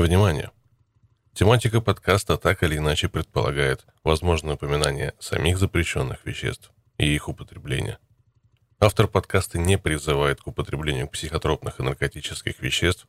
Внимание! 0.00 0.50
Тематика 1.34 1.82
подкаста 1.82 2.38
так 2.38 2.62
или 2.62 2.78
иначе 2.78 3.10
предполагает 3.10 3.84
возможное 4.02 4.54
упоминание 4.54 5.12
самих 5.18 5.58
запрещенных 5.58 6.24
веществ 6.24 6.70
и 6.96 7.14
их 7.14 7.28
употребления. 7.28 7.98
Автор 8.78 9.08
подкаста 9.08 9.58
не 9.58 9.76
призывает 9.76 10.40
к 10.40 10.46
употреблению 10.46 11.06
психотропных 11.06 11.80
и 11.80 11.82
наркотических 11.82 12.60
веществ, 12.60 13.06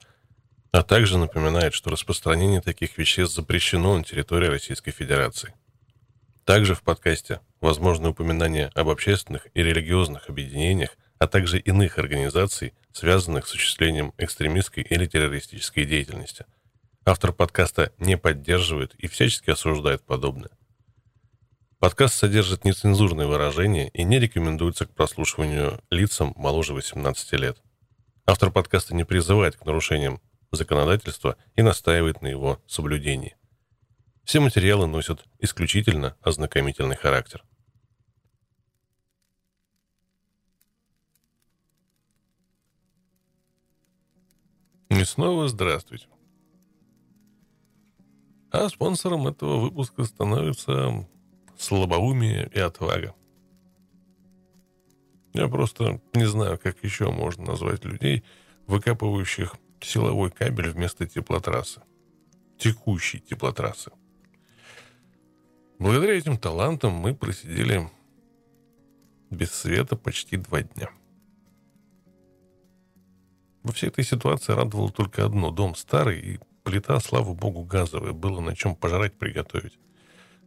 а 0.74 0.84
также 0.84 1.18
напоминает, 1.18 1.74
что 1.74 1.92
распространение 1.92 2.60
таких 2.60 2.98
веществ 2.98 3.36
запрещено 3.36 3.98
на 3.98 4.04
территории 4.04 4.48
Российской 4.48 4.92
Федерации. 4.92 5.54
Также 6.44 6.76
в 6.76 6.82
подкасте 6.82 7.40
возможно 7.62 8.10
упоминание 8.10 8.70
об 8.76 8.90
общественных 8.90 9.48
и 9.54 9.64
религиозных 9.64 10.28
объединениях, 10.28 10.98
а 11.20 11.28
также 11.28 11.58
иных 11.58 12.00
организаций, 12.00 12.74
связанных 12.92 13.48
с 13.48 13.52
осуществлением 13.52 14.14
экстремистской 14.18 14.84
или 14.84 15.06
террористической 15.06 15.86
деятельности. 15.86 16.46
Автор 17.04 17.34
подкаста 17.34 17.92
не 17.98 18.16
поддерживает 18.16 18.94
и 18.96 19.08
всячески 19.08 19.50
осуждает 19.50 20.04
подобное. 20.04 20.52
Подкаст 21.80 22.14
содержит 22.14 22.64
нецензурные 22.64 23.28
выражения 23.28 23.90
и 23.90 24.04
не 24.04 24.20
рекомендуется 24.20 24.86
к 24.86 24.94
прослушиванию 24.94 25.82
лицам 25.90 26.34
моложе 26.36 26.74
18 26.74 27.32
лет. 27.34 27.60
Автор 28.28 28.52
подкаста 28.52 28.94
не 28.94 29.04
призывает 29.04 29.56
к 29.56 29.66
нарушениям 29.66 30.22
законодательства 30.52 31.38
и 31.56 31.64
настаивает 31.64 32.22
на 32.22 32.28
его 32.28 32.62
соблюдении. 32.68 33.36
Все 34.24 34.40
материалы 34.40 34.86
носят 34.86 35.26
исключительно 35.40 36.16
ознакомительный 36.22 36.96
характер. 36.96 37.44
И 44.90 45.04
снова 45.04 45.48
здравствуйте. 45.48 46.08
А 48.52 48.68
спонсором 48.68 49.28
этого 49.28 49.60
выпуска 49.60 50.04
становится 50.04 51.08
слабоумие 51.58 52.52
и 52.54 52.60
отвага. 52.60 53.16
Я 55.34 55.48
просто 55.48 56.02
не 56.14 56.26
знаю, 56.26 56.60
как 56.60 56.84
еще 56.84 57.12
можно 57.12 57.46
назвать 57.46 57.86
людей, 57.86 58.24
выкапывающих 58.68 59.56
силовой 59.80 60.32
кабель 60.32 60.72
вместо 60.72 61.08
теплотрассы. 61.08 61.82
Текущей 62.58 63.20
теплотрассы. 63.20 63.92
Благодаря 65.80 66.14
этим 66.14 66.38
талантам 66.38 66.92
мы 66.92 67.16
просидели 67.16 67.90
без 69.30 69.52
света 69.52 69.96
почти 69.96 70.36
два 70.36 70.62
дня. 70.62 70.90
Во 73.64 73.72
всей 73.72 73.88
этой 73.88 74.04
ситуации 74.04 74.52
радовало 74.52 74.92
только 74.92 75.26
одно. 75.26 75.52
Дом 75.52 75.76
старый, 75.76 76.20
и 76.20 76.40
плита, 76.64 77.00
слава 77.00 77.34
богу, 77.34 77.64
газовая. 77.64 78.14
Было 78.14 78.42
на 78.42 78.56
чем 78.56 78.76
пожрать 78.76 79.14
приготовить. 79.14 79.80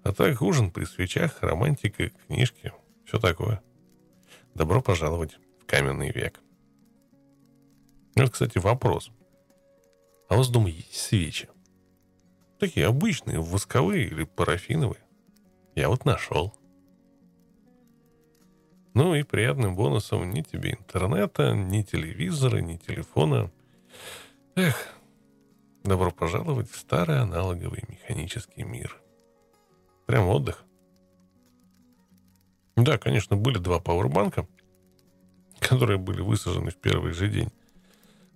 А 0.03 0.12
так 0.12 0.41
ужин 0.43 0.70
при 0.70 0.84
свечах, 0.84 1.43
романтика, 1.43 2.11
книжки, 2.27 2.73
все 3.07 3.19
такое. 3.19 3.62
Добро 4.55 4.83
пожаловать 4.83 5.39
в 5.61 5.67
каменный 5.67 6.11
век. 6.11 6.41
Вот, 8.17 8.31
кстати, 8.31 8.59
вопрос. 8.59 9.11
А 10.29 10.35
у 10.35 10.39
вас 10.39 10.48
дома 10.48 10.69
есть 10.69 10.95
свечи? 10.95 11.48
Такие 12.59 12.87
обычные, 12.87 13.41
восковые 13.41 14.07
или 14.07 14.25
парафиновые? 14.25 15.03
Я 15.75 15.89
вот 15.89 16.05
нашел. 16.05 16.55
Ну 18.95 19.15
и 19.17 19.25
приятным 19.25 19.75
бонусом 19.75 20.31
ни 20.31 20.42
тебе 20.42 20.73
интернета, 20.73 21.53
ни 21.53 21.83
телевизора, 21.83 22.59
ни 22.59 22.77
телефона. 22.77 23.51
Эх, 24.55 24.94
добро 25.84 26.11
пожаловать 26.11 26.70
в 26.70 26.77
старый 26.77 27.20
аналоговый 27.20 27.84
механический 27.89 28.64
мир. 28.64 29.00
Прям 30.06 30.28
отдых. 30.28 30.64
Да, 32.77 32.98
конечно, 32.98 33.36
были 33.36 33.58
два 33.58 33.78
пауэрбанка, 33.78 34.48
которые 35.61 35.98
были 35.98 36.22
высажены 36.22 36.70
в 36.70 36.77
первый 36.77 37.12
же 37.12 37.28
день. 37.28 37.52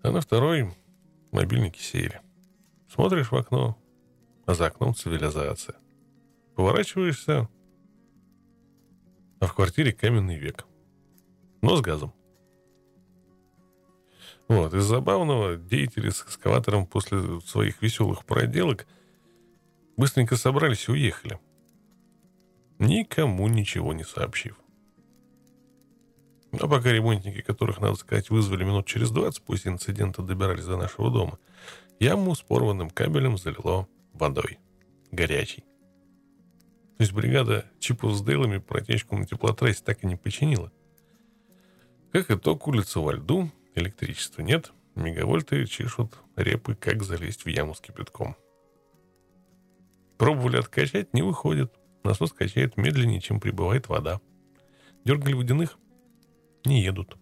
А 0.03 0.11
на 0.11 0.21
второй 0.21 0.77
мобильники 1.33 1.81
сели. 1.81 2.21
Смотришь 2.89 3.33
в 3.33 3.37
окно, 3.37 3.77
а 4.47 4.55
за 4.55 4.67
окном 4.67 4.95
цивилизация. 4.95 5.77
Поворачиваешься, 6.55 7.49
а 9.41 9.47
в 9.47 9.55
квартире 9.55 9.93
каменный 9.93 10.37
век. 10.37 10.67
Но 11.63 11.77
с 11.77 11.81
газом. 11.81 12.13
Вот, 14.49 14.73
из 14.73 14.85
забавного 14.85 15.57
деятели 15.57 16.09
с 16.09 16.23
экскаватором 16.23 16.87
после 16.87 17.41
своих 17.43 17.83
веселых 17.83 18.25
проделок 18.25 18.87
быстренько 19.99 20.37
собрались 20.37 20.89
и 20.89 20.93
уехали. 20.93 21.39
Никому 22.79 23.47
ничего 23.49 23.93
не 23.93 24.05
сообщив. 24.05 24.57
А 26.53 26.67
пока 26.67 26.91
ремонтники, 26.91 27.43
которых, 27.43 27.81
надо 27.81 27.97
сказать, 27.97 28.31
вызвали 28.31 28.65
минут 28.65 28.87
через 28.87 29.11
20 29.11 29.43
после 29.43 29.73
инцидента, 29.73 30.23
добирались 30.23 30.65
до 30.65 30.79
нашего 30.79 31.11
дома, 31.11 31.39
яму 32.01 32.35
с 32.35 32.41
порванным 32.41 32.89
кабелем 32.89 33.37
залило 33.37 33.87
водой. 34.15 34.59
Горячей. 35.11 35.65
То 36.97 37.03
есть 37.03 37.13
бригада 37.13 37.67
Чипов 37.79 38.15
с 38.15 38.23
Дейлами 38.23 38.59
протечку 38.59 39.17
на 39.17 39.27
теплотрассе 39.27 39.83
так 39.85 40.03
и 40.05 40.07
не 40.07 40.17
починила. 40.17 40.73
Как 42.13 42.31
итог, 42.31 42.67
улица 42.67 43.01
во 43.01 43.13
льду, 43.13 43.51
электричества 43.79 44.43
нет, 44.43 44.73
мегавольты 44.95 45.65
чешут 45.67 46.19
репы, 46.37 46.75
как 46.75 47.03
залезть 47.03 47.45
в 47.45 47.49
яму 47.49 47.75
с 47.75 47.81
кипятком. 47.81 48.37
Пробовали 50.17 50.57
откачать, 50.57 51.15
не 51.15 51.23
выходит. 51.23 51.73
Насос 52.05 52.33
качает 52.33 52.77
медленнее, 52.77 53.21
чем 53.21 53.41
прибывает 53.41 53.89
вода. 53.89 54.21
Дергали 55.05 55.35
водяных, 55.35 55.79
не 56.65 56.83
едут. 56.83 57.17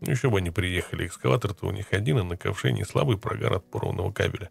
Еще 0.00 0.30
бы 0.30 0.38
они 0.38 0.50
приехали, 0.50 1.06
экскаватор-то 1.06 1.66
у 1.66 1.72
них 1.72 1.92
один, 1.92 2.18
а 2.18 2.24
на 2.24 2.36
ковше 2.36 2.72
не 2.72 2.84
слабый 2.84 3.18
прогар 3.18 3.54
от 3.54 3.70
порванного 3.70 4.12
кабеля. 4.12 4.50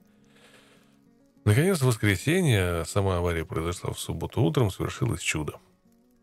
Наконец, 1.44 1.82
в 1.82 1.88
воскресенье, 1.88 2.86
сама 2.86 3.18
авария 3.18 3.46
произошла 3.46 3.92
в 3.92 4.00
субботу 4.00 4.42
утром, 4.42 4.70
свершилось 4.70 5.22
чудо. 5.22 5.60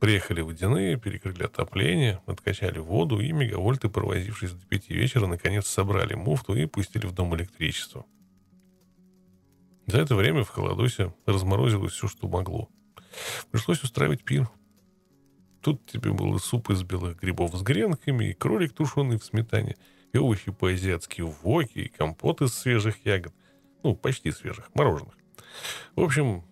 Приехали 0.01 0.43
водяные, 0.43 0.99
перекрыли 0.99 1.45
отопление, 1.45 2.21
откачали 2.27 2.79
воду, 2.79 3.21
и 3.21 3.33
мегавольты, 3.33 3.89
провозившись 3.89 4.53
до 4.53 4.67
пяти 4.67 4.95
вечера, 4.95 5.27
наконец 5.27 5.67
собрали 5.67 6.15
муфту 6.15 6.55
и 6.55 6.67
пустили 6.67 7.07
в 7.07 7.12
дом 7.12 7.34
электричество. 7.34 8.05
За 9.87 9.99
это 9.99 10.15
время 10.15 10.45
в 10.45 10.49
холодосе 10.49 11.15
разморозилось 11.25 11.93
все, 11.93 12.09
что 12.09 12.29
могло. 12.29 12.69
Пришлось 13.51 13.83
устраивать 13.83 14.25
пир. 14.25 14.51
Тут 15.62 15.87
тебе 15.87 16.12
был 16.12 16.37
и 16.37 16.39
суп 16.39 16.71
из 16.71 16.83
белых 16.83 17.19
грибов 17.21 17.55
с 17.55 17.62
гренками, 17.62 18.27
и 18.27 18.35
кролик 18.35 18.73
тушеный 18.73 19.19
в 19.19 19.25
сметане, 19.25 19.77
и 20.12 20.19
овощи 20.19 20.53
по-азиатски 20.53 21.23
в 21.23 21.31
воке, 21.43 21.83
и 21.83 21.89
компот 21.89 22.43
из 22.43 22.53
свежих 22.53 23.05
ягод– 23.06 23.33
ну, 23.87 23.95
почти 23.95 24.33
свежих, 24.33 24.69
мороженых. 24.75 25.15
В 25.95 26.01
общем, 26.01 26.43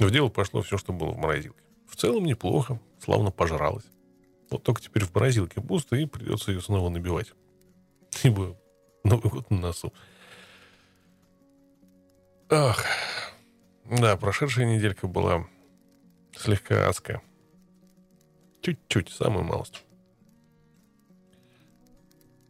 в 0.00 0.10
дело 0.10 0.28
пошло 0.28 0.60
все, 0.62 0.76
что 0.76 0.92
было 0.92 1.12
в 1.12 1.16
морозилке. 1.16 1.62
Целом 2.02 2.24
неплохо, 2.24 2.80
славно 2.98 3.30
пожралось. 3.30 3.84
Вот 4.50 4.64
только 4.64 4.82
теперь 4.82 5.04
в 5.04 5.14
морозилке 5.14 5.60
пусто, 5.60 5.94
и 5.94 6.04
придется 6.04 6.50
ее 6.50 6.60
снова 6.60 6.88
набивать. 6.88 7.32
Ибо 8.24 8.58
Новый 9.04 9.30
год 9.30 9.48
на 9.52 9.60
носу. 9.60 9.92
Ах, 12.50 12.84
да, 13.84 14.16
прошедшая 14.16 14.66
неделька 14.66 15.06
была 15.06 15.46
слегка 16.36 16.88
адская. 16.88 17.22
Чуть-чуть, 18.62 19.10
самую 19.10 19.44
малость. 19.44 19.84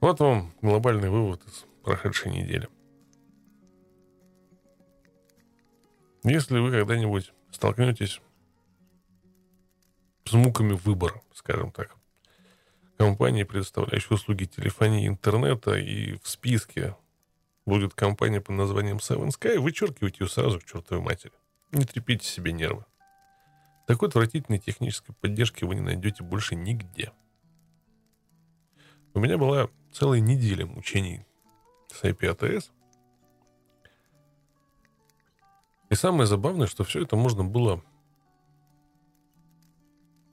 Вот 0.00 0.18
вам 0.20 0.54
глобальный 0.62 1.10
вывод 1.10 1.46
из 1.46 1.66
прошедшей 1.84 2.32
недели. 2.32 2.70
Если 6.24 6.58
вы 6.58 6.70
когда-нибудь 6.70 7.34
столкнетесь 7.50 8.22
с 10.24 10.32
муками 10.32 10.72
выбора, 10.72 11.20
скажем 11.34 11.70
так, 11.72 11.94
компании, 12.96 13.42
предоставляющей 13.42 14.14
услуги 14.14 14.44
телефонии 14.44 15.08
интернета, 15.08 15.74
и 15.74 16.18
в 16.22 16.28
списке 16.28 16.96
будет 17.66 17.94
компания 17.94 18.40
под 18.40 18.56
названием 18.56 18.98
Seven 18.98 19.28
Sky, 19.28 19.58
вычеркивайте 19.58 20.24
ее 20.24 20.28
сразу 20.28 20.60
к 20.60 20.64
чертовой 20.64 21.02
матери. 21.02 21.32
Не 21.72 21.84
трепите 21.84 22.26
себе 22.26 22.52
нервы. 22.52 22.84
Такой 23.86 24.08
отвратительной 24.08 24.58
технической 24.58 25.14
поддержки 25.14 25.64
вы 25.64 25.74
не 25.74 25.80
найдете 25.80 26.22
больше 26.22 26.54
нигде. 26.54 27.12
У 29.14 29.20
меня 29.20 29.36
была 29.38 29.68
целая 29.92 30.20
неделя 30.20 30.66
мучений 30.66 31.26
с 31.90 32.02
IP 32.04 32.20
ATS– 32.20 32.70
И 35.92 35.94
самое 35.94 36.26
забавное, 36.26 36.66
что 36.66 36.84
все 36.84 37.02
это 37.02 37.16
можно 37.16 37.44
было 37.44 37.82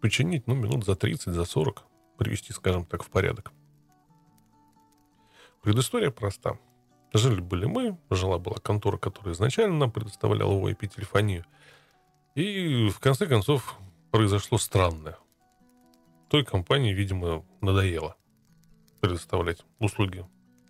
починить, 0.01 0.47
ну, 0.47 0.55
минут 0.55 0.85
за 0.85 0.95
30, 0.95 1.33
за 1.33 1.45
40, 1.45 1.83
привести, 2.17 2.53
скажем 2.53 2.85
так, 2.85 3.03
в 3.03 3.09
порядок. 3.09 3.51
Предыстория 5.61 6.11
проста. 6.11 6.57
Жили 7.13 7.41
были 7.41 7.65
мы, 7.65 7.97
жила 8.09 8.37
была 8.37 8.57
контора, 8.57 8.97
которая 8.97 9.33
изначально 9.33 9.77
нам 9.77 9.91
предоставляла 9.91 10.53
VoIP-телефонию. 10.53 11.45
И 12.35 12.89
в 12.89 12.99
конце 12.99 13.25
концов 13.25 13.77
произошло 14.11 14.57
странное. 14.57 15.17
Той 16.29 16.45
компании, 16.45 16.93
видимо, 16.93 17.43
надоело 17.61 18.15
предоставлять 19.01 19.65
услуги 19.79 20.25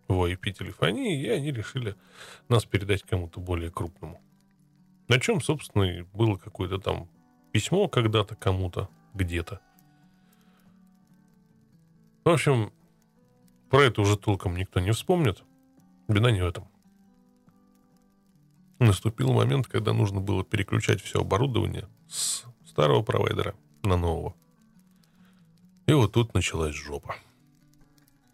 VoIP-телефонии, 0.07 1.21
и 1.21 1.29
они 1.29 1.51
решили 1.51 1.95
нас 2.47 2.65
передать 2.65 3.03
кому-то 3.03 3.39
более 3.39 3.69
крупному. 3.69 4.21
На 5.07 5.19
чем, 5.19 5.41
собственно, 5.41 5.83
и 5.83 6.01
было 6.01 6.37
какое-то 6.37 6.79
там 6.79 7.09
письмо 7.51 7.87
когда-то 7.87 8.35
кому-то, 8.35 8.89
где-то. 9.13 9.61
В 12.25 12.29
общем, 12.29 12.71
про 13.69 13.83
это 13.83 14.01
уже 14.01 14.17
толком 14.17 14.55
никто 14.55 14.79
не 14.79 14.91
вспомнит. 14.91 15.43
Беда 16.07 16.31
не 16.31 16.41
в 16.41 16.47
этом. 16.47 16.67
Наступил 18.79 19.33
момент, 19.33 19.67
когда 19.67 19.93
нужно 19.93 20.21
было 20.21 20.43
переключать 20.43 21.01
все 21.01 21.21
оборудование 21.21 21.87
с 22.07 22.45
старого 22.65 23.03
провайдера 23.03 23.55
на 23.83 23.97
нового. 23.97 24.35
И 25.85 25.93
вот 25.93 26.13
тут 26.13 26.33
началась 26.33 26.75
жопа. 26.75 27.15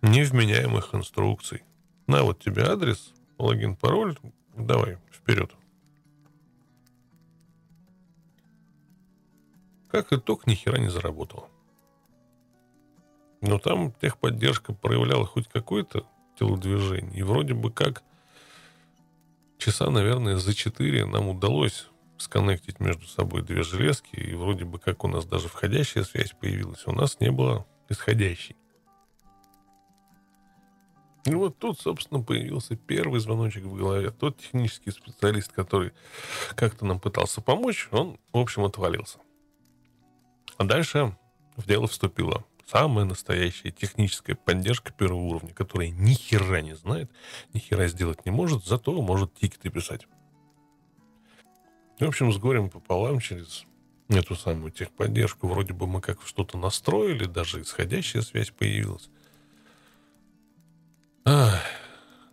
Невменяемых 0.02 0.94
инструкций. 0.94 1.64
На 2.08 2.24
вот 2.24 2.40
тебе 2.40 2.64
адрес, 2.64 3.14
логин, 3.38 3.76
пароль, 3.76 4.18
давай, 4.56 4.98
вперед. 5.12 5.52
Как 9.96 10.12
итог, 10.12 10.46
ни 10.46 10.56
хера 10.56 10.78
не 10.78 10.90
заработало. 10.90 11.48
Но 13.40 13.60
там 13.60 13.94
техподдержка 13.94 14.74
проявляла 14.74 15.26
хоть 15.26 15.48
какое-то 15.48 16.06
телодвижение. 16.38 17.18
И 17.18 17.24
вроде 17.24 17.54
бы 17.54 17.72
как 17.72 18.04
часа, 19.58 19.90
наверное, 19.90 20.36
за 20.36 20.54
четыре 20.54 21.06
нам 21.06 21.30
удалось 21.30 21.88
сконнектить 22.18 22.82
между 22.82 23.08
собой 23.08 23.42
две 23.42 23.64
железки, 23.64 24.18
и 24.18 24.36
вроде 24.36 24.66
бы 24.66 24.80
как 24.80 25.06
у 25.06 25.08
нас 25.08 25.24
даже 25.24 25.48
входящая 25.48 26.04
связь 26.04 26.34
появилась, 26.34 26.86
у 26.88 26.92
нас 26.92 27.22
не 27.22 27.32
было 27.32 27.66
исходящей. 27.88 28.58
И 31.26 31.34
вот 31.34 31.58
тут, 31.58 31.80
собственно, 31.80 32.22
появился 32.22 32.76
первый 32.76 33.22
звоночек 33.22 33.64
в 33.64 33.74
голове. 33.74 34.12
Тот 34.12 34.40
технический 34.40 34.92
специалист, 34.92 35.54
который 35.54 35.94
как-то 36.56 36.86
нам 36.86 37.00
пытался 37.00 37.40
помочь, 37.40 37.88
он, 37.92 38.20
в 38.34 38.38
общем, 38.38 38.66
отвалился. 38.66 39.20
А 40.58 40.64
дальше 40.64 41.16
в 41.58 41.66
дело 41.68 41.88
вступила 41.88 42.46
самая 42.66 43.06
настоящая 43.06 43.72
техническая 43.72 44.36
поддержка 44.36 44.92
первого 44.92 45.22
уровня, 45.22 45.54
которая 45.54 45.90
ни 45.90 46.14
хера 46.14 46.62
не 46.62 46.76
знает, 46.76 47.12
ни 47.54 47.60
хера 47.60 47.88
сделать 47.88 48.26
не 48.26 48.32
может, 48.32 48.66
зато 48.66 48.92
может 49.02 49.34
тикеты 49.34 49.70
писать. 49.70 50.08
В 52.00 52.04
общем, 52.04 52.34
с 52.34 52.38
горем 52.38 52.70
пополам 52.70 53.20
через 53.20 53.66
эту 54.10 54.36
самую 54.36 54.72
техподдержку 54.72 55.48
вроде 55.48 55.74
бы 55.74 55.88
мы 55.88 56.02
как 56.02 56.22
что-то 56.26 56.58
настроили, 56.58 57.26
даже 57.26 57.62
исходящая 57.62 58.22
связь 58.22 58.52
появилась. 58.52 59.10
Ах, 61.24 61.62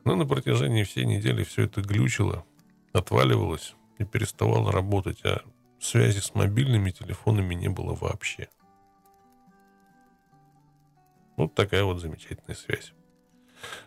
но 0.05 0.17
на 0.17 0.27
протяжении 0.27 0.85
всей 0.85 1.07
недели 1.07 1.45
все 1.45 1.63
это 1.63 1.81
глючило, 1.81 2.45
отваливалось 2.93 3.75
и 3.99 4.05
переставало 4.05 4.71
работать, 4.73 5.25
а 5.25 5.43
связи 5.85 6.21
с 6.21 6.35
мобильными 6.35 6.91
телефонами 6.91 7.55
не 7.55 7.69
было 7.69 7.95
вообще. 7.95 8.49
Вот 11.37 11.55
такая 11.55 11.85
вот 11.85 12.01
замечательная 12.01 12.55
связь. 12.55 12.93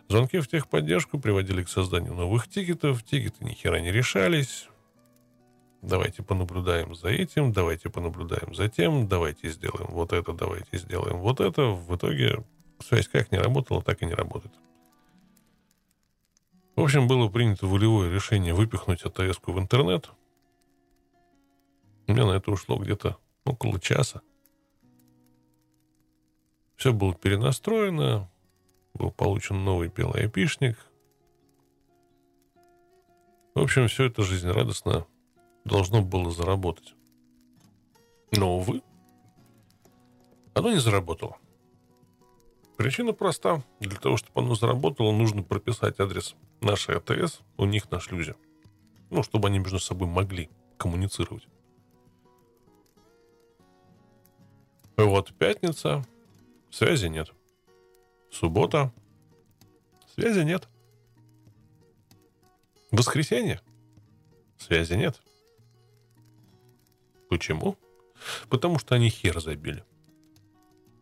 Звонки 0.08 0.38
в 0.40 0.48
техподдержку 0.48 1.18
приводили 1.18 1.62
к 1.62 1.68
созданию 1.68 2.14
новых 2.14 2.48
тикетов, 2.48 3.02
тикеты 3.02 3.44
ни 3.44 3.52
хера 3.52 3.80
не 3.80 3.92
решались. 3.92 4.68
Давайте 5.82 6.22
понаблюдаем 6.22 6.94
за 6.94 7.08
этим, 7.08 7.52
давайте 7.52 7.90
понаблюдаем 7.90 8.54
за 8.54 8.68
тем, 8.68 9.06
давайте 9.06 9.50
сделаем 9.50 9.86
вот 9.90 10.12
это, 10.12 10.32
давайте 10.32 10.78
сделаем 10.78 11.18
вот 11.18 11.40
это. 11.40 11.66
В 11.66 11.94
итоге 11.94 12.44
связь 12.80 13.08
как 13.08 13.30
не 13.30 13.38
работала, 13.38 13.82
так 13.82 14.02
и 14.02 14.06
не 14.06 14.14
работает. 14.14 14.54
В 16.74 16.82
общем, 16.82 17.06
было 17.06 17.28
принято 17.28 17.66
волевое 17.66 18.10
решение 18.10 18.52
выпихнуть 18.52 19.02
АТС 19.02 19.40
в 19.46 19.58
интернет. 19.58 20.10
У 22.06 22.12
меня 22.12 22.26
на 22.26 22.32
это 22.32 22.50
ушло 22.50 22.76
где-то 22.76 23.18
около 23.44 23.80
часа. 23.80 24.22
Все 26.76 26.92
было 26.92 27.14
перенастроено, 27.14 28.30
был 28.94 29.10
получен 29.10 29.64
новый 29.64 29.88
белый 29.88 30.22
айпишник. 30.22 30.78
В 33.54 33.60
общем, 33.60 33.88
все 33.88 34.04
это 34.04 34.22
жизнерадостно 34.22 35.06
должно 35.64 36.02
было 36.02 36.30
заработать. 36.30 36.94
Но, 38.32 38.58
увы, 38.58 38.82
оно 40.54 40.70
не 40.70 40.78
заработало. 40.78 41.38
Причина 42.76 43.12
проста. 43.12 43.64
Для 43.80 43.98
того, 43.98 44.18
чтобы 44.18 44.42
оно 44.42 44.54
заработало, 44.54 45.10
нужно 45.10 45.42
прописать 45.42 45.98
адрес 45.98 46.36
нашей 46.60 46.98
АТС 46.98 47.40
у 47.56 47.64
них 47.64 47.90
на 47.90 48.00
шлюзе. 48.00 48.36
Ну, 49.10 49.22
чтобы 49.22 49.48
они 49.48 49.58
между 49.58 49.78
собой 49.78 50.08
могли 50.08 50.50
коммуницировать. 50.76 51.48
Вот 54.96 55.34
пятница, 55.34 56.04
Связи 56.70 57.06
нет. 57.06 57.32
Суббота. 58.30 58.92
Связи 60.14 60.40
нет. 60.40 60.68
Воскресенье. 62.90 63.60
Связи 64.58 64.94
нет. 64.94 65.20
Почему? 67.30 67.76
Потому 68.48 68.78
что 68.78 68.94
они 68.94 69.08
хер 69.08 69.40
забили. 69.40 69.84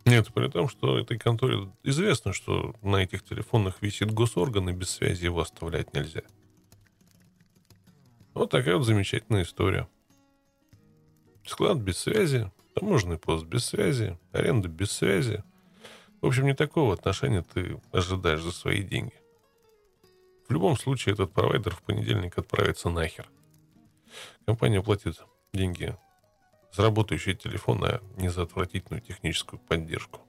Нет, 0.05 0.32
при 0.35 0.49
том, 0.49 0.69
что 0.69 0.99
этой 0.99 1.19
конторе 1.19 1.73
известно, 1.82 2.32
что 2.32 2.75
на 2.82 2.99
этих 2.99 3.25
телефонах 3.25 3.81
висит 3.81 4.12
госорган, 4.12 4.69
и 4.69 4.73
без 4.73 4.91
связи 4.91 5.25
его 5.25 5.41
оставлять 5.41 5.94
нельзя. 5.94 6.23
Вот 8.35 8.50
такая 8.50 8.76
вот 8.76 8.85
замечательная 8.85 9.43
история. 9.43 9.88
Склад 11.46 11.79
без 11.79 11.99
связи, 11.99 12.50
таможенный 12.75 13.19
пост 13.19 13.47
без 13.47 13.65
связи, 13.65 14.19
аренда 14.32 14.69
без 14.69 14.91
связи– 14.91 15.43
в 16.25 16.27
общем, 16.27 16.46
не 16.46 16.55
такого 16.55 16.94
отношения 16.94 17.43
ты 17.43 17.79
ожидаешь 17.93 18.41
за 18.41 18.51
свои 18.51 18.82
деньги. 18.82 19.13
В 20.49 20.53
любом 20.55 20.75
случае, 20.79 21.13
этот 21.13 21.34
провайдер 21.34 21.75
в 21.75 21.82
понедельник 21.82 22.39
отправится 22.39 22.89
нахер. 22.89 23.29
Компания 24.46 24.82
платит 24.82 25.22
деньги 25.53 25.94
за 26.72 26.84
работающий 26.84 27.34
телефон, 27.34 27.84
а 27.84 28.01
не 28.17 28.31
за 28.31 28.44
отвратительную 28.44 29.03
техническую 29.03 29.60
поддержку. 29.60 30.22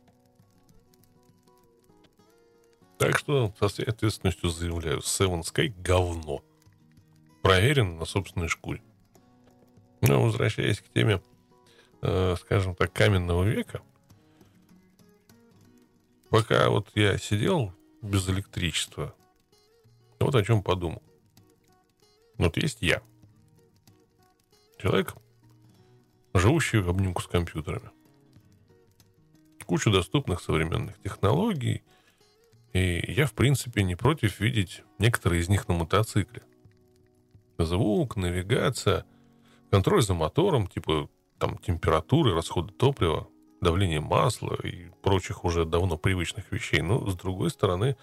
Так 2.97 3.17
что 3.17 3.53
со 3.57 3.69
всей 3.69 3.85
ответственностью 3.85 4.49
заявляю, 4.49 4.99
Seven 4.99 5.43
Sky 5.43 5.73
говно. 5.81 6.43
Проверен 7.41 7.95
на 7.95 8.03
собственной 8.03 8.49
шкуре. 8.49 8.81
Но 10.01 10.21
возвращаясь 10.21 10.81
к 10.81 10.89
теме, 10.89 11.21
э, 12.07 12.35
скажем 12.39 12.75
так, 12.75 12.93
каменного 12.93 13.43
века– 13.43 13.81
пока 16.35 16.69
вот 16.69 16.89
я 16.95 17.17
сидел 17.17 17.71
без 18.01 18.27
электричества, 18.27 19.15
вот 20.19 20.35
о 20.35 20.43
чем 20.43 20.61
подумал. 20.61 21.01
Вот 22.37 22.57
есть 22.57 22.79
я. 22.81 23.01
Человек, 24.77 25.15
живущий 26.33 26.79
в 26.79 26.89
обнимку 26.89 27.21
с 27.21 27.27
компьютерами. 27.27 27.89
Кучу 29.65 29.89
доступных 29.91 30.41
современных 30.41 31.01
технологий. 31.01 31.83
И 32.73 33.01
я, 33.07 33.27
в 33.27 33.33
принципе, 33.33 33.83
не 33.83 33.95
против 33.95 34.41
видеть 34.41 34.83
некоторые 34.99 35.41
из 35.41 35.47
них 35.47 35.69
на 35.69 35.75
мотоцикле. 35.75 36.43
Звук, 37.57 38.17
навигация, 38.17 39.05
контроль 39.71 40.01
за 40.01 40.13
мотором, 40.13 40.67
типа 40.67 41.09
там 41.39 41.57
температуры, 41.57 42.33
расходы 42.33 42.73
топлива, 42.73 43.27
давление 43.61 43.99
масла 43.99 44.55
и 44.63 44.89
прочих 45.01 45.43
уже 45.43 45.65
давно 45.65 45.97
привычных 45.97 46.51
вещей. 46.51 46.81
Но, 46.81 47.07
с 47.09 47.15
другой 47.15 47.49
стороны, 47.49 47.97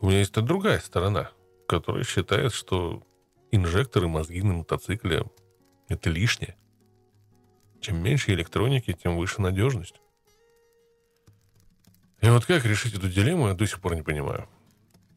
у 0.00 0.06
меня 0.06 0.18
есть 0.18 0.36
и 0.36 0.40
другая 0.40 0.78
сторона, 0.80 1.30
которая 1.68 2.04
считает, 2.04 2.52
что 2.52 3.02
инжекторы 3.50 4.08
мозги 4.08 4.42
на 4.42 4.54
мотоцикле– 4.54 5.24
это 5.88 6.10
лишнее. 6.10 6.56
Чем 7.80 8.02
меньше 8.02 8.32
электроники, 8.32 8.92
тем 8.92 9.16
выше 9.16 9.40
надежность. 9.40 10.00
И 12.22 12.28
вот 12.28 12.44
как 12.46 12.64
решить 12.64 12.94
эту 12.94 13.08
дилемму, 13.08 13.48
я 13.48 13.54
до 13.54 13.66
сих 13.66 13.80
пор 13.80 13.94
не 13.94 14.02
понимаю. 14.02 14.48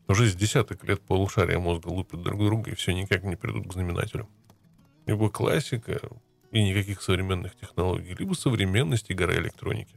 Уже 0.07 0.27
с 0.27 0.35
десяток 0.35 0.83
лет 0.83 1.01
полушария 1.01 1.59
мозга 1.59 1.87
лупят 1.87 2.21
друг 2.21 2.43
друга, 2.43 2.71
и 2.71 2.75
все 2.75 2.93
никак 2.93 3.23
не 3.23 3.35
придут 3.35 3.67
к 3.67 3.73
знаменателю. 3.73 4.27
Либо 5.05 5.29
классика, 5.29 6.01
и 6.51 6.63
никаких 6.63 7.01
современных 7.01 7.55
технологий, 7.55 8.15
либо 8.17 8.33
современность 8.33 9.09
и 9.09 9.13
гора 9.13 9.35
электроники. 9.35 9.95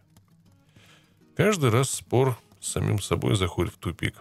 Каждый 1.36 1.70
раз 1.70 1.90
спор 1.90 2.38
с 2.60 2.72
самим 2.72 3.00
собой 3.00 3.36
заходит 3.36 3.74
в 3.74 3.78
тупик. 3.78 4.20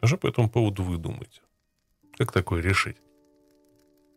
А 0.00 0.06
что 0.06 0.16
по 0.16 0.26
этому 0.26 0.48
поводу 0.48 0.82
вы 0.82 0.96
думаете? 0.96 1.42
Как 2.16 2.32
такое 2.32 2.62
решить? 2.62 2.96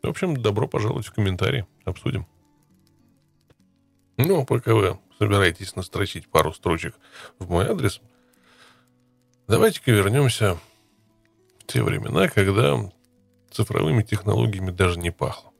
В 0.01 0.07
общем, 0.07 0.35
добро 0.35 0.67
пожаловать 0.67 1.05
в 1.05 1.13
комментарии. 1.13 1.65
Обсудим. 1.85 2.27
Ну, 4.17 4.41
а 4.41 4.45
пока 4.45 4.73
вы 4.73 4.99
собираетесь 5.17 5.75
настрочить 5.75 6.29
пару 6.29 6.53
строчек 6.53 6.95
в 7.39 7.49
мой 7.49 7.65
адрес, 7.65 8.01
давайте-ка 9.47 9.91
вернемся 9.91 10.57
в 11.59 11.65
те 11.65 11.83
времена, 11.83 12.27
когда 12.27 12.91
цифровыми 13.51 14.03
технологиями 14.03 14.71
даже 14.71 14.99
не 14.99 15.11
пахло. 15.11 15.52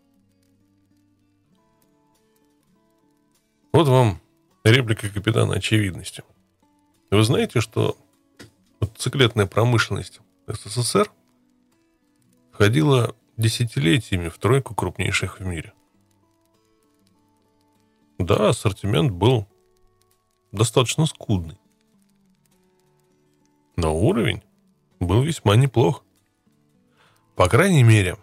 Вот 3.74 3.88
вам 3.88 4.22
реплика 4.63 5.10
капитана 5.10 5.56
очевидности. 5.56 6.24
Вы 7.10 7.24
знаете, 7.24 7.60
что 7.60 7.98
циклетная 8.98 9.48
промышленность 9.48 10.22
СССР 10.46 11.12
входила 12.51 13.15
десятилетиями 13.36 14.30
в 14.30 14.38
тройку 14.38 14.75
крупнейших 14.75 15.39
в 15.39 15.46
мире. 15.46 15.74
Да, 18.20 18.50
ассортимент 18.50 19.12
был 19.12 19.48
достаточно 20.51 21.08
скудный. 21.08 21.58
Но 23.75 23.98
уровень 23.98 24.44
был 25.00 25.24
весьма 25.24 25.56
неплох. 25.56 26.06
По 27.36 27.50
крайней 27.50 27.82
мере, 27.82 28.18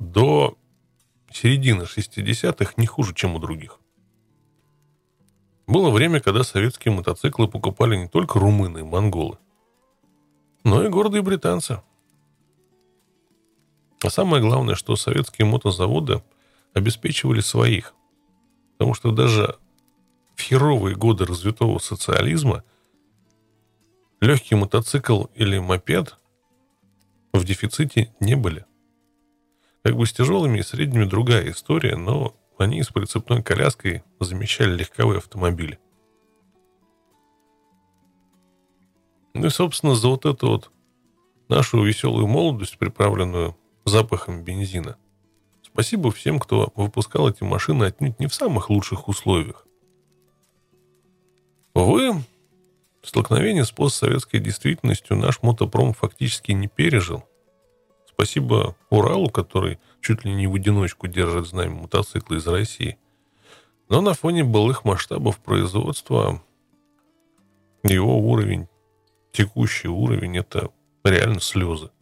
до 0.00 0.58
середины 1.38 1.82
60-х 1.82 2.74
не 2.76 2.86
хуже, 2.86 3.14
чем 3.14 3.36
у 3.36 3.38
других. 3.38 3.78
Было 5.66 5.90
время, 5.90 6.20
когда 6.20 6.42
советские 6.42 6.94
мотоциклы 6.94 7.46
покупали 7.46 7.96
не 7.96 8.08
только 8.08 8.38
румыны 8.38 8.78
и 8.78 8.82
монголы, 8.82 9.38
но 10.64 10.84
и 10.84 10.88
гордые 10.88 11.22
британцы. 11.22 11.82
А 14.02 14.10
самое 14.10 14.42
главное, 14.42 14.74
что 14.74 14.96
советские 14.96 15.46
мотозаводы 15.46 16.22
обеспечивали 16.72 17.40
своих. 17.40 17.94
Потому 18.76 18.94
что 18.94 19.12
даже 19.12 19.58
в 20.36 20.40
херовые 20.40 20.96
годы 20.96 21.24
развитого 21.24 21.78
социализма 21.78 22.64
легкий 24.20 24.54
мотоцикл 24.54 25.24
или 25.34 25.58
мопед 25.58 26.16
в 27.32 27.44
дефиците 27.44 28.12
не 28.20 28.34
были. 28.34 28.67
Как 29.82 29.96
бы 29.96 30.06
с 30.06 30.12
тяжелыми 30.12 30.58
и 30.58 30.62
средними 30.62 31.04
другая 31.04 31.50
история, 31.50 31.96
но 31.96 32.34
они 32.58 32.82
с 32.82 32.88
прицепной 32.88 33.42
коляской 33.42 34.02
замещали 34.20 34.76
легковые 34.76 35.18
автомобили. 35.18 35.78
Ну 39.34 39.46
и, 39.46 39.50
собственно, 39.50 39.94
за 39.94 40.08
вот 40.08 40.26
эту 40.26 40.48
вот 40.48 40.70
нашу 41.48 41.82
веселую 41.82 42.26
молодость, 42.26 42.78
приправленную 42.78 43.56
запахом 43.84 44.42
бензина. 44.42 44.96
Спасибо 45.62 46.10
всем, 46.10 46.40
кто 46.40 46.72
выпускал 46.74 47.28
эти 47.28 47.44
машины 47.44 47.84
отнюдь 47.84 48.18
не 48.18 48.26
в 48.26 48.34
самых 48.34 48.70
лучших 48.70 49.06
условиях. 49.06 49.64
Увы, 51.74 52.24
столкновение 53.02 53.64
с 53.64 53.70
постсоветской 53.70 54.40
действительностью 54.40 55.16
наш 55.16 55.42
мотопром 55.42 55.92
фактически 55.92 56.50
не 56.50 56.66
пережил. 56.66 57.24
Спасибо 58.20 58.74
Уралу, 58.90 59.30
который 59.30 59.78
чуть 60.00 60.24
ли 60.24 60.34
не 60.34 60.48
в 60.48 60.54
одиночку 60.56 61.06
держит 61.06 61.46
знамя 61.46 61.82
мотоцикла 61.82 62.34
из 62.34 62.48
России. 62.48 62.98
Но 63.88 64.00
на 64.00 64.12
фоне 64.12 64.42
былых 64.42 64.84
масштабов 64.84 65.38
производства 65.38 66.42
его 67.84 68.18
уровень, 68.18 68.66
текущий 69.30 69.86
уровень, 69.86 70.36
это 70.36 70.72
реально 71.04 71.38
слезы. 71.38 71.92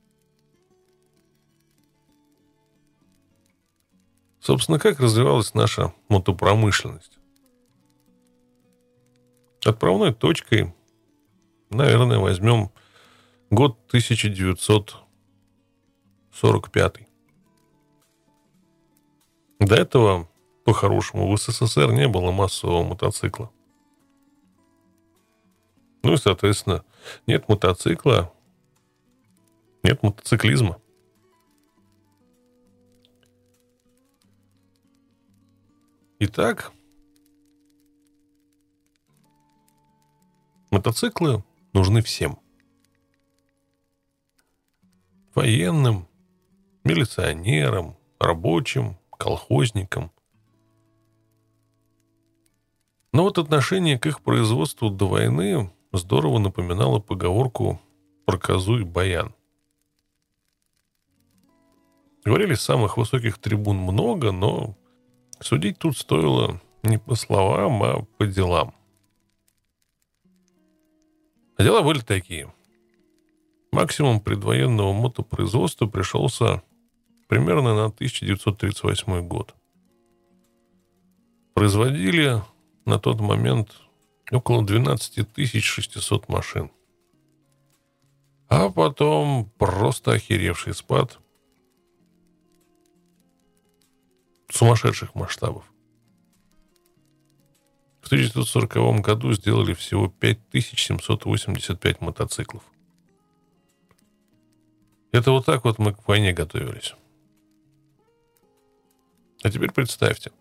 Собственно, 4.41 4.79
как 4.79 5.01
развивалась 5.01 5.53
наша 5.53 5.93
мотопромышленность? 6.09 7.19
Отправной 9.67 10.15
точкой, 10.15 10.75
наверное, 11.69 12.19
возьмем 12.19 12.71
год 13.51 13.79
1900 13.89 15.06
45 16.37 17.09
До 19.59 19.75
этого, 19.75 20.29
по-хорошему, 20.67 21.35
в 21.35 21.41
СССР 21.41 21.93
не 21.93 22.09
было 22.09 22.31
массового 22.31 22.83
мотоцикла. 22.83 23.51
Ну 26.03 26.13
и, 26.13 26.17
соответственно, 26.19 26.85
нет 27.27 27.49
мотоцикла, 27.49 28.35
нет 29.83 30.03
мотоциклизма. 30.03 30.79
Итак, 36.19 36.71
мотоциклы 40.71 41.43
нужны 41.73 42.03
всем. 42.03 42.39
Военным, 45.35 46.07
милиционерам, 46.87 47.97
рабочим, 48.21 48.97
колхозникам. 49.11 50.13
Но 53.13 53.25
вот 53.25 53.39
отношение 53.39 53.99
к 53.99 54.07
их 54.07 54.23
производству 54.23 54.89
до 54.89 55.09
войны 55.09 55.73
здорово 55.93 56.39
напоминало 56.39 57.01
поговорку 57.01 57.81
про 58.25 58.39
козу 58.39 58.79
и 58.79 58.85
баян. 58.85 59.35
Говорили 62.25 62.55
с 62.55 62.63
самых 62.63 62.97
высоких 62.97 63.39
трибун 63.39 63.79
много, 63.79 64.31
но 64.31 64.77
судить 65.41 65.79
тут 65.79 65.97
стоило 65.97 66.61
не 66.85 66.99
по 66.99 67.17
словам, 67.17 67.83
а 67.83 68.05
по 68.17 68.27
делам. 68.27 68.75
А 71.57 71.65
дела 71.65 71.83
были 71.83 72.01
такие. 72.01 72.53
Максимум 73.73 74.21
предвоенного 74.21 74.93
мотопроизводства 74.93 75.87
пришелся 75.87 76.63
примерно 77.29 77.75
на 77.75 77.87
1938 77.87 79.27
год. 79.27 79.55
Производили 81.55 82.43
на 82.85 82.99
тот 82.99 83.21
момент 83.21 83.77
около 84.31 84.65
12 84.65 85.63
600 85.63 86.29
машин. 86.29 86.71
А 88.49 88.69
потом 88.71 89.51
просто 89.59 90.13
охеревший 90.13 90.75
спад 90.75 91.19
сумасшедших 94.51 95.15
масштабов. 95.15 95.65
В 98.01 98.07
1940 98.07 99.01
году 99.01 99.33
сделали 99.33 99.75
всего 99.75 100.09
5785 100.09 102.01
мотоциклов. 102.01 102.63
Это 105.11 105.33
вот 105.33 105.45
так 105.45 105.65
вот 105.65 105.79
мы 105.81 105.93
к 105.93 106.07
войне 106.07 106.33
готовились. 106.33 106.95
А 109.47 109.49
теперь 109.49 109.71
представьте, 109.71 110.33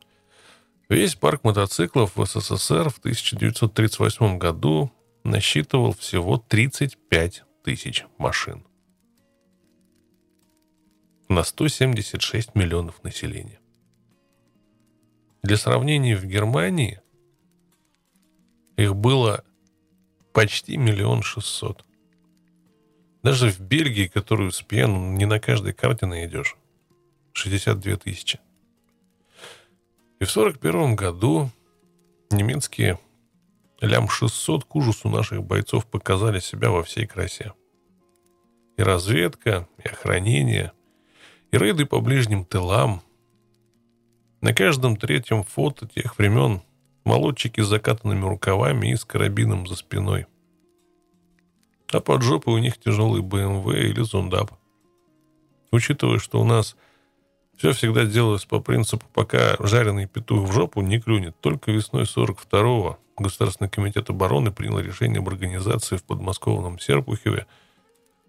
весь 0.89 1.13
парк 1.13 1.43
мотоциклов 1.43 2.17
в 2.17 2.25
СССР 2.25 2.89
в 2.89 2.97
1938 2.97 4.39
году 4.39 4.91
насчитывал 5.23 5.93
всего 5.93 6.39
35 6.39 7.43
тысяч 7.63 8.03
машин 8.17 8.65
на 11.29 11.43
176 11.43 12.55
миллионов 12.55 13.03
населения. 13.03 13.59
Для 15.43 15.57
сравнения, 15.57 16.17
в 16.17 16.25
Германии 16.25 16.99
их 18.75 18.95
было 18.95 19.45
почти 20.33 20.77
миллион 20.77 21.21
шестьсот. 21.21 21.85
Даже 23.21 23.51
в 23.51 23.59
Бельгии, 23.59 24.07
которую 24.07 24.51
с 24.51 24.63
пьяну 24.63 25.11
не 25.11 25.27
на 25.27 25.39
каждой 25.39 25.73
карте 25.73 26.07
найдешь, 26.07 26.55
62 27.33 27.97
тысячи. 27.97 28.39
И 30.25 30.27
в 30.27 30.31
1941 30.31 30.95
году 30.95 31.51
немецкие 32.31 32.97
лям-600 33.79 34.63
к 34.67 34.75
ужасу 34.75 35.07
наших 35.07 35.43
бойцов 35.43 35.85
показали 35.85 36.39
себя 36.39 36.71
во 36.71 36.81
всей 36.81 37.05
красе. 37.05 37.53
И 38.75 38.81
разведка, 38.81 39.67
и 39.77 39.87
охранение, 39.87 40.71
и 41.51 41.59
рейды 41.59 41.85
по 41.85 42.01
ближним 42.01 42.43
тылам. 42.43 43.03
На 44.41 44.51
каждом 44.51 44.97
третьем 44.97 45.43
фото 45.43 45.87
тех 45.87 46.17
времен 46.17 46.63
молодчики 47.03 47.61
с 47.61 47.67
закатанными 47.67 48.27
рукавами 48.27 48.93
и 48.93 48.95
с 48.95 49.05
карабином 49.05 49.67
за 49.67 49.75
спиной. 49.75 50.25
А 51.93 51.99
под 51.99 52.23
жопой 52.23 52.55
у 52.55 52.57
них 52.57 52.79
тяжелый 52.79 53.21
БМВ 53.21 53.67
или 53.75 54.01
зундап. 54.01 54.53
Учитывая, 55.71 56.17
что 56.17 56.41
у 56.41 56.45
нас 56.45 56.75
все 57.57 57.71
всегда 57.71 58.05
делалось 58.05 58.45
по 58.45 58.59
принципу, 58.59 59.05
пока 59.13 59.55
жареный 59.59 60.07
петух 60.07 60.47
в 60.47 60.51
жопу 60.51 60.81
не 60.81 60.99
клюнет. 60.99 61.35
Только 61.39 61.71
весной 61.71 62.03
42-го 62.03 62.99
Государственный 63.17 63.69
комитет 63.69 64.09
обороны 64.09 64.51
принял 64.51 64.79
решение 64.79 65.19
об 65.19 65.29
организации 65.29 65.95
в 65.95 66.03
подмосковном 66.03 66.79
Серпухове 66.79 67.47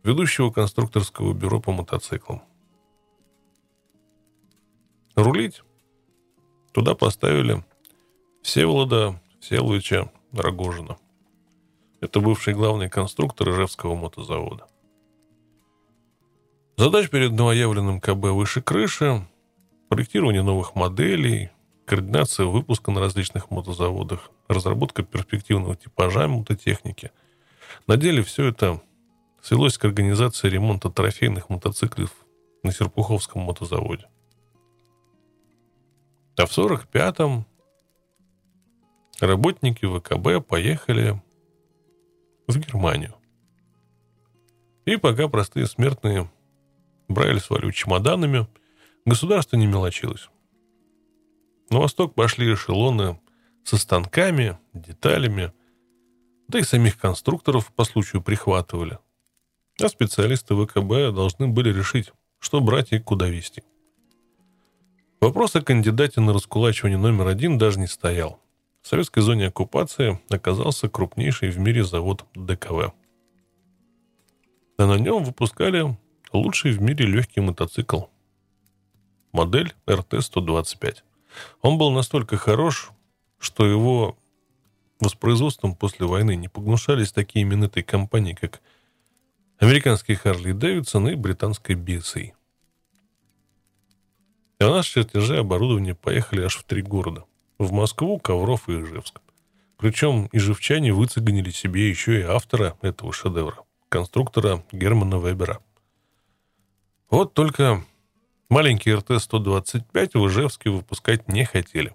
ведущего 0.05 0.51
конструкторского 0.51 1.33
бюро 1.33 1.61
по 1.61 1.73
мотоциклам. 1.73 2.43
Рулить 5.17 5.63
туда 6.73 6.95
поставили 6.95 7.65
Всеволода 8.43 9.21
Всеволодовича 9.41 10.13
Рогожина. 10.33 10.99
Это 12.01 12.21
бывший 12.21 12.55
главный 12.55 12.89
конструктор 12.89 13.51
Ижевского 13.51 13.97
мотозавода. 13.97 14.69
Задач 16.79 17.09
перед 17.09 17.33
новоявленным 17.33 18.03
КБ 18.03 18.33
выше 18.33 18.61
крыши, 18.61 19.27
проектирование 19.89 20.43
новых 20.43 20.75
моделей, 20.75 21.49
координация 21.87 22.45
выпуска 22.45 22.91
на 22.91 23.01
различных 23.01 23.51
мотозаводах, 23.51 24.31
разработка 24.47 25.03
перспективного 25.03 25.75
типажа 25.75 26.29
мототехники. 26.29 27.13
На 27.87 27.97
деле 27.97 28.23
все 28.23 28.49
это 28.49 28.83
свелось 29.41 29.79
к 29.79 29.87
организации 29.87 30.51
ремонта 30.51 30.91
трофейных 30.91 31.49
мотоциклов 31.49 32.15
на 32.63 32.73
Серпуховском 32.73 33.41
мотозаводе. 33.41 34.07
А 36.37 36.45
в 36.45 36.51
45-м 36.51 37.47
работники 39.21 39.87
ВКБ 39.87 40.47
поехали 40.47 41.23
в 42.47 42.59
Германию. 42.59 43.15
И 44.85 44.99
пока 44.99 45.27
простые 45.29 45.67
смертные 45.67 46.31
брали 47.09 47.39
свалю 47.39 47.73
чемоданами, 47.73 48.47
государство 49.05 49.57
не 49.57 49.67
мелочилось. 49.67 50.29
На 51.71 51.79
восток 51.79 52.15
пошли 52.15 52.53
эшелоны 52.53 53.19
со 53.65 53.77
станками, 53.77 54.59
деталями, 54.73 55.53
да 56.49 56.61
и 56.61 56.63
самих 56.63 56.99
конструкторов 56.99 57.73
по 57.73 57.85
случаю 57.85 58.23
прихватывали. 58.23 58.99
А 59.83 59.89
специалисты 59.89 60.55
ВКБ 60.55 61.15
должны 61.15 61.49
были 61.49 61.73
решить, 61.73 62.13
что 62.39 62.61
брать 62.61 62.93
и 62.93 62.99
куда 62.99 63.29
везти. 63.29 63.63
Вопрос 65.21 65.57
о 65.57 65.63
кандидате 65.63 66.21
на 66.21 66.33
раскулачивание 66.33 66.99
номер 66.99 67.27
один 67.27 67.59
даже 67.59 67.81
не 67.81 67.87
стоял. 67.87 68.41
В 68.83 68.89
советской 68.89 69.21
зоне 69.21 69.49
оккупации 69.49 70.21
оказался 70.29 70.89
крупнейший 70.89 71.51
в 71.51 71.59
мире 71.59 71.83
завод 71.83 72.25
ДКВ. 72.35 72.93
А 74.79 74.87
на 74.87 74.95
нем 74.99 75.25
выпускали 75.25 75.97
лучший 76.37 76.73
в 76.73 76.81
мире 76.81 77.07
легкий 77.07 77.41
мотоцикл. 77.41 78.03
Модель 79.33 79.75
РТ-125. 79.89 80.99
Он 81.63 81.79
был 81.79 81.91
настолько 81.91 82.37
хорош, 82.37 82.91
что 83.39 83.67
его 83.67 84.17
воспроизводством 85.01 85.75
после 85.75 86.07
войны 86.07 86.37
не 86.37 86.49
погнушались 86.49 87.13
такие 87.13 87.43
именитые 87.43 87.85
компании, 87.85 88.33
как 88.33 88.61
американский 89.59 90.15
Харли 90.15 90.53
Дэвидсон 90.53 91.09
и 91.09 91.15
британская 91.15 91.75
BSA. 91.75 92.33
И 94.59 94.65
у 94.65 94.71
нас 94.71 94.87
чертежи 94.87 95.37
оборудования 95.37 95.95
поехали 95.95 96.43
аж 96.43 96.57
в 96.57 96.65
три 96.65 96.81
города. 96.81 97.25
В 97.59 97.73
Москву, 97.73 98.19
Ковров 98.19 98.69
и 98.69 98.73
Ижевск. 98.73 99.21
Причем 99.77 100.29
ижевчане 100.33 100.93
выцегонили 100.93 101.51
себе 101.51 101.89
еще 101.91 102.21
и 102.21 102.23
автора 102.23 102.79
этого 102.81 103.13
шедевра, 103.13 103.59
конструктора 103.91 104.65
Германа 104.73 105.17
Вебера. 105.17 105.61
Вот 107.09 107.35
только 107.35 107.85
маленький 108.49 108.91
РТ-125 108.91 110.19
в 110.19 110.27
Ижевске 110.27 110.71
выпускать 110.71 111.29
не 111.29 111.45
хотели. 111.45 111.95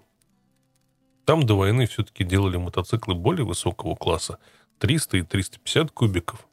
Там 1.26 1.44
до 1.44 1.56
войны 1.56 1.86
все-таки 1.86 2.24
делали 2.24 2.56
мотоциклы 2.56 3.14
более 3.14 3.44
высокого 3.44 3.94
класса, 3.94 4.38
300 4.78 5.18
и 5.18 5.22
350 5.22 5.90
кубиков. 5.90 6.46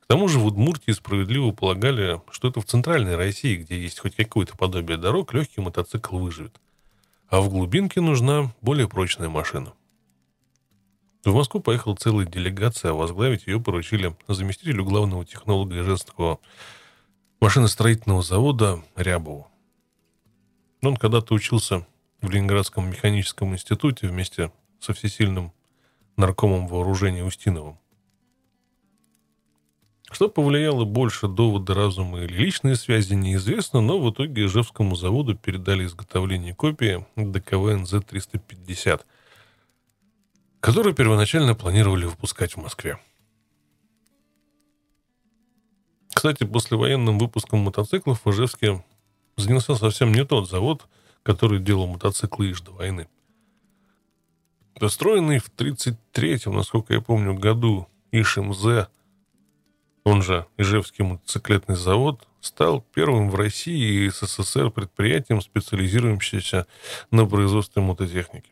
К 0.00 0.06
тому 0.06 0.28
же 0.28 0.38
в 0.38 0.46
Удмуртии 0.46 0.92
справедливо 0.92 1.52
полагали, 1.52 2.20
что 2.30 2.48
это 2.48 2.60
в 2.62 2.64
центральной 2.64 3.14
России, 3.14 3.56
где 3.56 3.78
есть 3.78 3.98
хоть 4.00 4.16
какое-то 4.16 4.56
подобие 4.56 4.96
дорог, 4.96 5.34
легкий 5.34 5.60
мотоцикл 5.60 6.16
выживет. 6.16 6.58
А 7.28 7.42
в 7.42 7.50
глубинке 7.50 8.00
нужна 8.00 8.54
более 8.62 8.88
прочная 8.88 9.28
машина. 9.28 9.74
В 11.24 11.34
Москву 11.34 11.60
поехала 11.60 11.94
целая 11.94 12.26
делегация, 12.26 12.92
а 12.92 12.94
возглавить 12.94 13.46
ее 13.46 13.60
поручили 13.60 14.16
заместителю 14.28 14.84
главного 14.84 15.24
технолога 15.24 15.78
Ижевского 15.80 16.38
машиностроительного 17.44 18.22
завода 18.22 18.82
Рябову. 18.96 19.48
Он 20.80 20.96
когда-то 20.96 21.34
учился 21.34 21.86
в 22.22 22.30
Ленинградском 22.30 22.88
механическом 22.88 23.52
институте 23.52 24.08
вместе 24.08 24.50
со 24.80 24.94
всесильным 24.94 25.52
наркомом 26.16 26.66
вооружения 26.68 27.22
Устиновым. 27.22 27.78
Что 30.10 30.30
повлияло 30.30 30.86
больше, 30.86 31.28
доводы 31.28 31.74
разума 31.74 32.22
или 32.22 32.32
личные 32.32 32.76
связи, 32.76 33.12
неизвестно, 33.12 33.82
но 33.82 34.00
в 34.00 34.10
итоге 34.10 34.46
Ижевскому 34.46 34.96
заводу 34.96 35.36
передали 35.36 35.84
изготовление 35.84 36.54
копии 36.54 37.04
ДКВ 37.14 37.74
НЗ-350, 37.82 39.02
которую 40.60 40.94
первоначально 40.94 41.54
планировали 41.54 42.06
выпускать 42.06 42.54
в 42.54 42.62
Москве. 42.62 42.98
Кстати, 46.24 46.44
послевоенным 46.44 47.18
выпуском 47.18 47.58
мотоциклов 47.58 48.24
в 48.24 48.30
Ижевске 48.30 48.82
занялся 49.36 49.74
совсем 49.74 50.10
не 50.10 50.24
тот 50.24 50.48
завод, 50.48 50.88
который 51.22 51.58
делал 51.58 51.86
мотоциклы 51.86 52.48
иж 52.48 52.62
до 52.62 52.70
войны. 52.70 53.08
Построенный 54.80 55.38
в 55.38 55.48
1933, 55.48 56.50
насколько 56.50 56.94
я 56.94 57.02
помню, 57.02 57.34
году 57.34 57.88
ИШМЗ, 58.10 58.88
он 60.04 60.22
же 60.22 60.46
Ижевский 60.56 61.04
мотоциклетный 61.04 61.76
завод, 61.76 62.26
стал 62.40 62.80
первым 62.94 63.28
в 63.28 63.34
России 63.34 64.06
и 64.06 64.08
СССР 64.08 64.70
предприятием, 64.70 65.42
специализирующимся 65.42 66.66
на 67.10 67.26
производстве 67.26 67.82
мототехники. 67.82 68.50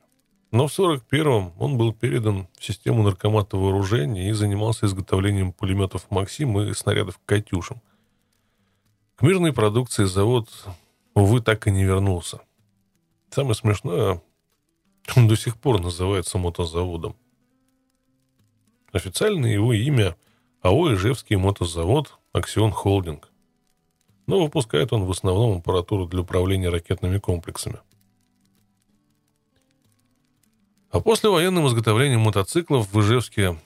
Но 0.53 0.69
в 0.69 0.79
1941-м 0.79 1.55
он 1.59 1.79
был 1.79 1.95
передан 1.95 2.47
в 2.59 2.65
систему 2.65 3.03
наркомата 3.03 3.57
вооружения 3.57 4.29
и 4.29 4.33
занимался 4.33 4.85
изготовлением 4.85 5.51
пулеметов 5.51 6.11
«Максим» 6.11 6.61
и 6.61 6.75
снарядов 6.75 7.19
«Катюшам». 7.25 7.81
К 9.17 9.23
мирной 9.23 9.55
продукции 9.55 10.05
завод, 10.05 10.51
увы, 11.15 11.41
так 11.41 11.67
и 11.67 11.71
не 11.71 11.85
вернулся. 11.85 12.43
Самое 13.31 13.55
смешное, 13.55 14.23
он 15.17 15.27
до 15.27 15.37
сих 15.37 15.57
пор 15.57 15.81
называется 15.81 16.37
мотозаводом. 16.37 17.17
Официальное 18.93 19.53
его 19.55 19.73
имя– 19.73 20.17
АО 20.61 20.93
«Ижевский 20.93 21.37
мотозавод 21.37 22.19
Аксион 22.35 22.73
Холдинг». 22.73 23.31
Но 24.27 24.45
выпускает 24.45 24.93
он 24.93 25.05
в 25.07 25.11
основном 25.11 25.59
аппаратуру 25.59 26.07
для 26.07 26.21
управления 26.21 26.69
ракетными 26.69 27.17
комплексами– 27.17 27.79
а 30.93 31.01
после 31.01 31.31
военным 31.31 31.67
изготовлением 31.67 32.21
мотоциклов 32.21 32.93
в 32.93 33.01
Ижевске 33.01 33.59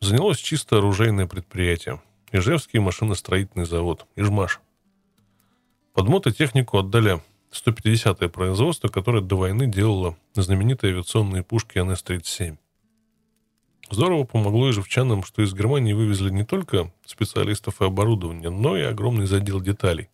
занялось 0.00 0.38
чисто 0.38 0.78
оружейное 0.78 1.26
предприятие. 1.26 2.00
Ижевский 2.32 2.80
машиностроительный 2.80 3.66
завод, 3.66 4.06
Ижмаш. 4.16 4.60
Под 5.92 6.08
мототехнику 6.08 6.78
отдали 6.78 7.20
150-е 7.52 8.30
производство, 8.30 8.88
которое 8.88 9.20
до 9.20 9.36
войны 9.36 9.66
делало 9.66 10.16
знаменитые 10.34 10.94
авиационные 10.94 11.42
пушки 11.42 11.76
НС-37. 11.78 12.56
Здорово 13.90 14.24
помогло 14.24 14.70
ижевчанам, 14.70 15.22
что 15.24 15.42
из 15.42 15.52
Германии 15.52 15.92
вывезли 15.92 16.30
не 16.30 16.44
только 16.44 16.90
специалистов 17.04 17.82
и 17.82 17.84
оборудование, 17.84 18.48
но 18.48 18.76
и 18.76 18.82
огромный 18.82 19.26
задел 19.26 19.60
деталей. 19.60 20.08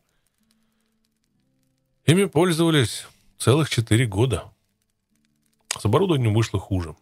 Ими 2.06 2.24
пользовались 2.24 3.06
целых 3.38 3.68
четыре 3.68 4.06
года– 4.06 4.50
с 5.80 5.84
оборудованием 5.84 6.34
вышло 6.34 6.58
хуже. 6.58 6.96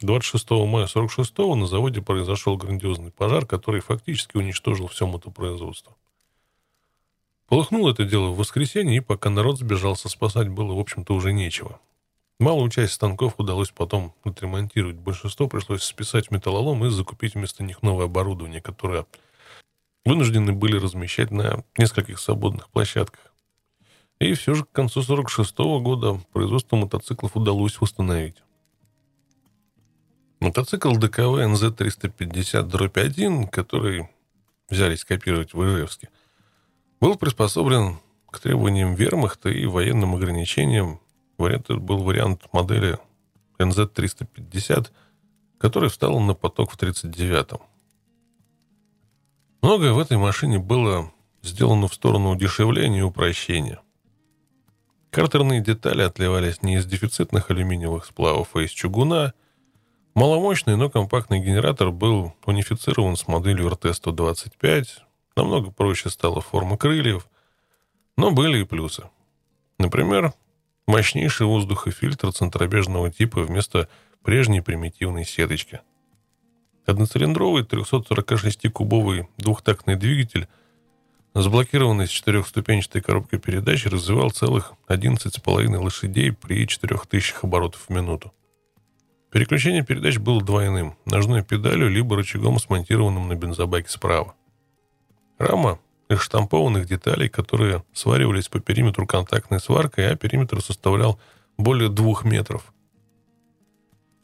26 0.00 0.50
мая 0.50 0.86
46 0.86 1.38
на 1.38 1.66
заводе 1.66 2.00
произошел 2.00 2.56
грандиозный 2.56 3.10
пожар, 3.10 3.44
который 3.44 3.80
фактически 3.80 4.36
уничтожил 4.36 4.86
все 4.86 5.06
мотопроизводство. 5.06 5.94
Полыхнуло 7.48 7.90
это 7.90 8.04
дело 8.04 8.28
в 8.28 8.36
воскресенье, 8.36 8.98
и 8.98 9.00
пока 9.00 9.28
народ 9.28 9.58
сбежался 9.58 10.08
спасать, 10.08 10.48
было, 10.48 10.72
в 10.72 10.78
общем-то, 10.78 11.12
уже 11.12 11.32
нечего. 11.32 11.80
Малую 12.38 12.70
часть 12.70 12.94
станков 12.94 13.34
удалось 13.36 13.70
потом 13.70 14.14
отремонтировать. 14.24 14.96
Большинство 14.96 15.46
пришлось 15.48 15.82
списать 15.82 16.28
в 16.28 16.30
металлолом 16.30 16.84
и 16.86 16.88
закупить 16.88 17.34
вместо 17.34 17.62
них 17.62 17.82
новое 17.82 18.06
оборудование, 18.06 18.62
которое 18.62 19.04
вынуждены 20.06 20.52
были 20.52 20.78
размещать 20.78 21.30
на 21.30 21.64
нескольких 21.76 22.18
свободных 22.18 22.70
площадках. 22.70 23.29
И 24.20 24.34
все 24.34 24.54
же 24.54 24.64
к 24.64 24.70
концу 24.70 25.02
46 25.02 25.58
года 25.80 26.20
производство 26.32 26.76
мотоциклов 26.76 27.36
удалось 27.36 27.80
восстановить. 27.80 28.36
Мотоцикл 30.40 30.94
ДКВ 30.94 31.40
НЗ-350-1, 31.46 33.48
который 33.48 34.10
взялись 34.68 35.06
копировать 35.06 35.54
в 35.54 35.64
Ижевске, 35.64 36.10
был 37.00 37.16
приспособлен 37.16 37.98
к 38.30 38.38
требованиям 38.40 38.94
вермахта 38.94 39.48
и 39.48 39.64
военным 39.64 40.14
ограничениям. 40.14 41.00
Вариант 41.38 41.70
был 41.70 42.02
вариант 42.02 42.46
модели 42.52 42.98
НЗ-350, 43.58 44.90
который 45.56 45.88
встал 45.88 46.20
на 46.20 46.34
поток 46.34 46.72
в 46.72 46.78
1939-м. 46.78 47.60
Многое 49.62 49.94
в 49.94 49.98
этой 49.98 50.18
машине 50.18 50.58
было 50.58 51.10
сделано 51.42 51.88
в 51.88 51.94
сторону 51.94 52.30
удешевления 52.30 53.00
и 53.00 53.02
упрощения. 53.02 53.80
Картерные 55.10 55.60
детали 55.60 56.02
отливались 56.02 56.62
не 56.62 56.76
из 56.76 56.86
дефицитных 56.86 57.50
алюминиевых 57.50 58.04
сплавов, 58.04 58.54
а 58.54 58.60
из 58.62 58.70
чугуна. 58.70 59.34
Маломощный, 60.14 60.76
но 60.76 60.88
компактный 60.88 61.40
генератор 61.40 61.90
был 61.90 62.32
унифицирован 62.44 63.16
с 63.16 63.26
моделью 63.26 63.68
RT-125. 63.70 64.84
Намного 65.34 65.72
проще 65.72 66.10
стала 66.10 66.40
форма 66.40 66.76
крыльев. 66.76 67.28
Но 68.16 68.30
были 68.30 68.60
и 68.60 68.64
плюсы. 68.64 69.04
Например, 69.78 70.32
мощнейший 70.86 71.46
воздухофильтр 71.46 72.32
центробежного 72.32 73.10
типа 73.10 73.42
вместо 73.42 73.88
прежней 74.22 74.60
примитивной 74.60 75.24
сеточки. 75.24 75.80
Одноцилиндровый 76.86 77.64
346-кубовый 77.64 79.28
двухтактный 79.38 79.96
двигатель, 79.96 80.48
заблокированный 81.34 82.06
с 82.06 82.10
четырехступенчатой 82.10 83.00
коробкой 83.00 83.38
передач, 83.38 83.86
развивал 83.86 84.30
целых 84.30 84.72
11,5 84.88 85.76
лошадей 85.76 86.32
при 86.32 86.66
4000 86.66 87.36
оборотов 87.42 87.86
в 87.88 87.90
минуту. 87.90 88.32
Переключение 89.30 89.84
передач 89.84 90.18
было 90.18 90.42
двойным, 90.42 90.96
ножной 91.04 91.44
педалью 91.44 91.88
либо 91.88 92.16
рычагом, 92.16 92.58
смонтированным 92.58 93.28
на 93.28 93.36
бензобаке 93.36 93.88
справа. 93.88 94.34
Рама 95.38 95.78
из 96.08 96.20
штампованных 96.20 96.86
деталей, 96.86 97.28
которые 97.28 97.84
сваривались 97.92 98.48
по 98.48 98.58
периметру 98.58 99.06
контактной 99.06 99.60
сваркой, 99.60 100.10
а 100.10 100.16
периметр 100.16 100.60
составлял 100.60 101.20
более 101.56 101.88
двух 101.88 102.24
метров. 102.24 102.72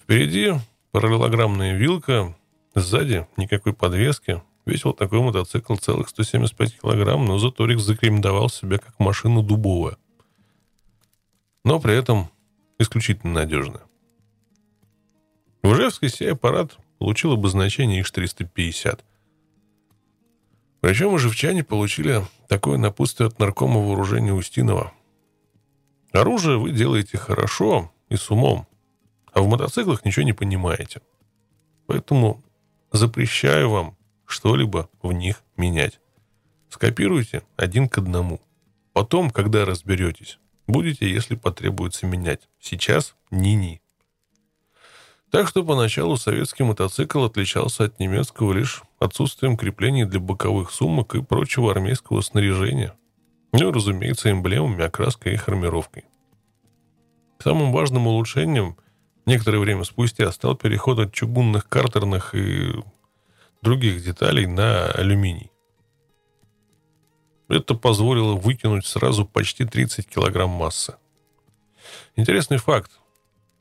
Впереди 0.03 0.55
параллелограммная 0.91 1.77
вилка, 1.77 2.35
сзади 2.75 3.27
никакой 3.37 3.73
подвески. 3.73 4.43
Весил 4.67 4.93
такой 4.93 5.21
мотоцикл 5.21 5.77
целых 5.77 6.09
175 6.09 6.81
килограмм, 6.81 7.25
но 7.25 7.39
зато 7.39 7.65
Рикс 7.67 7.83
зарекомендовал 7.83 8.51
себя 8.51 8.79
как 8.79 8.99
машина 8.99 9.43
дубовая. 9.43 9.97
Но 11.65 11.81
при 11.81 11.95
этом 11.95 12.29
исключительно 12.79 13.33
надежная. 13.33 13.83
В 15.63 15.73
Ижевске 15.73 16.09
сей 16.09 16.33
аппарат 16.33 16.77
получил 16.99 17.33
обозначение 17.33 18.01
Ix-350– 18.03 19.01
причем 20.87 21.17
и 21.17 21.19
живчане 21.19 21.65
получили 21.65 22.25
такое 22.49 22.79
напутствие 22.79 23.27
от 23.27 23.41
наркома 23.41 23.81
вооружения 23.81 24.33
Устинова. 24.33 24.93
Оружие 26.13 26.59
вы 26.59 26.71
делаете 26.71 27.19
хорошо 27.19 27.93
и 28.09 28.15
с 28.15 28.31
умом, 28.31 28.69
а 29.33 29.43
в 29.43 29.49
мотоциклах 29.49 30.05
ничего 30.05 30.25
не 30.25 30.33
понимаете. 30.33 31.01
Поэтому 31.87 32.41
запрещаю 32.93 33.71
вам 33.71 33.96
что-либо 34.27 34.91
в 35.03 35.13
них 35.13 35.43
менять. 35.57 36.01
Скопируйте 36.69 37.43
один 37.57 37.89
к 37.89 37.99
одному. 37.99 38.41
Потом, 38.93 39.31
когда 39.31 39.65
разберетесь, 39.65 40.39
будете, 40.67 41.11
если 41.11 41.37
потребуется, 41.37 42.07
менять. 42.07 42.49
Сейчас 42.61 43.15
ни-ни. 43.31 43.81
Так 45.31 45.49
что 45.49 45.65
поначалу 45.65 46.17
советский 46.17 46.63
мотоцикл 46.63 47.25
отличался 47.25 47.85
от 47.85 47.99
немецкого 47.99 48.53
лишь 48.53 48.83
отсутствием 48.99 49.57
креплений 49.57 50.05
для 50.05 50.21
боковых 50.21 50.71
сумок 50.71 51.15
и 51.15 51.23
прочего 51.23 51.71
армейского 51.71 52.21
снаряжения. 52.21 52.95
Ну 53.53 53.69
и, 53.69 53.73
разумеется, 53.73 54.31
эмблемами, 54.31 54.85
окраской 54.85 55.35
и 55.35 55.41
армировкой. 55.47 56.05
Самым 57.39 57.73
важным 57.73 58.07
улучшением 58.07 58.77
некоторое 59.27 59.59
время 59.59 59.85
спустя 59.85 60.31
стал 60.33 60.57
переход 60.57 60.99
от 61.01 61.13
чугунных 61.13 61.69
картерных 61.69 62.35
и 62.35 62.73
других 63.67 64.01
деталей 64.01 64.47
на 64.47 64.87
алюминий. 64.93 65.51
Это 67.49 67.75
позволило 67.75 68.35
выкинуть 68.35 68.87
сразу 68.87 69.27
почти 69.27 69.65
30 69.65 70.07
килограмм 70.09 70.51
массы. 70.51 70.95
Интересный 72.15 72.59
факт. 72.59 72.93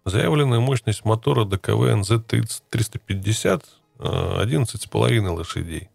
Заявленная 0.06 0.60
мощность 0.60 1.06
мотора 1.06 1.44
ДКВ 1.44 1.90
НЗ-350 1.96 3.64
11,5 3.98 5.30
лошадей. 5.30 5.90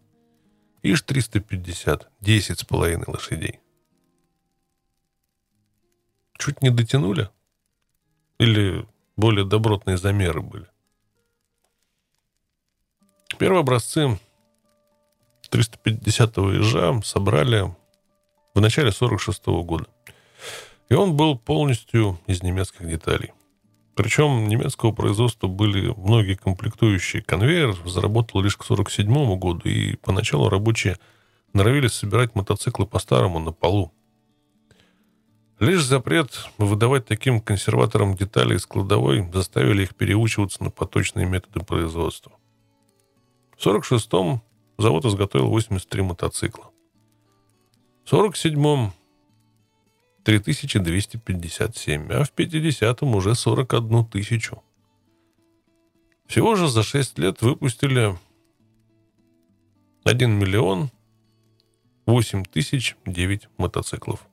ИЖ-350 0.83 2.07
10,5 2.21 3.03
лошадей. 3.09 3.61
Чуть 6.37 6.61
не 6.61 6.69
дотянули? 6.69 7.29
Или 8.39 8.85
более 9.15 9.45
добротные 9.45 9.97
замеры 9.97 10.41
были? 10.41 10.67
Первые 13.37 13.61
образцы 13.61 14.19
350-го 15.51 16.51
ежа 16.51 17.01
собрали 17.03 17.73
в 18.53 18.61
начале 18.61 18.91
46 18.91 19.47
-го 19.47 19.63
года. 19.63 19.85
И 20.89 20.93
он 20.93 21.15
был 21.15 21.37
полностью 21.37 22.19
из 22.27 22.43
немецких 22.43 22.87
деталей. 22.87 23.31
Причем 23.95 24.47
немецкого 24.47 24.91
производства 24.91 25.47
были 25.47 25.93
многие 25.97 26.35
комплектующие. 26.35 27.21
Конвейер 27.21 27.75
заработал 27.85 28.41
лишь 28.41 28.55
к 28.55 28.63
1947 28.63 29.37
году, 29.37 29.69
и 29.69 29.95
поначалу 29.97 30.49
рабочие 30.49 30.97
норовились 31.53 31.93
собирать 31.93 32.35
мотоциклы 32.35 32.85
по-старому 32.85 33.39
на 33.39 33.51
полу. 33.51 33.91
Лишь 35.59 35.83
запрет 35.83 36.49
выдавать 36.57 37.05
таким 37.05 37.39
консерваторам 37.39 38.15
детали 38.15 38.55
из 38.55 38.65
кладовой 38.65 39.29
заставили 39.31 39.83
их 39.83 39.93
переучиваться 39.95 40.63
на 40.63 40.71
поточные 40.71 41.27
методы 41.27 41.63
производства. 41.63 42.31
В 43.61 43.67
1946-м 43.67 44.41
завод 44.79 45.05
изготовил 45.05 45.49
83 45.49 46.01
мотоцикла. 46.01 46.71
В 48.03 48.11
1947-м 48.11 48.91
3257, 50.23 52.11
а 52.11 52.23
в 52.23 52.33
50-м 52.33 53.15
уже 53.15 53.35
41 53.35 54.05
тысячу. 54.05 54.63
Всего 56.25 56.55
же 56.55 56.67
за 56.69 56.81
6 56.81 57.19
лет 57.19 57.43
выпустили 57.43 58.17
1 60.05 60.31
миллион 60.31 60.89
8 62.07 62.45
тысяч 62.45 62.95
9 63.05 63.47
мотоциклов. 63.57 64.27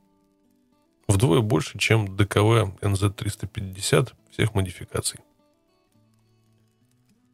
Вдвое 1.06 1.42
больше, 1.42 1.76
чем 1.76 2.16
ДКВ 2.16 2.72
НЗ-350 2.80 4.14
всех 4.30 4.54
модификаций. 4.54 5.20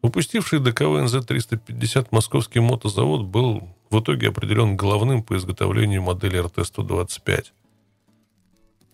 Выпустивший 0.04 0.60
ДКВ 0.60 1.02
НЗ-350 1.02 2.08
московский 2.12 2.60
мотозавод 2.60 3.24
был 3.24 3.68
в 3.90 4.00
итоге 4.00 4.28
определен 4.28 4.76
головным 4.76 5.22
по 5.22 5.36
изготовлению 5.36 6.02
модели 6.02 6.38
РТ-125– 6.38 7.46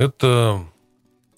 это 0.01 0.65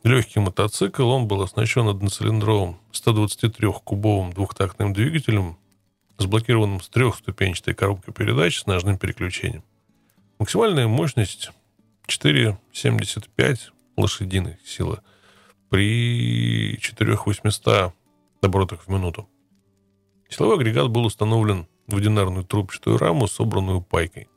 легкий 0.05 0.39
мотоцикл, 0.39 1.09
он 1.09 1.27
был 1.27 1.43
оснащен 1.43 1.89
одноцилиндровым 1.89 2.79
123-кубовым 2.93 4.33
двухтактным 4.35 4.93
двигателем, 4.93 5.59
сблокированным 6.19 6.81
с 6.81 6.89
трехступенчатой 6.89 7.75
коробкой 7.75 8.15
передач 8.15 8.61
с 8.61 8.67
ножным 8.67 8.99
переключением. 8.99 9.65
Максимальная 10.39 10.87
мощность 10.87 11.51
4,75 12.07 13.59
лошадиных 13.97 14.59
силы 14.65 15.01
при 15.69 16.79
4800 16.81 17.93
оборотах 18.43 18.87
в 18.87 18.89
минуту. 18.91 19.29
Силовой 20.33 20.57
агрегат 20.57 20.88
был 20.88 21.05
установлен 21.05 21.66
в 21.87 21.97
одинарную 21.97 22.45
трубчатую 22.45 22.97
раму, 22.97 23.27
собранную 23.27 23.83
пайкой. 23.83 24.29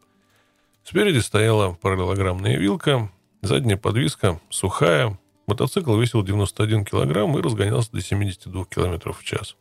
Спереди 0.84 1.20
стояла 1.20 1.74
параллелограммная 1.74 2.58
вилка, 2.58 3.10
Задняя 3.46 3.78
подвеска 3.78 4.42
сухая. 4.50 5.20
Мотоцикл 5.46 5.96
весил 5.98 6.24
91 6.24 6.84
килограмм 6.84 7.38
и 7.38 7.42
разгонялся 7.44 7.92
до 7.92 8.02
72 8.02 8.66
километров 8.66 9.20
в 9.20 9.24
час. 9.24 9.56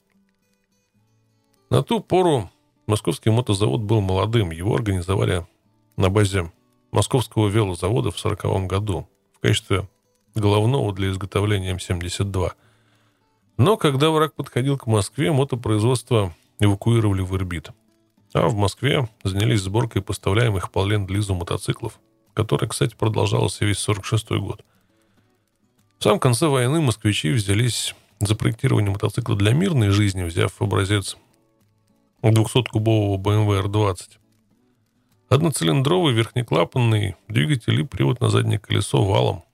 На 1.68 1.82
ту 1.82 2.00
пору 2.00 2.50
московский 2.86 3.28
мотозавод 3.28 3.82
был 3.82 4.00
молодым. 4.00 4.52
Его 4.52 4.74
организовали 4.74 5.46
на 5.98 6.08
базе 6.08 6.50
московского 6.92 7.48
велозавода 7.48 8.10
в 8.10 8.16
1940 8.18 8.66
году 8.66 9.06
в 9.34 9.40
качестве 9.40 9.86
головного 10.34 10.94
для 10.94 11.10
изготовления 11.10 11.72
М-72. 11.72 12.52
Но 13.56 13.76
когда 13.76 14.10
враг 14.10 14.34
подходил 14.34 14.78
к 14.78 14.86
Москве, 14.86 15.32
мотопроизводство 15.32 16.34
эвакуировали 16.60 17.22
в 17.22 17.34
Ирбит. 17.36 17.70
А 18.32 18.48
в 18.48 18.54
Москве 18.54 19.08
занялись 19.22 19.60
сборкой 19.60 20.02
поставляемых 20.02 20.70
по 20.70 20.84
ленд-лизу 20.84 21.34
мотоциклов– 21.34 22.00
которая, 22.34 22.68
кстати, 22.68 22.94
продолжалась 22.94 23.60
весь 23.60 23.78
46 23.78 24.30
год. 24.32 24.64
В 25.98 26.02
самом 26.02 26.18
конце 26.18 26.48
войны 26.48 26.80
москвичи 26.80 27.30
взялись 27.30 27.94
за 28.20 28.34
проектирование 28.34 28.90
мотоцикла 28.90 29.36
для 29.36 29.52
мирной 29.54 29.90
жизни, 29.90 30.24
взяв 30.24 30.60
образец 30.60 31.16
200-кубового 32.22 33.16
BMW 33.16 33.64
R20. 33.64 33.96
Одноцилиндровый 35.28 36.12
верхнеклапанный 36.12 37.16
двигатель 37.28 37.80
и 37.80 37.84
привод 37.84 38.20
на 38.20 38.28
заднее 38.28 38.58
колесо 38.58 39.02
валом. 39.02 39.44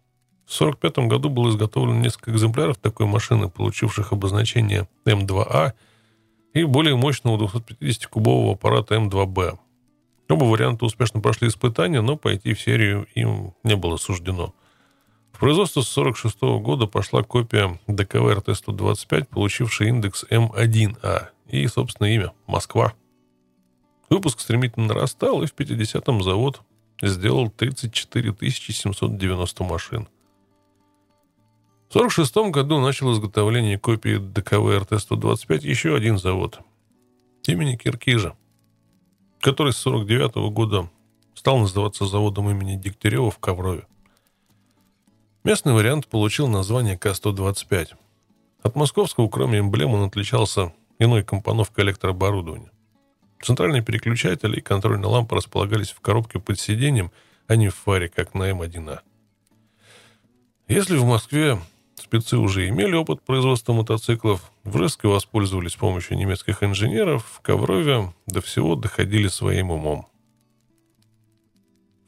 В 0.50 0.60
1945 0.60 1.08
году 1.08 1.30
было 1.30 1.48
изготовлено 1.50 2.00
несколько 2.00 2.32
экземпляров 2.32 2.76
такой 2.76 3.06
машины, 3.06 3.48
получивших 3.48 4.12
обозначение 4.12 4.88
М2А 5.06 5.74
и 6.54 6.64
более 6.64 6.96
мощного 6.96 7.38
250-кубового 7.46 8.54
аппарата 8.54 8.96
М2Б. 8.96 9.58
Оба 10.28 10.44
варианта 10.44 10.86
успешно 10.86 11.20
прошли 11.20 11.46
испытания, 11.46 12.00
но 12.00 12.16
пойти 12.16 12.52
в 12.54 12.60
серию 12.60 13.06
им 13.14 13.54
не 13.62 13.76
было 13.76 13.96
суждено. 13.96 14.52
В 15.30 15.38
производство 15.38 15.82
с 15.82 15.96
1946 15.96 16.64
года 16.64 16.88
пошла 16.88 17.22
копия 17.22 17.78
ДКВ 17.86 18.32
РТ-125, 18.32 19.26
получившая 19.26 19.88
индекс 19.90 20.24
М1А 20.30 21.28
и, 21.46 21.64
собственно, 21.68 22.08
имя– 22.08 22.32
Москва. 22.48 22.94
Выпуск 24.08 24.40
стремительно 24.40 24.88
нарастал, 24.88 25.44
и 25.44 25.46
в 25.46 25.54
50-м 25.54 26.24
завод 26.24 26.62
сделал 27.00 27.50
34 27.50 28.34
790 28.50 29.64
машин. 29.64 30.08
В 31.90 31.96
1946 31.96 32.52
году 32.54 32.80
начал 32.80 33.12
изготовление 33.12 33.76
копии 33.76 34.18
ДКВ 34.18 34.78
РТ-125 34.80 35.66
еще 35.66 35.96
один 35.96 36.18
завод 36.18 36.60
имени 37.48 37.74
Киркижа, 37.74 38.36
который 39.40 39.72
с 39.72 39.84
1949 39.84 40.52
года 40.54 40.88
стал 41.34 41.58
называться 41.58 42.06
заводом 42.06 42.48
имени 42.48 42.76
Дегтярева 42.76 43.32
в 43.32 43.40
Коврове. 43.40 43.88
Местный 45.42 45.72
вариант 45.72 46.06
получил 46.06 46.46
название 46.46 46.96
К-125. 46.96 47.88
От 48.62 48.76
московского, 48.76 49.28
кроме 49.28 49.58
эмблемы, 49.58 49.98
он 49.98 50.06
отличался 50.06 50.72
иной 51.00 51.24
компоновкой 51.24 51.86
электрооборудования. 51.86 52.70
Центральные 53.42 53.82
переключатели 53.82 54.58
и 54.58 54.60
контрольная 54.60 55.08
лампа 55.08 55.34
располагались 55.34 55.90
в 55.90 55.98
коробке 55.98 56.38
под 56.38 56.60
сиденьем, 56.60 57.10
а 57.48 57.56
не 57.56 57.68
в 57.68 57.74
фаре, 57.74 58.08
как 58.08 58.34
на 58.34 58.48
М1А. 58.48 59.00
Если 60.68 60.96
в 60.96 61.04
Москве 61.04 61.58
спецы 62.10 62.38
уже 62.38 62.68
имели 62.68 62.96
опыт 62.96 63.22
производства 63.22 63.72
мотоциклов, 63.72 64.50
в 64.64 64.74
Рыске 64.74 65.06
воспользовались 65.06 65.76
помощью 65.76 66.16
немецких 66.16 66.64
инженеров, 66.64 67.24
в 67.24 67.40
Коврове 67.40 68.12
до 68.26 68.40
всего 68.40 68.74
доходили 68.74 69.28
своим 69.28 69.70
умом. 69.70 70.08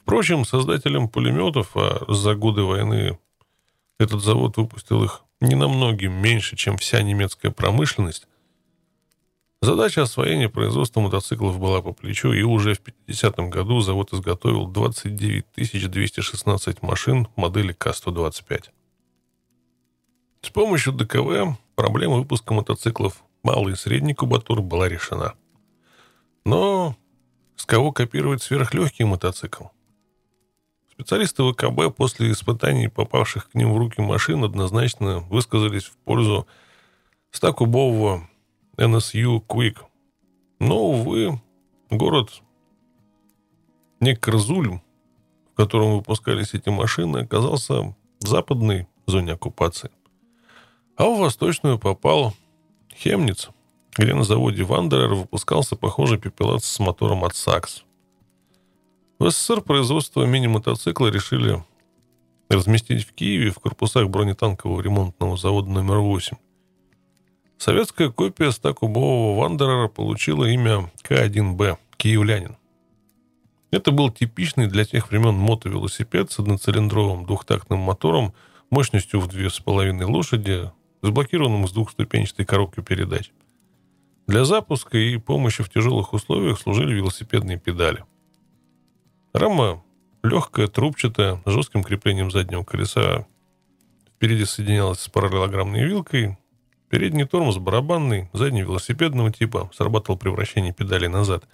Впрочем, 0.02 0.44
создателям 0.44 1.08
пулеметов, 1.08 1.76
а 1.76 2.04
за 2.12 2.34
годы 2.34 2.62
войны 2.62 3.16
этот 4.00 4.24
завод 4.24 4.56
выпустил 4.56 5.04
их 5.04 5.22
не 5.40 5.54
намного 5.54 6.08
меньше, 6.08 6.56
чем 6.56 6.78
вся 6.78 7.00
немецкая 7.00 7.52
промышленность, 7.52 8.26
Задача 9.64 10.02
освоения 10.02 10.48
производства 10.48 10.98
мотоциклов 11.00 11.60
была 11.60 11.80
по 11.82 11.92
плечу, 11.92 12.32
и 12.32 12.42
уже 12.42 12.74
в 12.74 12.80
50-м 12.80 13.48
году 13.48 13.80
завод 13.80 14.12
изготовил 14.12 14.66
29 14.66 15.44
216 15.88 16.82
машин 16.82 17.28
модели 17.36 17.72
К-125. 17.72 18.64
С 20.44 20.50
помощью 20.50 20.92
ДКВ 20.92 21.56
проблема 21.76 22.16
выпуска 22.16 22.52
мотоциклов 22.52 23.22
малый 23.44 23.74
и 23.74 23.76
средний 23.76 24.12
кубатур 24.12 24.60
была 24.60 24.88
решена. 24.88 25.34
Но 26.44 26.96
с 27.54 27.64
кого 27.64 27.92
копировать 27.92 28.42
сверхлегкий 28.42 29.04
мотоцикл? 29.04 29.66
Специалисты 30.90 31.44
ВКБ 31.44 31.96
после 31.96 32.32
испытаний 32.32 32.88
попавших 32.88 33.50
к 33.50 33.54
ним 33.54 33.72
в 33.72 33.78
руки 33.78 34.00
машин 34.00 34.42
однозначно 34.42 35.20
высказались 35.20 35.84
в 35.84 35.96
пользу 35.98 36.48
100-кубового 37.32 38.22
NSU 38.76 39.46
Quick. 39.46 39.78
Но, 40.58 40.90
увы, 40.90 41.40
город 41.88 42.42
Некрзуль, 44.00 44.80
в 45.52 45.56
котором 45.56 45.98
выпускались 45.98 46.52
эти 46.54 46.68
машины, 46.68 47.18
оказался 47.18 47.94
в 48.20 48.26
западной 48.26 48.88
зоне 49.06 49.34
оккупации. 49.34 49.90
А 50.96 51.04
в 51.04 51.18
восточную 51.18 51.78
попал 51.78 52.34
Хемниц, 52.94 53.48
где 53.96 54.14
на 54.14 54.24
заводе 54.24 54.62
Вандерер 54.62 55.14
выпускался 55.14 55.76
похожий 55.76 56.18
пепелац 56.18 56.64
с 56.64 56.78
мотором 56.78 57.24
от 57.24 57.34
Сакс. 57.34 57.84
В 59.18 59.30
СССР 59.30 59.62
производство 59.62 60.24
мини-мотоцикла 60.24 61.08
решили 61.08 61.62
разместить 62.50 63.04
в 63.04 63.12
Киеве 63.12 63.50
в 63.50 63.58
корпусах 63.58 64.08
бронетанкового 64.08 64.80
ремонтного 64.80 65.36
завода 65.36 65.70
номер 65.70 65.98
8. 65.98 66.36
Советская 67.56 68.10
копия 68.10 68.48
100-кубового 68.48 69.38
Вандерера 69.38 69.88
получила 69.88 70.44
имя 70.44 70.90
К1Б– 71.04 71.78
«Киевлянин». 71.96 72.56
Это 73.70 73.90
был 73.90 74.10
типичный 74.10 74.66
для 74.66 74.84
тех 74.84 75.10
времен 75.10 75.34
мотовелосипед 75.34 76.30
с 76.30 76.38
одноцилиндровым 76.40 77.24
двухтактным 77.24 77.78
мотором 77.78 78.34
мощностью 78.70 79.20
в 79.20 79.28
2,5 79.28 80.04
лошади, 80.04 80.70
с 81.02 81.10
блокированным 81.10 81.66
с 81.66 81.72
двухступенчатой 81.72 82.46
коробкой 82.46 82.84
передач. 82.84 83.32
Для 84.26 84.44
запуска 84.44 84.96
и 84.96 85.18
помощи 85.18 85.62
в 85.62 85.68
тяжелых 85.68 86.12
условиях 86.12 86.58
служили 86.58 86.94
велосипедные 86.94 87.58
педали. 87.58 88.04
Рама 89.32 89.82
легкая, 90.22 90.68
трубчатая, 90.68 91.42
с 91.44 91.50
жестким 91.50 91.82
креплением 91.82 92.30
заднего 92.30 92.62
колеса. 92.62 93.26
Впереди 94.16 94.44
соединялась 94.44 95.00
с 95.00 95.08
параллелограммной 95.08 95.84
вилкой, 95.84 96.38
Передний 96.92 97.24
тормоз 97.24 97.56
барабанный, 97.56 98.28
задний 98.34 98.60
велосипедного 98.60 99.32
типа, 99.32 99.70
срабатывал 99.72 100.18
превращение 100.18 100.74
педали 100.74 101.06
назад. 101.06 101.48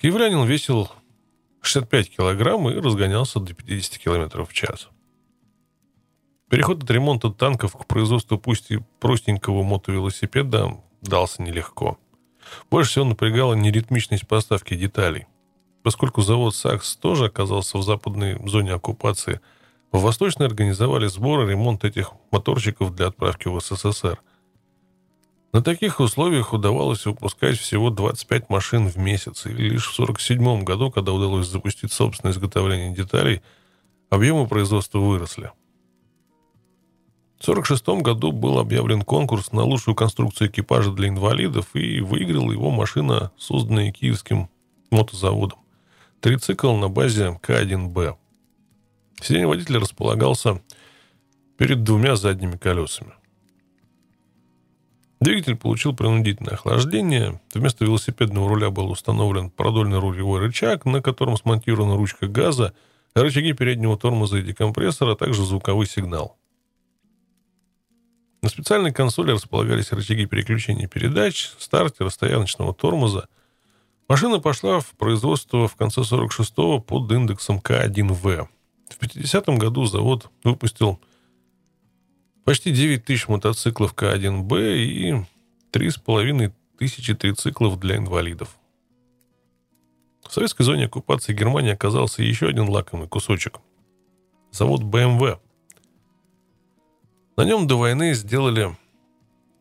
Киевлянин 0.00 0.46
весил 0.46 0.90
65 1.60 2.16
килограмм 2.16 2.66
и 2.70 2.80
разгонялся 2.80 3.40
до 3.40 3.52
50 3.52 3.98
километров 3.98 4.48
в 4.48 4.54
час. 4.54 4.88
Переход 6.54 6.82
от 6.82 6.90
ремонта 6.90 7.30
танков 7.30 7.76
к 7.76 7.86
производству 7.86 8.38
пусть 8.38 8.70
и 8.70 8.80
простенького 9.00 9.62
мотовелосипеда 9.62 10.76
дался 11.02 11.42
нелегко. 11.42 11.98
Больше 12.70 12.90
всего 12.90 13.04
напрягала 13.06 13.54
неритмичность 13.54 14.28
поставки 14.28 14.74
деталей. 14.74 15.26
Поскольку 15.82 16.22
завод 16.22 16.54
«Сакс» 16.54 16.96
тоже 16.96 17.26
оказался 17.26 17.78
в 17.78 17.82
западной 17.82 18.38
зоне 18.48 18.72
оккупации– 18.72 19.40
в 19.94 20.00
Восточной 20.00 20.46
организовали 20.46 21.06
сбор 21.06 21.46
и 21.46 21.50
ремонт 21.52 21.84
этих 21.84 22.14
моторчиков 22.32 22.96
для 22.96 23.06
отправки 23.06 23.46
в 23.46 23.60
СССР. 23.60 24.20
На 25.52 25.62
таких 25.62 26.00
условиях 26.00 26.52
удавалось 26.52 27.06
выпускать 27.06 27.56
всего 27.58 27.90
25 27.90 28.50
машин 28.50 28.88
в 28.88 28.96
месяц, 28.96 29.46
и 29.46 29.50
лишь 29.50 29.86
в 29.86 29.92
1947 29.94 30.64
году, 30.64 30.90
когда 30.90 31.12
удалось 31.12 31.46
запустить 31.46 31.92
собственное 31.92 32.32
изготовление 32.32 32.92
деталей, 32.92 33.40
объемы 34.10 34.48
производства 34.48 34.98
выросли. 34.98 35.52
В 37.44 37.46
1946 37.46 38.02
году 38.02 38.32
был 38.32 38.58
объявлен 38.58 39.02
конкурс 39.02 39.52
на 39.52 39.64
лучшую 39.64 39.94
конструкцию 39.94 40.48
экипажа 40.48 40.92
для 40.92 41.08
инвалидов, 41.08 41.66
и 41.74 42.00
выиграла 42.00 42.50
его 42.50 42.70
машина, 42.70 43.32
созданная 43.36 43.92
киевским 43.92 44.48
мотозаводом. 44.90 45.58
Трицикл 46.20 46.72
на 46.72 46.88
базе 46.88 47.38
К1Б. 47.42 48.16
Сиденье 49.20 49.46
водителя 49.46 49.80
располагался 49.80 50.62
перед 51.58 51.82
двумя 51.82 52.16
задними 52.16 52.56
колесами. 52.56 53.12
Двигатель 55.20 55.56
получил 55.56 55.94
принудительное 55.94 56.54
охлаждение. 56.54 57.42
Вместо 57.52 57.84
велосипедного 57.84 58.48
руля 58.48 58.70
был 58.70 58.90
установлен 58.90 59.50
продольный 59.50 59.98
рулевой 59.98 60.40
рычаг, 60.40 60.86
на 60.86 61.02
котором 61.02 61.36
смонтирована 61.36 61.96
ручка 61.96 62.26
газа, 62.26 62.72
рычаги 63.14 63.52
переднего 63.52 63.98
тормоза 63.98 64.38
и 64.38 64.42
декомпрессора, 64.42 65.12
а 65.12 65.16
также 65.16 65.44
звуковой 65.44 65.84
сигнал. 65.86 66.38
На 68.44 68.50
специальной 68.50 68.92
консоли 68.92 69.30
располагались 69.30 69.90
рычаги 69.90 70.26
переключения 70.26 70.86
передач, 70.86 71.52
стартера, 71.58 72.10
стояночного 72.10 72.74
тормоза. 72.74 73.26
Машина 74.06 74.38
пошла 74.38 74.80
в 74.80 74.90
производство 74.90 75.66
в 75.66 75.76
конце 75.76 76.02
46-го 76.02 76.78
под 76.80 77.10
индексом 77.10 77.58
К1В. 77.58 78.46
В 78.90 79.02
50-м 79.02 79.56
году 79.56 79.86
завод 79.86 80.30
выпустил 80.42 81.00
почти 82.44 82.70
9 82.70 83.06
тысяч 83.06 83.28
мотоциклов 83.28 83.94
К1Б 83.94 84.76
и 84.76 85.12
3,5 85.72 86.52
тысячи 86.78 87.14
трициклов 87.14 87.80
для 87.80 87.96
инвалидов. 87.96 88.54
В 90.28 90.30
советской 90.30 90.64
зоне 90.64 90.84
оккупации 90.84 91.32
Германии 91.32 91.72
оказался 91.72 92.22
еще 92.22 92.48
один 92.48 92.68
лакомый 92.68 93.08
кусочек. 93.08 93.60
Завод 94.52 94.82
БМВ. 94.82 95.40
На 97.36 97.44
нем 97.44 97.66
до 97.66 97.76
войны 97.76 98.14
сделали 98.14 98.76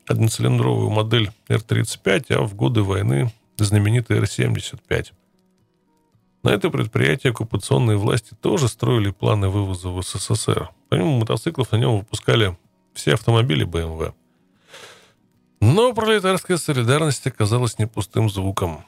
одноцилиндровую 0.07 0.89
модель 0.89 1.31
Р-35, 1.47 2.33
а 2.33 2.41
в 2.43 2.55
годы 2.55 2.83
войны 2.83 3.31
знаменитый 3.57 4.17
Р-75. 4.17 5.13
На 6.43 6.49
это 6.49 6.69
предприятие 6.69 7.31
оккупационные 7.31 7.97
власти 7.97 8.35
тоже 8.39 8.67
строили 8.67 9.11
планы 9.11 9.49
вывоза 9.49 9.89
в 9.89 10.03
СССР. 10.03 10.69
Помимо 10.89 11.19
мотоциклов 11.19 11.71
на 11.71 11.77
нем 11.77 11.97
выпускали 11.99 12.57
все 12.93 13.13
автомобили 13.13 13.63
БМВ. 13.63 14.13
Но 15.61 15.93
пролетарская 15.93 16.57
солидарность 16.57 17.25
оказалась 17.25 17.79
не 17.79 17.87
пустым 17.87 18.29
звуком. 18.29 18.85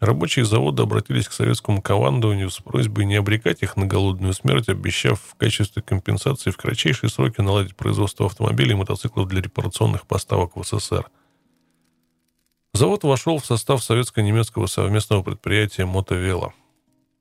Рабочие 0.00 0.44
завода 0.44 0.84
обратились 0.84 1.26
к 1.26 1.32
советскому 1.32 1.82
командованию 1.82 2.50
с 2.50 2.58
просьбой 2.58 3.04
не 3.04 3.16
обрекать 3.16 3.62
их 3.62 3.76
на 3.76 3.84
голодную 3.84 4.32
смерть, 4.32 4.68
обещав 4.68 5.20
в 5.20 5.34
качестве 5.34 5.82
компенсации 5.82 6.50
в 6.50 6.56
кратчайшие 6.56 7.10
сроки 7.10 7.40
наладить 7.40 7.74
производство 7.74 8.26
автомобилей 8.26 8.72
и 8.72 8.76
мотоциклов 8.76 9.26
для 9.26 9.42
репарационных 9.42 10.06
поставок 10.06 10.56
в 10.56 10.62
СССР. 10.62 11.10
Завод 12.74 13.02
вошел 13.02 13.38
в 13.38 13.46
состав 13.46 13.82
советско-немецкого 13.82 14.66
совместного 14.66 15.22
предприятия 15.22 15.84
«Мотовела». 15.84 16.52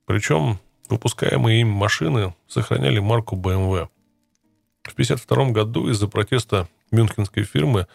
Причем 0.05 0.59
выпускаемые 0.87 1.61
им 1.61 1.69
машины 1.69 2.35
сохраняли 2.47 2.99
марку 2.99 3.35
BMW. 3.35 3.87
В 4.83 4.91
1952 4.91 5.49
году 5.49 5.89
из-за 5.89 6.07
протеста 6.07 6.69
мюнхенской 6.91 7.43
фирмы 7.43 7.87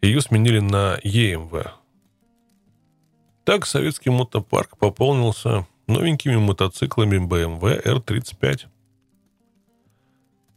ее 0.00 0.20
сменили 0.20 0.60
на 0.60 0.96
EMV. 1.02 1.81
Так 3.44 3.66
советский 3.66 4.10
мотопарк 4.10 4.76
пополнился 4.78 5.66
новенькими 5.88 6.36
мотоциклами 6.36 7.16
BMW 7.16 7.82
R35. 7.84 8.68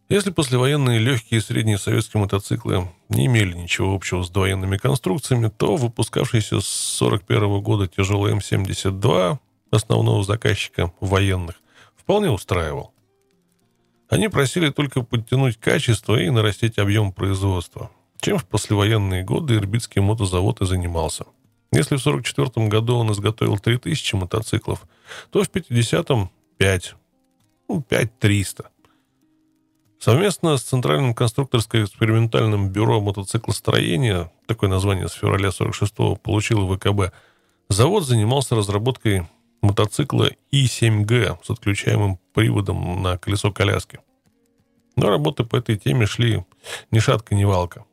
Если 0.07 0.29
послевоенные 0.29 0.99
легкие 0.99 1.39
и 1.39 1.41
средние 1.41 1.79
советские 1.79 2.21
мотоциклы 2.21 2.87
не 3.09 3.25
имели 3.25 3.53
ничего 3.53 3.95
общего 3.95 4.21
с 4.21 4.29
довоенными 4.29 4.77
конструкциями, 4.77 5.47
то 5.47 5.77
выпускавшийся 5.77 6.61
с 6.61 7.01
1941 7.01 7.61
года 7.63 7.87
тяжелый 7.87 8.33
М-72 8.33 9.39
основного 9.71 10.23
заказчика 10.23 10.93
военных 10.99 11.55
вполне 11.95 12.29
устраивал. 12.29 12.93
Они 14.09 14.27
просили 14.27 14.69
только 14.69 15.01
подтянуть 15.01 15.57
качество 15.57 16.15
и 16.21 16.29
нарастить 16.29 16.77
объем 16.77 17.11
производства, 17.11 17.89
чем 18.21 18.37
в 18.37 18.45
послевоенные 18.45 19.23
годы 19.23 19.55
Ирбитский 19.55 20.01
мотозавод 20.01 20.61
и 20.61 20.67
занимался. 20.67 21.25
Если 21.71 21.97
в 21.97 22.07
1944 22.07 22.67
году 22.67 22.97
он 22.97 23.11
изготовил 23.11 23.57
3000 23.57 24.15
мотоциклов, 24.15 24.87
то 25.29 25.43
в 25.43 25.49
50-м 25.49 26.29
5, 26.57 26.95
ну, 27.67 27.81
5300. 27.81 28.69
Совместно 29.99 30.57
с 30.57 30.63
Центральным 30.63 31.13
конструкторско-экспериментальным 31.13 32.69
бюро 32.69 33.01
мотоциклостроения, 33.01 34.31
такое 34.45 34.69
название 34.69 35.07
с 35.07 35.13
февраля 35.13 35.49
46-го 35.49 36.15
получил 36.15 36.67
ВКБ, 36.75 37.13
завод 37.69 38.05
занимался 38.05 38.55
разработкой 38.55 39.27
мотоцикла 39.61 40.29
И-7Г 40.51 41.39
с 41.43 41.49
отключаемым 41.49 42.19
приводом 42.33 43.01
на 43.01 43.17
колесо 43.17 43.51
коляски. 43.51 43.99
Но 44.95 45.09
работы 45.09 45.43
по 45.43 45.55
этой 45.57 45.77
теме 45.77 46.05
шли 46.05 46.45
ни 46.91 46.99
шатка, 46.99 47.35
ни 47.35 47.43
валка. 47.43 47.83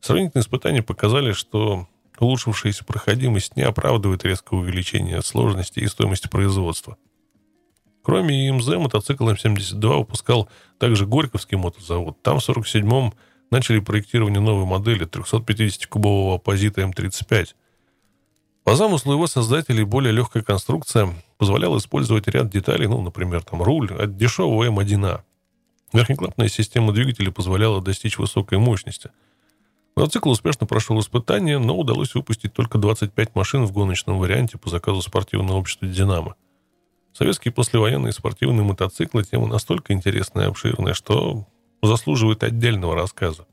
Сравнительные 0.00 0.42
испытания 0.42 0.82
показали, 0.82 1.32
что 1.32 1.86
улучшившаяся 2.22 2.84
проходимость 2.84 3.56
не 3.56 3.62
оправдывает 3.62 4.24
резкого 4.24 4.60
увеличения 4.60 5.20
сложности 5.22 5.80
и 5.80 5.86
стоимости 5.86 6.28
производства. 6.28 6.96
Кроме 8.02 8.48
ИМЗ, 8.48 8.68
мотоцикл 8.68 9.28
М-72 9.28 9.98
выпускал 9.98 10.48
также 10.78 11.06
Горьковский 11.06 11.56
мотозавод. 11.56 12.20
Там 12.22 12.40
в 12.40 12.48
1947-м 12.48 13.14
начали 13.50 13.78
проектирование 13.78 14.40
новой 14.40 14.64
модели 14.64 15.06
350-кубового 15.06 16.36
оппозита 16.36 16.80
М-35. 16.82 17.48
По 18.64 18.76
замыслу 18.76 19.12
его 19.12 19.26
создателей 19.26 19.84
более 19.84 20.12
легкая 20.12 20.42
конструкция 20.42 21.14
позволяла 21.36 21.78
использовать 21.78 22.28
ряд 22.28 22.50
деталей, 22.50 22.86
ну, 22.86 23.02
например, 23.02 23.42
там 23.42 23.62
руль 23.62 23.92
от 23.92 24.16
дешевого 24.16 24.64
М1А. 24.64 25.22
Верхнеклапная 25.92 26.48
система 26.48 26.92
двигателя 26.92 27.30
позволяла 27.30 27.82
достичь 27.82 28.18
высокой 28.18 28.58
мощности. 28.58 29.10
Мотоцикл 29.94 30.30
успешно 30.30 30.66
прошел 30.66 30.98
испытания, 31.00 31.58
но 31.58 31.76
удалось 31.76 32.14
выпустить 32.14 32.54
только 32.54 32.78
25 32.78 33.34
машин 33.34 33.66
в 33.66 33.72
гоночном 33.72 34.18
варианте 34.18 34.56
по 34.56 34.70
заказу 34.70 35.02
спортивного 35.02 35.58
общества 35.58 35.86
«Динамо». 35.86 36.34
Советские 37.12 37.52
послевоенные 37.52 38.12
спортивные 38.12 38.64
мотоциклы– 38.64 39.22
тема 39.30 39.46
настолько 39.46 39.92
интересная 39.92 40.46
и 40.46 40.48
обширная, 40.48 40.94
что 40.94 41.46
заслуживает 41.82 42.42
отдельного 42.42 42.94
рассказа. 42.94 43.46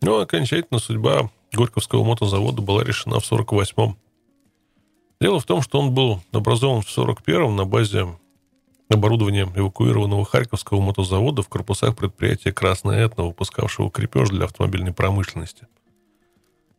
Но 0.00 0.20
окончательно 0.20 0.78
судьба 0.78 1.30
Горьковского 1.52 2.04
мотозавода 2.04 2.62
была 2.62 2.84
решена 2.84 3.20
в 3.20 3.30
48-м. 3.30 3.98
Дело 5.20 5.40
в 5.40 5.44
том, 5.44 5.60
что 5.60 5.80
он 5.80 5.92
был 5.92 6.22
образован 6.32 6.82
в 6.82 6.86
41-м 6.86 7.56
на 7.56 7.66
базе 7.66 8.06
оборудования 8.88 9.50
эвакуированного 9.54 10.24
Харьковского 10.24 10.80
мотозавода 10.80 11.42
в 11.42 11.48
корпусах 11.48 11.96
предприятия 11.96 12.52
«Красная 12.52 13.04
Этна», 13.04 13.24
выпускавшего 13.24 13.90
крепеж 13.90 14.30
для 14.30 14.44
автомобильной 14.44 14.92
промышленности. 14.92 15.66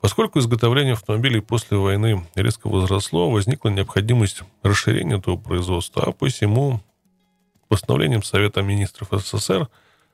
Поскольку 0.02 0.39
изготовление 0.39 0.93
автомобилей 0.93 1.41
после 1.41 1.78
войны 1.78 2.26
резко 2.36 2.67
возросло, 2.69 3.30
возникла 3.30 3.69
необходимость 3.69 4.43
расширения 4.63 5.17
этого 5.17 5.38
производства, 5.38 6.04
а 6.06 6.12
посему 6.12 6.82
постановлением 7.67 8.24
Совета 8.24 8.62
министров 8.62 9.10
СССР 9.12 9.67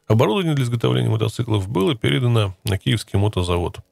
оборудование 0.08 0.56
для 0.56 0.66
изготовления 0.66 1.10
мотоциклов 1.10 1.70
было 1.70 1.96
передано 1.96 2.56
на 2.64 2.78
Киевский 2.78 3.20
мотозавод– 3.20 3.80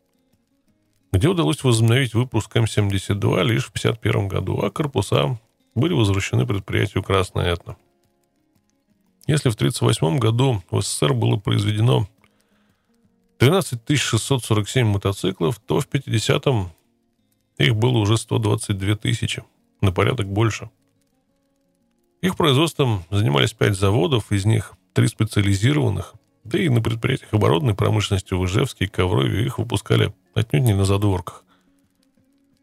где 1.14 1.28
удалось 1.28 1.64
возобновить 1.64 2.16
выпуск 2.16 2.56
М-72 2.56 3.44
лишь 3.44 3.66
в 3.66 3.70
1951 3.70 4.28
году, 4.28 4.60
а 4.64 4.72
корпуса 4.72 5.40
были 5.76 5.94
возвращены 5.94 6.48
предприятию 6.48 7.04
«Красная 7.04 7.54
Этна». 7.54 7.78
Если 9.26 9.50
в 9.50 9.56
1938 9.56 10.20
году 10.20 10.64
в 10.70 10.82
СССР 10.82 11.14
было 11.14 11.38
произведено 11.38 12.08
13 13.38 13.98
647 13.98 14.86
мотоциклов, 14.86 15.60
то 15.60 15.80
в 15.80 15.88
50-м 15.88 16.72
их 17.58 17.76
было 17.76 17.98
уже 18.00 18.18
122 18.18 18.96
тысячи, 18.96 19.44
на 19.82 19.92
порядок 19.92 20.28
больше. 20.28 20.70
Их 22.22 22.36
производством 22.36 23.04
занимались 23.12 23.54
пять 23.54 23.76
заводов, 23.76 24.32
из 24.32 24.46
них 24.46 24.74
три 24.94 25.08
специализированных, 25.08 26.16
да 26.44 26.60
и 26.60 26.70
на 26.70 26.82
предприятиях 26.82 27.34
оборудованной 27.34 27.76
промышленности 27.76 28.34
в 28.34 28.46
Ижевске 28.46 28.86
и 28.86 28.88
Коврове 28.88 29.46
их 29.46 29.58
выпускали 29.58 30.14
отнюдь 30.34 30.64
не 30.64 30.74
на 30.74 30.86
задворках. 30.86 31.44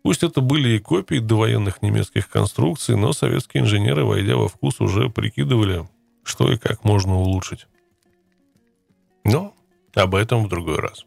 Пусть 0.02 0.22
это 0.22 0.40
были 0.40 0.70
и 0.70 0.78
копии 0.78 1.18
довоенных 1.18 1.82
немецких 1.82 2.28
конструкций, 2.28 2.96
но 2.96 3.12
советские 3.12 3.62
инженеры, 3.62 4.04
войдя 4.04 4.36
во 4.36 4.48
вкус, 4.48 4.80
уже 4.80 5.10
прикидывали, 5.10 5.86
что 6.30 6.50
и 6.50 6.56
как 6.56 6.84
можно 6.84 7.16
улучшить. 7.16 7.66
Но 9.24 9.52
об 9.94 10.14
этом 10.14 10.44
в 10.44 10.48
другой 10.48 10.78
раз. 10.78 11.04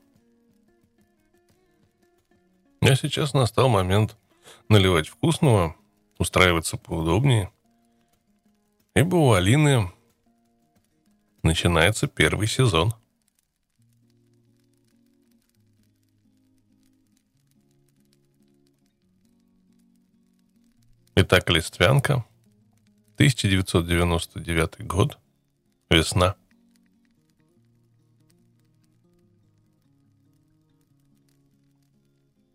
А 2.82 2.96
сейчас 2.96 3.34
настал 3.34 3.70
момент 3.70 4.18
наливать 4.68 5.08
вкусного, 5.08 5.76
устраиваться 6.20 6.76
поудобнее. 6.76 7.52
Ибо 8.94 9.16
у 9.16 9.32
Алины 9.32 9.90
начинается 11.42 12.08
первый 12.08 12.48
сезон. 12.48 12.94
Итак, 21.16 21.50
Листвянка, 21.50 22.26
1999 23.24 24.86
год, 24.86 25.18
весна. 25.90 26.36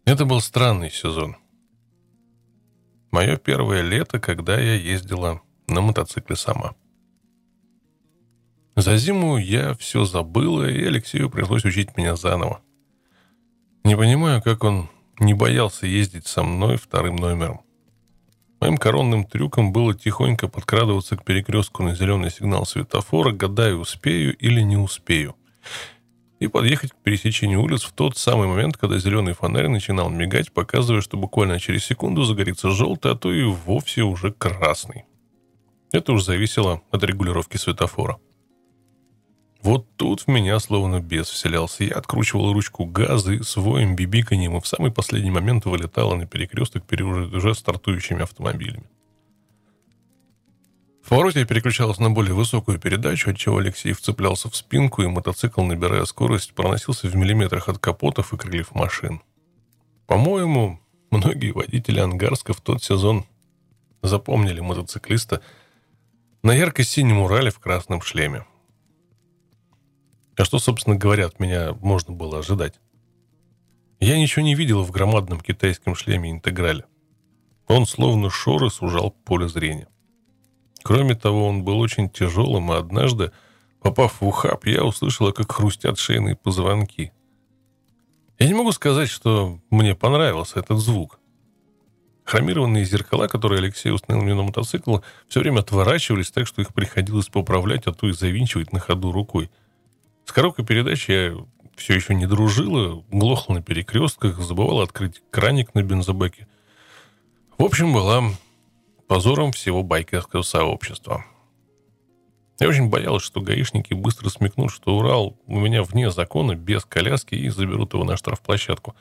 Это 0.04 0.26
был 0.26 0.42
странный 0.42 0.90
сезон. 0.90 1.36
Мое 3.10 3.38
первое 3.38 3.80
лето, 3.80 4.20
когда 4.20 4.60
я 4.60 4.74
ездила 4.74 5.40
на 5.68 5.80
мотоцикле 5.80 6.36
сама. 6.36 6.74
За 8.76 8.98
зиму 8.98 9.38
я 9.38 9.72
все 9.72 10.04
забыла, 10.04 10.68
и 10.68 10.84
Алексею 10.84 11.30
пришлось 11.30 11.64
учить 11.64 11.96
меня 11.96 12.14
заново. 12.14 12.60
Не 13.84 13.96
понимаю, 13.96 14.42
как 14.42 14.64
он 14.64 14.90
не 15.18 15.32
боялся 15.32 15.86
ездить 15.86 16.26
со 16.26 16.42
мной 16.42 16.76
вторым 16.76 17.16
номером. 17.16 17.62
Моим 18.60 18.76
коронным 18.76 19.24
трюком 19.24 19.72
было 19.72 19.94
тихонько 19.94 20.48
подкрадываться 20.48 21.16
к 21.16 21.24
перекрестку 21.24 21.82
на 21.82 21.94
зеленый 21.94 22.30
сигнал 22.30 22.66
светофора, 22.66 23.30
гадая, 23.30 23.74
успею 23.74 24.36
или 24.36 24.60
не 24.62 24.76
успею. 24.76 25.36
И 26.40 26.48
подъехать 26.48 26.92
к 26.92 26.96
пересечению 26.96 27.62
улиц 27.62 27.82
в 27.82 27.92
тот 27.92 28.16
самый 28.16 28.48
момент, 28.48 28.76
когда 28.76 28.98
зеленый 28.98 29.34
фонарь 29.34 29.68
начинал 29.68 30.08
мигать, 30.08 30.52
показывая, 30.52 31.02
что 31.02 31.16
буквально 31.16 31.58
через 31.60 31.84
секунду 31.84 32.24
загорится 32.24 32.70
желтый, 32.70 33.12
а 33.12 33.14
то 33.14 33.32
и 33.32 33.42
вовсе 33.44 34.02
уже 34.02 34.32
красный. 34.32 35.04
Это 35.92 36.12
уж 36.12 36.22
зависело 36.22 36.82
от 36.90 37.02
регулировки 37.02 37.56
светофора. 37.56 38.18
Вот 39.62 39.86
тут 39.96 40.22
в 40.22 40.28
меня 40.28 40.58
словно 40.60 41.00
бес 41.00 41.28
вселялся. 41.28 41.84
Я 41.84 41.96
откручивал 41.96 42.52
ручку 42.52 42.84
газа 42.84 43.32
и 43.32 43.42
своим 43.42 43.96
бибиканьем 43.96 44.56
и 44.56 44.60
в 44.60 44.66
самый 44.66 44.92
последний 44.92 45.30
момент 45.30 45.64
вылетала 45.64 46.14
на 46.14 46.26
перекресток 46.26 46.84
перед 46.84 47.06
уже 47.06 47.54
стартующими 47.54 48.22
автомобилями. 48.22 48.88
В 51.02 51.08
повороте 51.08 51.40
я 51.40 51.46
переключалась 51.46 51.98
на 51.98 52.10
более 52.10 52.34
высокую 52.34 52.78
передачу, 52.78 53.30
отчего 53.30 53.56
Алексей 53.56 53.94
вцеплялся 53.94 54.50
в 54.50 54.54
спинку, 54.54 55.02
и 55.02 55.06
мотоцикл, 55.06 55.62
набирая 55.62 56.04
скорость, 56.04 56.52
проносился 56.52 57.08
в 57.08 57.16
миллиметрах 57.16 57.70
от 57.70 57.78
капотов 57.78 58.34
и 58.34 58.36
крыльев 58.36 58.74
машин. 58.74 59.22
По-моему, 60.06 60.80
многие 61.10 61.52
водители 61.52 61.98
Ангарска 61.98 62.52
в 62.52 62.60
тот 62.60 62.84
сезон 62.84 63.24
запомнили 64.02 64.60
мотоциклиста 64.60 65.40
на 66.42 66.52
ярко-синем 66.52 67.20
Урале 67.20 67.50
в 67.50 67.58
красном 67.58 68.02
шлеме. 68.02 68.44
А 70.38 70.44
что, 70.44 70.60
собственно 70.60 70.94
говоря, 70.94 71.26
от 71.26 71.40
меня 71.40 71.74
можно 71.80 72.14
было 72.14 72.38
ожидать? 72.38 72.74
Я 73.98 74.16
ничего 74.16 74.44
не 74.44 74.54
видел 74.54 74.84
в 74.84 74.92
громадном 74.92 75.40
китайском 75.40 75.96
шлеме 75.96 76.30
интеграле. 76.30 76.84
Он 77.66 77.86
словно 77.86 78.30
шоры 78.30 78.70
сужал 78.70 79.10
поле 79.10 79.48
зрения. 79.48 79.88
Кроме 80.84 81.16
того, 81.16 81.48
он 81.48 81.64
был 81.64 81.80
очень 81.80 82.08
тяжелым, 82.08 82.72
и 82.72 82.76
однажды, 82.76 83.32
попав 83.82 84.20
в 84.20 84.26
ухаб, 84.26 84.64
я 84.66 84.84
услышала, 84.84 85.32
как 85.32 85.50
хрустят 85.50 85.98
шейные 85.98 86.36
позвонки. 86.36 87.12
Я 88.38 88.46
не 88.46 88.54
могу 88.54 88.70
сказать, 88.70 89.08
что 89.08 89.58
мне 89.70 89.96
понравился 89.96 90.60
этот 90.60 90.78
звук. 90.78 91.18
Хромированные 92.22 92.84
зеркала, 92.84 93.26
которые 93.26 93.58
Алексей 93.58 93.90
установил 93.90 94.24
мне 94.24 94.34
на 94.34 94.44
мотоцикл, 94.44 94.98
все 95.26 95.40
время 95.40 95.60
отворачивались 95.60 96.30
так, 96.30 96.46
что 96.46 96.62
их 96.62 96.72
приходилось 96.72 97.26
поправлять, 97.26 97.88
а 97.88 97.92
то 97.92 98.06
и 98.06 98.12
завинчивать 98.12 98.72
на 98.72 98.78
ходу 98.78 99.10
рукой. 99.10 99.50
С 100.28 100.32
коробкой 100.32 100.66
передач 100.66 101.08
я 101.08 101.34
все 101.74 101.94
еще 101.94 102.14
не 102.14 102.26
дружила, 102.26 103.02
глохла 103.10 103.54
на 103.54 103.62
перекрестках, 103.62 104.38
забывала 104.40 104.82
открыть 104.82 105.22
краник 105.30 105.74
на 105.74 105.82
бензобаке. 105.82 106.46
В 107.56 107.64
общем, 107.64 107.94
была 107.94 108.24
позором 109.06 109.52
всего 109.52 109.82
байкерского 109.82 110.42
сообщества. 110.42 111.24
Я 112.60 112.68
очень 112.68 112.90
боялась, 112.90 113.22
что 113.22 113.40
гаишники 113.40 113.94
быстро 113.94 114.28
смекнут, 114.28 114.70
что 114.70 114.98
Урал 114.98 115.40
у 115.46 115.58
меня 115.58 115.82
вне 115.82 116.10
закона, 116.10 116.54
без 116.54 116.84
коляски, 116.84 117.34
и 117.34 117.48
заберут 117.48 117.94
его 117.94 118.04
на 118.04 118.18
штрафплощадку. 118.18 118.94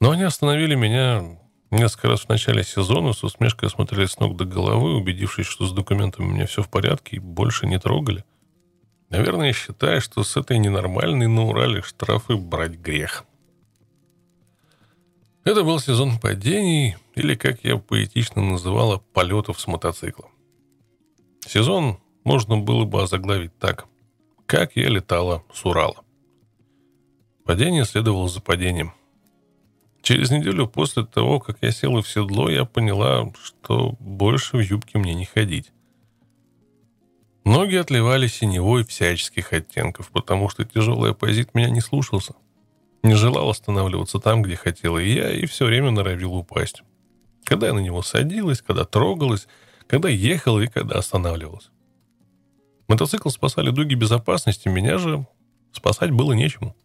Но 0.00 0.10
они 0.10 0.24
остановили 0.24 0.74
меня 0.74 1.38
Несколько 1.70 2.08
раз 2.08 2.22
в 2.22 2.28
начале 2.28 2.64
сезона 2.64 3.14
с 3.14 3.24
усмешкой 3.24 3.68
осмотрели 3.68 4.04
с 4.04 4.18
ног 4.18 4.36
до 4.36 4.44
головы, 4.44 4.94
убедившись, 4.94 5.46
что 5.46 5.66
с 5.66 5.72
документами 5.72 6.26
у 6.26 6.30
меня 6.30 6.46
все 6.46 6.62
в 6.62 6.68
порядке, 6.68 7.16
и 7.16 7.18
больше 7.20 7.66
не 7.66 7.78
трогали. 7.78 8.24
Наверное, 9.12 9.52
считая, 9.52 10.00
что 10.00 10.24
с 10.24 10.36
этой 10.36 10.58
ненормальной 10.58 11.28
на 11.28 11.44
Урале 11.44 11.82
штрафы 11.82 12.36
брать 12.36 12.72
грех. 12.72 13.24
Это 15.44 15.62
был 15.62 15.78
сезон 15.78 16.18
падений, 16.18 16.96
или, 17.14 17.34
как 17.34 17.62
я 17.62 17.76
поэтично 17.76 18.42
называла, 18.42 19.02
полетов 19.12 19.60
с 19.60 19.66
мотоцикла. 19.66 20.30
Сезон 21.46 21.98
можно 22.24 22.56
было 22.56 22.84
бы 22.84 23.02
озаглавить 23.02 23.56
так. 23.58 23.86
Как 24.46 24.76
я 24.76 24.88
летала 24.88 25.44
с 25.52 25.64
Урала. 25.64 26.02
Падение 27.44 27.84
следовало 27.84 28.28
за 28.28 28.40
падением– 28.40 28.94
Через 30.02 30.32
неделю 30.32 30.66
после 30.66 31.04
того, 31.04 31.38
как 31.38 31.58
я 31.62 31.70
села 31.70 32.02
в 32.02 32.08
седло, 32.08 32.50
я 32.50 32.64
поняла, 32.64 33.32
что 33.40 33.94
больше 34.00 34.56
в 34.56 34.60
юбке 34.60 34.98
мне 34.98 35.14
не 35.14 35.24
ходить. 35.24 35.70
Ноги 37.44 37.74
отливали 37.74 38.28
синевой 38.28 38.84
всяческих 38.84 39.52
оттенков, 39.52 40.10
потому 40.12 40.48
что 40.48 40.64
тяжелый 40.64 41.10
оппозит 41.10 41.54
меня 41.54 41.70
не 41.70 41.80
слушался. 41.80 42.34
Не 43.02 43.14
желал 43.14 43.50
останавливаться 43.50 44.20
там, 44.20 44.42
где 44.42 44.54
хотела 44.54 44.98
и 44.98 45.12
я, 45.12 45.32
и 45.32 45.46
все 45.46 45.66
время 45.66 45.90
норовил 45.90 46.34
упасть. 46.34 46.82
Когда 47.44 47.66
я 47.66 47.72
на 47.72 47.80
него 47.80 48.02
садилась, 48.02 48.62
когда 48.62 48.84
трогалась, 48.84 49.48
когда 49.88 50.08
ехала 50.08 50.60
и 50.60 50.68
когда 50.68 50.98
останавливалась. 50.98 51.70
Мотоцикл 52.86 53.28
спасали 53.28 53.70
дуги 53.70 53.94
безопасности, 53.94 54.68
меня 54.68 54.98
же 54.98 55.26
спасать 55.72 56.12
было 56.12 56.34
нечему. 56.34 56.76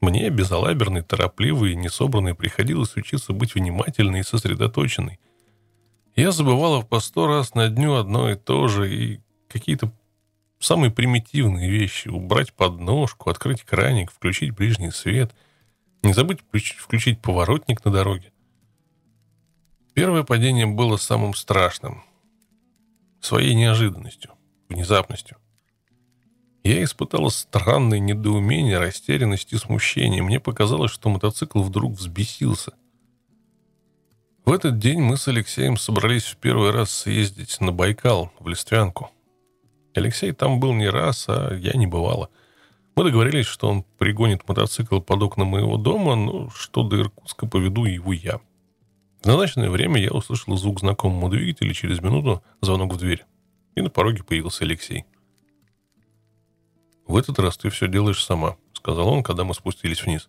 Мне, 0.00 0.30
безалаберной, 0.30 1.02
торопливой 1.02 1.72
и 1.72 1.76
несобранной, 1.76 2.34
приходилось 2.34 2.94
учиться 2.96 3.32
быть 3.32 3.54
внимательной 3.54 4.20
и 4.20 4.24
сосредоточенной. 4.24 5.18
Я 6.14 6.30
забывала 6.30 6.82
по 6.82 7.00
сто 7.00 7.26
раз 7.26 7.54
на 7.54 7.68
дню 7.68 7.94
одно 7.94 8.30
и 8.30 8.36
то 8.36 8.68
же, 8.68 8.94
и 8.94 9.20
какие-то 9.58 9.92
самые 10.58 10.90
примитивные 10.90 11.70
вещи. 11.70 12.08
Убрать 12.08 12.52
подножку, 12.52 13.30
открыть 13.30 13.62
краник, 13.62 14.10
включить 14.10 14.52
ближний 14.52 14.90
свет. 14.90 15.34
Не 16.02 16.12
забыть 16.12 16.40
включить 16.78 17.20
поворотник 17.20 17.84
на 17.84 17.90
дороге. 17.90 18.32
Первое 19.94 20.22
падение 20.24 20.66
было 20.66 20.96
самым 20.98 21.34
страшным. 21.34 22.02
Своей 23.20 23.54
неожиданностью, 23.54 24.32
внезапностью. 24.68 25.38
Я 26.62 26.82
испытала 26.82 27.28
странное 27.28 27.98
недоумение, 27.98 28.78
растерянность 28.78 29.52
и 29.52 29.56
смущение. 29.56 30.22
Мне 30.22 30.40
показалось, 30.40 30.90
что 30.90 31.08
мотоцикл 31.08 31.62
вдруг 31.62 31.92
взбесился. 31.92 32.72
В 34.44 34.52
этот 34.52 34.78
день 34.78 35.00
мы 35.00 35.16
с 35.16 35.26
Алексеем 35.28 35.76
собрались 35.76 36.24
в 36.24 36.36
первый 36.36 36.70
раз 36.72 36.90
съездить 36.90 37.60
на 37.60 37.72
Байкал, 37.72 38.32
в 38.38 38.48
Листвянку. 38.48 39.10
Алексей 39.96 40.32
там 40.32 40.60
был 40.60 40.72
не 40.72 40.88
раз, 40.88 41.26
а 41.28 41.54
я 41.54 41.72
не 41.72 41.86
бывала. 41.86 42.30
Мы 42.94 43.04
договорились, 43.04 43.46
что 43.46 43.68
он 43.68 43.84
пригонит 43.98 44.48
мотоцикл 44.48 45.00
под 45.00 45.22
окна 45.22 45.44
моего 45.44 45.76
дома, 45.76 46.16
но 46.16 46.50
что 46.50 46.82
до 46.82 47.00
Иркутска 47.00 47.46
поведу 47.46 47.84
его 47.84 48.12
я. 48.12 48.40
В 49.22 49.26
назначенное 49.26 49.70
время 49.70 50.00
я 50.00 50.10
услышал 50.10 50.56
звук 50.56 50.80
знакомого 50.80 51.30
двигателя, 51.30 51.74
через 51.74 52.00
минуту 52.00 52.42
звонок 52.60 52.94
в 52.94 52.96
дверь. 52.96 53.24
И 53.74 53.82
на 53.82 53.90
пороге 53.90 54.22
появился 54.22 54.64
Алексей. 54.64 55.04
«В 57.06 57.16
этот 57.16 57.38
раз 57.38 57.56
ты 57.56 57.70
все 57.70 57.88
делаешь 57.88 58.24
сама»,— 58.24 58.56
сказал 58.72 59.08
он, 59.08 59.22
когда 59.22 59.44
мы 59.44 59.54
спустились 59.54 60.02
вниз. 60.02 60.28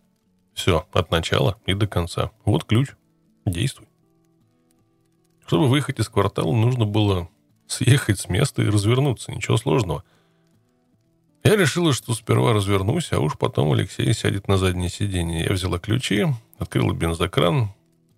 «Все, 0.54 0.88
от 0.92 1.12
начала 1.12 1.58
и 1.66 1.74
до 1.74 1.88
конца. 1.88 2.32
Вот 2.44 2.66
ключ. 2.66 2.90
Действуй». 3.46 3.88
Чтобы 5.46 5.68
выехать 5.68 6.00
из 6.00 6.10
квартала, 6.10 6.52
нужно 6.52 6.86
было 6.86 7.30
съехать 7.68 8.20
с 8.20 8.30
места 8.30 8.64
и 8.64 8.70
развернуться. 8.70 9.32
Ничего 9.32 9.58
сложного. 9.58 10.04
Я 11.44 11.56
решила, 11.56 11.94
что 11.94 12.14
сперва 12.14 12.54
развернусь, 12.54 13.12
а 13.12 13.20
уж 13.20 13.38
потом 13.38 13.72
Алексей 13.72 14.12
сядет 14.14 14.48
на 14.48 14.58
заднее 14.58 14.90
сиденье. 14.90 15.46
Я 15.46 15.54
взяла 15.54 15.80
ключи, 15.80 16.26
открыла 16.58 16.94
бензокран, 16.94 17.70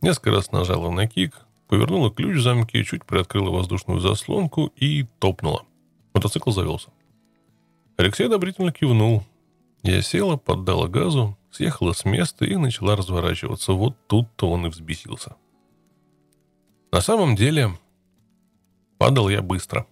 несколько 0.01 0.31
раз 0.31 0.51
нажала 0.51 0.89
на 0.89 1.07
кик, 1.07 1.45
повернула 1.67 2.11
ключ 2.11 2.37
в 2.37 2.41
замке, 2.41 2.83
чуть 2.83 3.05
приоткрыла 3.05 3.51
воздушную 3.51 3.99
заслонку 3.99 4.71
и 4.75 5.05
топнула. 5.19 5.63
Мотоцикл 6.13 6.51
завелся. 6.51 6.89
Алексей 7.97 8.25
одобрительно 8.25 8.71
кивнул. 8.71 9.23
Я 9.83 10.01
села, 10.01 10.37
поддала 10.37 10.87
газу, 10.87 11.37
съехала 11.51 11.93
с 11.93 12.05
места 12.05 12.45
и 12.45 12.55
начала 12.55 12.95
разворачиваться. 12.95 13.73
Вот 13.73 13.95
тут-то 14.07 14.49
он 14.49 14.65
и 14.65 14.69
взбесился. 14.69 15.35
На 16.91 17.01
самом 17.01 17.35
деле, 17.35 17.77
падал 18.99 19.29
я 19.29 19.41
быстро. 19.41 19.87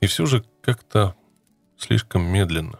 И 0.00 0.06
все 0.06 0.26
же 0.26 0.44
как-то 0.60 1.16
слишком 1.76 2.22
медленно. 2.22 2.78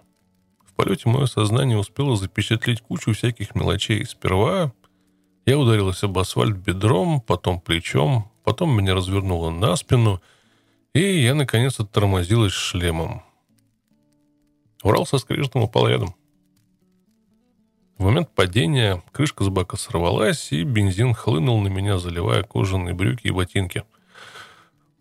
В 0.64 0.74
полете 0.74 1.09
мое 1.09 1.26
сознание 1.26 1.78
успело 1.78 2.16
запечатлеть 2.16 2.82
кучу 2.82 3.12
всяких 3.12 3.55
мелочей. 3.55 4.05
Сперва 4.05 4.72
я 5.46 5.59
ударилась 5.59 6.05
об 6.05 6.18
асфальт 6.18 6.57
бедром, 6.57 7.20
потом 7.20 7.61
плечом, 7.61 8.30
потом 8.44 8.76
меня 8.76 8.94
развернуло 8.94 9.50
на 9.50 9.74
спину, 9.74 10.22
и 10.94 11.00
я, 11.00 11.34
наконец, 11.34 11.80
оттормозилась 11.80 12.53
шлемом. 12.53 13.22
Урал 14.82 15.07
со 15.07 15.18
скрежетом 15.18 15.62
упал 15.62 15.88
рядом. 15.88 16.14
В 17.96 18.05
момент 18.05 18.30
падения 18.34 19.03
крышка 19.12 19.44
с 19.44 19.48
бака 19.48 19.76
сорвалась, 19.76 20.53
и 20.53 20.64
бензин 20.64 21.14
хлынул 21.14 21.61
на 21.61 21.68
меня, 21.68 21.98
заливая 21.98 22.42
кожаные 22.42 22.94
брюки 22.94 23.28
и 23.28 23.30
ботинки. 23.30 23.84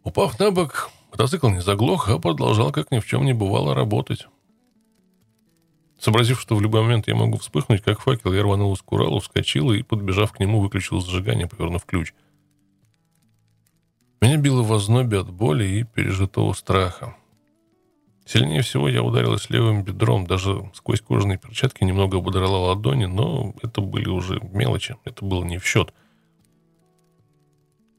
Упав 0.04 0.40
на 0.40 0.52
бок, 0.52 0.90
мотоцикл 1.12 1.50
не 1.50 1.62
заглох, 1.62 2.10
а 2.10 2.18
продолжал, 2.18 2.72
как 2.72 2.92
ни 2.92 3.00
в 3.00 3.06
чем 3.06 3.26
не 3.26 3.34
бывало, 3.34 3.76
работать. 3.76 4.28
Сообразив, 6.00 6.42
что 6.42 6.56
в 6.56 6.62
любой 6.62 6.82
момент 6.82 7.08
я 7.08 7.16
могу 7.16 7.38
вспыхнуть, 7.38 7.84
как 7.84 8.00
факел, 8.00 8.34
я 8.34 8.42
рванулась 8.42 8.82
к 8.82 8.92
Уралу, 8.92 9.20
вскочила 9.20 9.74
и, 9.74 9.84
подбежав 9.84 10.32
к 10.32 10.40
нему, 10.40 10.60
выключила 10.60 11.00
зажигание, 11.00 11.48
повернув 11.48 11.86
ключ. 11.86 12.14
Меня 14.22 14.38
било 14.38 14.64
в 14.64 14.74
ознобе 14.74 15.20
от 15.20 15.32
боли 15.32 15.66
и 15.66 15.84
пережитого 15.84 16.54
страха. 16.54 17.16
Сильнее 18.26 18.62
всего 18.62 18.90
я 18.90 19.04
ударилась 19.04 19.50
левым 19.52 19.84
бедром, 19.84 20.26
даже 20.26 20.72
сквозь 20.74 21.02
кожаные 21.02 21.38
перчатки 21.38 21.84
немного 21.84 22.18
ободрала 22.18 22.70
ладони, 22.70 23.06
но 23.06 23.54
это 23.62 23.82
были 23.82 24.10
уже 24.10 24.40
мелочи, 24.42 24.96
это 25.06 25.24
было 25.24 25.44
не 25.44 25.60
в 25.60 25.66
счет. 25.66 25.94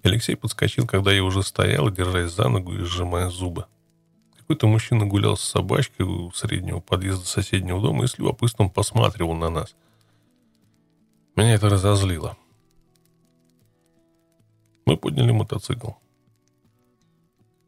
Алексей 0.02 0.36
подскочил, 0.36 0.86
когда 0.86 1.12
я 1.12 1.22
уже 1.22 1.42
стоял, 1.42 1.90
держась 1.90 2.32
за 2.32 2.48
ногу 2.48 2.74
и 2.74 2.78
сжимая 2.78 3.28
зубы. 3.28 3.66
Какой-то 4.36 4.66
мужчина 4.66 5.06
гулял 5.06 5.36
с 5.36 5.42
собачкой 5.42 6.04
у 6.06 6.32
среднего 6.32 6.80
подъезда 6.80 7.24
соседнего 7.24 7.80
дома 7.80 8.04
и 8.04 8.08
с 8.08 8.18
любопытством 8.18 8.68
посматривал 8.68 9.34
на 9.34 9.48
нас. 9.48 9.76
Меня 11.36 11.54
это 11.54 11.68
разозлило. 11.68 12.36
Мы 14.84 14.96
подняли 14.96 15.30
мотоцикл. 15.30 15.92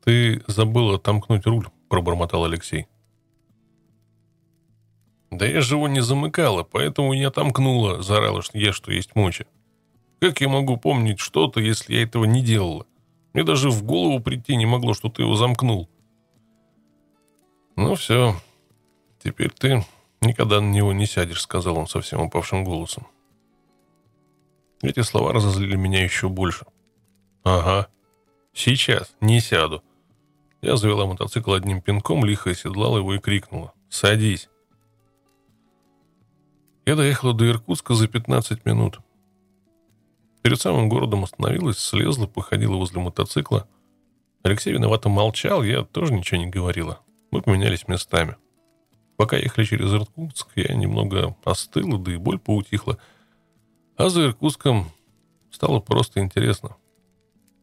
«Ты 0.05 0.43
забыла 0.49 0.97
отомкнуть 0.97 1.47
руль»,— 1.47 1.68
пробормотал 1.89 2.45
Алексей. 2.45 2.89
«Да 5.30 5.47
я 5.47 5.62
же 5.62 5.76
его 5.76 5.89
не 5.89 6.01
замыкала, 6.01 6.64
поэтому 6.64 7.14
не 7.14 7.24
отомкнула»,— 7.24 8.03
заорала 8.03 8.43
я, 8.53 8.72
что 8.72 8.93
есть 8.93 9.14
мочи. 9.14 9.47
«Как 10.25 10.41
я 10.41 10.49
могу 10.49 10.77
помнить 10.77 11.20
что-то, 11.20 11.61
если 11.61 11.95
я 11.95 12.03
этого 12.03 12.25
не 12.25 12.43
делала? 12.43 12.87
Мне 13.35 13.45
даже 13.45 13.68
в 13.70 13.83
голову 13.83 14.20
прийти 14.20 14.57
не 14.57 14.64
могло, 14.64 14.95
что 14.95 15.11
ты 15.11 15.22
его 15.22 15.35
замкнул». 15.35 15.91
«Ну 17.77 17.95
все, 17.95 18.35
теперь 19.22 19.51
ты 19.51 19.85
«Никогда 20.25 20.62
на 20.62 20.70
него 20.70 20.95
не 20.95 21.05
сядешь»,— 21.05 21.43
сказал 21.43 21.77
он 21.77 21.87
совсем 21.87 22.22
упавшим 22.22 22.64
голосом. 22.64 23.07
Эти 24.81 25.01
слова 25.01 25.35
разозлили 25.35 25.77
меня 25.77 26.03
еще 26.03 26.31
больше. 26.31 26.64
«Ага, 27.43 27.89
сейчас, 28.55 29.14
не 29.20 29.41
сяду». 29.41 29.83
Я 30.62 30.77
завела 30.77 31.05
мотоцикл 31.05 31.53
одним 31.53 31.83
пинком, 31.83 32.25
лихо 32.25 32.51
оседлала 32.51 32.97
его 32.97 33.14
и 33.14 33.18
крикнула. 33.18 33.75
«Садись!» 33.91 34.49
Я 36.87 36.97
доехала 36.97 37.35
до 37.35 37.47
Иркутска 37.47 37.93
за 37.93 38.09
15 38.09 38.64
минут. 38.64 39.01
Перед 40.45 40.61
самым 40.61 40.90
городом 40.90 41.24
остановилась, 41.24 41.78
слезла, 41.78 42.26
походила 42.26 42.76
возле 42.76 43.01
мотоцикла. 43.01 43.66
Алексей 44.42 44.74
виновато 44.74 45.09
молчал, 45.09 45.62
я 45.62 45.84
тоже 45.84 46.12
ничего 46.12 46.38
не 46.38 46.49
говорила. 46.49 47.01
Мы 47.30 47.40
поменялись 47.40 47.88
местами. 47.88 48.36
Пока 49.16 49.38
ехали 49.38 49.64
через 49.64 49.90
Иркутск, 49.95 50.49
я 50.57 50.74
немного 50.74 51.34
остыла, 51.45 51.99
да 51.99 52.12
и 52.12 52.18
боль 52.18 52.38
поутихла. 52.38 52.99
А 53.97 54.11
за 54.11 54.26
Иркутском 54.26 54.92
стало 55.51 55.80
просто 55.80 56.20
интересно. 56.20 56.76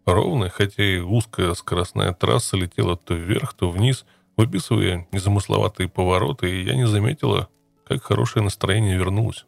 Ровная, 0.07 0.49
хотя 0.49 0.83
и 0.83 0.97
узкая 0.97 1.53
скоростная 1.53 2.13
трасса 2.13 2.57
летела 2.57 2.97
то 2.97 3.13
вверх, 3.13 3.53
то 3.53 3.69
вниз, 3.69 4.05
выписывая 4.37 5.07
незамысловатые 5.11 5.87
повороты, 5.87 6.49
и 6.49 6.63
я 6.63 6.73
не 6.73 6.87
заметила, 6.87 7.47
как 7.85 8.01
хорошее 8.01 8.43
настроение 8.43 8.97
вернулось. 8.97 9.45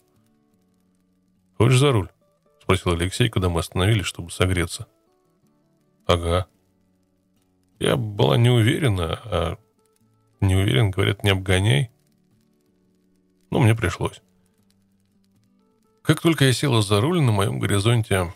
«Хочешь 1.57 1.79
за 1.79 1.91
руль?»— 1.91 2.09
спросил 2.63 2.93
Алексей, 2.93 3.29
когда 3.29 3.49
мы 3.49 3.59
остановились, 3.59 4.05
чтобы 4.05 4.31
согреться. 4.31 4.87
«Ага». 6.05 6.47
Я 7.79 7.97
была 7.97 8.37
не 8.37 8.49
уверена, 8.49 9.19
а 9.25 9.57
не 10.39 10.55
уверен, 10.55 10.91
говорят, 10.91 11.23
не 11.23 11.31
обгоняй. 11.31 11.91
Но 13.49 13.59
мне 13.59 13.75
пришлось. 13.75 14.21
Как 16.03 16.21
только 16.21 16.45
я 16.45 16.53
села 16.53 16.81
за 16.81 17.01
руль, 17.01 17.21
на 17.21 17.33
моем 17.33 17.59
горизонте 17.59 18.33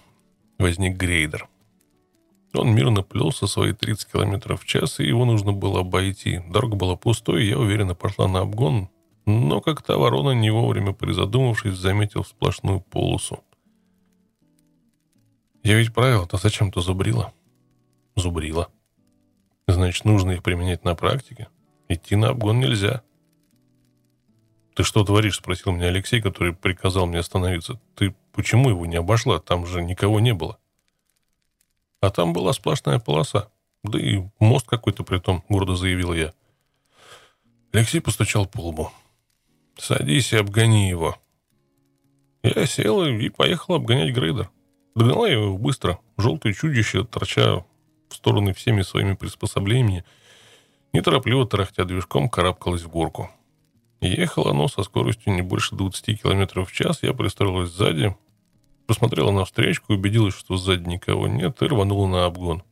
возник 0.59 0.97
грейдер. 0.97 1.47
Он 2.53 2.73
мирно 2.73 3.03
плелся 3.03 3.47
свои 3.47 3.71
30 3.71 4.11
км 4.11 4.57
в 4.57 4.65
час, 4.65 4.99
и 4.99 5.05
его 5.05 5.23
нужно 5.23 5.53
было 5.53 5.81
обойти. 5.81 6.41
Дорога 6.49 6.75
была 6.75 6.95
пустой, 6.97 7.45
и 7.45 7.49
я 7.49 7.57
уверенно 7.57 7.95
пошла 7.95 8.27
на 8.27 8.39
обгон, 8.39 8.89
но 9.25 9.61
как 9.61 9.81
то 9.81 9.97
ворона, 9.97 10.31
не 10.31 10.49
вовремя 10.49 10.91
призадумавшись, 10.91 11.77
заметил 11.77 12.25
сплошную 12.25 12.81
полосу. 12.81 13.43
Я 15.67 15.75
ведь 15.75 15.93
правила-то 15.93 16.37
зачем-то 16.37 16.79
зубрила. 16.79 17.33
Зубрила. 18.15 18.71
Значит, 19.67 20.05
нужно 20.05 20.31
их 20.31 20.41
применять 20.41 20.85
на 20.85 20.95
практике. 20.95 21.49
Идти 21.89 22.15
на 22.15 22.29
обгон 22.29 22.61
нельзя. 22.61 23.03
«Ты 24.77 24.83
что 24.83 25.03
творишь?»– 25.03 25.35
спросил 25.39 25.73
меня 25.73 25.87
Алексей, 25.87 26.21
который 26.21 26.53
приказал 26.53 27.05
мне 27.05 27.19
остановиться. 27.19 27.81
«Ты 27.95 28.15
почему 28.31 28.69
его 28.69 28.85
не 28.85 28.95
обошла? 28.95 29.41
Там 29.41 29.65
же 29.65 29.83
никого 29.83 30.21
не 30.21 30.33
было». 30.33 30.57
А 31.99 32.11
там 32.11 32.31
была 32.31 32.53
сплошная 32.53 32.99
полоса. 32.99 33.49
Да 33.83 33.99
и 33.99 34.23
мост 34.39 34.67
какой-то 34.69 35.03
при 35.03 35.19
том, 35.19 35.43
гордо 35.49 35.75
заявил 35.75 36.13
я. 36.13 36.33
Алексей 37.73 37.99
постучал 37.99 38.45
по 38.45 38.61
лбу. 38.61 38.89
«Садись 39.77 40.31
и 40.31 40.37
обгони 40.37 40.87
его». 40.87 41.17
Я 42.41 42.65
сел 42.67 43.03
и 43.05 43.27
поехал 43.27 43.73
обгонять 43.73 44.15
грейдер. 44.15 44.49
Догнала 44.97 45.27
я 45.27 45.33
его 45.33 45.59
быстро. 45.59 45.99
Желтое 46.17 46.55
чудище, 46.55 47.03
торча 47.03 47.63
в 48.09 48.15
стороны 48.15 48.51
всеми 48.55 48.81
своими 48.81 49.13
приспособлениями, 49.13 50.03
неторопливо 50.91 51.45
тарахтя 51.45 51.85
движком, 51.85 52.29
карабкалась 52.29 52.81
в 52.81 52.89
горку. 52.89 53.29
Ехало 54.01 54.49
оно 54.49 54.67
со 54.67 54.81
скоростью 54.81 55.33
не 55.33 55.43
больше 55.43 55.75
20 55.75 56.19
км 56.19 56.65
в 56.65 56.71
час. 56.71 57.03
Я 57.03 57.13
пристроилась 57.13 57.69
сзади, 57.69 58.17
посмотрела 58.87 59.29
на 59.29 59.45
встречку, 59.45 59.93
убедилась, 59.93 60.33
что 60.33 60.57
сзади 60.57 60.89
никого 60.89 61.27
нет, 61.27 61.61
и 61.61 61.65
рванула 61.65 62.07
на 62.07 62.25
обгон. 62.25 62.63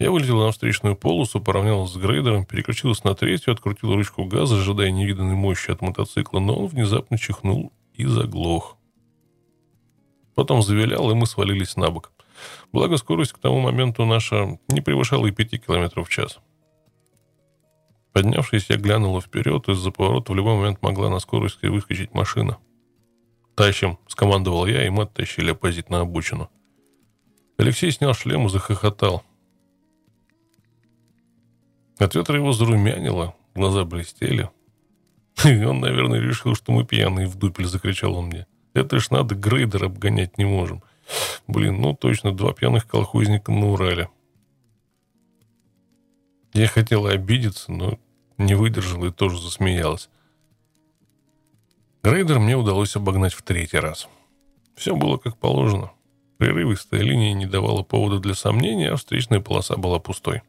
Я 0.00 0.10
вылетела 0.10 0.46
на 0.46 0.50
встречную 0.50 0.96
полосу, 0.96 1.40
поравнялась 1.40 1.92
с 1.92 1.96
грейдером, 1.96 2.44
переключилась 2.44 3.04
на 3.04 3.14
третью, 3.14 3.52
открутила 3.52 3.94
ручку 3.94 4.24
газа, 4.24 4.56
ожидая 4.56 4.90
невиданной 4.90 5.36
мощи 5.36 5.70
от 5.70 5.80
мотоцикла, 5.80 6.40
но 6.40 6.56
он 6.56 6.66
внезапно 6.66 7.18
чихнул 7.18 7.72
и 7.92 8.04
заглох. 8.04 8.76
Потом 10.34 10.62
завилял, 10.62 11.10
и 11.10 11.14
мы 11.14 11.26
свалились 11.26 11.76
на 11.76 11.90
бок. 11.90 12.12
Благо, 12.72 12.96
скорость 12.96 13.32
к 13.32 13.38
тому 13.38 13.60
моменту 13.60 14.04
наша 14.04 14.58
не 14.68 14.80
превышала 14.80 15.26
и 15.26 15.30
5 15.30 15.64
км 15.64 16.02
в 16.02 16.08
час. 16.08 16.40
Поднявшись, 18.12 18.70
я 18.70 18.76
глянула 18.76 19.20
вперед, 19.20 19.68
из-за 19.68 19.90
поворота 19.90 20.32
в 20.32 20.36
любой 20.36 20.56
момент 20.56 20.82
могла 20.82 21.10
на 21.10 21.18
скорости 21.18 21.66
выскочить 21.66 22.14
машина. 22.14 22.58
«Тащим!»— 23.54 23.98
скомандовал 24.08 24.66
я, 24.66 24.86
и 24.86 24.90
мы 24.90 25.04
оттащили 25.04 25.50
оппозит 25.50 25.90
на 25.90 26.00
обочину. 26.00 26.50
Алексей 27.56 27.90
снял 27.92 28.14
шлем 28.14 28.46
и 28.46 28.48
захохотал. 28.48 29.22
От 31.98 32.14
ветра 32.14 32.36
его 32.36 32.52
зарумянило, 32.52 33.34
глаза 33.54 33.84
блестели. 33.84 34.50
И 35.44 35.64
он, 35.64 35.80
наверное, 35.80 36.20
решил, 36.20 36.54
что 36.54 36.72
мы 36.72 36.84
пьяные 36.84 37.26
в 37.26 37.36
дупель, 37.36 37.66
закричал 37.66 38.16
он 38.16 38.26
мне. 38.26 38.46
Это 38.74 38.98
ж 38.98 39.10
надо, 39.10 39.34
грейдер 39.36 39.84
обгонять 39.84 40.36
не 40.36 40.44
можем. 40.44 40.82
Блин, 41.46 41.80
ну 41.80 41.94
точно, 41.94 42.32
два 42.32 42.52
пьяных 42.52 42.86
колхозника 42.86 43.52
на 43.52 43.70
Урале. 43.72 44.08
Я 46.52 46.66
хотела 46.66 47.10
обидеться, 47.10 47.72
но 47.72 47.98
не 48.36 48.54
выдержала 48.54 49.06
и 49.06 49.12
тоже 49.12 49.40
засмеялась. 49.40 50.08
Грейдер 52.02 52.38
мне 52.38 52.56
удалось 52.56 52.96
обогнать 52.96 53.32
в 53.32 53.42
третий 53.42 53.78
раз. 53.78 54.08
Все 54.74 54.94
было 54.94 55.16
как 55.16 55.36
положено. 55.38 55.92
Прерывистая 56.38 57.00
линия 57.00 57.32
не 57.32 57.46
давала 57.46 57.82
повода 57.82 58.18
для 58.18 58.34
сомнения, 58.34 58.90
а 58.90 58.96
встречная 58.96 59.40
полоса 59.40 59.76
была 59.76 60.00
пустой. 60.00 60.42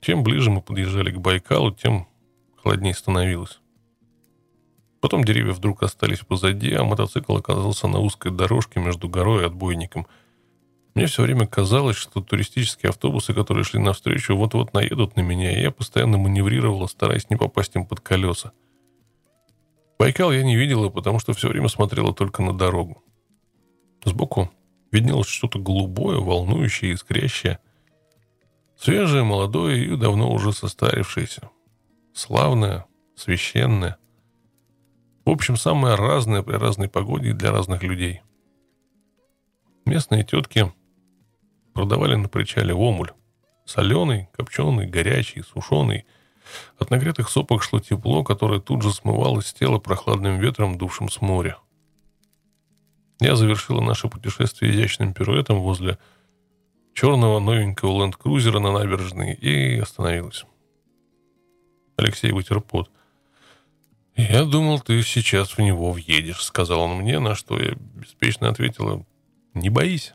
Чем 0.00 0.24
ближе 0.24 0.50
мы 0.50 0.62
подъезжали 0.62 1.10
к 1.10 1.18
Байкалу, 1.18 1.70
тем 1.70 2.08
холоднее 2.56 2.94
становилось. 2.94 3.61
Потом 5.02 5.22
деревья 5.22 5.52
вдруг 5.52 5.82
остались 5.82 6.20
позади, 6.20 6.72
а 6.72 6.82
мотоцикл 6.82 7.36
оказался 7.36 7.88
на 7.88 7.98
узкой 7.98 8.32
дорожке 8.32 8.80
между 8.80 9.10
горой 9.10 9.42
и 9.42 9.46
отбойником– 9.46 10.06
мне 10.94 11.06
все 11.06 11.22
время 11.22 11.46
казалось, 11.46 11.96
что 11.96 12.20
туристические 12.20 12.90
автобусы, 12.90 13.32
которые 13.32 13.64
шли 13.64 13.80
навстречу, 13.80 14.36
вот-вот 14.36 14.74
наедут 14.74 15.16
на 15.16 15.22
меня, 15.22 15.56
и 15.56 15.62
я 15.62 15.70
постоянно 15.70 16.18
маневрировала, 16.18 16.86
стараясь 16.86 17.30
не 17.30 17.36
попасть 17.36 17.74
им 17.76 17.86
под 17.86 18.00
колеса. 18.00 18.52
Байкал 19.98 20.32
я 20.32 20.42
не 20.42 20.56
видела, 20.56 20.90
потому 20.90 21.18
что 21.18 21.32
все 21.32 21.48
время 21.48 21.68
смотрела 21.68 22.12
только 22.12 22.42
на 22.42 22.56
дорогу. 22.56 23.02
Сбоку 24.04 24.50
виднелось 24.90 25.28
что-то 25.28 25.58
голубое, 25.58 26.18
волнующее, 26.18 26.92
искрящее. 26.92 27.58
Свежее, 28.76 29.22
молодое 29.22 29.84
и 29.84 29.96
давно 29.96 30.30
уже 30.30 30.52
состарившееся. 30.52 31.48
Славное, 32.12 32.84
священное. 33.14 33.96
В 35.24 35.30
общем, 35.30 35.56
самое 35.56 35.94
разное 35.94 36.42
при 36.42 36.56
разной 36.56 36.88
погоде 36.88 37.30
и 37.30 37.32
для 37.32 37.52
разных 37.52 37.82
людей. 37.82 38.22
Местные 39.86 40.24
тетки 40.24 40.72
продавали 41.74 42.16
на 42.16 42.28
причале 42.28 42.74
омуль. 42.74 43.12
Соленый, 43.64 44.28
копченый, 44.32 44.86
горячий, 44.86 45.42
сушеный. 45.42 46.04
От 46.78 46.90
нагретых 46.90 47.28
сопок 47.28 47.62
шло 47.62 47.78
тепло, 47.78 48.24
которое 48.24 48.60
тут 48.60 48.82
же 48.82 48.92
смывалось 48.92 49.46
с 49.46 49.54
тела 49.54 49.78
прохладным 49.78 50.40
ветром, 50.40 50.76
дувшим 50.76 51.08
с 51.08 51.20
моря. 51.20 51.58
Я 53.20 53.36
завершила 53.36 53.80
наше 53.80 54.08
путешествие 54.08 54.72
изящным 54.72 55.14
пируэтом 55.14 55.60
возле 55.60 55.98
черного 56.94 57.38
новенького 57.38 58.02
ленд-крузера 58.02 58.58
на 58.58 58.72
набережной 58.72 59.34
и 59.34 59.78
остановилась. 59.78 60.44
Алексей 61.96 62.32
вытер 62.32 62.60
пот. 62.60 62.90
«Я 64.16 64.44
думал, 64.44 64.80
ты 64.80 65.02
сейчас 65.02 65.56
в 65.56 65.58
него 65.58 65.92
въедешь»,— 65.92 66.42
сказал 66.44 66.82
он 66.82 66.96
мне, 66.96 67.18
на 67.18 67.34
что 67.34 67.58
я 67.58 67.74
беспечно 67.94 68.48
ответила, 68.48 69.04
«Не 69.54 69.70
боись, 69.70 70.14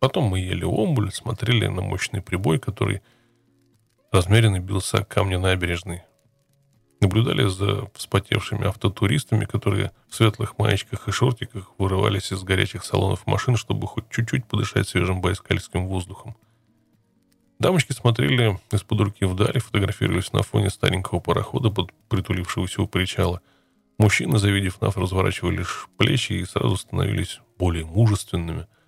Потом 0.00 0.24
мы 0.24 0.38
ели 0.38 0.64
омбуль, 0.64 1.12
смотрели 1.12 1.66
на 1.66 1.82
мощный 1.82 2.22
прибой, 2.22 2.58
который 2.58 3.02
размеренно 4.12 4.60
бился 4.60 4.98
о 4.98 5.04
камни 5.04 5.36
набережной. 5.36 6.02
Наблюдали 7.00 7.48
за 7.48 7.90
вспотевшими 7.94 8.66
автотуристами, 8.66 9.44
которые 9.44 9.92
в 10.08 10.14
светлых 10.14 10.58
маечках 10.58 11.08
и 11.08 11.12
шортиках 11.12 11.72
вырывались 11.78 12.32
из 12.32 12.42
горячих 12.42 12.84
салонов 12.84 13.26
машин, 13.26 13.56
чтобы 13.56 13.86
хоть 13.86 14.08
чуть-чуть 14.10 14.46
подышать 14.46 14.88
свежим 14.88 15.20
байскальским 15.20 15.86
воздухом. 15.86 16.36
Дамочки 17.58 17.92
смотрели 17.92 18.58
из-под 18.70 19.00
руки 19.00 19.24
вдаль, 19.24 19.58
фотографировались 19.60 20.32
на 20.32 20.42
фоне 20.42 20.70
старенького 20.70 21.20
парохода, 21.20 21.70
под 21.70 21.92
притулившегося 22.08 22.82
у 22.82 22.86
причала. 22.86 23.40
Мужчины, 23.98 24.38
завидев 24.38 24.80
нас, 24.80 24.96
разворачивали 24.96 25.58
лишь 25.58 25.88
плечи 25.96 26.34
и 26.34 26.44
сразу 26.44 26.76
становились 26.76 27.40
более 27.58 27.84
мужественными– 27.84 28.66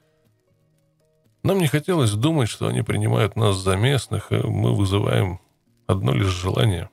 нам 1.43 1.59
не 1.59 1.69
хотелось 1.69 2.13
думать, 2.13 2.51
что 2.51 2.67
они 2.67 2.83
принимают 2.83 3.35
нас 3.35 3.57
за 3.57 3.77
местных, 3.77 4.31
и 4.31 4.37
мы 4.37 4.75
вызываем 4.75 5.41
одно 5.87 6.13
лишь 6.13 6.27
желание 6.27 6.91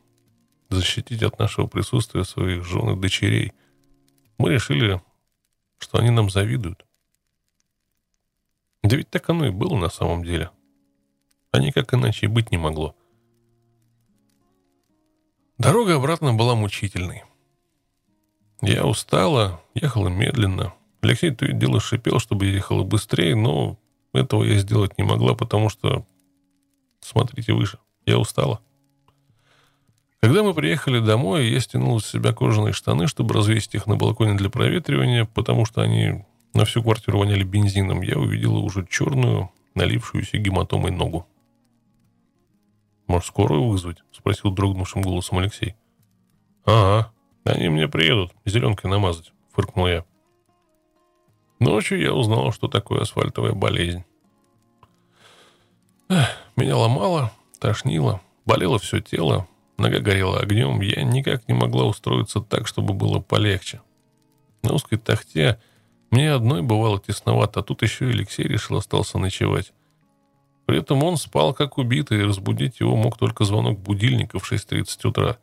защитить 0.69 1.21
от 1.21 1.37
нашего 1.37 1.67
присутствия 1.67 2.23
своих 2.23 2.63
жен 2.63 2.91
и 2.91 2.99
дочерей. 2.99 3.53
Мы 4.37 4.53
решили, 4.53 5.01
что 5.79 5.97
они 5.97 6.11
нам 6.11 6.29
завидуют. 6.29 6.85
Да 8.83 8.95
ведь 8.95 9.09
так 9.09 9.29
оно 9.29 9.47
и 9.47 9.49
было 9.49 9.75
на 9.75 9.89
самом 9.89 10.23
деле. 10.23 10.49
А 11.51 11.59
никак 11.59 11.93
иначе 11.93 12.25
и 12.25 12.29
быть 12.29 12.51
не 12.51 12.57
могло. 12.57 12.95
Дорога 15.57 15.95
обратно 15.95 16.33
была 16.33 16.55
мучительной. 16.55 17.23
Я 18.61 18.85
устала, 18.85 19.61
ехала 19.73 20.07
медленно. 20.07 20.73
Алексей 21.01 21.31
то 21.31 21.45
и 21.45 21.53
дело 21.53 21.79
шипел, 21.79 22.19
чтобы 22.19 22.45
я 22.45 22.53
ехала 22.53 22.83
быстрее, 22.83 23.35
но 23.35 23.77
этого 24.13 24.43
я 24.43 24.57
сделать 24.57 24.97
не 24.97 25.03
могла, 25.03 25.35
потому 25.35 25.69
что... 25.69 26.05
Смотрите 26.99 27.53
выше, 27.53 27.77
я 28.05 28.17
устала. 28.17 28.59
Когда 30.19 30.41
мы 30.43 30.53
приехали 30.53 30.99
домой, 30.99 31.47
я 31.47 31.59
стянул 31.59 31.99
с 31.99 32.07
себя 32.07 32.33
кожаные 32.33 32.73
штаны, 32.73 33.07
чтобы 33.07 33.35
развесить 33.35 33.75
их 33.75 33.85
на 33.85 33.95
балконе 33.95 34.33
для 34.33 34.49
проветривания, 34.49 35.25
потому 35.25 35.65
что 35.65 35.81
они 35.81 36.25
на 36.53 36.65
всю 36.65 36.81
квартиру 36.81 37.19
воняли 37.19 37.43
бензином. 37.43 38.01
Я 38.01 38.17
увидела 38.17 38.57
уже 38.57 38.85
черную, 38.89 39.51
налившуюся 39.75 40.37
гематомой 40.37 40.91
ногу. 40.91 41.27
«Может, 43.07 43.27
скорую 43.27 43.67
вызвать?»— 43.67 44.03
спросил 44.11 44.51
дрогнувшим 44.51 45.01
голосом 45.01 45.39
Алексей. 45.39 45.75
«Ага, 46.65 47.11
они 47.45 47.69
мне 47.69 47.87
приедут, 47.87 48.33
зеленкой 48.45 48.91
намазать»,— 48.91 49.31
фыркнул 49.53 49.87
я. 49.87 50.05
Ночью 51.59 51.99
я 51.99 52.13
узнал, 52.13 52.51
что 52.51 52.67
такое 52.67 53.01
асфальтовая 53.01 53.53
болезнь. 53.53 54.03
Эх, 56.09 56.27
меня 56.55 56.77
ломало, 56.77 57.31
тошнило, 57.59 58.21
болело 58.45 58.77
все 58.77 58.99
тело, 58.99 59.47
нога 59.77 59.99
горела 59.99 60.39
огнем, 60.39 60.81
я 60.81 61.03
никак 61.03 61.47
не 61.47 61.53
могла 61.53 61.85
устроиться 61.85 62.41
так, 62.41 62.67
чтобы 62.67 62.93
было 62.93 63.19
полегче. 63.19 63.81
На 64.61 64.73
узкой 64.73 64.97
тахте 64.97 65.59
мне 66.11 66.31
одной 66.31 66.61
бывало 66.61 66.99
тесновато, 66.99 67.61
а 67.61 67.63
тут 67.63 67.81
еще 67.81 68.05
и 68.05 68.13
Алексей 68.13 68.43
решил 68.43 68.77
остался 68.77 69.17
ночевать. 69.17 69.73
При 70.67 70.79
этом 70.79 71.01
он 71.01 71.15
спал 71.15 71.53
как 71.53 71.77
убитый, 71.77 72.19
и 72.19 72.23
разбудить 72.23 72.81
его 72.81 72.97
мог 72.97 73.17
только 73.17 73.45
звонок 73.45 73.79
будильника 73.79 74.37
в 74.37 74.51
6.30 74.51 75.07
утра. 75.07 75.37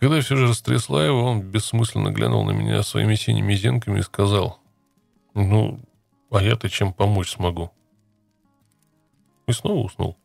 Когда 0.00 0.20
все 0.20 0.34
же 0.34 0.48
растрясла 0.48 1.06
его, 1.06 1.22
он 1.22 1.42
бессмысленно 1.42 2.10
глянул 2.10 2.44
на 2.44 2.50
меня 2.50 2.82
своими 2.82 3.14
синими 3.14 3.54
зенками 3.54 4.00
и 4.00 4.02
сказал, 4.02 4.58
«Ну, 5.34 5.78
а 6.32 6.42
я-то 6.42 6.68
чем 6.68 6.92
помочь 6.92 7.30
смогу?» 7.30 7.70
И 9.46 9.52
снова 9.52 9.84
уснул. 9.84 10.16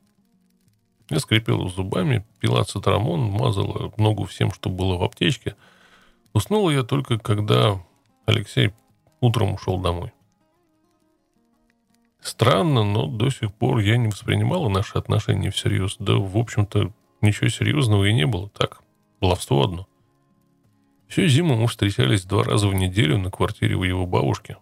Я 1.12 1.20
скрипела 1.20 1.70
зубами, 1.70 2.26
пила 2.40 2.64
цитрамон, 2.64 3.22
мазала 3.22 3.94
ногу 3.98 4.26
всем, 4.26 4.52
что 4.52 4.72
было 4.72 4.98
в 4.98 5.04
аптечке. 5.04 5.56
Уснула 6.34 6.72
я 6.72 6.82
только, 6.82 7.20
когда 7.20 7.80
Алексей 8.26 8.74
утром 9.22 9.54
ушел 9.54 9.78
домой. 9.78 10.15
Странно, 12.26 12.84
но 12.84 13.06
до 13.06 13.30
сих 13.30 13.54
пор 13.54 13.78
я 13.78 13.98
не 13.98 14.08
воспринимала 14.08 14.68
наши 14.68 14.98
отношения 14.98 15.52
всерьез. 15.52 15.98
Да, 16.00 16.16
в 16.16 16.36
общем-то, 16.36 16.92
ничего 17.22 17.50
серьезного 17.50 18.06
и 18.06 18.14
не 18.14 18.26
было. 18.26 18.50
Так, 18.50 18.82
баловство 19.22 19.64
одно. 19.64 19.88
Всю 21.08 21.28
зиму 21.28 21.56
мы 21.56 21.68
встречались 21.68 22.26
два 22.26 22.44
раза 22.44 22.68
в 22.68 22.74
неделю 22.74 23.20
на 23.20 23.30
квартире 23.30 23.76
у 23.76 23.84
его 23.84 24.08
бабушки. 24.08 24.58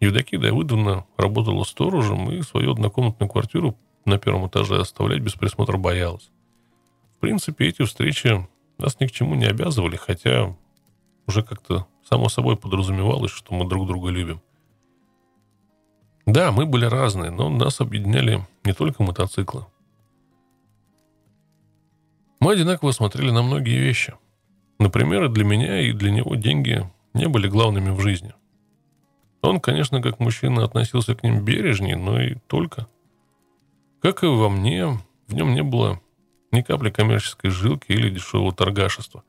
Евдокия 0.00 0.40
Давыдовна 0.40 1.04
работала 1.18 1.64
сторожем 1.64 2.30
и 2.30 2.40
свою 2.40 2.72
однокомнатную 2.72 3.28
квартиру 3.28 3.76
на 4.06 4.16
первом 4.16 4.48
этаже 4.48 4.80
оставлять 4.80 5.20
без 5.20 5.34
присмотра 5.34 5.76
боялась. 5.76 6.30
В 7.18 7.20
принципе, 7.20 7.66
эти 7.66 7.84
встречи 7.84 8.48
нас 8.78 8.98
ни 9.00 9.06
к 9.06 9.12
чему 9.12 9.34
не 9.34 9.44
обязывали, 9.44 9.96
хотя 9.96 10.56
уже 11.26 11.42
как-то 11.42 11.86
само 12.08 12.30
собой 12.30 12.56
подразумевалось, 12.56 13.32
что 13.32 13.52
мы 13.52 13.68
друг 13.68 13.86
друга 13.86 14.08
любим. 14.08 14.40
Да, 16.26 16.50
мы 16.50 16.66
были 16.66 16.84
разные, 16.84 17.30
но 17.30 17.48
нас 17.48 17.80
объединяли 17.80 18.44
не 18.64 18.72
только 18.72 19.02
мотоциклы. 19.02 19.64
Мы 22.40 22.52
одинаково 22.52 22.90
смотрели 22.90 23.30
на 23.30 23.42
многие 23.42 23.78
вещи. 23.78 24.14
Например, 24.78 25.28
для 25.28 25.44
меня, 25.44 25.80
и 25.80 25.92
для 25.92 26.10
него 26.10 26.34
деньги 26.34 26.84
не 27.14 27.28
были 27.28 27.48
главными 27.48 27.90
в 27.90 28.00
жизни. 28.00 28.34
Он, 29.40 29.60
конечно, 29.60 30.02
как 30.02 30.18
мужчина 30.18 30.64
относился 30.64 31.14
к 31.14 31.22
ним 31.22 31.44
бережнее, 31.44 31.96
но 31.96 32.20
и 32.20 32.34
только. 32.48 32.88
Как 34.02 34.24
и 34.24 34.26
во 34.26 34.48
мне, 34.48 34.98
в 35.28 35.34
нем 35.34 35.54
не 35.54 35.62
было 35.62 36.00
ни 36.50 36.60
капли 36.60 36.90
коммерческой 36.90 37.50
жилки 37.50 37.92
или 37.92 38.10
дешевого 38.10 38.52
торгашества. 38.52 39.22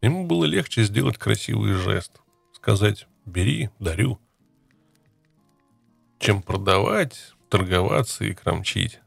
Ему 0.00 0.26
было 0.26 0.44
легче 0.44 0.84
сделать 0.84 1.18
красивый 1.18 1.72
жест, 1.74 2.20
сказать 2.54 3.06
«бери, 3.26 3.70
дарю», 3.78 4.18
чем 6.26 6.42
продавать, 6.42 7.34
торговаться 7.48 8.24
и 8.24 8.34
кромчить. 8.34 8.98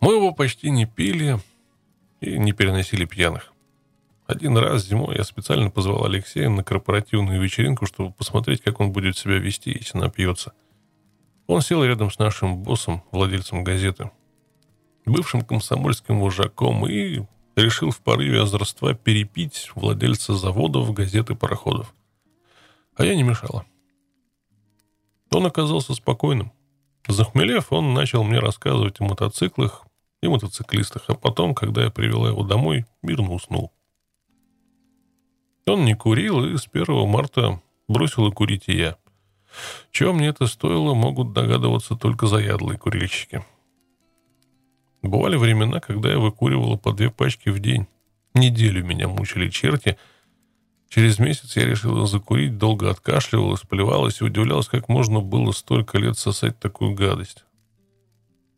Мы 0.00 0.12
его 0.12 0.32
почти 0.32 0.68
не 0.68 0.84
пили 0.84 1.38
и 2.20 2.36
не 2.36 2.52
переносили 2.52 3.06
пьяных. 3.06 3.54
Один 4.26 4.54
раз 4.58 4.84
зимой 4.84 5.16
я 5.16 5.24
специально 5.24 5.70
позвал 5.70 6.04
Алексея 6.04 6.50
на 6.50 6.62
корпоративную 6.62 7.40
вечеринку, 7.40 7.86
чтобы 7.86 8.12
посмотреть, 8.12 8.60
как 8.60 8.78
он 8.80 8.92
будет 8.92 9.16
себя 9.16 9.38
вести, 9.38 9.70
если 9.70 9.96
напьется. 9.96 10.52
Он 11.46 11.62
сел 11.62 11.82
рядом 11.82 12.10
с 12.10 12.18
нашим 12.18 12.58
боссом, 12.58 13.02
владельцем 13.12 13.64
газеты, 13.64 14.10
бывшим 15.06 15.40
комсомольским 15.40 16.20
вожаком, 16.20 16.86
и 16.86 17.22
решил 17.54 17.92
в 17.92 18.00
порыве 18.00 18.42
озорства 18.42 18.92
перепить 18.92 19.70
владельца 19.74 20.34
заводов, 20.34 20.92
газет 20.92 21.30
и 21.30 21.34
пароходов. 21.34 21.94
А 22.94 23.06
я 23.06 23.14
не 23.14 23.22
мешала. 23.22 23.64
Он 25.30 25.46
оказался 25.46 25.94
спокойным. 25.94 26.52
Захмелев, 27.08 27.72
он 27.72 27.94
начал 27.94 28.24
мне 28.24 28.38
рассказывать 28.38 29.00
о 29.00 29.04
мотоциклах 29.04 29.86
и 30.22 30.28
мотоциклистах, 30.28 31.04
а 31.08 31.14
потом, 31.14 31.54
когда 31.54 31.84
я 31.84 31.90
привела 31.90 32.28
его 32.28 32.42
домой, 32.42 32.84
мирно 33.02 33.32
уснул. 33.32 33.72
Он 35.66 35.84
не 35.84 35.94
курил, 35.94 36.44
и 36.44 36.56
с 36.56 36.68
1 36.72 37.08
марта 37.08 37.60
бросил 37.88 38.28
и 38.28 38.32
курить 38.32 38.68
и 38.68 38.76
я. 38.76 38.96
Чего 39.90 40.12
мне 40.12 40.28
это 40.28 40.46
стоило, 40.46 40.94
могут 40.94 41.32
догадываться 41.32 41.96
только 41.96 42.26
заядлые 42.26 42.78
курильщики. 42.78 43.44
Бывали 45.02 45.36
времена, 45.36 45.80
когда 45.80 46.10
я 46.10 46.18
выкуривала 46.18 46.76
по 46.76 46.92
две 46.92 47.10
пачки 47.10 47.48
в 47.48 47.58
день. 47.58 47.86
Неделю 48.34 48.84
меня 48.84 49.08
мучили 49.08 49.48
черти— 49.48 49.96
Через 50.88 51.18
месяц 51.18 51.56
я 51.56 51.66
решила 51.66 52.06
закурить, 52.06 52.58
долго 52.58 52.90
откашливалась, 52.90 53.60
плевалась 53.60 54.20
и 54.20 54.24
удивлялась, 54.24 54.68
как 54.68 54.88
можно 54.88 55.20
было 55.20 55.52
столько 55.52 55.98
лет 55.98 56.16
сосать 56.16 56.58
такую 56.58 56.94
гадость. 56.94 57.44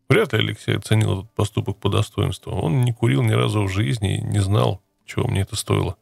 Вряд 0.07 0.33
ли 0.33 0.39
Алексей 0.39 0.75
оценил 0.75 1.19
этот 1.19 1.33
поступок 1.33 1.77
по 1.77 1.89
достоинству. 1.89 2.51
Он 2.51 2.83
не 2.83 2.93
курил 2.93 3.21
ни 3.21 3.31
разу 3.31 3.63
в 3.63 3.69
жизни 3.71 4.17
и 4.17 4.21
не 4.21 4.39
знал, 4.39 4.81
чего 5.05 5.27
мне 5.27 5.41
это 5.41 5.55
стоило. 5.55 5.97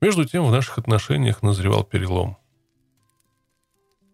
Между 0.00 0.24
тем 0.24 0.46
в 0.46 0.52
наших 0.52 0.78
отношениях 0.78 1.42
назревал 1.42 1.82
перелом. 1.82 2.36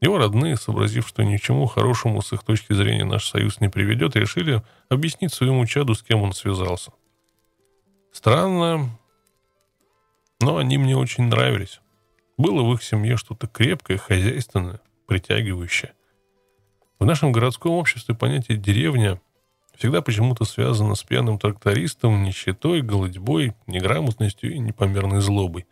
Его 0.01 0.19
родные, 0.19 0.57
сообразив, 0.57 1.07
что 1.07 1.23
ни 1.23 1.37
чему 1.37 1.67
хорошему 1.67 2.21
с 2.23 2.33
их 2.33 2.43
точки 2.43 2.73
зрения 2.73 3.05
наш 3.05 3.27
союз 3.27 3.61
не 3.61 3.69
приведет, 3.69 4.17
решили 4.17 4.63
объяснить 4.89 5.33
своему 5.33 5.65
чаду, 5.67 5.95
с 5.95 6.03
кем 6.03 6.23
он 6.23 6.33
связался. 6.33 6.93
Странно, 8.13 8.99
но 10.45 10.59
они 10.59 10.77
мне 10.77 10.95
очень 10.95 11.25
нравились. 11.25 11.81
Было 12.37 12.63
в 12.63 12.75
их 12.75 12.83
семье 12.83 13.17
что-то 13.17 13.47
крепкое, 13.47 13.97
хозяйственное, 13.97 14.81
притягивающее. 15.07 15.95
В 16.99 17.07
нашем 17.07 17.33
городском 17.33 17.73
обществе 17.73 18.15
понятие 18.15 18.59
«деревня» 18.59 19.23
всегда 19.75 20.03
почему-то 20.03 20.45
связано 20.45 20.97
с 20.97 21.03
пьяным 21.03 21.39
трактористом, 21.39 22.23
нищетой, 22.23 22.83
голодьбой, 22.83 23.55
неграмотностью 23.67 24.53
и 24.53 24.59
непомерной 24.59 25.23
злобой. 25.23 25.65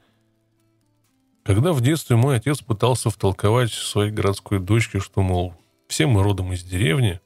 Когда 1.45 1.75
в 1.75 1.83
детстве 1.83 2.17
мой 2.17 2.37
отец 2.37 2.63
пытался 2.63 3.11
втолковать 3.11 3.73
своей 3.73 4.11
городской 4.11 4.59
дочке, 4.59 5.01
что, 5.01 5.21
мол, 5.21 5.55
все 5.87 6.07
мы 6.07 6.23
родом 6.23 6.55
из 6.55 6.63
деревни, 6.63 7.21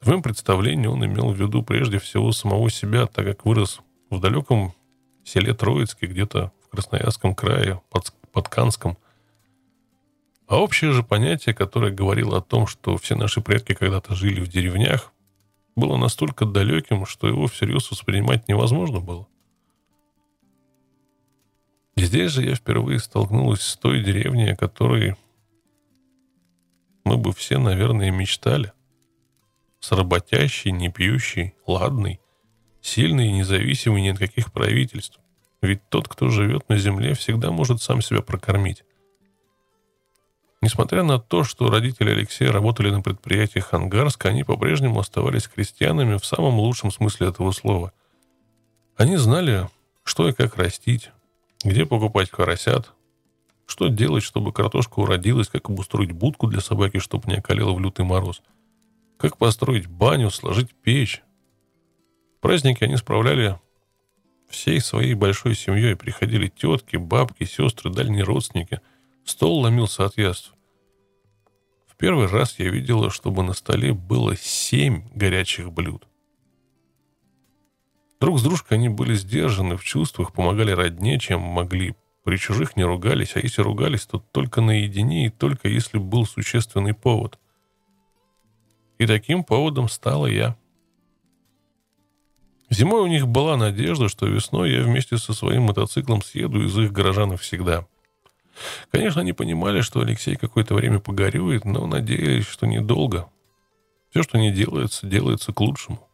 в 0.00 0.06
моем 0.06 0.22
представлении 0.22 0.86
он 0.86 1.04
имел 1.04 1.32
в 1.32 1.36
виду 1.36 1.64
прежде 1.64 1.98
всего 1.98 2.30
самого 2.30 2.70
себя, 2.70 3.06
так 3.06 3.26
как 3.26 3.44
вырос 3.44 3.80
в 4.08 4.20
далеком 4.20 4.72
селе 5.24 5.52
Троицке, 5.52 6.06
где-то 6.06 6.52
Красноярском 6.72 7.34
крае, 7.34 7.82
под, 7.90 8.12
под 8.32 8.48
Канском. 8.48 8.96
А 10.46 10.58
общее 10.58 10.92
же 10.92 11.02
понятие, 11.02 11.54
которое 11.54 11.92
говорило 11.92 12.38
о 12.38 12.42
том, 12.42 12.66
что 12.66 12.96
все 12.96 13.14
наши 13.14 13.42
предки 13.42 13.74
когда-то 13.74 14.14
жили 14.14 14.40
в 14.40 14.48
деревнях, 14.48 15.12
было 15.76 15.96
настолько 15.96 16.46
далеким, 16.46 17.06
что 17.06 17.28
его 17.28 17.46
всерьез 17.46 17.90
воспринимать 17.90 18.48
невозможно 18.48 19.00
было. 19.00 19.28
И 21.94 22.04
здесь 22.04 22.32
же 22.32 22.42
я 22.42 22.54
впервые 22.54 22.98
столкнулась 22.98 23.60
с 23.60 23.76
той 23.76 24.02
деревней, 24.02 24.52
о 24.52 24.56
которой 24.56 25.16
мы 27.04 27.18
бы 27.18 27.32
все, 27.32 27.58
наверное, 27.58 28.10
мечтали. 28.10 28.72
С 29.78 29.92
работящий, 29.92 30.70
не 30.70 30.88
пьющий, 30.88 31.54
ладный, 31.66 32.20
сильный 32.80 33.28
и 33.28 33.32
независимый 33.32 34.00
ни 34.00 34.08
от 34.08 34.18
каких 34.18 34.52
правительств. 34.52 35.21
Ведь 35.62 35.88
тот, 35.88 36.08
кто 36.08 36.28
живет 36.28 36.68
на 36.68 36.76
земле, 36.76 37.14
всегда 37.14 37.52
может 37.52 37.80
сам 37.80 38.02
себя 38.02 38.20
прокормить. 38.20 38.84
Несмотря 40.60 41.04
на 41.04 41.18
то, 41.18 41.44
что 41.44 41.70
родители 41.70 42.10
Алексея 42.10 42.52
работали 42.52 42.90
на 42.90 43.00
предприятиях 43.00 43.72
Ангарска, 43.72 44.28
они 44.28 44.44
по-прежнему 44.44 44.98
оставались 44.98 45.48
крестьянами 45.48 46.18
в 46.18 46.26
самом 46.26 46.58
лучшем 46.58 46.90
смысле 46.90 47.28
этого 47.28 47.52
слова. 47.52 47.92
Они 48.96 49.16
знали, 49.16 49.68
что 50.04 50.28
и 50.28 50.32
как 50.32 50.56
растить, 50.56 51.10
где 51.64 51.86
покупать 51.86 52.30
поросят, 52.30 52.92
что 53.66 53.88
делать, 53.88 54.24
чтобы 54.24 54.52
картошка 54.52 54.98
уродилась, 54.98 55.48
как 55.48 55.68
обустроить 55.70 56.12
будку 56.12 56.48
для 56.48 56.60
собаки, 56.60 56.98
чтобы 56.98 57.30
не 57.30 57.38
околела 57.38 57.72
в 57.72 57.80
лютый 57.80 58.04
мороз, 58.04 58.42
как 59.16 59.36
построить 59.36 59.86
баню, 59.86 60.30
сложить 60.30 60.74
печь. 60.74 61.22
Праздники 62.40 62.84
они 62.84 62.96
справляли 62.96 63.58
всей 64.52 64.80
своей 64.80 65.14
большой 65.14 65.56
семьей. 65.56 65.96
Приходили 65.96 66.46
тетки, 66.46 66.96
бабки, 66.96 67.44
сестры, 67.44 67.90
дальние 67.90 68.22
родственники– 68.22 68.80
Стол 69.24 69.60
ломился 69.60 70.04
от 70.04 70.18
яств. 70.18 70.52
В 71.86 71.96
первый 71.96 72.26
раз 72.26 72.58
я 72.58 72.68
видела, 72.70 73.10
чтобы 73.10 73.42
на 73.42 73.52
столе 73.52 73.92
было 73.92 74.36
семь 74.36 75.08
горячих 75.14 75.72
блюд. 75.72 76.08
Друг 78.20 78.38
с 78.38 78.42
дружкой 78.42 78.78
они 78.78 78.88
были 78.88 79.14
сдержаны 79.14 79.76
в 79.76 79.84
чувствах, 79.84 80.32
помогали 80.32 80.72
родне, 80.72 81.18
чем 81.18 81.40
могли. 81.40 81.94
При 82.24 82.36
чужих 82.36 82.76
не 82.76 82.84
ругались, 82.84 83.34
а 83.34 83.40
если 83.40 83.62
ругались, 83.62 84.06
то 84.06 84.18
только 84.18 84.60
наедине 84.60 85.26
и 85.26 85.30
только 85.30 85.68
если 85.68 85.98
был 85.98 86.24
существенный 86.24 86.94
повод. 86.94 87.38
И 88.98 89.06
таким 89.06 89.42
поводом 89.42 89.88
стала 89.88 90.26
я. 90.26 90.56
Зимой 92.72 93.02
у 93.02 93.06
них 93.06 93.28
была 93.28 93.58
надежда, 93.58 94.08
что 94.08 94.24
весной 94.24 94.72
я 94.72 94.82
вместе 94.82 95.18
со 95.18 95.34
своим 95.34 95.64
мотоциклом 95.64 96.22
съеду 96.22 96.64
из 96.64 96.76
их 96.78 96.90
гаража 96.90 97.26
навсегда. 97.26 97.86
Конечно, 98.90 99.20
они 99.20 99.34
понимали, 99.34 99.82
что 99.82 100.00
Алексей 100.00 100.36
какое-то 100.36 100.74
время 100.74 100.98
погорюет, 100.98 101.66
но 101.66 101.86
надеялись, 101.86 102.46
что 102.46 102.66
недолго. 102.66 103.28
Все, 104.08 104.22
что 104.22 104.38
не 104.38 104.50
делается, 104.50 105.06
делается 105.06 105.52
к 105.52 105.60
лучшему. 105.60 106.08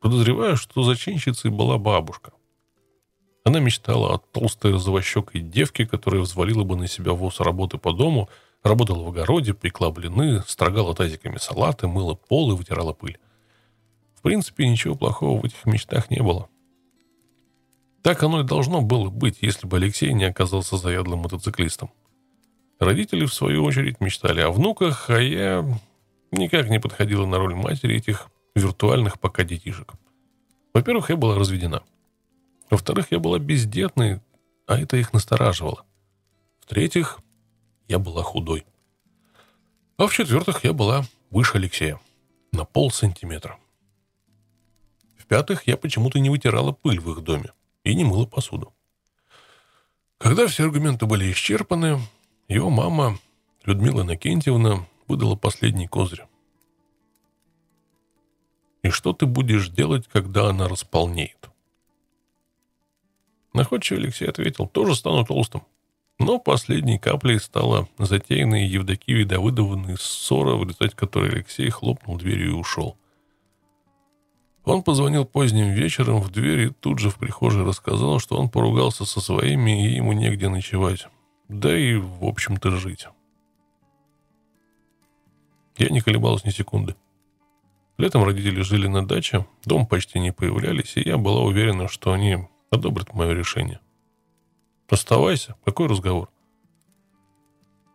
Подозреваю, 0.00 0.56
что 0.56 0.82
зачинщицей 0.84 1.50
была 1.50 1.76
бабушка. 1.76 2.32
Она 3.44 3.60
мечтала 3.60 4.14
о 4.14 4.18
толстой 4.18 4.72
розовощекой 4.72 5.42
девке, 5.42 5.84
которая 5.84 6.22
взвалила 6.22 6.64
бы 6.64 6.76
на 6.76 6.88
себя 6.88 7.12
воз 7.12 7.40
работы 7.40 7.76
по 7.76 7.92
дому, 7.92 8.30
работала 8.62 9.02
в 9.04 9.08
огороде, 9.08 9.52
пекла 9.52 9.90
блины, 9.90 10.42
строгала 10.46 10.94
тазиками 10.94 11.36
салаты, 11.36 11.88
мыла 11.88 12.14
пол 12.14 12.52
и 12.52 12.56
вытирала 12.56 12.94
пыль. 12.94 13.18
В 14.22 14.24
принципе, 14.24 14.68
ничего 14.68 14.94
плохого 14.94 15.40
в 15.40 15.44
этих 15.44 15.66
мечтах 15.66 16.08
не 16.08 16.22
было. 16.22 16.48
Так 18.02 18.22
оно 18.22 18.42
и 18.42 18.44
должно 18.44 18.80
было 18.80 19.10
быть, 19.10 19.38
если 19.40 19.66
бы 19.66 19.78
Алексей 19.78 20.12
не 20.12 20.22
оказался 20.22 20.76
заядлым 20.76 21.18
мотоциклистом. 21.18 21.90
Родители, 22.78 23.24
в 23.24 23.34
свою 23.34 23.64
очередь, 23.64 24.00
мечтали 24.00 24.40
о 24.40 24.52
внуках, 24.52 25.10
а 25.10 25.20
я 25.20 25.66
никак 26.30 26.70
не 26.70 26.78
подходила 26.78 27.26
на 27.26 27.38
роль 27.38 27.56
матери 27.56 27.96
этих 27.96 28.28
виртуальных 28.54 29.18
пока 29.18 29.42
детишек. 29.42 29.94
Во-первых, 30.72 31.10
я 31.10 31.16
была 31.16 31.36
разведена. 31.36 31.82
Во-вторых, 32.70 33.08
я 33.10 33.18
была 33.18 33.40
бездетной, 33.40 34.20
а 34.68 34.78
это 34.78 34.98
их 34.98 35.12
настораживало. 35.12 35.84
В-третьих, 36.60 37.18
я 37.88 37.98
была 37.98 38.22
худой. 38.22 38.64
А 39.96 40.06
в-четвертых, 40.06 40.62
я 40.62 40.72
была 40.72 41.04
выше 41.30 41.56
Алексея. 41.56 41.98
На 42.52 42.64
пол 42.64 42.92
сантиметра. 42.92 43.58
В-пятых, 45.32 45.66
я 45.66 45.78
почему-то 45.78 46.18
не 46.18 46.28
вытирала 46.28 46.72
пыль 46.72 47.00
в 47.00 47.10
их 47.10 47.24
доме 47.24 47.52
и 47.84 47.94
не 47.94 48.04
мыла 48.04 48.26
посуду. 48.26 48.74
Когда 50.18 50.46
все 50.46 50.64
аргументы 50.64 51.06
были 51.06 51.32
исчерпаны, 51.32 52.00
его 52.48 52.68
мама, 52.68 53.18
Людмила 53.64 54.02
Накентьевна, 54.02 54.86
выдала 55.08 55.34
последний 55.34 55.86
козырь. 55.86 56.26
«И 58.82 58.90
что 58.90 59.14
ты 59.14 59.24
будешь 59.24 59.70
делать, 59.70 60.06
когда 60.06 60.50
она 60.50 60.68
располнеет?» 60.68 61.48
Находчивый 63.54 64.02
Алексей 64.02 64.28
ответил, 64.28 64.66
«Тоже 64.66 64.94
стану 64.94 65.24
толстым». 65.24 65.62
Но 66.18 66.40
последней 66.40 66.98
каплей 66.98 67.40
стала 67.40 67.88
затеянная 67.96 68.66
Евдокией 68.66 69.24
Давыдовной 69.24 69.96
ссора, 69.96 70.56
в 70.56 70.64
результате 70.64 70.94
которой 70.94 71.30
Алексей 71.30 71.70
хлопнул 71.70 72.18
дверью 72.18 72.50
и 72.50 72.52
ушел. 72.52 72.98
Он 74.64 74.82
позвонил 74.82 75.24
поздним 75.24 75.70
вечером 75.70 76.20
в 76.20 76.30
дверь 76.30 76.60
и 76.60 76.70
тут 76.70 77.00
же 77.00 77.10
в 77.10 77.16
прихожей 77.16 77.64
рассказал, 77.64 78.20
что 78.20 78.36
он 78.36 78.48
поругался 78.48 79.04
со 79.04 79.20
своими 79.20 79.86
и 79.86 79.96
ему 79.96 80.12
негде 80.12 80.48
ночевать. 80.48 81.08
Да 81.48 81.76
и, 81.76 81.96
в 81.96 82.24
общем-то, 82.24 82.70
жить. 82.70 83.08
Я 85.76 85.88
не 85.88 86.00
колебалась 86.00 86.44
ни 86.44 86.50
секунды. 86.50 86.94
Летом 87.98 88.24
родители 88.24 88.62
жили 88.62 88.86
на 88.86 89.06
даче, 89.06 89.46
дом 89.64 89.86
почти 89.86 90.20
не 90.20 90.32
появлялись, 90.32 90.96
и 90.96 91.08
я 91.08 91.18
была 91.18 91.42
уверена, 91.42 91.88
что 91.88 92.12
они 92.12 92.38
одобрят 92.70 93.14
мое 93.14 93.32
решение. 93.32 93.80
«Оставайся. 94.88 95.56
Какой 95.64 95.88
разговор?» 95.88 96.28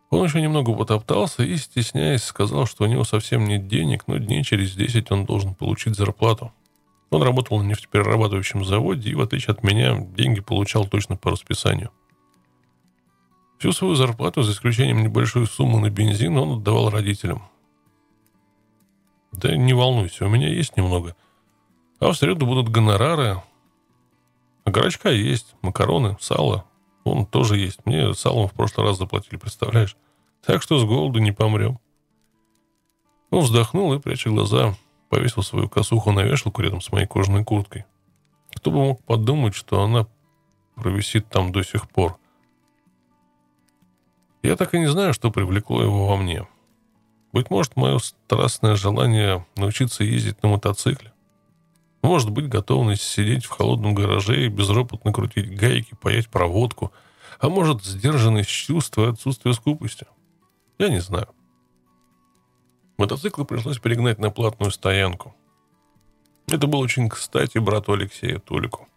Он 0.09 0.24
еще 0.24 0.41
немного 0.41 0.74
потоптался 0.74 1.43
и, 1.43 1.57
стесняясь, 1.57 2.24
сказал, 2.24 2.65
что 2.65 2.86
у 2.86 2.88
него 2.88 3.03
совсем 3.03 3.45
нет 3.45 3.68
денег, 3.68 4.07
но 4.07 4.18
дней 4.18 4.43
через 4.43 4.74
десять 4.74 5.11
он 5.11 5.26
должен 5.26 5.53
получить 5.53 5.95
зарплату. 5.95 6.53
Он 7.10 7.24
работал 7.24 7.60
на 7.60 7.68
нефтеперерабатывающем 7.68 8.66
заводе 8.66 9.12
и, 9.12 9.16
в 9.16 9.22
отличие 9.22 9.53
от 9.53 9.64
меня, 9.64 9.97
деньги 9.97 10.41
получал 10.41 10.86
точно 10.86 11.16
по 11.16 11.32
расписанию. 11.32 11.91
Всю 13.60 13.72
свою 13.72 13.95
зарплату, 13.95 14.43
за 14.43 14.51
исключением 14.51 15.01
небольшой 15.01 15.47
суммы 15.47 15.80
на 15.80 15.89
бензин, 15.89 16.38
он 16.38 16.60
отдавал 16.60 16.89
родителям. 16.89 17.43
Да 19.32 19.55
не 19.55 19.74
волнуйся, 19.74 20.26
у 20.26 20.30
меня 20.30 20.49
есть 20.49 20.78
немного. 20.78 21.16
А 21.99 22.12
в 22.12 22.16
среду 22.16 22.45
будут 22.45 22.70
гонорары. 22.70 23.41
А 24.64 24.72
горочка 24.72 25.10
есть, 25.10 25.55
макароны, 25.62 26.18
сало. 26.20 26.66
Он 27.03 27.26
тоже 27.26 27.58
есть. 27.58 27.86
Мне 27.86 28.14
салом 28.14 28.47
в 28.47 28.53
прошлый 28.53 28.86
раз 28.86 28.97
заплатили, 28.97 29.38
представляешь? 29.38 29.95
Так 30.45 30.62
что 30.62 30.78
с 30.78 30.84
голоду 30.84 31.20
не 31.20 31.32
помрем. 31.32 31.80
Он 33.30 33.41
вздохнул 33.41 33.93
и, 33.93 33.99
пряча 33.99 34.30
глаза, 34.30 34.76
повесил 35.10 35.43
свою 35.43 35.70
косуху 35.70 36.12
на 36.12 36.22
вешалку 36.22 36.62
рядом 36.62 36.82
с 36.82 36.91
моей 36.91 37.08
кожаной 37.08 37.43
курткой. 37.43 37.86
Кто 38.55 38.72
бы 38.72 38.78
мог 38.78 39.03
подумать, 39.03 39.55
что 39.55 39.82
она 39.84 40.08
провисит 40.76 41.28
там 41.30 41.51
до 41.51 41.64
сих 41.64 41.89
пор. 41.89 42.18
Я 44.43 44.55
так 44.55 44.74
и 44.74 44.80
не 44.80 44.88
знаю, 44.88 45.14
что 45.14 45.32
привлекло 45.32 45.82
его 45.82 46.08
во 46.08 46.18
мне. 46.18 46.47
Быть 47.34 47.49
может, 47.49 47.76
мое 47.76 47.97
страстное 47.99 48.76
желание 48.76 49.45
научиться 49.55 50.03
ездить 50.03 50.41
на 50.43 50.49
мотоцикле. 50.49 51.12
Может 52.01 52.30
быть, 52.30 52.47
готовность 52.47 53.01
сидеть 53.03 53.45
в 53.45 53.49
холодном 53.49 53.93
гараже 53.93 54.45
и 54.45 54.49
безропотно 54.49 55.12
крутить 55.12 55.53
гайки, 55.53 55.95
паять 55.95 56.30
проводку. 56.30 56.93
А 57.39 57.49
может, 57.49 57.84
сдержанность 57.84 58.49
чувства 58.49 59.08
и 59.08 59.12
отсутствие 59.12 59.53
скупости. 59.53 60.05
Я 60.80 60.89
не 60.89 60.99
знаю. 60.99 61.28
Мотоциклы 62.98 63.45
пришлось 63.45 63.78
перегнать 63.78 64.18
на 64.18 64.32
платную 64.32 64.72
стоянку. 64.72 65.36
Это 66.48 66.66
было 66.66 66.80
очень 66.82 67.10
кстати 67.10 67.60
брату 67.60 67.93
Алексея 67.93 68.39
Толику. 68.39 68.88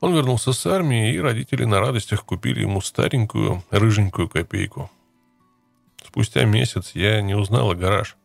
Он 0.00 0.14
вернулся 0.14 0.54
с 0.54 0.66
армии, 0.66 1.12
и 1.12 1.20
родители 1.20 1.64
на 1.64 1.80
радостях 1.80 2.24
купили 2.24 2.60
ему 2.62 2.80
старенькую, 2.80 3.62
рыженькую 3.70 4.30
копейку. 4.30 4.90
Спустя 6.02 6.44
месяц 6.44 6.92
я 6.94 7.20
не 7.20 7.34
узнала 7.34 7.74
гараж. 7.74 8.16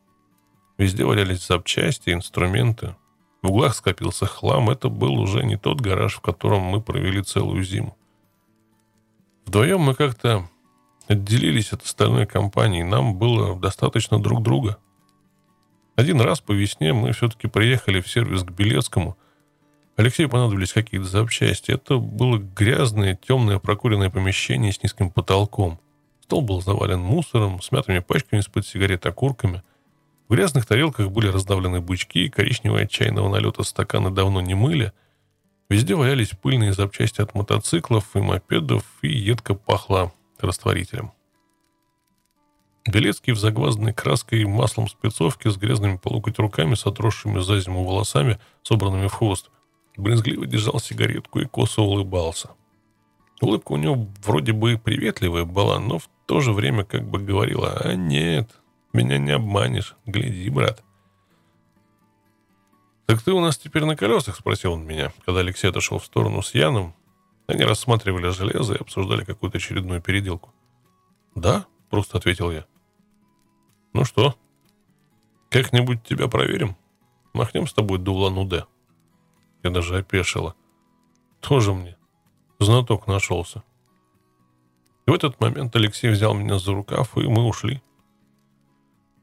Везде 0.78 1.04
валялись 1.04 1.46
запчасти, 1.46 2.12
инструменты. 2.12 2.96
В 3.42 3.50
углах 3.50 3.76
скопился 3.76 4.26
хлам. 4.26 4.70
Это 4.70 4.88
был 4.88 5.20
уже 5.20 5.44
не 5.44 5.58
тот 5.58 5.82
гараж, 5.82 6.16
в 6.16 6.22
котором 6.22 6.62
мы 6.62 6.82
провели 6.82 7.22
целую 7.22 7.64
зиму. 7.64 7.98
Вдвоем 9.46 9.82
мы 9.82 9.94
как-то 9.94 10.50
отделились 11.08 11.74
от 11.74 11.84
остальной 11.84 12.26
компании. 12.26 12.84
Нам 12.84 13.16
было 13.16 13.60
достаточно 13.60 14.22
друг 14.22 14.42
друга. 14.42 14.78
Один 15.96 16.20
раз 16.20 16.42
по 16.42 16.52
весне 16.52 16.94
мы 16.94 17.14
все-таки 17.14 17.48
приехали 17.48 18.02
в 18.02 18.10
сервис 18.10 18.44
к 18.44 18.52
Белецкому. 18.52 19.18
Алексею 19.96 20.30
понадобились 20.30 20.74
какие-то 20.74 21.08
запчасти. 21.08 21.72
Это 21.72 21.98
было 21.98 22.38
грязное, 22.38 23.16
темное, 23.16 23.60
прокуренное 23.60 24.10
помещение 24.10 24.74
с 24.74 24.84
низким 24.84 25.10
потолком. 25.10 25.80
Стол 26.22 26.42
был 26.42 26.62
завален 26.62 27.00
мусором, 27.00 27.62
смятыми 27.62 28.00
пачками 28.00 28.42
из-под 28.42 28.68
сигарет 28.68 29.06
окурками. 29.06 29.64
В 30.28 30.34
грязных 30.34 30.66
тарелках 30.66 31.12
были 31.12 31.28
раздавлены 31.28 31.80
бычки, 31.80 32.28
коричневые 32.28 32.86
от 32.86 32.92
чайного 32.92 33.30
налета 33.30 33.64
стаканы 33.64 34.10
давно 34.10 34.42
не 34.42 34.54
мыли. 34.54 34.92
Везде 35.70 35.96
валялись 35.96 36.30
пыльные 36.30 36.74
запчасти 36.74 37.22
от 37.22 37.34
мотоциклов 37.36 38.16
и 38.16 38.20
мопедов, 38.20 38.84
и 39.02 39.08
едко 39.08 39.54
пахло 39.54 40.12
растворителем. 40.40 41.14
Белецкий 42.88 43.34
в 43.34 43.40
загвазданной 43.40 43.94
краской 43.94 44.42
и 44.42 44.46
маслом 44.46 44.88
спецовке 44.88 45.50
с 45.50 45.58
грязными 45.58 45.98
по 45.98 46.10
локоть 46.10 46.38
руками, 46.38 46.76
с 46.76 46.86
отросшими 46.86 47.40
за 47.40 47.60
зиму 47.60 47.84
волосами, 47.84 48.40
собранными 48.62 49.08
в 49.08 49.14
хвост, 49.14 49.50
брезгливо 49.98 50.46
держал 50.46 50.80
сигаретку 50.80 51.40
и 51.40 51.46
косо 51.46 51.82
улыбался. 51.82 52.52
Улыбка 53.42 53.74
у 53.74 53.78
него 53.78 54.08
вроде 54.24 54.54
бы 54.54 54.78
приветливая 54.78 55.46
была, 55.46 55.80
но 55.80 55.98
в 55.98 56.08
то 56.28 56.42
же 56.42 56.54
время 56.54 56.86
как 56.86 57.10
бы 57.10 57.20
говорила, 57.20 57.74
а 57.74 57.96
нет, 57.96 58.52
меня 58.94 59.18
не 59.18 59.32
обманешь, 59.32 59.96
гляди, 60.06 60.50
брат. 60.50 60.84
«Так 63.08 63.22
ты 63.22 63.32
у 63.34 63.40
нас 63.40 63.58
теперь 63.58 63.86
на 63.86 63.96
колесах?»— 63.96 64.36
спросил 64.40 64.74
он 64.74 64.86
меня, 64.86 65.12
когда 65.26 65.42
Алексей 65.42 65.70
отошел 65.70 66.00
в 66.00 66.06
сторону 66.06 66.42
с 66.42 66.54
Яном. 66.56 66.96
Они 67.48 67.64
рассматривали 67.64 68.30
железо 68.30 68.74
и 68.74 68.80
обсуждали 68.80 69.24
какую-то 69.24 69.58
очередную 69.58 70.02
переделку. 70.02 70.54
«Да?»— 71.36 71.66
просто 71.90 72.18
ответил 72.18 72.52
я. 72.52 72.66
«Ну 73.96 74.04
что, 74.04 74.36
как-нибудь 75.50 76.04
тебя 76.04 76.28
проверим? 76.28 76.76
Махнем 77.34 77.66
с 77.66 77.72
тобой 77.72 77.98
до 77.98 78.12
Улан-Удэ?» 78.12 78.66
Я 79.64 79.70
даже 79.70 79.98
опешила. 79.98 80.54
«Тоже 81.40 81.74
мне 81.74 81.96
знаток 82.60 83.08
нашелся». 83.08 83.64
И 85.08 85.12
в 85.12 85.14
этот 85.14 85.40
момент 85.40 85.74
Алексей 85.78 86.10
взял 86.10 86.34
меня 86.34 86.60
за 86.60 86.74
рукав, 86.74 87.18
и 87.18 87.22
мы 87.22 87.46
ушли. 87.46 87.82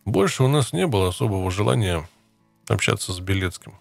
Больше 0.07 0.43
у 0.43 0.49
нас 0.49 0.73
не 0.73 0.87
было 0.87 1.09
особого 1.09 1.51
желания 1.51 2.09
общаться 2.67 3.13
с 3.13 3.21
Белецким. 3.21 3.75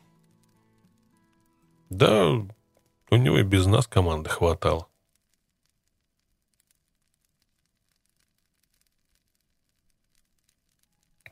Да, 1.90 2.28
у 2.32 3.16
него 3.16 3.38
и 3.38 3.44
без 3.44 3.66
нас 3.66 3.88
команды 3.88 4.30
хватало. 4.30 4.90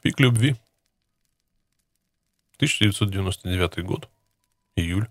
Пик 0.02 0.20
любви. 0.20 0.56
1999 2.56 3.84
год. 3.84 4.10
Июль. 4.76 5.08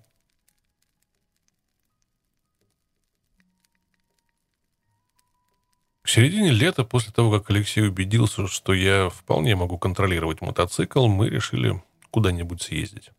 К 6.03 6.09
середине 6.09 6.53
лета, 6.53 6.85
после 6.85 7.13
того, 7.13 7.39
как 7.39 7.51
Алексей 7.51 7.87
убедился, 7.87 8.47
что 8.47 8.73
я 8.73 9.11
вполне 9.11 9.57
могу 9.57 9.77
контролировать 9.77 10.41
мотоцикл, 10.41 11.07
мы 11.07 11.29
решили 11.29 11.83
куда-нибудь 12.11 12.63
съездить. 12.63 13.11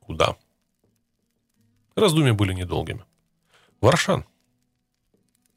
Куда? 0.00 0.36
Раздумья 1.94 2.34
были 2.34 2.52
недолгими. 2.52 3.04
Варшан. 3.80 4.24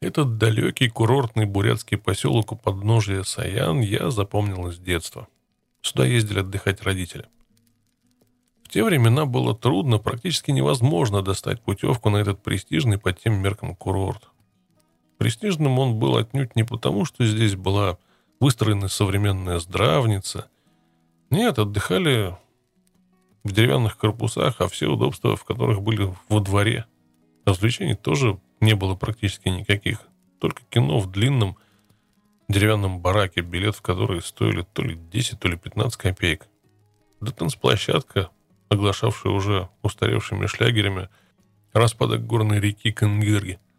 Этот 0.02 0.38
далекий 0.38 0.88
курортный 0.88 1.46
бурятский 1.46 1.98
поселок 1.98 2.54
у 2.54 2.56
подножия 2.56 3.24
Саян 3.24 3.82
я 3.82 4.12
запомнил 4.12 4.72
с 4.72 4.78
детства. 4.78 5.28
Сюда 5.82 6.06
ездили 6.06 6.40
отдыхать 6.40 6.82
родители. 6.84 7.26
В 8.64 8.70
те 8.70 8.86
времена 8.86 9.26
было 9.26 9.54
трудно, 9.54 9.98
практически 9.98 10.52
невозможно 10.52 11.22
достать 11.22 11.62
путевку 11.62 12.10
на 12.10 12.18
этот 12.18 12.42
престижный 12.42 12.98
по 12.98 13.12
тем 13.12 13.42
меркам 13.42 13.76
курорт. 13.76 14.30
Престижным 15.18 15.78
он 15.80 16.00
был 16.00 16.16
отнюдь 16.16 16.56
не 16.56 16.64
потому, 16.64 17.04
что 17.04 17.26
здесь 17.26 17.56
была 17.56 17.98
выстроена 18.40 18.88
современная 18.88 19.60
здравница. 19.60 20.48
Нет, 21.30 21.60
отдыхали 21.60 22.38
в 23.44 23.52
деревянных 23.52 23.98
корпусах, 23.98 24.62
а 24.62 24.70
все 24.70 24.88
удобства, 24.88 25.36
в 25.36 25.44
которых 25.44 25.82
были 25.82 26.16
во 26.30 26.40
дворе. 26.40 26.86
Развлечений 27.44 27.96
тоже 27.96 28.40
не 28.62 28.76
было 28.76 28.96
практически 28.96 29.50
никаких. 29.50 30.00
Только 30.40 30.64
кино 30.70 31.00
в 31.00 31.12
длинном 31.12 31.58
деревянном 32.48 33.00
бараке, 33.00 33.42
билет 33.42 33.76
в 33.76 33.82
который 33.82 34.22
стоили 34.22 34.66
то 34.74 34.82
ли 34.82 34.96
10, 34.96 35.40
то 35.40 35.48
ли 35.48 35.58
15 35.58 35.98
копеек. 35.98 36.48
Да 37.22 37.32
танцплощадка, 37.32 38.30
оглашавшая 38.70 39.34
уже 39.34 39.70
устаревшими 39.82 40.46
шлягерами 40.46 41.10
распадок 41.74 42.26
горной 42.26 42.60
реки 42.60 42.92
Кенгирги– 42.92 43.60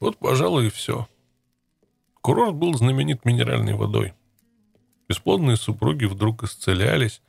вот, 0.00 0.16
пожалуй, 0.16 0.66
и 0.66 0.70
все. 0.70 1.06
Курорт 2.22 2.54
был 2.54 2.74
знаменит 2.74 3.26
минеральной 3.26 3.74
водой. 3.74 4.14
Бесплодные 5.08 5.56
супруги 5.56 6.06
вдруг 6.06 6.42
исцелялись, 6.42 7.20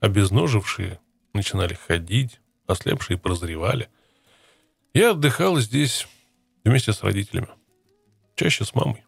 обезножившие 0.00 1.00
начинали 1.32 1.74
ходить, 1.74 2.40
ослепшие 2.66 3.18
прозревали. 3.18 3.88
Я 4.92 5.12
отдыхал 5.12 5.58
здесь 5.58 6.06
вместе 6.68 6.92
с 6.92 7.02
родителями. 7.02 7.48
Чаще 8.36 8.64
с 8.64 8.74
мамой. 8.74 9.04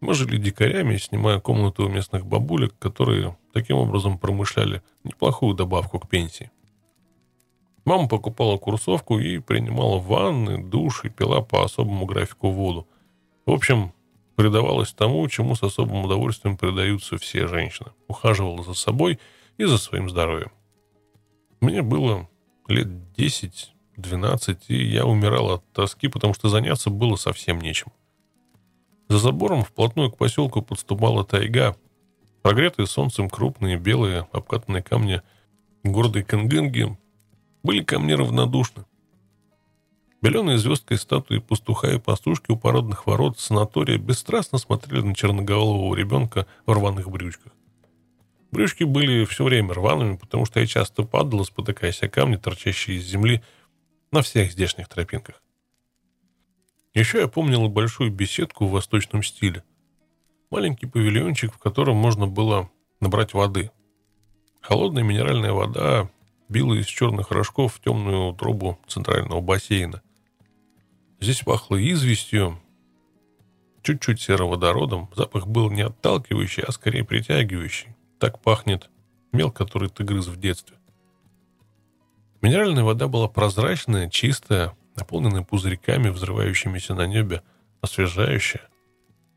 Мы 0.00 0.14
жили 0.14 0.38
дикарями, 0.38 0.96
снимая 0.96 1.40
комнату 1.40 1.84
у 1.84 1.88
местных 1.88 2.24
бабулек, 2.24 2.78
которые 2.78 3.36
таким 3.52 3.76
образом 3.76 4.18
промышляли 4.18 4.82
неплохую 5.04 5.54
добавку 5.54 5.98
к 5.98 6.08
пенсии. 6.08 6.50
Мама 7.84 8.08
покупала 8.08 8.56
курсовку 8.56 9.18
и 9.18 9.38
принимала 9.38 9.98
ванны, 9.98 10.62
душ 10.62 11.04
и 11.04 11.08
пила 11.08 11.40
по 11.40 11.64
особому 11.64 12.06
графику 12.06 12.50
воду. 12.50 12.88
В 13.46 13.50
общем, 13.50 13.92
предавалась 14.36 14.92
тому, 14.92 15.26
чему 15.28 15.54
с 15.54 15.62
особым 15.62 16.04
удовольствием 16.04 16.56
предаются 16.56 17.18
все 17.18 17.46
женщины. 17.46 17.90
Ухаживала 18.06 18.62
за 18.62 18.74
собой 18.74 19.18
и 19.58 19.64
за 19.64 19.76
своим 19.76 20.08
здоровьем. 20.08 20.52
Мне 21.60 21.82
было 21.82 22.28
лет 22.68 23.12
10-12, 24.00 24.58
и 24.68 24.84
я 24.86 25.06
умирал 25.06 25.50
от 25.52 25.72
тоски, 25.72 26.08
потому 26.08 26.34
что 26.34 26.48
заняться 26.48 26.90
было 26.90 27.16
совсем 27.16 27.60
нечем. 27.60 27.92
За 29.08 29.18
забором 29.18 29.64
вплотную 29.64 30.10
к 30.10 30.16
поселку 30.16 30.62
подступала 30.62 31.24
тайга. 31.24 31.76
Прогретые 32.42 32.86
солнцем 32.86 33.28
крупные 33.28 33.76
белые 33.76 34.26
обкатанные 34.32 34.82
камни 34.82 35.20
гордой 35.82 36.22
Кенгенги 36.22 36.96
были 37.62 37.82
ко 37.82 37.98
мне 37.98 38.14
равнодушны. 38.14 38.84
Беленые 40.22 40.58
звездкой 40.58 40.98
статуи 40.98 41.38
пастуха 41.38 41.90
и 41.92 41.98
пастушки 41.98 42.50
у 42.50 42.56
породных 42.56 43.06
ворот 43.06 43.38
санатория 43.38 43.96
бесстрастно 43.96 44.58
смотрели 44.58 45.00
на 45.00 45.14
черноголового 45.14 45.94
ребенка 45.94 46.46
в 46.66 46.72
рваных 46.72 47.10
брючках. 47.10 47.52
Брючки 48.52 48.84
были 48.84 49.24
все 49.24 49.44
время 49.44 49.74
рваными, 49.74 50.16
потому 50.16 50.44
что 50.44 50.60
я 50.60 50.66
часто 50.66 51.04
падала, 51.04 51.44
спотыкаясь 51.44 52.02
о 52.02 52.08
камни, 52.08 52.36
торчащие 52.36 52.98
из 52.98 53.04
земли, 53.04 53.42
на 54.10 54.22
всех 54.22 54.52
здешних 54.52 54.88
тропинках. 54.88 55.42
Еще 56.94 57.20
я 57.20 57.28
помнила 57.28 57.68
большую 57.68 58.10
беседку 58.10 58.66
в 58.66 58.72
восточном 58.72 59.22
стиле. 59.22 59.62
Маленький 60.50 60.86
павильончик, 60.86 61.54
в 61.54 61.58
котором 61.58 61.96
можно 61.96 62.26
было 62.26 62.70
набрать 62.98 63.34
воды. 63.34 63.70
Холодная 64.60 65.04
минеральная 65.04 65.52
вода, 65.52 66.10
била 66.48 66.74
из 66.74 66.86
черных 66.86 67.30
рожков 67.30 67.74
в 67.74 67.80
темную 67.80 68.34
трубу 68.34 68.78
центрального 68.88 69.40
бассейна. 69.40 70.02
Здесь 71.20 71.42
пахло 71.42 71.76
известью, 71.76 72.60
чуть-чуть 73.82 74.20
сероводородом. 74.20 75.08
Запах 75.14 75.46
был 75.46 75.70
не 75.70 75.82
отталкивающий, 75.82 76.64
а 76.64 76.72
скорее 76.72 77.04
притягивающий. 77.04 77.94
Так 78.18 78.40
пахнет 78.40 78.90
мел, 79.32 79.52
который 79.52 79.88
ты 79.88 80.02
грыз 80.02 80.26
в 80.26 80.40
детстве. 80.40 80.79
Минеральная 82.42 82.84
вода 82.84 83.06
была 83.06 83.28
прозрачная, 83.28 84.08
чистая, 84.08 84.74
наполненная 84.96 85.42
пузырьками, 85.42 86.08
взрывающимися 86.08 86.94
на 86.94 87.06
небе, 87.06 87.42
освежающая. 87.82 88.68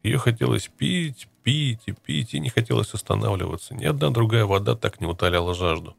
Ее 0.03 0.17
хотелось 0.17 0.67
пить, 0.67 1.27
пить 1.43 1.81
и 1.85 1.91
пить, 1.91 2.33
и 2.33 2.39
не 2.39 2.49
хотелось 2.49 2.93
останавливаться. 2.93 3.73
Ни 3.73 3.85
одна 3.85 4.09
другая 4.09 4.45
вода 4.45 4.75
так 4.75 5.01
не 5.01 5.07
утоляла 5.07 5.53
жажду. 5.53 5.95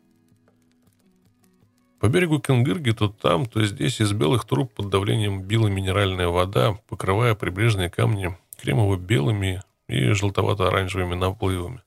По 2.01 2.09
берегу 2.09 2.39
Кенгырги 2.39 2.91
то 2.91 3.09
там, 3.09 3.47
то 3.47 3.65
здесь 3.65 4.01
из 4.01 4.13
белых 4.13 4.45
труб 4.45 4.73
под 4.75 4.91
давлением 4.91 5.43
била 5.43 5.69
минеральная 5.69 6.29
вода, 6.29 6.79
покрывая 6.89 7.35
прибрежные 7.35 7.89
камни 7.89 8.37
кремово-белыми 8.61 9.63
и 9.89 10.13
желтовато-оранжевыми 10.13 11.15
наплывами. 11.15 11.81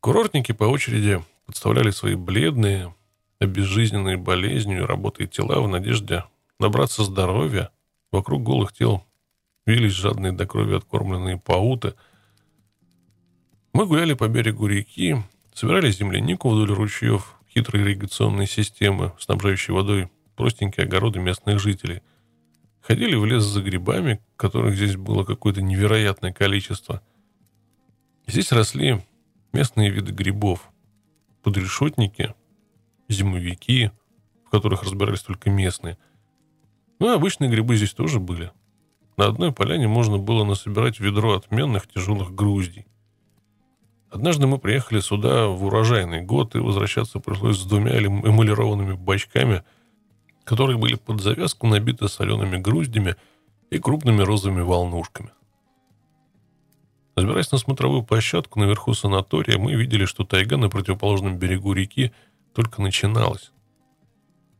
Курортники 0.00 0.52
по 0.52 0.64
очереди 0.64 1.22
подставляли 1.46 1.90
свои 1.90 2.14
бледные, 2.14 2.94
обезжизненные 3.38 4.16
болезнью 4.16 4.82
и 4.82 4.86
работой 4.86 5.26
тела 5.26 5.60
в 5.60 5.68
надежде 5.68 6.24
набраться 6.58 7.04
здоровья. 7.04 7.70
Вокруг 8.10 8.42
голых 8.42 8.72
тел 8.72 9.04
вились 9.66 9.92
жадные 9.92 10.32
до 10.32 10.46
крови 10.46 10.76
откормленные 10.76 11.38
пауты. 11.38 11.94
Мы 13.72 13.86
гуляли 13.86 14.14
по 14.14 14.28
берегу 14.28 14.66
реки, 14.66 15.16
собирали 15.52 15.90
землянику 15.90 16.48
вдоль 16.48 16.72
ручьев, 16.72 17.36
хитрые 17.52 17.84
ирригационные 17.84 18.46
системы, 18.46 19.12
снабжающие 19.18 19.74
водой 19.74 20.10
простенькие 20.36 20.84
огороды 20.84 21.18
местных 21.18 21.58
жителей. 21.60 22.02
Ходили 22.80 23.14
в 23.14 23.24
лес 23.24 23.42
за 23.42 23.62
грибами, 23.62 24.20
которых 24.36 24.76
здесь 24.76 24.96
было 24.96 25.24
какое-то 25.24 25.62
невероятное 25.62 26.32
количество. 26.32 27.02
Здесь 28.26 28.52
росли 28.52 29.02
местные 29.52 29.90
виды 29.90 30.12
грибов. 30.12 30.70
Подрешетники, 31.42 32.34
зимовики, 33.08 33.90
в 34.46 34.50
которых 34.50 34.82
разбирались 34.82 35.22
только 35.22 35.50
местные. 35.50 35.98
Ну 36.98 37.10
и 37.10 37.14
обычные 37.14 37.50
грибы 37.50 37.76
здесь 37.76 37.92
тоже 37.92 38.20
были. 38.20 38.52
на 39.16 39.26
одной 39.26 39.52
поляне 39.52 39.88
можно 39.88 40.18
было 40.18 40.44
насобирать 40.44 41.00
ведро 41.00 41.34
отменных 41.34 41.86
тяжелых 41.86 42.34
груздей. 42.34 42.86
Однажды 44.10 44.46
мы 44.46 44.58
приехали 44.58 45.00
сюда 45.00 45.48
в 45.48 45.64
урожайный 45.64 46.22
год, 46.22 46.54
и 46.54 46.58
возвращаться 46.58 47.18
пришлось 47.18 47.58
с 47.58 47.64
двумя 47.64 47.98
эмалированными 47.98 48.92
бачками, 48.92 49.64
которые 50.44 50.78
были 50.78 50.94
под 50.94 51.20
завязку 51.20 51.66
набиты 51.66 52.08
солеными 52.08 52.58
груздями 52.58 53.16
и 53.70 53.78
крупными 53.78 54.22
розовыми 54.22 54.60
волнушками. 54.60 55.30
Забираясь 57.16 57.50
на 57.50 57.58
смотровую 57.58 58.02
площадку 58.02 58.60
наверху 58.60 58.94
санатория, 58.94 59.58
мы 59.58 59.74
видели, 59.74 60.04
что 60.04 60.24
тайга 60.24 60.56
на 60.56 60.68
противоположном 60.68 61.38
берегу 61.38 61.72
реки 61.72 62.12
только 62.54 62.80
начиналась. 62.80 63.52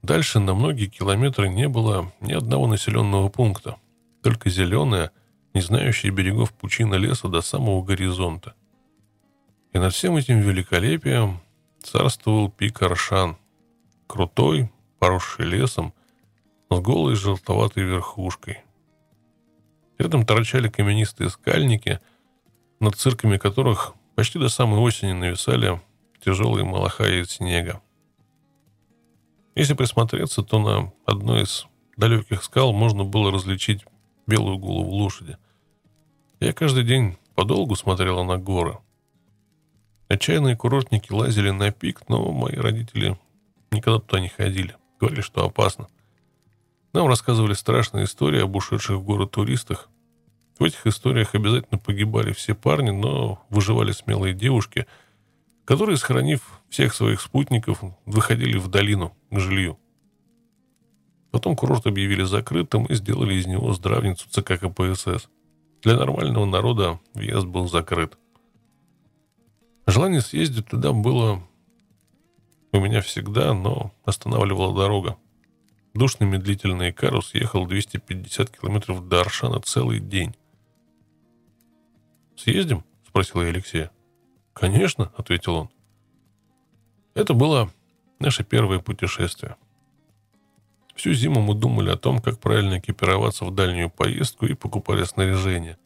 Дальше 0.02 0.38
на 0.40 0.54
многие 0.54 0.86
километры 0.86 1.48
не 1.48 1.68
было 1.68 2.12
ни 2.20 2.32
одного 2.32 2.66
населенного 2.66 3.28
пункта, 3.28 3.76
только 4.22 4.50
зеленая, 4.50 5.12
не 5.54 5.60
знающая 5.60 6.10
берегов 6.10 6.52
пучина 6.52 6.94
леса 6.94 7.28
до 7.28 7.40
самого 7.40 7.82
горизонта. 7.82 8.54
И 9.72 9.78
над 9.78 9.94
всем 9.94 10.16
этим 10.16 10.40
великолепием 10.40 11.40
царствовал 11.82 12.50
пик 12.50 12.82
Аршан, 12.82 13.36
крутой, 14.06 14.70
поросший 14.98 15.46
лесом, 15.46 15.94
с 16.70 16.78
голой 16.80 17.14
желтоватой 17.14 17.84
верхушкой. 17.84 18.62
Рядом 19.98 20.26
торчали 20.26 20.68
каменистые 20.68 21.30
скальники– 21.30 22.00
над 22.84 22.96
цирками 22.96 23.38
которых 23.38 23.94
почти 24.14 24.38
до 24.38 24.48
самой 24.48 24.78
осени 24.80 25.12
нависали 25.12 25.80
тяжелые 26.24 26.64
малахаи 26.64 27.22
из 27.22 27.30
снега. 27.30 27.82
Если 29.54 29.74
присмотреться, 29.74 30.42
то 30.42 30.58
на 30.58 30.92
одной 31.04 31.42
из 31.42 31.66
далеких 31.96 32.42
скал 32.42 32.72
можно 32.72 33.04
было 33.04 33.30
различить 33.30 33.84
белую 34.26 34.58
голову 34.58 34.90
лошади. 34.90 35.36
Я 36.40 36.52
каждый 36.52 36.84
день 36.84 37.16
подолгу 37.34 37.76
смотрела 37.76 38.24
на 38.24 38.38
горы. 38.38 38.78
Отчаянные 40.08 40.56
курортники 40.56 41.12
лазили 41.12 41.50
на 41.50 41.70
пик, 41.70 42.08
но 42.08 42.32
мои 42.32 42.56
родители 42.56 43.18
никогда 43.70 44.00
туда 44.00 44.20
не 44.20 44.28
ходили. 44.28 44.76
Говорили, 44.98 45.20
что 45.20 45.44
опасно. 45.44 45.88
Нам 46.92 47.06
рассказывали 47.06 47.54
страшные 47.54 48.04
истории 48.04 48.42
об 48.42 48.56
ушедших 48.56 48.96
в 48.96 49.04
горы 49.04 49.26
туристах, 49.26 49.88
в 50.58 50.62
этих 50.62 50.86
историях 50.86 51.34
обязательно 51.34 51.78
погибали 51.78 52.32
все 52.32 52.54
парни, 52.54 52.90
но 52.90 53.44
выживали 53.50 53.90
смелые 53.90 54.34
девушки, 54.34 54.86
которые, 55.64 55.96
сохранив 55.96 56.62
всех 56.68 56.94
своих 56.94 57.20
спутников, 57.20 57.82
выходили 58.04 58.58
в 58.58 58.68
долину 58.68 59.16
к 59.30 59.38
жилью. 59.38 59.78
Потом 61.30 61.56
курорт 61.56 61.86
объявили 61.86 62.22
закрытым 62.22 62.86
и 62.86 62.94
сделали 62.94 63.34
из 63.34 63.46
него 63.46 63.72
здравницу 63.72 64.28
ЦК 64.28 64.60
КПСС. 64.60 65.28
Для 65.82 65.96
нормального 65.96 66.44
народа 66.44 67.00
въезд 67.12 67.46
был 67.46 67.68
закрыт. 67.68 68.16
Желание 69.86 70.20
съездить 70.20 70.68
туда 70.68 70.92
было 70.92 71.42
у 72.72 72.80
меня 72.80 73.00
всегда, 73.02 73.52
но 73.52 73.92
останавливала 74.04 74.74
дорога. 74.74 75.16
Душный 75.92 76.26
медлительный 76.26 76.92
Карус 76.92 77.34
ехал 77.34 77.66
250 77.66 78.50
километров 78.50 79.08
до 79.08 79.20
Аршана 79.20 79.60
целый 79.60 80.00
день. 80.00 80.34
«Съездим?»— 82.36 82.82
спросил 83.08 83.42
я 83.42 83.48
Алексея. 83.48 83.90
«Конечно»,— 84.54 85.12
ответил 85.16 85.54
он. 85.56 85.70
Это 87.14 87.32
было 87.32 87.70
наше 88.18 88.42
первое 88.42 88.80
путешествие. 88.80 89.56
Всю 90.96 91.12
зиму 91.12 91.40
мы 91.40 91.54
думали 91.54 91.90
о 91.90 91.96
том, 91.96 92.20
как 92.20 92.40
правильно 92.40 92.78
экипироваться 92.78 93.44
в 93.44 93.54
дальнюю 93.54 93.90
поездку 93.90 94.46
и 94.46 94.54
покупали 94.54 95.04
снаряжение. 95.04 95.78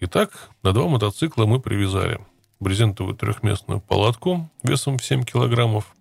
Итак, 0.00 0.50
на 0.62 0.72
два 0.72 0.88
мотоцикла 0.88 1.46
мы 1.46 1.60
привязали 1.60 2.20
брезентовую 2.60 3.16
трехместную 3.16 3.80
палатку 3.80 4.50
весом 4.62 4.98
в 4.98 5.04
7 5.04 5.22
килограммов, 5.22 5.94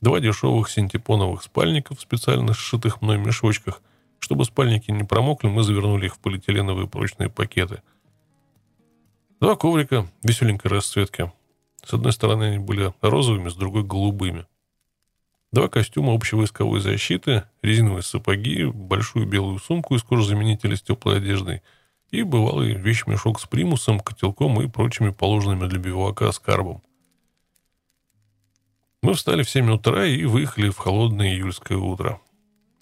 два 0.00 0.20
дешевых 0.20 0.68
синтепоновых 0.68 1.42
спальников, 1.42 2.00
специально 2.00 2.54
сшитых 2.54 3.02
мной 3.02 3.18
мешочках, 3.18 3.82
чтобы 4.18 4.44
спальники 4.44 4.90
не 4.90 5.04
промокли, 5.04 5.48
мы 5.48 5.62
завернули 5.62 6.06
их 6.06 6.16
в 6.16 6.18
полиэтиленовые 6.18 6.88
прочные 6.88 7.30
пакеты. 7.30 7.82
Два 9.40 9.54
коврика 9.54 10.08
веселенькой 10.24 10.72
расцветки. 10.72 11.32
С 11.84 11.94
одной 11.94 12.12
стороны 12.12 12.44
они 12.44 12.58
были 12.58 12.92
розовыми, 13.00 13.48
с 13.48 13.54
другой— 13.54 13.82
голубыми. 13.84 14.46
Два 15.52 15.68
костюма 15.68 16.12
общевойсковой 16.12 16.80
защиты, 16.80 17.44
резиновые 17.62 18.02
сапоги, 18.02 18.64
большую 18.64 19.28
белую 19.28 19.60
сумку 19.60 19.94
из 19.94 20.02
кожзаменителя 20.02 20.74
с 20.74 20.82
теплой 20.82 21.18
одеждой 21.18 21.62
и 22.10 22.24
бывалый 22.24 22.74
вещмешок 22.74 23.38
с 23.38 23.46
примусом, 23.46 24.00
котелком 24.00 24.60
и 24.60 24.66
прочими 24.66 25.10
положенными 25.10 25.68
для 25.68 25.78
бивака 25.78 26.32
скарбом. 26.32 26.82
Мы 29.02 29.14
встали 29.14 29.44
в 29.44 29.50
7 29.50 29.70
утра 29.70 30.04
и 30.04 30.24
выехали 30.24 30.68
в 30.68 30.78
холодное 30.78 31.34
июльское 31.34 31.78
утро. 31.78 32.20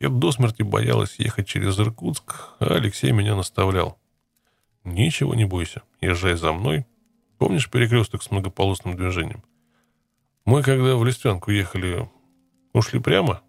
Я 0.00 0.08
до 0.08 0.32
смерти 0.32 0.62
боялась 0.62 1.16
ехать 1.18 1.46
через 1.46 1.78
Иркутск, 1.78 2.48
а 2.60 2.76
Алексей 2.76 3.12
меня 3.12 3.36
наставлял. 3.36 3.98
«Ничего 4.86 5.34
не 5.34 5.44
бойся, 5.44 5.82
езжай 6.00 6.36
за 6.36 6.52
мной. 6.52 6.86
Помнишь 7.38 7.68
перекресток 7.68 8.22
с 8.22 8.30
многополосным 8.30 8.94
движением? 8.96 9.42
Мы, 10.44 10.62
когда 10.62 10.94
в 10.94 11.04
Листвянку 11.04 11.50
ехали, 11.50 12.08
ушли 12.72 13.00
прямо, 13.00 13.42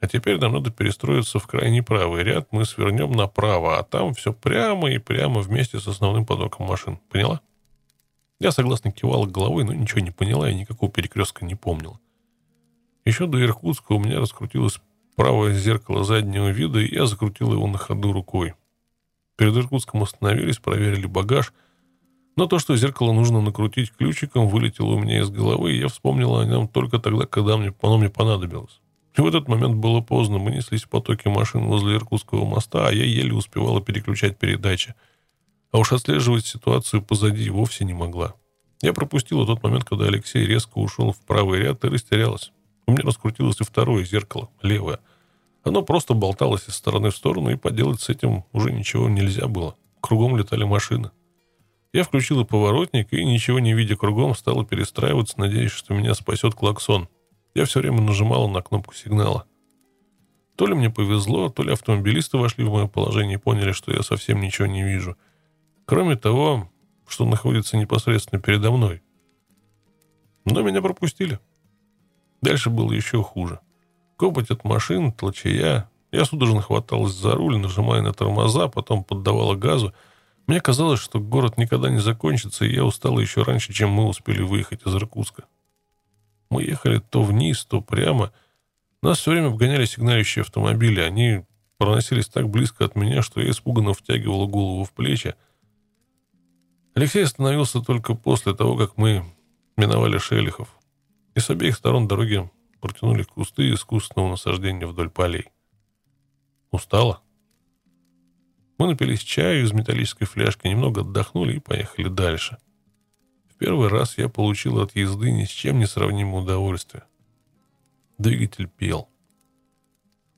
а 0.00 0.08
теперь 0.08 0.40
нам 0.40 0.52
надо 0.52 0.72
перестроиться 0.72 1.38
в 1.38 1.46
крайний 1.46 1.80
правый 1.80 2.24
ряд, 2.24 2.48
мы 2.50 2.64
свернем 2.64 3.12
направо, 3.12 3.78
а 3.78 3.84
там 3.84 4.14
все 4.14 4.32
прямо 4.32 4.90
и 4.90 4.98
прямо 4.98 5.40
вместе 5.42 5.78
с 5.78 5.86
основным 5.86 6.26
потоком 6.26 6.66
машин. 6.66 6.98
Поняла?» 7.08 7.40
Я 8.40 8.50
согласно 8.50 8.90
кивала 8.90 9.26
головой, 9.26 9.62
но 9.62 9.72
ничего 9.72 10.00
не 10.00 10.10
поняла 10.10 10.50
и 10.50 10.54
никакого 10.56 10.90
перекрестка 10.90 11.44
не 11.44 11.54
помнила. 11.54 12.00
Еще 13.04 13.28
до 13.28 13.40
Иркутска 13.40 13.92
у 13.92 14.00
меня 14.00 14.18
раскрутилась 14.18 14.80
правое 15.14 15.54
зеркало 15.54 16.02
заднего 16.02 16.48
вида, 16.48 16.80
и 16.80 16.92
я 16.92 17.06
закрутил 17.06 17.52
его 17.52 17.68
на 17.68 17.78
ходу 17.78 18.12
рукой. 18.12 18.54
Перед 19.36 19.56
Иркутском 19.56 20.02
остановились, 20.02 20.58
проверили 20.58 21.06
багаж, 21.06 21.52
но 22.36 22.46
то, 22.46 22.58
что 22.58 22.76
зеркало 22.76 23.12
нужно 23.12 23.40
накрутить 23.40 23.92
ключиком, 23.92 24.48
вылетело 24.48 24.94
у 24.94 24.98
меня 24.98 25.20
из 25.20 25.30
головы, 25.30 25.72
и 25.72 25.78
я 25.78 25.88
вспомнил 25.88 26.36
о 26.36 26.44
нем 26.44 26.66
только 26.66 26.98
тогда, 26.98 27.26
когда 27.26 27.56
мне, 27.56 27.72
оно 27.80 27.98
мне 27.98 28.10
понадобилось. 28.10 28.80
И 29.16 29.20
в 29.20 29.26
этот 29.26 29.46
момент 29.46 29.76
было 29.76 30.00
поздно, 30.00 30.38
мы 30.38 30.50
неслись 30.50 30.82
в 30.82 30.88
потоке 30.88 31.30
машин 31.30 31.66
возле 31.66 31.94
Иркутского 31.94 32.44
моста, 32.44 32.88
а 32.88 32.92
я 32.92 33.04
еле 33.04 33.32
успевала 33.32 33.80
переключать 33.80 34.36
передачи. 34.36 34.94
А 35.70 35.78
уж 35.78 35.92
отслеживать 35.92 36.46
ситуацию 36.46 37.02
позади 37.02 37.48
вовсе 37.50 37.84
не 37.84 37.94
могла. 37.94 38.34
Я 38.82 38.92
пропустила 38.92 39.46
тот 39.46 39.62
момент, 39.62 39.84
когда 39.84 40.06
Алексей 40.06 40.44
резко 40.44 40.78
ушел 40.78 41.12
в 41.12 41.20
правый 41.20 41.60
ряд 41.60 41.84
и 41.84 41.88
растерялась. 41.88 42.52
У 42.86 42.92
меня 42.92 43.02
раскрутилось 43.04 43.60
и 43.60 43.64
второе 43.64 44.04
зеркало, 44.04 44.50
левое. 44.62 44.98
Оно 45.64 45.82
просто 45.82 46.12
болталось 46.12 46.68
из 46.68 46.74
стороны 46.74 47.10
в 47.10 47.16
сторону, 47.16 47.50
и 47.50 47.56
поделать 47.56 48.00
с 48.00 48.10
этим 48.10 48.44
уже 48.52 48.70
ничего 48.70 49.08
нельзя 49.08 49.48
было. 49.48 49.76
Кругом 50.00 50.36
летали 50.36 50.64
машины. 50.64 51.10
Я 51.94 52.04
включила 52.04 52.44
поворотник 52.44 53.12
и, 53.12 53.24
ничего 53.24 53.60
не 53.60 53.72
видя 53.72 53.96
кругом, 53.96 54.34
стала 54.34 54.66
перестраиваться, 54.66 55.40
надеясь, 55.40 55.70
что 55.70 55.94
меня 55.94 56.12
спасет 56.14 56.54
клаксон. 56.54 57.08
Я 57.54 57.64
все 57.64 57.80
время 57.80 58.02
нажимала 58.02 58.46
на 58.48 58.60
кнопку 58.60 58.94
сигнала. 58.94 59.46
То 60.56 60.66
ли 60.66 60.74
мне 60.74 60.90
повезло, 60.90 61.48
то 61.48 61.62
ли 61.62 61.72
автомобилисты 61.72 62.36
вошли 62.36 62.64
в 62.64 62.70
мое 62.70 62.86
положение 62.86 63.38
и 63.38 63.40
поняли, 63.40 63.72
что 63.72 63.92
я 63.92 64.02
совсем 64.02 64.40
ничего 64.40 64.66
не 64.66 64.82
вижу. 64.82 65.16
Кроме 65.86 66.16
того, 66.16 66.70
что 67.08 67.24
находится 67.24 67.76
непосредственно 67.76 68.40
передо 68.40 68.70
мной. 68.70 69.02
Но 70.44 70.62
меня 70.62 70.82
пропустили. 70.82 71.38
Дальше 72.42 72.70
было 72.70 72.92
еще 72.92 73.22
хуже. 73.22 73.60
Копоть 74.16 74.50
от 74.50 74.64
машин, 74.64 75.12
толчая. 75.12 75.90
Я 76.12 76.24
судорожно 76.24 76.62
хваталась 76.62 77.12
за 77.12 77.32
руль, 77.32 77.58
нажимая 77.58 78.00
на 78.02 78.12
тормоза, 78.12 78.68
потом 78.68 79.02
поддавала 79.02 79.56
газу. 79.56 79.92
Мне 80.46 80.60
казалось, 80.60 81.00
что 81.00 81.18
город 81.18 81.58
никогда 81.58 81.90
не 81.90 81.98
закончится, 81.98 82.64
и 82.64 82.74
я 82.74 82.84
устала 82.84 83.18
еще 83.18 83.42
раньше, 83.42 83.72
чем 83.72 83.90
мы 83.90 84.06
успели 84.06 84.42
выехать 84.42 84.86
из 84.86 84.94
Иркутска. 84.94 85.44
Мы 86.50 86.62
ехали 86.62 86.98
то 86.98 87.22
вниз, 87.22 87.64
то 87.64 87.80
прямо. 87.80 88.32
Нас 89.02 89.18
все 89.18 89.32
время 89.32 89.48
обгоняли 89.48 89.86
сигналищие 89.86 90.42
автомобили. 90.42 91.00
Они 91.00 91.44
проносились 91.78 92.28
так 92.28 92.48
близко 92.48 92.84
от 92.84 92.94
меня, 92.94 93.22
что 93.22 93.40
я 93.40 93.50
испуганно 93.50 93.94
втягивала 93.94 94.46
голову 94.46 94.84
в 94.84 94.92
плечи. 94.92 95.34
Алексей 96.94 97.24
остановился 97.24 97.80
только 97.80 98.14
после 98.14 98.54
того, 98.54 98.76
как 98.76 98.96
мы 98.96 99.24
миновали 99.76 100.18
Шелихов 100.18 100.68
и 101.34 101.40
с 101.40 101.50
обеих 101.50 101.74
сторон 101.74 102.06
дороги 102.06 102.48
протянули 102.84 103.22
кусты 103.22 103.72
искусственного 103.72 104.32
насаждения 104.32 104.86
вдоль 104.86 105.08
полей. 105.08 105.46
Устала? 106.70 107.22
Мы 108.76 108.88
напились 108.88 109.20
чаю 109.20 109.64
из 109.64 109.72
металлической 109.72 110.26
фляжки, 110.26 110.66
немного 110.66 111.00
отдохнули 111.00 111.56
и 111.56 111.60
поехали 111.60 112.08
дальше. 112.08 112.58
В 113.48 113.54
первый 113.54 113.88
раз 113.88 114.18
я 114.18 114.28
получил 114.28 114.82
от 114.82 114.94
езды 114.94 115.30
ни 115.30 115.44
с 115.44 115.48
чем 115.48 115.78
не 115.78 115.86
сравнимое 115.86 116.42
удовольствие. 116.42 117.04
Двигатель 118.18 118.68
пел. 118.68 119.08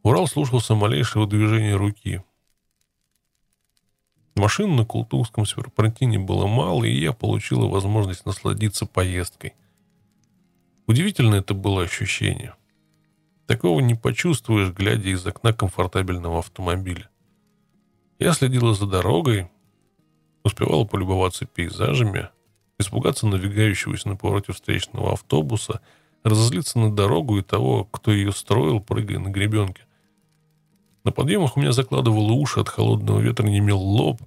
Урал 0.04 0.28
слушался 0.28 0.76
малейшего 0.76 1.26
движения 1.26 1.74
руки. 1.74 2.22
Машин 4.36 4.76
на 4.76 4.84
Култукском 4.84 5.46
серпантине 5.46 6.20
было 6.20 6.46
мало, 6.46 6.84
и 6.84 6.96
я 6.96 7.12
получила 7.12 7.66
возможность 7.66 8.24
насладиться 8.24 8.86
поездкой. 8.86 9.54
Удивительно 10.86 11.36
это 11.36 11.54
было 11.54 11.82
ощущение. 11.82 12.54
Такого 13.46 13.80
не 13.80 13.94
почувствуешь, 13.94 14.70
глядя 14.70 15.08
из 15.08 15.26
окна 15.26 15.52
комфортабельного 15.52 16.38
автомобиля. 16.38 17.08
Я 18.18 18.32
следила 18.32 18.74
за 18.74 18.86
дорогой, 18.86 19.50
успевала 20.44 20.84
полюбоваться 20.84 21.44
пейзажами, 21.44 22.28
испугаться 22.78 23.26
навигающегося 23.26 24.08
на 24.08 24.16
повороте 24.16 24.52
встречного 24.52 25.12
автобуса, 25.12 25.80
разозлиться 26.22 26.78
на 26.78 26.94
дорогу 26.94 27.38
и 27.38 27.42
того, 27.42 27.84
кто 27.84 28.12
ее 28.12 28.32
строил, 28.32 28.80
прыгая 28.80 29.18
на 29.18 29.28
гребенке. 29.28 29.82
На 31.04 31.12
подъемах 31.12 31.56
у 31.56 31.60
меня 31.60 31.72
закладывало 31.72 32.32
уши, 32.32 32.60
от 32.60 32.68
холодного 32.68 33.20
ветра 33.20 33.46
не 33.46 33.58
имел 33.58 33.78
лоб. 33.78 34.20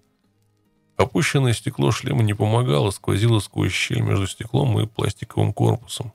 Опущенное 0.97 1.53
стекло 1.53 1.91
шлема 1.91 2.23
не 2.23 2.33
помогало, 2.33 2.91
сквозило 2.91 3.39
сквозь 3.39 3.71
щель 3.71 4.01
между 4.01 4.27
стеклом 4.27 4.77
и 4.79 4.87
пластиковым 4.87 5.53
корпусом. 5.53 6.13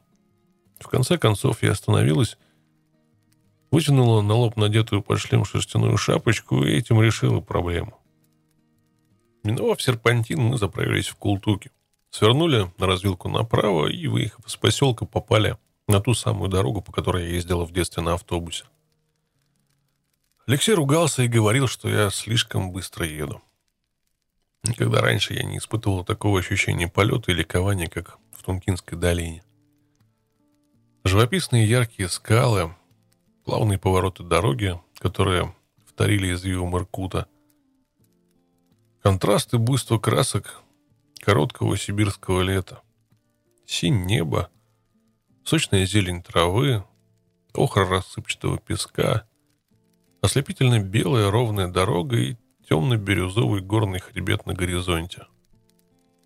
В 0.80 0.88
конце 0.88 1.18
концов 1.18 1.62
я 1.62 1.72
остановилась, 1.72 2.36
вытянула 3.70 4.22
на 4.22 4.34
лоб 4.34 4.56
надетую 4.56 5.02
под 5.02 5.18
шлем 5.18 5.44
шерстяную 5.44 5.96
шапочку 5.96 6.64
и 6.64 6.72
этим 6.72 7.00
решила 7.02 7.40
проблему. 7.40 7.98
Миновав 9.42 9.82
серпантин, 9.82 10.40
мы 10.40 10.58
заправились 10.58 11.08
в 11.08 11.16
Култуке. 11.16 11.70
Свернули 12.10 12.70
на 12.78 12.86
развилку 12.86 13.28
направо 13.28 13.88
и, 13.88 14.06
выехав 14.06 14.46
из 14.46 14.56
поселка, 14.56 15.04
попали 15.04 15.58
на 15.88 16.00
ту 16.00 16.14
самую 16.14 16.48
дорогу, 16.48 16.80
по 16.80 16.92
которой 16.92 17.24
я 17.24 17.34
ездила 17.34 17.64
в 17.64 17.72
детстве 17.72 18.02
на 18.02 18.14
автобусе. 18.14 18.64
Алексей 20.46 20.74
ругался 20.74 21.22
и 21.22 21.28
говорил, 21.28 21.66
что 21.66 21.88
я 21.88 22.10
слишком 22.10 22.70
быстро 22.70 23.06
еду. 23.06 23.42
Никогда 24.62 25.00
раньше 25.00 25.34
я 25.34 25.42
не 25.42 25.58
испытывал 25.58 26.04
такого 26.04 26.38
ощущения 26.38 26.88
полета 26.88 27.32
и 27.32 27.34
ликования, 27.34 27.88
как 27.88 28.18
в 28.32 28.42
Тункинской 28.42 28.96
долине. 28.96 29.42
Живописные 31.04 31.68
яркие 31.68 32.08
скалы, 32.08 32.74
плавные 33.44 33.78
повороты 33.78 34.22
дороги, 34.22 34.80
которые 34.98 35.54
вторили 35.86 36.32
извивом 36.32 36.76
Иркута. 36.76 37.26
Контрасты 39.02 39.58
буйства 39.58 39.98
красок 39.98 40.62
короткого 41.20 41.76
сибирского 41.76 42.40
лета. 42.40 42.80
Синь 43.66 44.04
небо, 44.06 44.50
сочная 45.44 45.86
зелень 45.86 46.22
травы, 46.22 46.84
охра 47.52 47.86
рассыпчатого 47.86 48.58
песка— 48.58 49.28
Ослепительно 50.24 50.80
белая 50.80 51.30
ровная 51.30 51.68
дорога 51.68 52.16
и 52.16 52.36
темно-бирюзовый 52.66 53.60
горный 53.60 53.98
хребет 54.00 54.46
на 54.46 54.54
горизонте. 54.54 55.26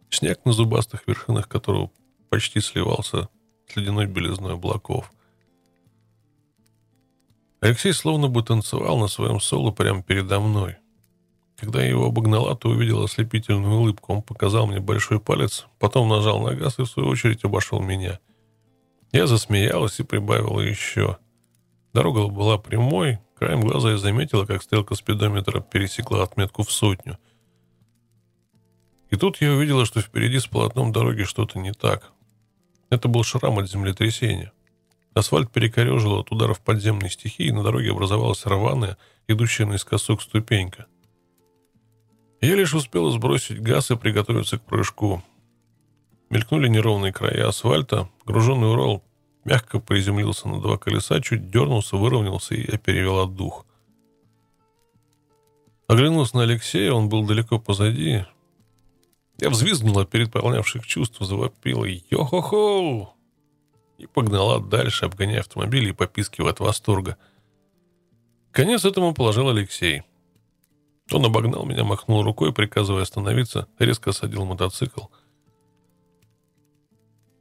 Снег 0.09 0.45
на 0.45 0.53
зубастых 0.53 1.09
вершинах 1.09 1.49
которого 1.49 1.91
почти 2.31 2.61
сливался 2.61 3.29
с 3.69 3.77
ледяной 3.77 4.07
белизной 4.07 4.55
облаков. 4.55 5.13
Алексей 7.61 7.93
словно 7.93 8.29
бы 8.29 8.43
танцевал 8.43 8.99
на 8.99 9.09
своем 9.09 9.41
соло 9.41 9.71
прямо 9.71 10.03
передо 10.03 10.41
мной. 10.41 10.77
Когда 11.57 11.83
я 11.83 11.89
его 11.89 12.07
обогнала, 12.07 12.57
то 12.57 12.69
увидел 12.69 13.03
ослепительную 13.03 13.79
улыбку. 13.79 14.15
Он 14.15 14.23
показал 14.23 14.67
мне 14.67 14.81
большой 14.81 15.19
палец, 15.19 15.67
потом 15.79 16.09
нажал 16.09 16.41
на 16.41 16.55
газ 16.55 16.79
и, 16.79 16.83
в 16.83 16.87
свою 16.87 17.09
очередь, 17.09 17.45
обошел 17.45 17.81
меня. 17.81 18.21
Я 19.11 19.27
засмеялась 19.27 19.99
и 19.99 20.05
прибавила 20.05 20.61
еще. 20.61 21.19
Дорога 21.93 22.29
была 22.29 22.59
прямой, 22.59 23.19
Краем 23.39 23.61
глаза 23.61 23.93
я 23.93 23.99
заметила, 23.99 24.47
как 24.47 24.65
стрелка 24.65 24.97
спидометра 24.97 25.61
пересекла 25.61 26.25
отметку 26.25 26.65
в 26.65 26.73
сотню. 26.73 27.19
И 29.11 29.17
тут 29.17 29.41
я 29.41 29.53
увидела, 29.53 29.87
что 29.87 30.01
впереди 30.01 30.41
с 30.41 30.49
полотном 30.49 30.91
дороги 30.91 31.23
что-то 31.23 31.61
не 31.61 31.73
так. 31.73 32.13
Это 32.91 33.09
был 33.09 33.23
шрам 33.23 33.59
от 33.59 33.71
землетрясения. 33.71 34.53
Асфальт 35.15 35.51
перекорежило 35.51 36.21
от 36.21 36.31
ударов 36.31 36.61
подземной 36.61 37.11
стихии, 37.11 37.47
и 37.47 37.53
на 37.53 37.63
дороге 37.63 37.91
образовалась 37.91 38.47
рваная, 38.47 38.97
идущая 39.27 39.67
наискосок 39.67 40.23
ступенька. 40.23 40.87
Я 42.41 42.55
лишь 42.55 42.75
успела 42.75 43.11
сбросить 43.11 43.61
газ 43.61 43.91
и 43.91 43.97
приготовиться 43.97 44.59
к 44.59 44.63
прыжку. 44.65 45.23
Мелькнули 46.31 46.69
неровные 46.69 47.13
края 47.13 47.49
асфальта, 47.49 48.09
груженный 48.25 48.71
Урал 48.71 49.03
мягко 49.49 49.81
приземлился 49.81 50.49
на 50.49 50.61
два 50.61 50.77
колеса, 50.77 51.21
чуть 51.21 51.51
дернулся, 51.51 51.97
выровнялся, 51.97 52.55
и 52.55 52.71
я 52.71 52.79
перевела 52.79 53.27
дух. 53.27 53.67
Оглянулся 55.87 56.37
на 56.37 56.43
Алексея, 56.43 56.93
он 56.93 57.09
был 57.09 57.25
далеко 57.25 57.59
позади. 57.59 58.25
Я 59.39 59.51
взвизгнула 59.51 60.05
перед 60.05 60.33
переполнявших 60.33 60.87
чувств, 60.87 61.19
завопила 61.21 61.85
«Йо-хо-хо!» 61.85 63.15
и 63.99 64.07
погнала 64.07 64.61
дальше, 64.61 65.07
обгоняя 65.07 65.41
автомобиль 65.41 65.89
и 65.89 65.93
попискивая 65.93 66.53
от 66.53 66.61
восторга. 66.61 67.17
Конец 68.53 68.85
этому 68.85 69.15
положил 69.15 69.49
Алексей. 69.49 70.03
Он 71.13 71.25
обогнал 71.25 71.65
меня, 71.65 71.85
махнул 71.85 72.23
рукой, 72.23 72.53
приказывая 72.53 73.03
остановиться, 73.03 73.69
резко 73.79 74.11
осадил 74.11 74.45
мотоцикл— 74.45 75.03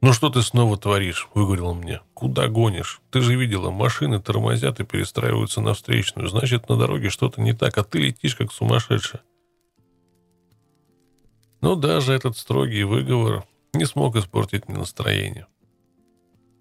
«Ну 0.00 0.12
что 0.12 0.30
ты 0.30 0.42
снова 0.42 0.76
творишь?»— 0.76 1.28
выговорил 1.34 1.74
мне. 1.74 2.00
«Куда 2.14 2.46
гонишь? 2.46 3.00
Ты 3.10 3.20
же 3.20 3.34
видела, 3.34 3.70
машины 3.70 4.20
тормозят 4.20 4.78
и 4.78 4.84
перестраиваются 4.84 5.60
на 5.60 5.74
встречную. 5.74 6.28
Значит, 6.28 6.68
на 6.68 6.76
дороге 6.76 7.10
что-то 7.10 7.40
не 7.40 7.52
так, 7.52 7.76
а 7.78 7.82
ты 7.82 7.98
летишь 7.98 8.36
как 8.36 8.52
сумасшедшая». 8.52 9.22
Но 11.60 11.74
даже 11.74 12.12
этот 12.12 12.36
строгий 12.36 12.84
выговор 12.84 13.44
не 13.74 13.84
смог 13.84 14.16
испортить 14.16 14.68
мне 14.68 14.78
настроение. 14.78 15.46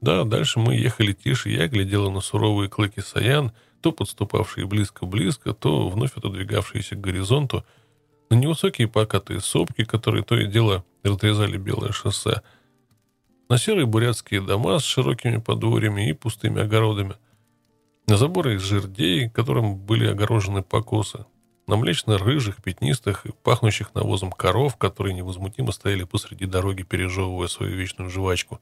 Да, 0.01 0.23
дальше 0.23 0.59
мы 0.59 0.75
ехали 0.75 1.13
тише, 1.13 1.49
я 1.49 1.67
глядела 1.67 2.09
на 2.09 2.21
суровые 2.21 2.69
клыки 2.69 3.01
Саян, 3.01 3.51
то 3.81 3.91
подступавшие 3.91 4.67
близко-близко, 4.67 5.53
то 5.53 5.89
вновь 5.89 6.15
отодвигавшиеся 6.15 6.95
к 6.95 7.01
горизонту, 7.01 7.65
на 8.29 8.35
невысокие 8.35 8.87
покатые 8.87 9.39
сопки, 9.39 9.85
которые 9.85 10.23
то 10.23 10.37
и 10.37 10.47
дело 10.47 10.83
разрезали 11.03 11.57
белое 11.57 11.91
шоссе— 11.91 12.41
на 13.49 13.57
серые 13.57 13.85
бурятские 13.85 14.41
дома 14.41 14.79
с 14.79 14.83
широкими 14.83 15.37
подворьями 15.37 16.09
и 16.09 16.13
пустыми 16.13 16.61
огородами, 16.61 17.15
на 18.07 18.17
заборы 18.17 18.55
из 18.55 18.61
жердей, 18.61 19.29
которым 19.29 19.77
были 19.77 20.07
огорожены 20.07 20.63
покосы, 20.63 21.25
на 21.67 21.75
млечно-рыжих, 21.75 22.63
пятнистых 22.63 23.25
и 23.25 23.31
пахнущих 23.43 23.93
навозом 23.93 24.31
коров, 24.31 24.77
которые 24.77 25.13
невозмутимо 25.13 25.71
стояли 25.71 26.05
посреди 26.05 26.45
дороги, 26.45 26.83
пережевывая 26.83 27.47
свою 27.47 27.75
вечную 27.75 28.09
жвачку. 28.09 28.59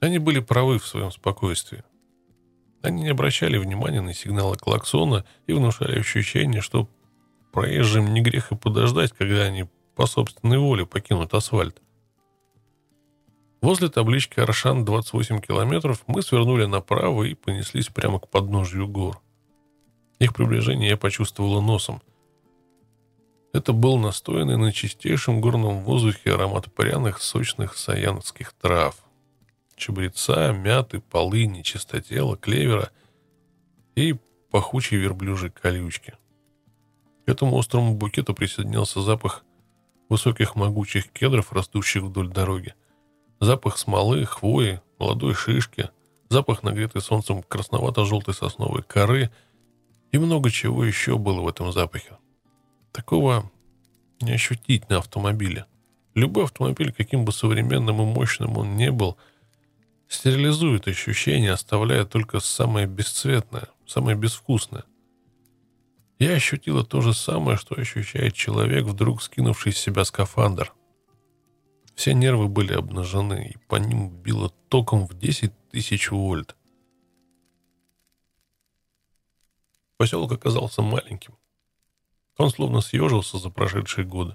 Они 0.00 0.18
были 0.18 0.40
правы 0.40 0.78
в 0.78 0.86
своем 0.86 1.12
спокойствии. 1.12 1.84
Они 2.82 3.02
не 3.02 3.10
обращали 3.10 3.58
внимания 3.58 4.00
на 4.00 4.14
сигналы 4.14 4.56
клаксона 4.56 5.24
и 5.46 5.52
внушали 5.52 6.00
ощущение, 6.00 6.62
что 6.62 6.88
проезжим 7.52 8.12
не 8.12 8.20
грех 8.22 8.52
и 8.52 8.56
подождать, 8.56 9.12
когда 9.12 9.42
они 9.42 9.66
по 9.94 10.06
собственной 10.06 10.58
воле 10.58 10.86
покинут 10.86 11.34
асфальт. 11.34 11.80
Возле 13.60 13.88
таблички 13.90 14.40
«Аршан 14.40 14.86
28 14.86 15.40
километров» 15.40 16.02
мы 16.06 16.22
свернули 16.22 16.64
направо 16.64 17.24
и 17.24 17.34
понеслись 17.34 17.88
прямо 17.88 18.18
к 18.18 18.28
подножью 18.28 18.88
гор. 18.88 19.20
Их 20.20 20.34
приближение 20.34 20.90
я 20.90 20.96
почувствовала 20.96 21.60
носом. 21.60 22.02
Это 23.52 23.72
был 23.72 23.98
настоянный 23.98 24.56
на 24.56 24.70
чистейшем 24.70 25.40
горном 25.40 25.82
воздухе 25.82 26.34
аромат 26.34 26.72
пряных, 26.72 27.20
сочных 27.20 27.76
саянских 27.76 28.52
трав. 28.52 28.96
Чабреца, 29.74 30.52
мяты, 30.52 31.00
полыни, 31.00 31.62
чистотела, 31.62 32.36
клевера 32.36 32.90
и 33.96 34.14
пахучей 34.50 34.98
верблюжьей 34.98 35.50
колючки. 35.50 36.14
К 37.26 37.30
этому 37.30 37.58
острому 37.58 37.94
букету 37.94 38.34
присоединялся 38.34 39.00
запах 39.00 39.42
высоких 40.10 40.54
могучих 40.54 41.10
кедров, 41.10 41.52
растущих 41.52 42.02
вдоль 42.02 42.28
дороги. 42.28 42.74
Запах 43.40 43.78
смолы, 43.78 44.26
хвои, 44.26 44.80
молодой 44.98 45.34
шишки, 45.34 45.88
запах 46.28 46.62
нагретой 46.62 47.00
солнцем 47.00 47.42
красновато-желтой 47.42 48.34
сосновой 48.34 48.82
коры 48.82 49.30
и 50.12 50.18
много 50.18 50.50
чего 50.50 50.84
еще 50.84 51.18
было 51.18 51.40
в 51.40 51.48
этом 51.48 51.72
запахе. 51.72 52.18
Такого 52.92 53.50
не 54.20 54.32
ощутить 54.32 54.88
на 54.88 54.98
автомобиле. 54.98 55.66
Любой 56.14 56.44
автомобиль, 56.44 56.92
каким 56.92 57.24
бы 57.24 57.32
современным 57.32 58.02
и 58.02 58.04
мощным 58.04 58.56
он 58.56 58.76
не 58.76 58.90
был, 58.90 59.16
стерилизует 60.08 60.88
ощущения, 60.88 61.52
оставляя 61.52 62.04
только 62.04 62.40
самое 62.40 62.86
бесцветное, 62.86 63.68
самое 63.86 64.16
безвкусное. 64.16 64.84
Я 66.18 66.32
ощутила 66.32 66.84
то 66.84 67.00
же 67.00 67.14
самое, 67.14 67.56
что 67.56 67.80
ощущает 67.80 68.34
человек, 68.34 68.84
вдруг 68.84 69.22
скинувший 69.22 69.72
с 69.72 69.78
себя 69.78 70.04
скафандр– 70.04 70.72
все 72.00 72.14
нервы 72.14 72.48
были 72.48 72.72
обнажены, 72.72 73.50
и 73.54 73.58
по 73.68 73.76
ним 73.76 74.08
било 74.08 74.48
током 74.70 75.06
в 75.06 75.18
10 75.18 75.52
тысяч 75.70 76.10
вольт. 76.10 76.56
Поселок 80.00 80.32
оказался 80.32 80.80
маленьким. 80.80 81.36
Он 82.38 82.48
словно 82.48 82.80
съежился 82.80 83.36
за 83.36 83.50
прошедшие 83.50 84.06
годы. 84.06 84.34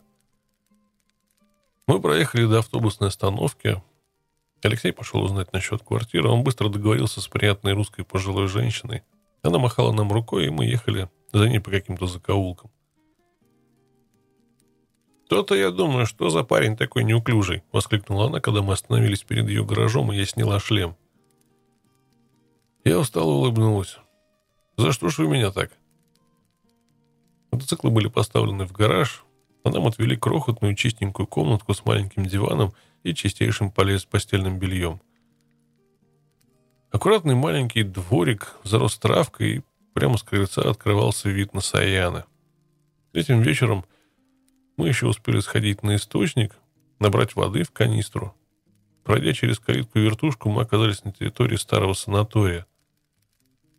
Мы 1.87 1.99
проехали 1.99 2.45
до 2.45 2.59
автобусной 2.59 3.07
остановки. 3.07 3.81
Алексей 4.61 4.93
пошел 4.93 5.23
узнать 5.23 5.53
насчет 5.53 5.81
квартиры. 5.81 6.29
Он 6.29 6.43
быстро 6.43 6.69
договорился 6.69 7.19
с 7.19 7.27
приятной 7.27 7.73
русской 7.73 8.05
пожилой 8.05 8.47
женщиной. 8.47 9.01
Она 9.41 9.57
махала 9.57 9.91
нам 9.91 10.11
рукой, 10.11 10.45
и 10.45 10.49
мы 10.51 10.65
ехали 10.65 11.09
за 11.33 11.49
ней 11.49 11.59
по 11.59 11.71
каким-то 11.71 12.05
закоулкам. 12.05 12.69
«То-то 15.27 15.55
я 15.55 15.71
думаю, 15.71 16.05
что 16.05 16.29
за 16.29 16.43
парень 16.43 16.77
такой 16.77 17.03
неуклюжий?»— 17.03 17.63
воскликнула 17.71 18.27
она, 18.27 18.39
когда 18.39 18.61
мы 18.61 18.73
остановились 18.73 19.23
перед 19.23 19.49
ее 19.49 19.65
гаражом, 19.65 20.13
и 20.13 20.17
я 20.17 20.27
сняла 20.27 20.59
шлем. 20.59 20.95
Я 22.83 22.99
устало 22.99 23.31
улыбнулась. 23.31 23.97
«За 24.77 24.91
что 24.91 25.09
ж 25.09 25.19
вы 25.19 25.27
меня 25.27 25.51
так?» 25.51 25.71
Мотоциклы 27.51 27.89
были 27.89 28.07
поставлены 28.07 28.65
в 28.65 28.71
гараж, 28.71 29.23
а 29.63 29.69
нам 29.69 29.87
отвели 29.87 30.15
крохотную 30.15 30.75
чистенькую 30.75 31.27
комнатку 31.27 31.73
с 31.73 31.85
маленьким 31.85 32.25
диваном 32.25 32.73
и 33.03 33.13
чистейшим 33.13 33.71
постельным 33.71 34.59
бельем. 34.59 35.01
Аккуратный 36.91 37.35
маленький 37.35 37.83
дворик 37.83 38.55
зарос 38.63 38.97
травкой, 38.97 39.57
и 39.57 39.63
прямо 39.93 40.17
с 40.17 40.23
крыльца 40.23 40.61
открывался 40.61 41.29
вид 41.29 41.53
на 41.53 41.61
Саяны. 41.61 42.25
Этим 43.13 43.41
вечером 43.41 43.85
мы 44.77 44.89
еще 44.89 45.07
успели 45.07 45.39
сходить 45.39 45.83
на 45.83 45.95
источник, 45.95 46.55
набрать 46.99 47.35
воды 47.35 47.63
в 47.63 47.71
канистру. 47.71 48.35
Пройдя 49.03 49.33
через 49.33 49.59
калитку-вертушку, 49.59 50.49
мы 50.49 50.61
оказались 50.61 51.03
на 51.03 51.11
территории 51.11 51.55
старого 51.55 51.93
санатория. 51.93 52.65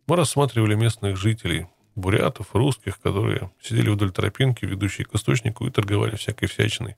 Мы 0.07 0.15
рассматривали 0.15 0.73
местных 0.73 1.17
жителей, 1.17 1.67
бурятов, 1.95 2.55
русских, 2.55 2.99
которые 2.99 3.51
сидели 3.61 3.89
вдоль 3.89 4.11
тропинки, 4.11 4.63
ведущей 4.63 5.03
к 5.03 5.13
источнику, 5.13 5.67
и 5.67 5.71
торговали 5.71 6.15
всякой 6.15 6.47
всячиной. 6.47 6.95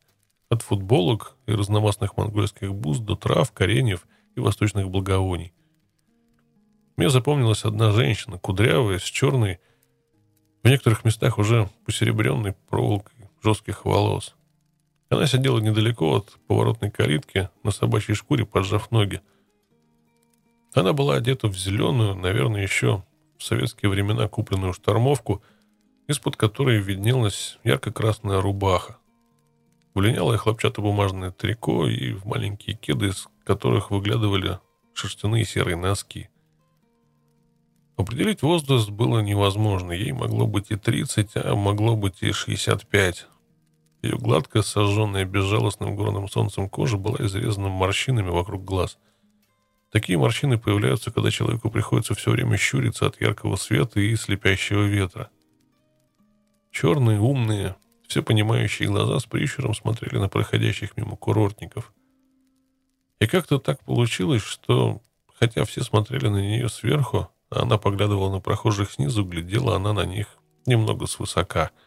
От 0.49 0.61
футболок 0.61 1.35
и 1.47 1.53
разномастных 1.53 2.17
монгольских 2.17 2.73
буз 2.73 2.99
до 2.99 3.15
трав, 3.15 3.51
кореньев 3.51 4.05
и 4.35 4.39
восточных 4.39 4.89
благовоний. 4.89 5.53
Мне 6.97 7.09
запомнилась 7.09 7.65
одна 7.65 7.91
женщина, 7.91 8.37
кудрявая, 8.37 8.99
с 8.99 9.03
черной, 9.03 9.59
в 10.61 10.67
некоторых 10.67 11.03
местах 11.03 11.39
уже 11.39 11.67
посеребренной 11.85 12.53
проволокой 12.69 13.15
жестких 13.41 13.85
волос. 13.85 14.35
Она 15.09 15.25
сидела 15.25 15.59
недалеко 15.59 16.17
от 16.17 16.37
поворотной 16.47 16.91
калитки 16.91 17.49
на 17.63 17.71
собачьей 17.71 18.15
шкуре, 18.15 18.45
поджав 18.45 18.91
ноги. 18.91 19.21
Она 20.73 20.93
была 20.93 21.15
одета 21.15 21.47
в 21.47 21.57
зеленую, 21.57 22.15
наверное, 22.15 22.61
еще 22.61 23.03
в 23.37 23.43
советские 23.43 23.89
времена 23.89 24.27
купленную 24.27 24.73
штормовку, 24.73 25.41
из-под 26.07 26.35
которой 26.35 26.79
виднелась 26.79 27.57
ярко-красная 27.63 28.41
рубаха. 28.41 28.97
Влинялое 29.95 30.37
хлопчатобумажное 30.37 31.31
трико 31.31 31.87
и 31.87 32.13
в 32.13 32.25
маленькие 32.25 32.75
кеды, 32.75 33.07
из 33.07 33.27
которых 33.43 33.91
выглядывали 33.91 34.59
шерстяные 34.93 35.45
серые 35.45 35.75
носки. 35.75 36.29
Определить 37.97 38.43
возраст 38.43 38.89
было 38.89 39.19
невозможно. 39.19 39.91
Ей 39.91 40.13
могло 40.13 40.47
быть 40.47 40.71
и 40.71 40.75
30, 40.75 41.31
а 41.35 41.55
могло 41.55 41.95
быть 41.95 42.21
и 42.21 42.31
65. 42.31 43.27
Ее 44.01 44.17
гладкая, 44.17 44.63
сожженная 44.63 45.25
безжалостным 45.25 45.95
горным 45.95 46.29
солнцем 46.29 46.69
кожа 46.69 46.97
была 46.97 47.17
изрезана 47.19 47.67
морщинами 47.67 48.29
вокруг 48.29 48.63
глаз. 48.63 48.97
Такие 49.91 50.17
морщины 50.17 50.57
появляются, 50.57 51.11
когда 51.11 51.31
человеку 51.31 51.71
приходится 51.71 52.13
все 52.13 52.31
время 52.31 52.57
щуриться 52.57 53.07
от 53.07 53.19
яркого 53.19 53.55
света 53.55 53.99
и 53.99 54.15
слепящего 54.15 54.83
ветра. 54.83 55.29
Черные, 56.71 57.19
умные, 57.19 57.75
все 58.07 58.21
понимающие 58.21 58.87
глаза 58.87 59.19
с 59.19 59.25
прищуром 59.25 59.73
смотрели 59.73 60.17
на 60.19 60.29
проходящих 60.29 60.95
мимо 60.95 61.15
курортников. 61.15 61.91
И 63.19 63.25
как-то 63.25 63.57
так 63.57 63.83
получилось, 63.83 64.43
что, 64.43 65.01
хотя 65.39 65.65
все 65.65 65.83
смотрели 65.83 66.27
на 66.27 66.37
нее 66.37 66.69
сверху, 66.69 67.29
а 67.49 67.63
она 67.63 67.77
поглядывала 67.77 68.31
на 68.31 68.39
прохожих 68.39 68.91
снизу, 68.91 69.25
глядела 69.25 69.75
она 69.75 69.93
на 69.93 70.05
них 70.05 70.27
немного 70.65 71.07
свысока— 71.07 71.71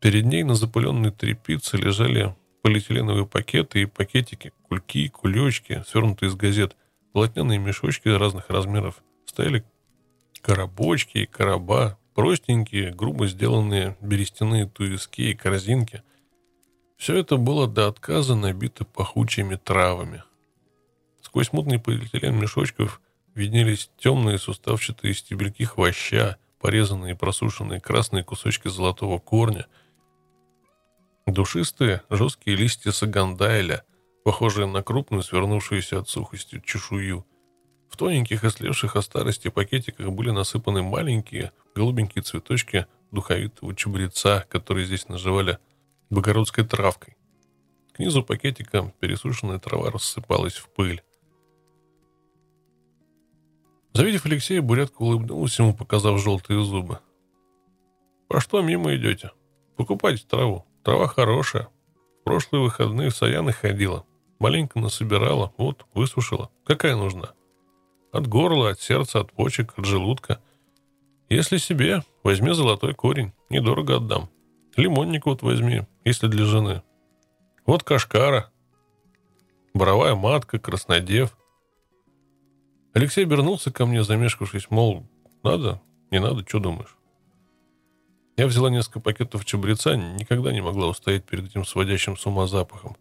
Перед 0.00 0.26
ней 0.26 0.44
на 0.44 0.54
запыленной 0.54 1.10
тряпице 1.10 1.76
лежали 1.76 2.36
полиэтиленовые 2.68 3.24
пакеты 3.24 3.80
и 3.80 3.86
пакетики, 3.86 4.52
кульки, 4.68 5.08
кулечки, 5.08 5.82
свернутые 5.88 6.28
из 6.28 6.34
газет, 6.34 6.76
полотняные 7.14 7.58
мешочки 7.58 8.08
разных 8.08 8.50
размеров. 8.50 9.02
Стояли 9.24 9.64
коробочки 10.42 11.16
и 11.16 11.26
короба, 11.26 11.98
простенькие, 12.14 12.92
грубо 12.92 13.26
сделанные 13.26 13.96
берестяные 14.02 14.66
туиски 14.66 15.22
и 15.22 15.34
корзинки. 15.34 16.02
Все 16.98 17.16
это 17.16 17.38
было 17.38 17.66
до 17.66 17.88
отказа 17.88 18.34
набито 18.34 18.84
пахучими 18.84 19.54
травами. 19.54 20.22
Сквозь 21.22 21.54
мутный 21.54 21.78
полиэтилен 21.78 22.38
мешочков 22.38 23.00
виднелись 23.34 23.90
темные 23.96 24.36
суставчатые 24.36 25.14
стебельки 25.14 25.62
хвоща, 25.62 26.36
порезанные 26.60 27.14
и 27.14 27.16
просушенные 27.16 27.80
красные 27.80 28.24
кусочки 28.24 28.68
золотого 28.68 29.18
корня— 29.18 29.64
Душистые, 31.28 32.00
жесткие 32.08 32.56
листья 32.56 32.90
сагандайля, 32.90 33.84
похожие 34.24 34.66
на 34.66 34.82
крупную, 34.82 35.22
свернувшуюся 35.22 35.98
от 35.98 36.08
сухости 36.08 36.62
чешую. 36.64 37.26
В 37.90 37.98
тоненьких 37.98 38.44
и 38.44 38.48
слевших 38.48 38.96
от 38.96 39.04
старости 39.04 39.48
пакетиках 39.48 40.08
были 40.08 40.30
насыпаны 40.30 40.82
маленькие 40.82 41.52
голубенькие 41.74 42.22
цветочки 42.22 42.86
духовитого 43.10 43.74
чабреца, 43.74 44.46
которые 44.48 44.86
здесь 44.86 45.06
называли 45.08 45.58
богородской 46.08 46.64
травкой. 46.64 47.18
К 47.92 47.98
низу 47.98 48.22
пакетика 48.22 48.90
пересушенная 48.98 49.58
трава 49.58 49.90
рассыпалась 49.90 50.56
в 50.56 50.70
пыль. 50.70 51.02
Завидев 53.92 54.24
Алексея, 54.24 54.62
Бурятка 54.62 55.02
улыбнулась 55.02 55.58
ему, 55.58 55.74
показав 55.74 56.22
желтые 56.22 56.64
зубы. 56.64 57.00
«По 58.28 58.40
что 58.40 58.62
мимо 58.62 58.96
идете? 58.96 59.32
Покупайте 59.76 60.24
траву. 60.26 60.64
Трава 60.88 61.06
хорошая. 61.06 61.68
В 62.22 62.24
прошлые 62.24 62.62
выходные 62.62 63.10
в 63.10 63.14
Саяны 63.14 63.52
ходила. 63.52 64.06
Маленько 64.38 64.78
насобирала, 64.78 65.52
вот, 65.58 65.84
высушила. 65.92 66.50
Какая 66.64 66.96
нужна? 66.96 67.34
От 68.10 68.26
горла, 68.26 68.70
от 68.70 68.80
сердца, 68.80 69.20
от 69.20 69.30
почек, 69.30 69.74
от 69.76 69.84
желудка. 69.84 70.40
Если 71.28 71.58
себе, 71.58 72.04
возьми 72.24 72.52
золотой 72.54 72.94
корень. 72.94 73.34
Недорого 73.50 73.96
отдам. 73.96 74.30
Лимонник 74.76 75.26
вот 75.26 75.42
возьми, 75.42 75.82
если 76.06 76.26
для 76.26 76.46
жены. 76.46 76.82
Вот 77.66 77.82
кашкара. 77.82 78.50
Боровая 79.74 80.14
матка, 80.14 80.58
краснодев. 80.58 81.36
Алексей 82.94 83.26
обернулся 83.26 83.70
ко 83.70 83.84
мне, 83.84 84.04
замешкавшись, 84.04 84.70
мол, 84.70 85.06
надо, 85.42 85.82
не 86.10 86.18
надо, 86.18 86.48
что 86.48 86.60
думаешь? 86.60 86.97
Я 88.38 88.46
взяла 88.46 88.70
несколько 88.70 89.00
пакетов 89.00 89.44
чабреца, 89.44 89.96
никогда 89.96 90.52
не 90.52 90.60
могла 90.60 90.86
устоять 90.86 91.24
перед 91.24 91.46
этим 91.46 91.64
сводящим 91.64 92.16
с 92.16 92.24
ума 92.24 92.46
запахом. 92.46 92.96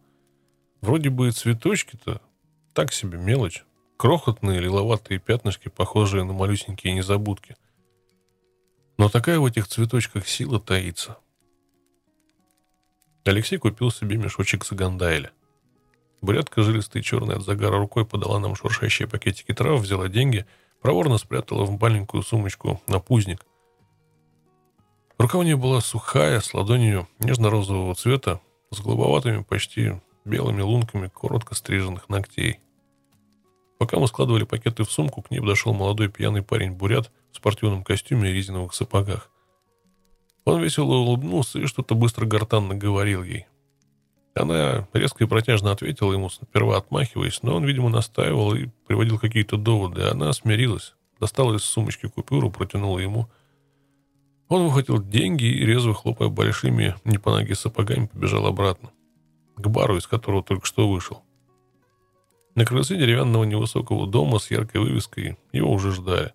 Вроде 0.81 1.11
бы 1.11 1.27
и 1.27 1.31
цветочки-то 1.31 2.21
так 2.73 2.91
себе 2.91 3.19
мелочь. 3.19 3.63
Крохотные 3.97 4.59
лиловатые 4.59 5.19
пятнышки, 5.19 5.69
похожие 5.69 6.23
на 6.23 6.33
малюсенькие 6.33 6.95
незабудки. 6.95 7.55
Но 8.97 9.09
такая 9.09 9.39
в 9.39 9.45
этих 9.45 9.67
цветочках 9.67 10.27
сила 10.27 10.59
таится. 10.59 11.19
Алексей 13.23 13.59
купил 13.59 13.91
себе 13.91 14.17
мешочек 14.17 14.65
сагандайля. 14.65 15.29
Бурятка 16.19 16.63
жилистая 16.63 17.03
черная 17.03 17.35
от 17.35 17.43
загара 17.43 17.77
рукой 17.77 18.07
подала 18.07 18.39
нам 18.39 18.55
шуршащие 18.55 19.07
пакетики 19.07 19.53
трав, 19.53 19.81
взяла 19.81 20.07
деньги, 20.07 20.47
проворно 20.81 21.19
спрятала 21.19 21.63
в 21.63 21.79
маленькую 21.79 22.23
сумочку 22.23 22.81
на 22.87 22.99
пузник– 22.99 23.45
Рука 25.17 25.39
у 25.39 25.43
нее 25.43 25.57
была 25.57 25.81
сухая, 25.81 26.39
с 26.41 26.53
ладонью 26.53 27.07
нежно-розового 27.19 27.95
цвета, 27.95 28.39
с 28.69 28.79
голубоватыми, 28.79 29.41
почти 29.41 29.93
белыми 30.25 30.61
лунками 30.61 31.07
коротко 31.07 31.55
стриженных 31.55 32.07
ногтей. 32.07 32.59
Пока 33.79 33.97
мы 33.97 34.07
складывали 34.07 34.43
пакеты 34.43 34.83
в 34.83 34.91
сумку, 34.91 35.23
к 35.23 35.31
ней 35.31 35.39
подошел 35.39 35.73
молодой 35.73 36.09
пьяный 36.09 36.43
парень-бурят 36.43 37.11
в 37.31 37.37
спортивном 37.37 37.83
костюме 37.83 38.29
и 38.29 38.33
резиновых 38.33 38.75
сапогах. 38.75 39.31
Он 40.45 40.61
весело 40.61 40.93
улыбнулся 40.93 41.59
и 41.59 41.65
что-то 41.65 41.95
быстро 41.95 42.25
гортанно 42.25 42.75
говорил 42.75 43.23
ей. 43.23 43.47
Она 44.35 44.87
резко 44.93 45.23
и 45.23 45.27
протяжно 45.27 45.71
ответила 45.71 46.13
ему, 46.13 46.29
сперва 46.29 46.77
отмахиваясь, 46.77 47.41
но 47.41 47.55
он, 47.55 47.65
видимо, 47.65 47.89
настаивал 47.89 48.53
и 48.53 48.67
приводил 48.85 49.17
какие-то 49.17 49.57
доводы. 49.57 50.03
Она 50.03 50.31
смирилась, 50.33 50.93
достала 51.19 51.55
из 51.55 51.63
сумочки 51.63 52.07
купюру, 52.07 52.51
протянула 52.51 52.99
ему– 52.99 53.27
он 54.49 54.63
выхватил 54.63 55.03
деньги 55.03 55.45
и, 55.45 55.65
резво 55.65 55.93
хлопая 55.93 56.29
большими, 56.29 56.95
не 57.03 57.17
по 57.17 57.31
ноге 57.31 57.55
сапогами, 57.55 58.07
побежал 58.07 58.45
обратно. 58.45 58.91
К 59.55 59.67
бару, 59.67 59.97
из 59.97 60.07
которого 60.07 60.43
только 60.43 60.65
что 60.65 60.89
вышел. 60.89 61.23
На 62.55 62.65
крыльце 62.65 62.95
деревянного 62.95 63.43
невысокого 63.43 64.07
дома 64.07 64.39
с 64.39 64.49
яркой 64.49 64.81
вывеской 64.81 65.37
его 65.51 65.71
уже 65.71 65.91
ждали. 65.91 66.33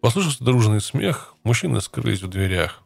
Послышался 0.00 0.44
дружный 0.44 0.80
смех, 0.80 1.36
мужчины 1.44 1.80
скрылись 1.80 2.22
в 2.22 2.28
дверях. 2.28 2.82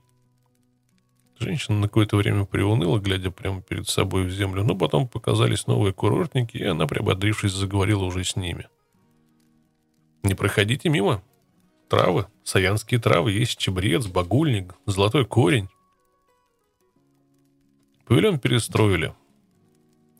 Женщина 1.39 1.79
на 1.79 1.89
какое-то 1.89 2.17
время 2.17 2.45
приуныла, 2.45 2.99
глядя 2.99 3.31
прямо 3.31 3.63
перед 3.63 3.89
собой 3.89 4.25
в 4.25 4.31
землю, 4.31 4.65
но 4.65 4.75
потом 4.75 5.09
показались 5.09 5.67
новые 5.67 5.93
курортники, 5.93 6.57
и 6.57 6.65
она, 6.65 6.87
приободрившись, 6.87 7.53
заговорила 7.53 8.05
уже 8.05 8.25
с 8.25 8.37
ними. 8.37 8.69
«Не 10.23 10.35
проходите 10.35 10.89
мимо. 10.89 11.23
Травы, 11.89 12.27
саянские 12.43 13.01
травы, 13.01 13.33
есть 13.33 13.59
чебрец, 13.59 14.07
багульник, 14.07 14.75
золотой 14.87 15.25
корень». 15.25 15.69
Павильон 18.07 18.39
перестроили. 18.39 19.15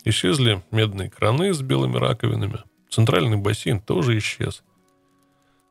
Исчезли 0.05 0.63
медные 0.71 1.11
краны 1.11 1.53
с 1.53 1.63
белыми 1.63 1.97
раковинами. 1.97 2.61
Центральный 2.89 3.37
бассейн 3.37 3.81
тоже 3.81 4.19
исчез. 4.19 4.63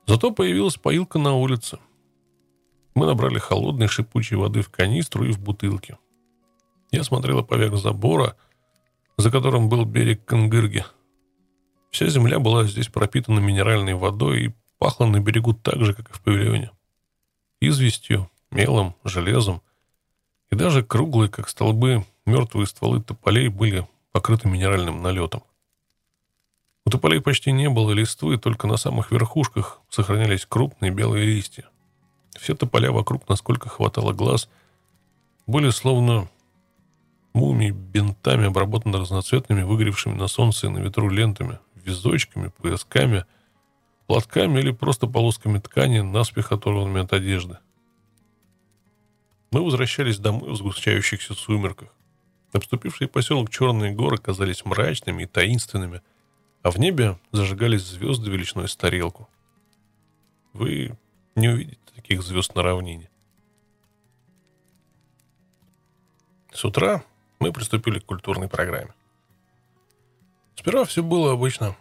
Зато 0.06 0.32
появилась 0.32 0.76
поилка 0.76 1.20
на 1.20 1.34
улице. 1.34 1.80
Мы 2.94 3.06
набрали 3.06 3.40
холодной 3.40 3.88
шипучей 3.88 4.38
воды 4.38 4.62
в 4.62 4.70
канистру 4.70 5.26
и 5.26 5.32
в 5.32 5.40
бутылки. 5.40 5.98
Я 6.92 7.04
смотрела 7.04 7.42
поверх 7.42 7.78
забора, 7.78 8.38
за 9.18 9.32
которым 9.32 9.70
был 9.70 9.86
берег 9.86 10.24
Кангырги. 10.26 10.86
Вся 11.92 12.08
земля 12.08 12.40
была 12.40 12.66
здесь 12.66 12.88
пропитана 12.88 13.40
минеральной 13.40 13.94
водой 13.94 14.46
и 14.46 14.54
пахла 14.78 15.06
на 15.06 15.20
берегу 15.20 15.54
так 15.54 15.84
же, 15.84 15.94
как 15.94 16.10
и 16.10 16.14
в 16.14 16.22
павильоне. 16.22 16.72
Известью, 17.62 18.30
мелом, 18.52 18.96
железом. 19.04 19.62
И 20.52 20.56
даже 20.56 20.84
круглые, 20.84 21.30
как 21.30 21.50
столбы, 21.50 22.06
мертвые 22.26 22.68
стволы 22.68 23.02
тополей 23.02 23.48
были 23.48 23.88
покрыты 24.12 24.48
минеральным 24.48 25.02
налетом. 25.02 25.44
У 26.86 26.92
тополей 26.92 27.20
почти 27.20 27.52
не 27.52 27.70
было 27.70 27.92
листвы, 27.92 28.38
только 28.38 28.68
на 28.68 28.78
самых 28.78 29.12
верхушках 29.12 29.82
сохранялись 29.90 30.46
крупные 30.46 30.92
белые 30.92 31.26
листья. 31.26 31.66
Все 32.40 32.54
тополя 32.54 32.92
вокруг, 32.92 33.28
насколько 33.28 33.70
хватало 33.70 34.14
глаз, 34.14 34.50
были 35.48 35.72
словно 35.72 36.30
мумии 37.34 37.72
бинтами, 37.72 38.46
обработаны 38.46 39.00
разноцветными, 39.00 39.64
выгоревшими 39.64 40.14
на 40.14 40.28
солнце 40.28 40.68
и 40.68 40.70
на 40.70 40.80
ветру 40.80 41.10
лентами, 41.10 41.60
визочками, 41.76 42.52
поясками, 42.62 43.26
платками 44.08 44.60
или 44.60 44.72
просто 44.72 45.08
полосками 45.08 45.60
ткани, 45.60 46.00
наспех 46.00 46.52
оторванными 46.52 47.02
от 47.02 47.14
одежды. 47.14 47.58
Мы 49.52 49.64
возвращались 49.64 50.20
домой 50.20 50.52
в 50.52 50.56
сгущающихся 50.56 51.34
сумерках. 51.34 51.90
Обступившие 52.54 53.08
поселок 53.08 53.50
Черные 53.50 53.94
горы 53.94 54.18
казались 54.18 54.66
мрачными 54.66 55.24
и 55.24 55.28
таинственными– 55.28 56.02
а 56.66 56.72
в 56.72 56.80
небе 56.80 57.20
зажигались 57.32 57.84
звезды 57.84 58.32
величиной 58.32 58.68
с 58.68 58.76
тарелку. 58.76 59.30
Вы 60.52 60.98
не 61.36 61.48
увидите 61.48 61.78
таких 61.94 62.24
звезд 62.24 62.56
на 62.56 62.64
равнине. 62.64 63.08
С 66.52 66.66
утра 66.66 67.04
мы 67.40 67.54
приступили 67.54 68.00
к 68.00 68.06
культурной 68.06 68.50
программе. 68.50 68.96
Сперва 70.56 70.86
все 70.86 71.04
было 71.04 71.34
обычно. 71.34 71.78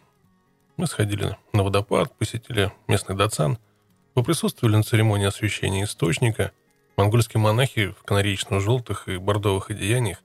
Мы 0.76 0.86
сходили 0.86 1.36
на 1.52 1.62
водопад, 1.62 2.16
посетили 2.16 2.72
местный 2.88 3.16
дацан, 3.16 3.58
поприсутствовали 4.14 4.76
на 4.76 4.82
церемонии 4.82 5.26
освящения 5.26 5.84
источника. 5.84 6.52
Монгольские 6.96 7.40
монахи 7.40 7.88
в 7.98 8.04
канареечно-желтых 8.04 9.08
и 9.08 9.16
бордовых 9.18 9.70
одеяниях 9.70 10.18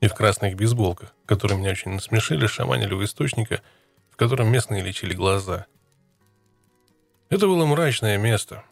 и 0.00 0.08
в 0.08 0.14
красных 0.14 0.56
бейсболках, 0.56 1.14
которые 1.26 1.58
меня 1.58 1.70
очень 1.70 1.92
насмешили, 1.92 2.46
шаманили 2.46 2.94
у 2.94 3.04
источника– 3.04 3.60
котором 4.20 4.52
местные 4.52 4.82
лечили 4.82 5.14
глаза. 5.14 5.64
Это 7.30 7.46
было 7.46 7.64
мрачное 7.64 8.18
место. 8.18 8.62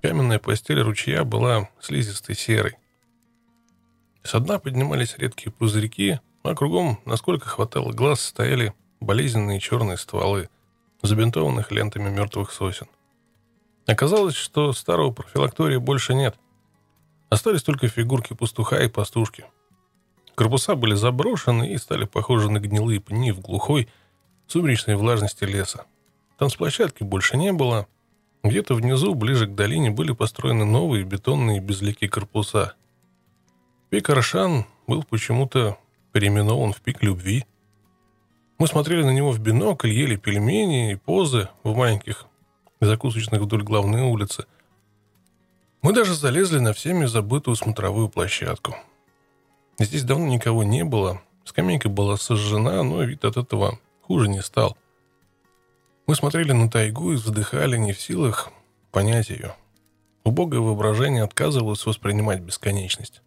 Каменная 0.00 0.38
постель 0.38 0.80
ручья 0.80 1.24
была 1.24 1.68
слизистой 1.80 2.36
серой. 2.36 2.76
Со 4.22 4.38
дна 4.38 4.60
поднимались 4.60 5.18
редкие 5.18 5.50
пузырьки, 5.50 6.20
а 6.44 6.54
кругом, 6.54 7.00
насколько 7.04 7.48
хватало 7.48 7.90
глаз, 7.90 8.20
стояли 8.20 8.72
болезненные 9.04 9.60
черные 9.60 9.96
стволы, 9.96 10.48
забинтованных 11.02 11.70
лентами 11.70 12.10
мертвых 12.10 12.52
сосен. 12.52 12.88
Оказалось, 13.86 14.34
что 14.34 14.72
старого 14.72 15.12
профилактория 15.12 15.78
больше 15.78 16.14
нет. 16.14 16.36
Остались 17.28 17.62
только 17.62 17.88
фигурки 17.88 18.32
пастуха 18.32 18.82
и 18.82 18.88
пастушки. 18.88 19.44
Корпуса 20.34 20.74
были 20.74 20.94
заброшены 20.94 21.72
и 21.72 21.78
стали 21.78 22.04
похожи 22.04 22.50
на 22.50 22.58
гнилые 22.58 23.00
пни 23.00 23.30
в 23.30 23.40
глухой, 23.40 23.88
сумеречной 24.46 24.96
влажности 24.96 25.44
леса. 25.44 25.84
Танцплощадки 26.38 27.02
больше 27.02 27.36
не 27.36 27.52
было. 27.52 27.86
Где-то 28.42 28.74
внизу, 28.74 29.14
ближе 29.14 29.46
к 29.46 29.54
долине, 29.54 29.90
были 29.90 30.12
построены 30.12 30.64
новые 30.64 31.04
бетонные 31.04 31.60
безликие 31.60 32.10
корпуса. 32.10 32.74
Пик 33.90 34.10
Аршан 34.10 34.66
был 34.86 35.04
почему-то 35.04 35.78
переименован 36.12 36.72
в 36.72 36.80
пик 36.80 37.02
любви. 37.02 37.46
Мы 38.58 38.66
смотрели 38.66 39.02
на 39.02 39.10
него 39.10 39.32
в 39.32 39.38
бинокль, 39.40 39.90
ели 39.90 40.16
пельмени 40.16 40.92
и 40.92 40.96
позы 40.96 41.48
в 41.62 41.76
маленьких 41.76 42.26
закусочных 42.80 43.40
вдоль 43.40 43.62
главной 43.62 44.02
улицы. 44.02 44.46
Мы 45.82 45.92
даже 45.92 46.14
залезли 46.14 46.58
на 46.58 46.72
всеми 46.72 47.06
забытую 47.06 47.56
смотровую 47.56 48.08
площадку. 48.08 48.76
Здесь 49.78 50.04
давно 50.04 50.26
никого 50.26 50.64
не 50.64 50.84
было. 50.84 51.20
Скамейка 51.44 51.88
была 51.88 52.16
сожжена, 52.16 52.82
но 52.82 53.02
вид 53.02 53.24
от 53.24 53.36
этого 53.36 53.78
Хуже 54.06 54.28
не 54.28 54.42
стал. 54.42 54.76
Мы 56.06 56.14
смотрели 56.14 56.52
на 56.52 56.70
тайгу 56.70 57.12
и 57.12 57.16
вздыхали 57.16 57.78
не 57.78 57.94
в 57.94 58.00
силах 58.00 58.50
понять 58.92 59.30
ее. 59.30 59.56
Убогое 60.24 60.60
воображение 60.60 61.22
отказывалось 61.22 61.86
воспринимать 61.86 62.40
бесконечность. 62.40 63.22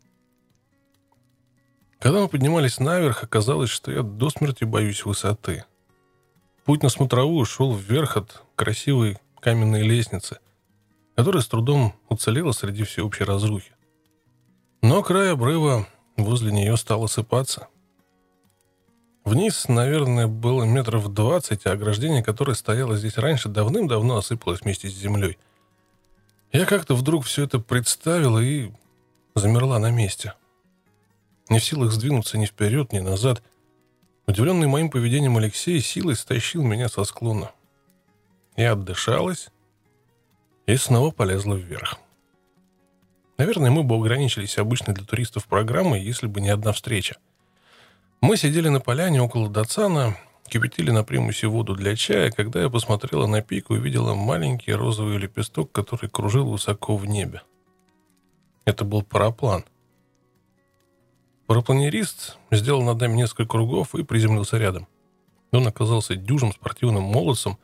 Когда 1.99 2.21
мы 2.21 2.27
поднимались 2.27 2.79
наверх, 2.79 3.23
оказалось, 3.23 3.69
что 3.69 3.91
я 3.91 4.03
до 4.03 4.29
смерти 4.29 4.63
боюсь 4.63 5.05
высоты. 5.05 5.65
Путь 6.65 6.83
на 6.83 6.89
смотровую 6.89 7.45
шел 7.45 7.75
вверх 7.75 8.17
от 8.17 8.43
красивой 8.55 9.17
каменной 9.39 9.83
лестницы, 9.83 10.39
которая 11.15 11.41
с 11.41 11.47
трудом 11.47 11.93
уцелела 12.09 12.51
среди 12.51 12.83
всеобщей 12.83 13.23
разрухи. 13.23 13.71
Но 14.81 15.01
край 15.01 15.31
обрыва 15.33 15.87
возле 16.17 16.51
нее 16.51 16.77
стал 16.77 17.03
осыпаться– 17.03 17.67
Вниз, 19.27 19.67
наверное, 19.67 20.25
было 20.27 20.63
метров 20.63 21.13
двадцать, 21.13 21.65
а 21.65 21.73
ограждение, 21.73 22.23
которое 22.23 22.53
стояло 22.53 22.95
здесь 22.95 23.17
раньше, 23.17 23.49
давным-давно 23.49 24.15
осыпалось 24.15 24.61
вместе 24.61 24.87
с 24.87 24.93
землей. 24.93 25.37
Я 26.53 26.65
как-то 26.65 26.95
вдруг 26.95 27.25
все 27.25 27.43
это 27.43 27.59
представила 27.59 28.39
и 28.39 28.71
замерла 29.35 29.79
на 29.79 29.91
месте. 29.91 30.33
Не 31.49 31.59
в 31.59 31.63
силах 31.63 31.91
сдвинуться 31.91 32.37
ни 32.37 32.45
вперед, 32.45 32.91
ни 32.93 32.99
назад. 32.99 33.41
Удивленный 34.25 34.67
моим 34.67 34.89
поведением 34.89 35.37
Алексей 35.37 35.79
силой 35.79 36.15
стащил 36.15 36.63
меня 36.63 36.89
со 36.89 37.03
склона. 37.03 37.51
Я 38.55 38.73
отдышалась 38.73 39.49
и 40.65 40.75
снова 40.75 41.11
полезла 41.11 41.55
вверх. 41.55 41.97
Наверное, 43.37 43.71
мы 43.71 43.83
бы 43.83 43.95
ограничились 43.95 44.57
обычной 44.57 44.95
для 44.95 45.05
туристов 45.05 45.45
программой, 45.45 46.01
если 46.01 46.27
бы 46.27 46.41
не 46.41 46.49
одна 46.49 46.73
встреча— 46.73 47.17
мы 48.19 48.35
сидели 48.35 48.67
на 48.69 48.79
поляне 48.79 49.21
около 49.21 49.47
Дацана, 49.47 50.17
кипятили 50.47 50.89
на 50.89 51.03
примусе 51.03 51.47
воду 51.47 51.75
для 51.75 51.95
чая, 51.95 52.31
когда 52.31 52.61
я 52.61 52.69
посмотрела 52.69 53.27
на 53.27 53.43
пик 53.43 53.69
и 53.69 53.73
увидела 53.73 54.15
маленький 54.15 54.73
розовый 54.73 55.17
лепесток, 55.17 55.71
который 55.71 56.09
кружил 56.09 56.49
высоко 56.49 56.97
в 56.97 57.05
небе. 57.05 57.43
Это 58.65 58.83
был 58.85 59.03
параплан. 59.03 59.65
Парапланерист 61.47 62.37
сделал 62.51 62.83
над 62.83 62.99
нами 62.99 63.15
несколько 63.15 63.45
кругов 63.45 63.95
и 63.95 64.03
приземлился 64.03 64.57
рядом. 64.57 64.87
Он 65.51 65.65
оказался 65.65 66.15
дюжим 66.15 66.51
спортивным 66.51 67.03
молодцем. 67.03 67.57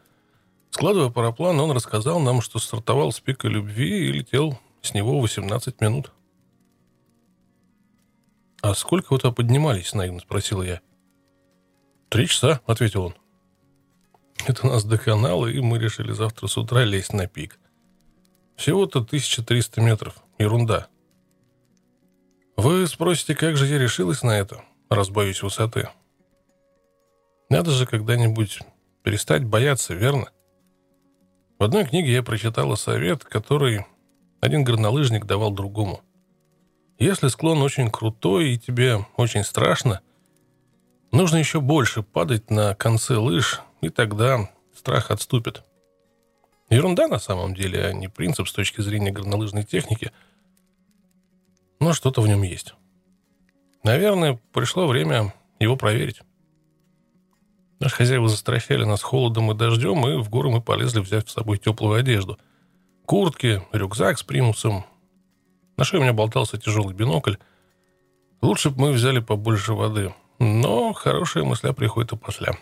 Складывая 0.71 1.09
параплан, 1.09 1.59
он 1.59 1.71
рассказал 1.71 2.19
нам, 2.19 2.41
что 2.41 2.59
стартовал 2.59 3.11
с 3.11 3.19
пика 3.19 3.47
любви 3.47 4.07
и 4.07 4.11
летел 4.11 4.57
с 4.81 4.93
него 4.93 5.19
18 5.19 5.81
минут. 5.81 6.11
«А 8.61 8.73
сколько 8.73 9.13
вы 9.13 9.19
туда 9.19 9.33
поднимались?»— 9.33 9.93
наивно 9.93 10.21
спросил 10.21 10.63
я. 10.63 10.81
«Три 12.09 12.27
часа»,— 12.27 12.61
ответил 12.65 13.05
он. 13.05 13.15
Это 14.45 14.67
нас 14.67 14.83
доконало, 14.83 15.47
и 15.47 15.59
мы 15.61 15.79
решили 15.79 16.11
завтра 16.11 16.47
с 16.47 16.57
утра 16.57 16.83
лезть 16.83 17.13
на 17.13 17.27
пик. 17.27 17.59
Всего-то 18.55 18.99
1300 18.99 19.81
метров. 19.81 20.15
Ерунда. 20.37 20.87
Вы 22.63 22.87
спросите, 22.87 23.35
как 23.35 23.57
же 23.57 23.67
я 23.67 23.77
решилась 23.77 24.23
на 24.23 24.31
это, 24.31 24.63
раз 24.89 25.09
боюсь 25.09 25.43
высоты? 25.43 25.89
Надо 27.49 27.71
же 27.71 27.85
когда-нибудь 27.85 28.59
перестать 29.03 29.43
бояться, 29.43 29.93
верно? 29.93 30.31
В 31.59 31.63
одной 31.63 31.85
книге 31.85 32.13
я 32.13 32.23
прочитала 32.23 32.75
совет, 32.75 33.23
который 33.23 33.85
один 34.41 34.63
горнолыжник 34.63 35.25
давал 35.25 35.51
другому– 35.51 36.01
если 36.99 37.27
склон 37.27 37.61
очень 37.61 37.91
крутой 37.91 38.51
и 38.51 38.57
тебе 38.57 39.05
очень 39.17 39.43
страшно, 39.43 40.01
нужно 41.11 41.37
еще 41.37 41.59
больше 41.59 42.01
падать 42.01 42.49
на 42.49 42.75
конце 42.75 43.17
лыж, 43.17 43.61
и 43.81 43.89
тогда 43.89 44.49
страх 44.73 45.11
отступит. 45.11 45.63
Ерунда 46.69 47.07
на 47.07 47.19
самом 47.19 47.55
деле, 47.55 47.87
а 47.87 47.93
не 47.93 48.07
принцип 48.07 48.47
с 48.47 48.53
точки 48.53 48.79
зрения 48.79 49.11
горнолыжной 49.11 49.63
техники. 49.63 50.11
Но 51.83 51.91
что-то 51.91 52.21
в 52.21 52.27
нем 52.29 52.43
есть. 52.43 52.75
Наверное, 53.83 54.39
пришло 54.53 54.87
время 54.87 55.33
его 55.59 55.75
проверить. 55.75 56.21
Наши 57.81 57.95
хозяева 57.95 58.29
застращали 58.29 58.85
нас 58.85 59.03
холодом 59.03 59.51
и 59.51 59.53
дождем, 59.53 60.07
и 60.07 60.15
в 60.23 60.29
горы 60.29 60.49
мы 60.49 60.61
полезли 60.61 61.01
взять 61.01 61.27
с 61.27 61.33
собой 61.33 61.57
теплую 61.57 61.99
одежду. 61.99 62.39
Куртки, 63.05 63.61
рюкзак 63.73 64.17
с 64.17 64.23
примусом. 64.23 64.85
На 65.75 65.83
шее 65.83 65.99
у 65.99 66.03
меня 66.03 66.13
болтался 66.13 66.57
тяжелый 66.57 66.95
бинокль. 66.95 67.35
Лучше 68.41 68.69
бы 68.69 68.83
мы 68.83 68.91
взяли 68.93 69.19
побольше 69.19 69.73
воды. 69.73 70.15
Но 70.39 70.93
хорошая 70.93 71.43
мысля 71.43 71.73
приходит 71.73 72.13
и 72.13 72.15
после. 72.15 72.57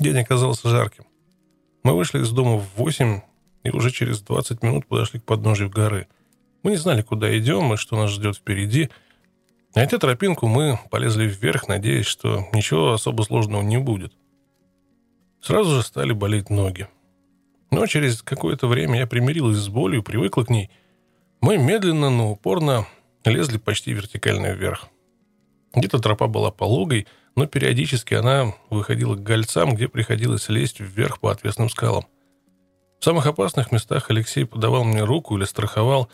День 0.00 0.18
оказался 0.18 0.68
жарким. 0.68 1.04
Мы 1.84 1.94
вышли 1.94 2.20
из 2.20 2.32
дома 2.32 2.56
в 2.56 2.66
8 2.74 3.20
и 3.62 3.70
уже 3.70 3.92
через 3.92 4.22
20 4.22 4.60
минут 4.64 4.86
подошли 4.86 5.20
к 5.20 5.24
подножию 5.24 5.70
горы. 5.70 6.08
Мы 6.62 6.72
не 6.72 6.76
знали, 6.76 7.02
куда 7.02 7.36
идем 7.38 7.72
и 7.72 7.76
что 7.76 7.96
нас 7.96 8.10
ждет 8.10 8.36
впереди. 8.36 8.90
Найдя 9.74 9.98
тропинку, 9.98 10.46
мы 10.46 10.78
полезли 10.90 11.26
вверх, 11.26 11.68
надеясь, 11.68 12.06
что 12.06 12.46
ничего 12.52 12.92
особо 12.92 13.22
сложного 13.22 13.62
не 13.62 13.78
будет. 13.78 14.12
Сразу 15.40 15.76
же 15.76 15.82
стали 15.82 16.12
болеть 16.12 16.50
ноги. 16.50 16.88
Но 17.70 17.86
через 17.86 18.22
какое-то 18.22 18.66
время 18.66 18.98
я 18.98 19.06
примирилась 19.06 19.58
с 19.58 19.68
болью, 19.68 20.02
привыкла 20.02 20.42
к 20.42 20.50
ней. 20.50 20.70
Мы 21.40 21.56
медленно, 21.56 22.10
но 22.10 22.32
упорно 22.32 22.86
лезли 23.24 23.58
почти 23.58 23.92
вертикально 23.92 24.52
вверх. 24.52 24.88
Где-то 25.74 26.00
тропа 26.00 26.26
была 26.26 26.50
пологой— 26.50 27.06
но 27.36 27.46
периодически 27.46 28.14
она 28.14 28.54
выходила 28.68 29.14
к 29.14 29.22
гольцам, 29.22 29.74
где 29.74 29.88
приходилось 29.88 30.48
лезть 30.48 30.80
вверх 30.80 31.20
по 31.20 31.30
отвесным 31.30 31.70
скалам. 31.70 32.06
В 32.98 33.04
самых 33.04 33.26
опасных 33.26 33.72
местах 33.72 34.10
Алексей 34.10 34.44
подавал 34.44 34.84
мне 34.84 35.02
руку 35.02 35.36
или 35.36 35.44
страховал. 35.44 36.10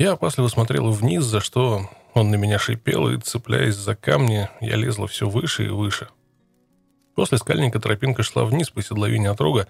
Я 0.00 0.12
опасливо 0.12 0.48
смотрел 0.48 0.90
вниз, 0.90 1.24
за 1.24 1.40
что 1.40 1.88
он 2.14 2.30
на 2.30 2.34
меня 2.34 2.58
шипел, 2.58 3.08
и, 3.08 3.18
цепляясь 3.18 3.76
за 3.76 3.94
камни, 3.94 4.48
я 4.60 4.74
лезла 4.74 5.06
все 5.06 5.28
выше 5.28 5.66
и 5.66 5.68
выше. 5.68 6.08
После 7.14 7.38
скальника 7.38 7.78
тропинка 7.78 8.22
шла 8.22 8.44
вниз 8.44 8.70
по 8.70 8.82
седловине 8.82 9.30
от 9.30 9.40
рога, 9.40 9.68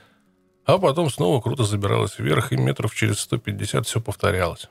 а 0.64 0.78
потом 0.78 1.10
снова 1.10 1.42
круто 1.42 1.64
забиралась 1.64 2.18
вверх, 2.18 2.52
и 2.52 2.56
метров 2.56 2.94
через 2.94 3.18
150 3.18 3.86
все 3.86 4.00
повторялось. 4.00 4.68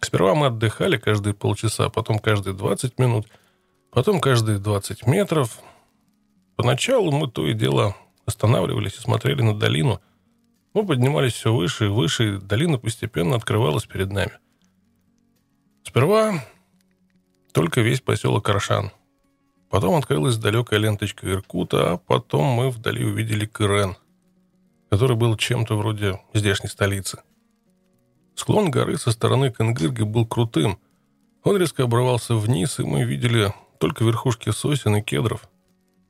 Сперва 0.00 0.34
мы 0.34 0.46
отдыхали 0.46 0.98
каждые 0.98 1.34
полчаса, 1.34 1.88
потом 1.88 2.20
каждые 2.20 2.54
20 2.54 2.98
минут— 3.00 3.26
Потом 3.92 4.20
каждые 4.20 4.58
20 4.58 5.06
метров. 5.06 5.60
Поначалу 6.56 7.12
мы 7.12 7.28
то 7.28 7.46
и 7.46 7.52
дело 7.52 7.94
останавливались 8.24 8.94
и 8.94 9.00
смотрели 9.00 9.42
на 9.42 9.54
долину. 9.54 10.00
Мы 10.74 10.86
поднимались 10.86 11.34
все 11.34 11.52
выше 11.52 11.86
и 11.86 11.88
выше, 11.88 12.36
и 12.36 12.38
долина 12.38 12.78
постепенно 12.78 13.36
открывалась 13.36 13.84
перед 13.84 14.10
нами. 14.10 14.32
Сперва 15.84 16.42
только 17.52 17.82
весь 17.82 18.00
поселок 18.00 18.48
Аршан. 18.48 18.90
Потом 19.68 19.96
открылась 19.96 20.36
далекая 20.36 20.80
ленточка 20.80 21.30
Иркута, 21.30 21.92
а 21.92 21.96
потом 21.96 22.46
мы 22.46 22.70
вдали 22.70 23.04
увидели 23.04 23.46
Кырен, 23.46 23.96
который 24.90 25.16
был 25.16 25.36
чем-то 25.36 25.76
вроде 25.76 26.20
здешней 26.32 26.68
столицы. 26.68 27.22
Склон 28.34 28.70
горы 28.70 28.96
со 28.96 29.12
стороны 29.12 29.52
Кенгырги 29.52 30.02
был 30.02 30.26
крутым. 30.26 30.78
Он 31.44 31.56
резко 31.56 31.84
обрывался 31.84 32.34
вниз, 32.34 32.78
и 32.78 32.82
мы 32.82 33.04
видели 33.04 33.52
только 33.78 34.04
верхушки 34.04 34.50
сосен 34.50 34.96
и 34.96 35.02
кедров. 35.02 35.48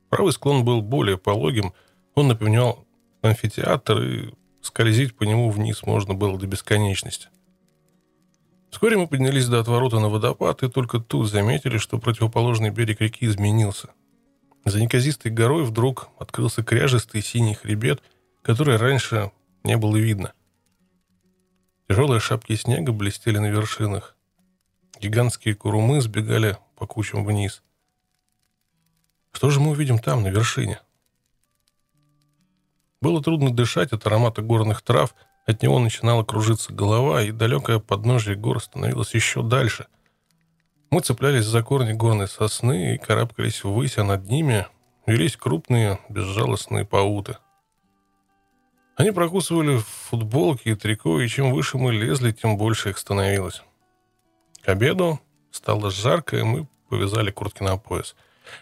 Правый 0.08 0.32
склон 0.32 0.64
был 0.64 0.82
более 0.82 1.18
пологим, 1.18 1.72
он 2.14 2.28
напоминал 2.28 2.86
амфитеатр, 3.22 4.02
и 4.02 4.34
скользить 4.62 5.14
по 5.14 5.24
нему 5.24 5.50
вниз 5.50 5.82
можно 5.82 6.14
было 6.14 6.38
до 6.38 6.46
бесконечности. 6.46 7.28
Вскоре 8.70 8.96
мы 8.96 9.06
поднялись 9.06 9.48
до 9.48 9.60
отворота 9.60 10.00
на 10.00 10.08
водопад, 10.08 10.62
и 10.62 10.70
только 10.70 10.98
тут 10.98 11.28
заметили, 11.28 11.76
что 11.76 11.98
противоположный 11.98 12.70
берег 12.70 13.02
реки 13.02 13.26
изменился. 13.26 13.90
За 14.64 14.80
неказистой 14.80 15.30
горой 15.30 15.64
вдруг 15.64 16.08
открылся 16.18 16.62
кряжистый 16.62 17.20
синий 17.20 17.54
хребет, 17.54 18.02
который 18.40 18.76
раньше 18.76 19.30
не 19.64 19.76
было 19.76 19.96
видно. 19.96 20.32
Тяжелые 21.88 22.20
шапки 22.20 22.56
снега 22.56 22.92
блестели 22.92 23.38
на 23.38 23.50
вершинах. 23.50 24.16
Гигантские 25.00 25.54
курумы 25.54 26.00
сбегали 26.00 26.56
по 26.76 26.86
кучам 26.86 27.24
вниз. 27.24 27.62
Что 29.32 29.50
же 29.50 29.60
мы 29.60 29.72
увидим 29.72 29.98
там, 29.98 30.22
на 30.22 30.28
вершине? 30.28 30.80
Было 33.02 33.20
трудно 33.20 33.50
дышать 33.50 33.92
от 33.92 34.06
аромата 34.06 34.42
горных 34.42 34.80
трав, 34.80 35.14
от 35.44 35.60
него 35.60 35.80
начинала 35.80 36.22
кружиться 36.22 36.72
голова, 36.72 37.20
и 37.20 37.32
далекое 37.32 37.80
подножье 37.80 38.36
гор 38.36 38.62
становилось 38.62 39.12
еще 39.12 39.42
дальше. 39.42 39.86
Мы 40.90 41.00
цеплялись 41.00 41.44
за 41.44 41.64
корни 41.64 41.94
горной 41.94 42.28
сосны 42.28 42.94
и 42.94 42.98
карабкались 42.98 43.64
ввысь, 43.64 43.98
а 43.98 44.04
над 44.04 44.28
ними 44.30 44.68
велись 45.04 45.36
крупные 45.36 45.98
безжалостные 46.08 46.84
пауты. 46.84 47.38
Они 48.94 49.10
прокусывали 49.10 49.78
футболки 49.78 50.68
и 50.68 50.76
трико, 50.76 51.20
и 51.20 51.26
чем 51.26 51.52
выше 51.52 51.78
мы 51.78 51.92
лезли, 51.92 52.30
тем 52.30 52.56
больше 52.56 52.90
их 52.90 52.98
становилось. 52.98 53.64
К 54.62 54.68
обеду 54.68 55.18
стало 55.50 55.90
жарко, 55.90 56.36
и 56.36 56.42
мы 56.44 56.68
повязали 56.88 57.32
куртки 57.32 57.64
на 57.64 57.78
пояс. 57.78 58.14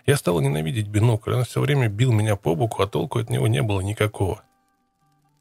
Я 0.06 0.16
стал 0.16 0.40
ненавидеть 0.40 0.88
бинокль. 0.88 1.34
Он 1.34 1.44
все 1.44 1.60
время 1.60 1.88
бил 1.88 2.12
меня 2.12 2.36
по 2.36 2.54
боку, 2.54 2.82
а 2.82 2.86
толку 2.86 3.18
от 3.18 3.30
него 3.30 3.46
не 3.46 3.62
было 3.62 3.80
никакого. 3.80 4.42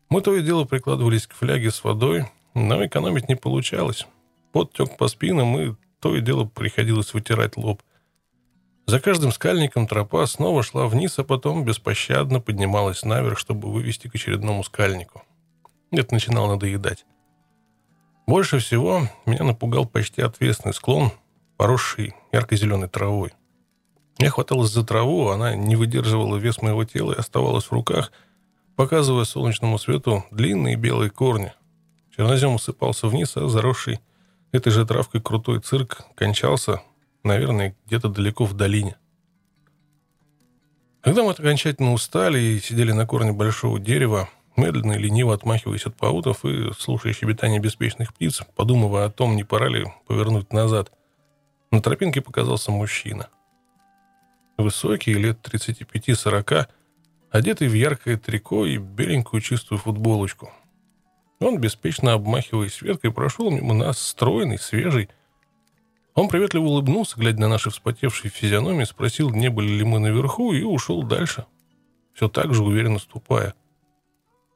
Мы 0.09 0.21
то 0.21 0.35
и 0.35 0.41
дело 0.41 0.65
прикладывались 0.65 1.27
к 1.27 1.33
фляге 1.33 1.71
с 1.71 1.83
водой, 1.83 2.25
но 2.53 2.85
экономить 2.85 3.29
не 3.29 3.35
получалось. 3.35 4.07
Пот 4.51 4.73
тек 4.73 4.97
по 4.97 5.07
спинам, 5.07 5.57
и 5.59 5.75
то 5.99 6.15
и 6.15 6.21
дело 6.21 6.45
приходилось 6.45 7.13
вытирать 7.13 7.57
лоб. 7.57 7.81
За 8.87 8.99
каждым 8.99 9.31
скальником 9.31 9.85
тропа 9.85 10.25
снова 10.25 10.63
шла 10.63 10.87
вниз, 10.87 11.19
а 11.19 11.23
потом 11.23 11.63
беспощадно 11.63 12.39
поднималась 12.39 13.03
наверх, 13.03 13.37
чтобы 13.37 13.71
вывести 13.71 14.07
к 14.07 14.15
очередному 14.15 14.63
скальнику. 14.63 15.21
Это 15.91 16.13
начинало 16.13 16.53
надоедать. 16.53 17.05
Больше 18.25 18.57
всего 18.57 19.03
меня 19.27 19.43
напугал 19.43 19.85
почти 19.85 20.23
отвесный 20.23 20.73
склон, 20.73 21.11
поросший 21.57 22.15
ярко-зеленой 22.31 22.89
травой. 22.89 23.33
Я 24.19 24.29
хваталась 24.31 24.71
за 24.71 24.85
траву, 24.85 25.29
она 25.29 25.55
не 25.55 25.77
выдерживала 25.77 26.35
вес 26.35 26.61
моего 26.61 26.83
тела 26.83 27.13
и 27.13 27.17
оставалась 27.17 27.65
в 27.65 27.71
руках, 27.71 28.11
показывая 28.75 29.23
солнечному 29.23 29.77
свету 29.77 30.25
длинные 30.29 30.75
белые 30.75 31.09
корни. 31.09 31.53
Чернозем 32.15 32.55
усыпался 32.55 33.07
вниз, 33.07 33.37
а 33.37 33.47
заросший 33.47 34.01
этой 34.51 34.71
же 34.73 34.85
травкой 34.85 35.21
крутой 35.21 35.61
цирк 35.61 36.01
кончался, 36.15 36.81
наверное, 37.23 37.77
где-то 37.85 38.09
далеко 38.09 38.43
в 38.43 38.53
долине. 38.55 38.97
Когда 40.99 41.23
мы 41.23 41.31
окончательно 41.31 41.93
устали 41.93 42.39
и 42.39 42.59
сидели 42.59 42.91
на 42.91 43.07
корне 43.07 43.31
большого 43.31 43.79
дерева, 43.79 44.27
медленно 44.57 44.93
и 44.93 44.97
лениво 44.97 45.33
отмахиваясь 45.33 45.85
от 45.85 45.95
паутов 45.95 46.43
и 46.43 46.73
слушая 46.77 47.13
щебетание 47.13 47.61
беспечных 47.61 48.13
птиц, 48.13 48.41
подумывая 48.57 49.05
о 49.05 49.09
том, 49.09 49.37
не 49.37 49.45
пора 49.45 49.69
ли 49.69 49.85
повернуть 50.07 50.51
назад, 50.51 50.91
на 51.71 51.81
тропинке 51.81 52.19
показался 52.19 52.71
мужчина. 52.71 53.29
Высокий, 54.59 55.13
лет 55.13 55.39
35-40, 55.41 56.67
одетый 57.31 57.69
в 57.69 57.73
яркое 57.73 58.17
трико 58.17 58.65
и 58.65 58.75
беленькую 58.75 59.39
чистую 59.39 59.79
футболочку. 59.79 60.51
Он, 61.39 61.61
беспечно 61.61 62.11
обмахиваясь 62.11 62.81
веткой, 62.81 63.13
прошел 63.13 63.49
мимо 63.49 63.73
нас, 63.73 63.97
стройный, 63.97 64.59
свежий. 64.59 65.07
Он 66.13 66.27
приветливо 66.27 66.65
улыбнулся, 66.65 67.17
глядя 67.17 67.39
на 67.39 67.47
наши 67.47 67.69
вспотевшие 67.69 68.29
физиономии, 68.29 68.83
спросил, 68.83 69.29
не 69.29 69.49
были 69.49 69.69
ли 69.69 69.85
мы 69.85 69.99
наверху, 69.99 70.51
и 70.51 70.61
ушел 70.61 71.03
дальше, 71.03 71.45
все 72.13 72.27
так 72.27 72.53
же 72.53 72.61
уверенно 72.61 72.99
ступая. 72.99 73.53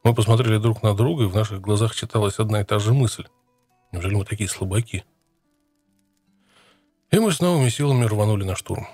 Мы 0.04 0.14
посмотрели 0.14 0.58
друг 0.58 0.84
на 0.84 0.94
друга, 0.94 1.24
и 1.24 1.28
в 1.28 1.36
наших 1.36 1.62
глазах 1.62 1.96
читалась 1.96 2.40
одна 2.40 2.60
и 2.60 2.66
та 2.66 2.78
же 2.78 2.94
мысль. 2.94 3.28
Неужели 3.94 4.16
мы 4.16 4.26
такие 4.26 4.50
слабаки? 4.50 5.06
И 7.10 7.20
мы 7.20 7.32
с 7.32 7.40
новыми 7.40 7.70
силами 7.70 8.04
рванули 8.04 8.44
на 8.44 8.58
штурм. 8.58 8.86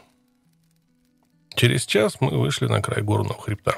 Через 1.56 1.86
час 1.86 2.22
мы 2.22 2.38
вышли 2.38 2.68
на 2.68 2.82
край 2.82 3.02
горного 3.02 3.42
хребта. 3.42 3.76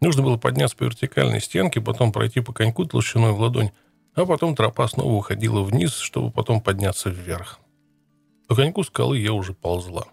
Нужно 0.00 0.22
было 0.22 0.36
подняться 0.36 0.76
по 0.76 0.84
вертикальной 0.84 1.40
стенке, 1.40 1.80
потом 1.80 2.12
пройти 2.12 2.40
по 2.40 2.52
коньку 2.52 2.84
толщиной 2.84 3.32
в 3.32 3.40
ладонь, 3.40 3.70
а 4.14 4.26
потом 4.26 4.54
тропа 4.56 4.88
снова 4.88 5.12
уходила 5.12 5.62
вниз, 5.62 5.94
чтобы 5.94 6.30
потом 6.30 6.60
подняться 6.60 7.08
вверх. 7.08 7.60
По 8.48 8.56
коньку 8.56 8.82
скалы 8.82 9.18
я 9.18 9.32
уже 9.32 9.54
ползла. 9.54 10.06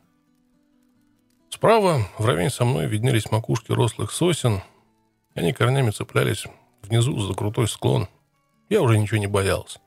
Справа, 1.50 2.08
вровень 2.18 2.52
со 2.52 2.64
мной, 2.64 2.86
виднелись 2.86 3.32
макушки 3.32 3.72
рослых 3.72 4.12
сосен. 4.12 4.62
Они 5.34 5.52
корнями 5.52 5.90
цеплялись 5.90 6.46
внизу 6.84 7.20
за 7.20 7.34
крутой 7.34 7.68
склон. 7.68 8.08
Я 8.70 8.82
уже 8.82 8.98
ничего 8.98 9.18
не 9.18 9.28
боялась. 9.28 9.80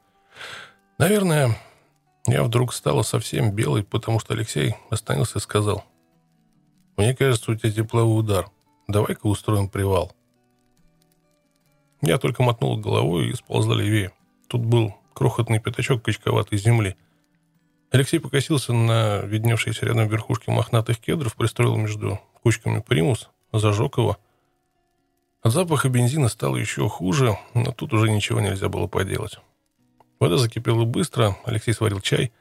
Наверное, 0.98 1.56
я 2.26 2.42
вдруг 2.42 2.74
стала 2.74 3.02
совсем 3.02 3.52
белой, 3.52 3.84
потому 3.84 4.18
что 4.18 4.34
Алексей 4.34 4.74
остановился 4.90 5.38
и 5.38 5.42
сказал. 5.42 5.84
«Мне 6.96 7.14
кажется, 7.14 7.50
у 7.50 7.54
тебя 7.54 7.72
тепловой 7.72 8.18
удар. 8.18 8.50
Давай-ка 8.88 9.26
устроим 9.26 9.68
привал». 9.68 10.12
Я 12.00 12.18
только 12.18 12.42
мотнул 12.42 12.76
головой 12.76 13.28
и 13.28 13.34
сползла 13.34 13.76
левее. 13.76 14.12
Тут 14.48 14.64
был 14.64 14.94
крохотный 15.14 15.60
пятачок 15.60 16.02
качковатой 16.02 16.58
земли. 16.58 16.96
Алексей 17.92 18.18
покосился 18.18 18.72
на 18.72 19.20
видневшиеся 19.20 19.86
рядом 19.86 20.08
верхушки 20.08 20.50
мохнатых 20.50 20.98
кедров, 20.98 21.36
пристроил 21.36 21.76
между 21.76 22.18
кучками 22.42 22.80
примус, 22.80 23.30
зажег 23.52 23.98
его. 23.98 24.18
От 25.42 25.52
запаха 25.52 25.88
бензина 25.88 26.28
стало 26.28 26.56
еще 26.56 26.88
хуже, 26.88 27.38
но 27.54 27.72
тут 27.72 27.92
уже 27.92 28.10
ничего 28.10 28.40
нельзя 28.40 28.68
было 28.68 28.86
поделать. 28.86 29.38
Вода 30.18 30.38
закипела 30.38 30.84
быстро, 30.84 31.36
Алексей 31.44 31.74
сварил 31.74 32.00
чай. 32.00 32.32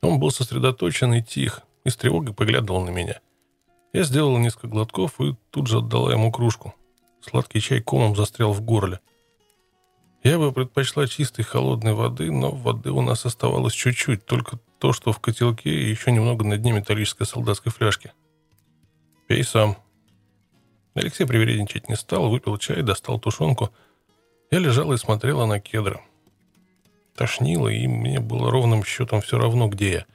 Он 0.00 0.18
был 0.20 0.30
сосредоточен 0.30 1.12
и 1.14 1.22
тих, 1.22 1.62
и 1.84 1.90
с 1.90 1.96
тревогой 1.96 2.34
поглядывал 2.34 2.82
на 2.84 2.90
меня. 2.90 3.20
Я 3.92 4.02
сделал 4.02 4.36
несколько 4.38 4.68
глотков 4.68 5.20
и 5.20 5.34
тут 5.50 5.66
же 5.66 5.78
отдала 5.78 6.12
ему 6.12 6.30
кружку. 6.30 6.74
Сладкий 7.20 7.60
чай 7.60 7.80
комом 7.80 8.16
застрял 8.16 8.52
в 8.52 8.60
горле. 8.60 9.00
Я 10.22 10.38
бы 10.38 10.52
предпочла 10.52 11.06
чистой 11.06 11.44
холодной 11.44 11.94
воды, 11.94 12.30
но 12.30 12.50
воды 12.50 12.90
у 12.90 13.00
нас 13.02 13.24
оставалось 13.24 13.72
чуть-чуть, 13.72 14.26
только 14.26 14.58
то, 14.78 14.92
что 14.92 15.12
в 15.12 15.20
котелке 15.20 15.70
и 15.70 15.90
еще 15.90 16.10
немного 16.10 16.44
на 16.44 16.58
дне 16.58 16.72
металлической 16.72 17.24
солдатской 17.24 17.72
фляжки. 17.72 18.12
«Пей 19.28 19.44
сам». 19.44 19.76
Алексей 20.94 21.26
привередничать 21.26 21.88
не 21.88 21.96
стал, 21.96 22.28
выпил 22.28 22.58
чай, 22.58 22.82
достал 22.82 23.20
тушенку. 23.20 23.70
Я 24.50 24.58
лежала 24.58 24.94
и 24.94 24.98
смотрела 24.98 25.46
на 25.46 25.60
кедры. 25.60 26.00
Тошнило, 27.14 27.68
и 27.68 27.86
мне 27.86 28.20
было 28.20 28.50
ровным 28.50 28.84
счетом 28.84 29.20
все 29.20 29.38
равно, 29.38 29.68
где 29.68 29.92
я. 29.92 30.06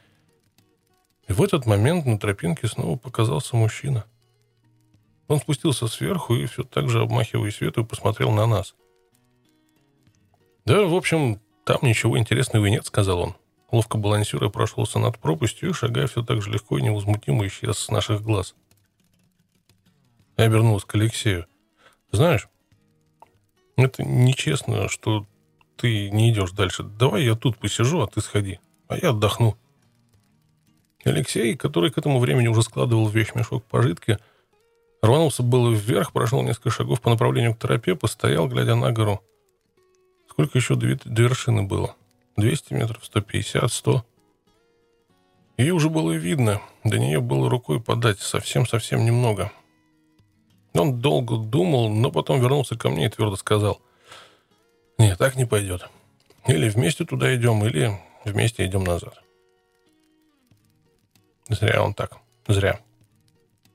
И 1.27 1.33
в 1.33 1.41
этот 1.41 1.65
момент 1.65 2.05
на 2.05 2.19
тропинке 2.19 2.67
снова 2.67 2.97
показался 2.97 3.55
мужчина. 3.55 4.05
Он 5.27 5.39
спустился 5.39 5.87
сверху 5.87 6.35
и 6.35 6.45
все 6.45 6.63
так 6.63 6.89
же, 6.89 7.01
обмахивая 7.01 7.51
свету, 7.51 7.85
посмотрел 7.85 8.31
на 8.31 8.45
нас. 8.45 8.75
«Да, 10.65 10.83
в 10.83 10.93
общем, 10.93 11.41
там 11.65 11.79
ничего 11.81 12.17
интересного 12.17 12.65
и 12.65 12.71
нет»,— 12.71 12.85
сказал 12.87 13.19
он. 13.19 13.35
Ловко 13.71 13.97
балансируя 13.97 14.49
прошелся 14.49 14.99
над 14.99 15.17
пропастью 15.17 15.73
шагая 15.73 16.07
все 16.07 16.23
так 16.23 16.41
же 16.41 16.51
легко 16.51 16.77
и 16.77 16.81
невозмутимо, 16.81 17.47
исчез 17.47 17.77
с 17.79 17.89
наших 17.89 18.21
глаз. 18.21 18.55
Я 20.37 20.45
обернулась 20.45 20.85
к 20.85 20.93
Алексею. 20.95 21.47
«Знаешь, 22.11 22.47
это 23.75 24.03
нечестно, 24.03 24.89
что 24.89 25.25
ты 25.77 26.11
не 26.11 26.31
идешь 26.31 26.51
дальше. 26.51 26.83
Давай 26.83 27.23
я 27.23 27.35
тут 27.35 27.57
посижу, 27.57 28.01
а 28.01 28.07
ты 28.07 28.21
сходи, 28.21 28.59
а 28.87 28.97
я 28.97 29.09
отдохну». 29.09 29.57
Алексей, 31.03 31.55
который 31.55 31.91
к 31.91 31.97
этому 31.97 32.19
времени 32.19 32.47
уже 32.47 32.63
складывал 32.63 33.07
в 33.07 33.15
вещмешок 33.15 33.63
пожитки, 33.65 34.19
рванулся 35.01 35.43
было 35.43 35.71
вверх, 35.71 36.13
прошел 36.13 36.41
несколько 36.43 36.69
шагов 36.69 37.01
по 37.01 37.09
направлению 37.09 37.53
к 37.53 37.59
тропе, 37.59 37.95
постоял, 37.95 38.47
глядя 38.47 38.75
на 38.75 38.91
гору. 38.91 39.21
Сколько 40.29 40.57
еще 40.57 40.75
до, 40.75 40.97
до 41.03 41.21
вершины 41.23 41.63
было? 41.63 41.95
200 42.37 42.73
метров, 42.73 43.05
150, 43.05 43.71
100. 43.71 44.05
Ее 45.57 45.73
уже 45.73 45.89
было 45.89 46.11
видно, 46.11 46.61
до 46.83 46.97
нее 46.97 47.21
было 47.21 47.49
рукой 47.49 47.79
подать, 47.79 48.19
совсем-совсем 48.19 49.05
немного. 49.05 49.51
Он 50.73 50.99
долго 50.99 51.37
думал, 51.37 51.89
но 51.89 52.11
потом 52.11 52.41
вернулся 52.41 52.75
ко 52.75 52.89
мне 52.89 53.05
и 53.05 53.09
твердо 53.09 53.35
сказал, 53.35 53.79
«Нет, 54.97 55.19
так 55.19 55.35
не 55.35 55.45
пойдет. 55.45 55.87
Или 56.47 56.69
вместе 56.69 57.05
туда 57.05 57.35
идем, 57.35 57.63
или 57.65 57.99
вместе 58.25 58.65
идем 58.65 58.83
назад». 58.83 59.22
Зря 61.49 61.83
он 61.83 61.93
так, 61.93 62.17
зря. 62.47 62.79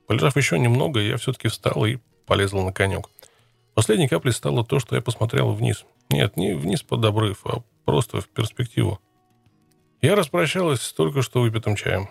Полежав 0.07 0.35
еще 0.37 0.57
немного, 0.57 0.99
я 0.99 1.17
все-таки 1.17 1.47
встал 1.47 1.85
и 1.85 1.97
полезл 2.25 2.61
на 2.61 2.73
конек. 2.73 3.09
Последней 3.73 4.07
каплей 4.07 4.33
стало 4.33 4.65
то, 4.65 4.79
что 4.79 4.95
я 4.95 5.01
посмотрел 5.01 5.51
вниз– 5.51 5.85
нет, 6.09 6.37
не 6.37 6.53
вниз 6.53 6.81
под 6.81 7.05
обрыв, 7.05 7.45
а 7.45 7.61
просто 7.85 8.19
в 8.19 8.27
перспективу. 8.27 8.99
Я 10.01 10.15
распрощалась 10.15 10.91
только 10.93 11.21
что 11.21 11.41
выпитым 11.41 11.75
чаем. 11.75 12.09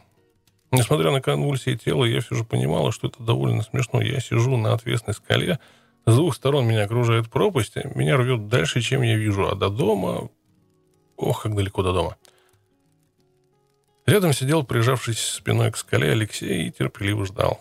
Несмотря 0.70 1.10
на 1.10 1.20
конвульсии 1.20 1.74
тела, 1.74 2.04
я 2.04 2.20
все 2.20 2.36
же 2.36 2.44
понимала, 2.44 2.92
что 2.92 3.08
это 3.08 3.22
довольно 3.22 3.62
смешно. 3.62 4.00
Я 4.00 4.20
сижу 4.20 4.56
на 4.56 4.74
отвесной 4.74 5.14
скале, 5.14 5.58
с 6.06 6.14
двух 6.14 6.34
сторон 6.34 6.66
меня 6.66 6.84
окружает 6.84 7.28
пропасть, 7.28 7.76
меня 7.94 8.16
рвет 8.16 8.48
дальше, 8.48 8.80
чем 8.80 9.02
я 9.02 9.16
вижу, 9.16 9.48
а 9.48 9.54
до 9.54 9.68
дома... 9.68 10.30
Ох, 11.16 11.42
как 11.42 11.56
далеко 11.56 11.82
до 11.82 11.92
дома. 11.92 12.16
Рядом 14.08 14.32
сидел, 14.32 14.64
прижавшись 14.64 15.20
спиной 15.20 15.70
к 15.70 15.76
скале, 15.76 16.12
Алексей 16.12 16.68
и 16.68 16.70
терпеливо 16.70 17.26
ждал. 17.26 17.60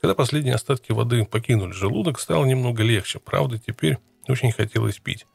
Когда 0.00 0.14
последние 0.14 0.54
остатки 0.54 0.90
воды 0.90 1.26
покинули 1.26 1.72
желудок, 1.72 2.18
стало 2.18 2.46
немного 2.46 2.82
легче. 2.82 3.18
Правда, 3.18 3.58
теперь 3.58 3.98
очень 4.26 4.52
хотелось 4.52 4.98
пить. 5.00 5.26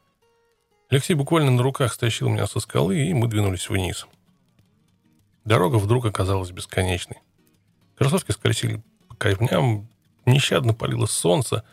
Алексей 0.89 1.13
буквально 1.13 1.51
на 1.51 1.61
руках 1.61 1.93
стащил 1.93 2.27
меня 2.27 2.47
со 2.47 2.59
скалы, 2.59 2.97
и 2.97 3.13
мы 3.13 3.27
двинулись 3.27 3.69
вниз. 3.69 4.07
Дорога 5.45 5.75
вдруг 5.75 6.07
оказалась 6.07 6.49
бесконечной. 6.49 7.17
Кроссовки 7.99 8.31
скользили 8.31 8.81
по 9.07 9.15
камням, 9.15 9.87
нещадно 10.25 10.73
палило 10.73 11.05
солнце. 11.05 11.63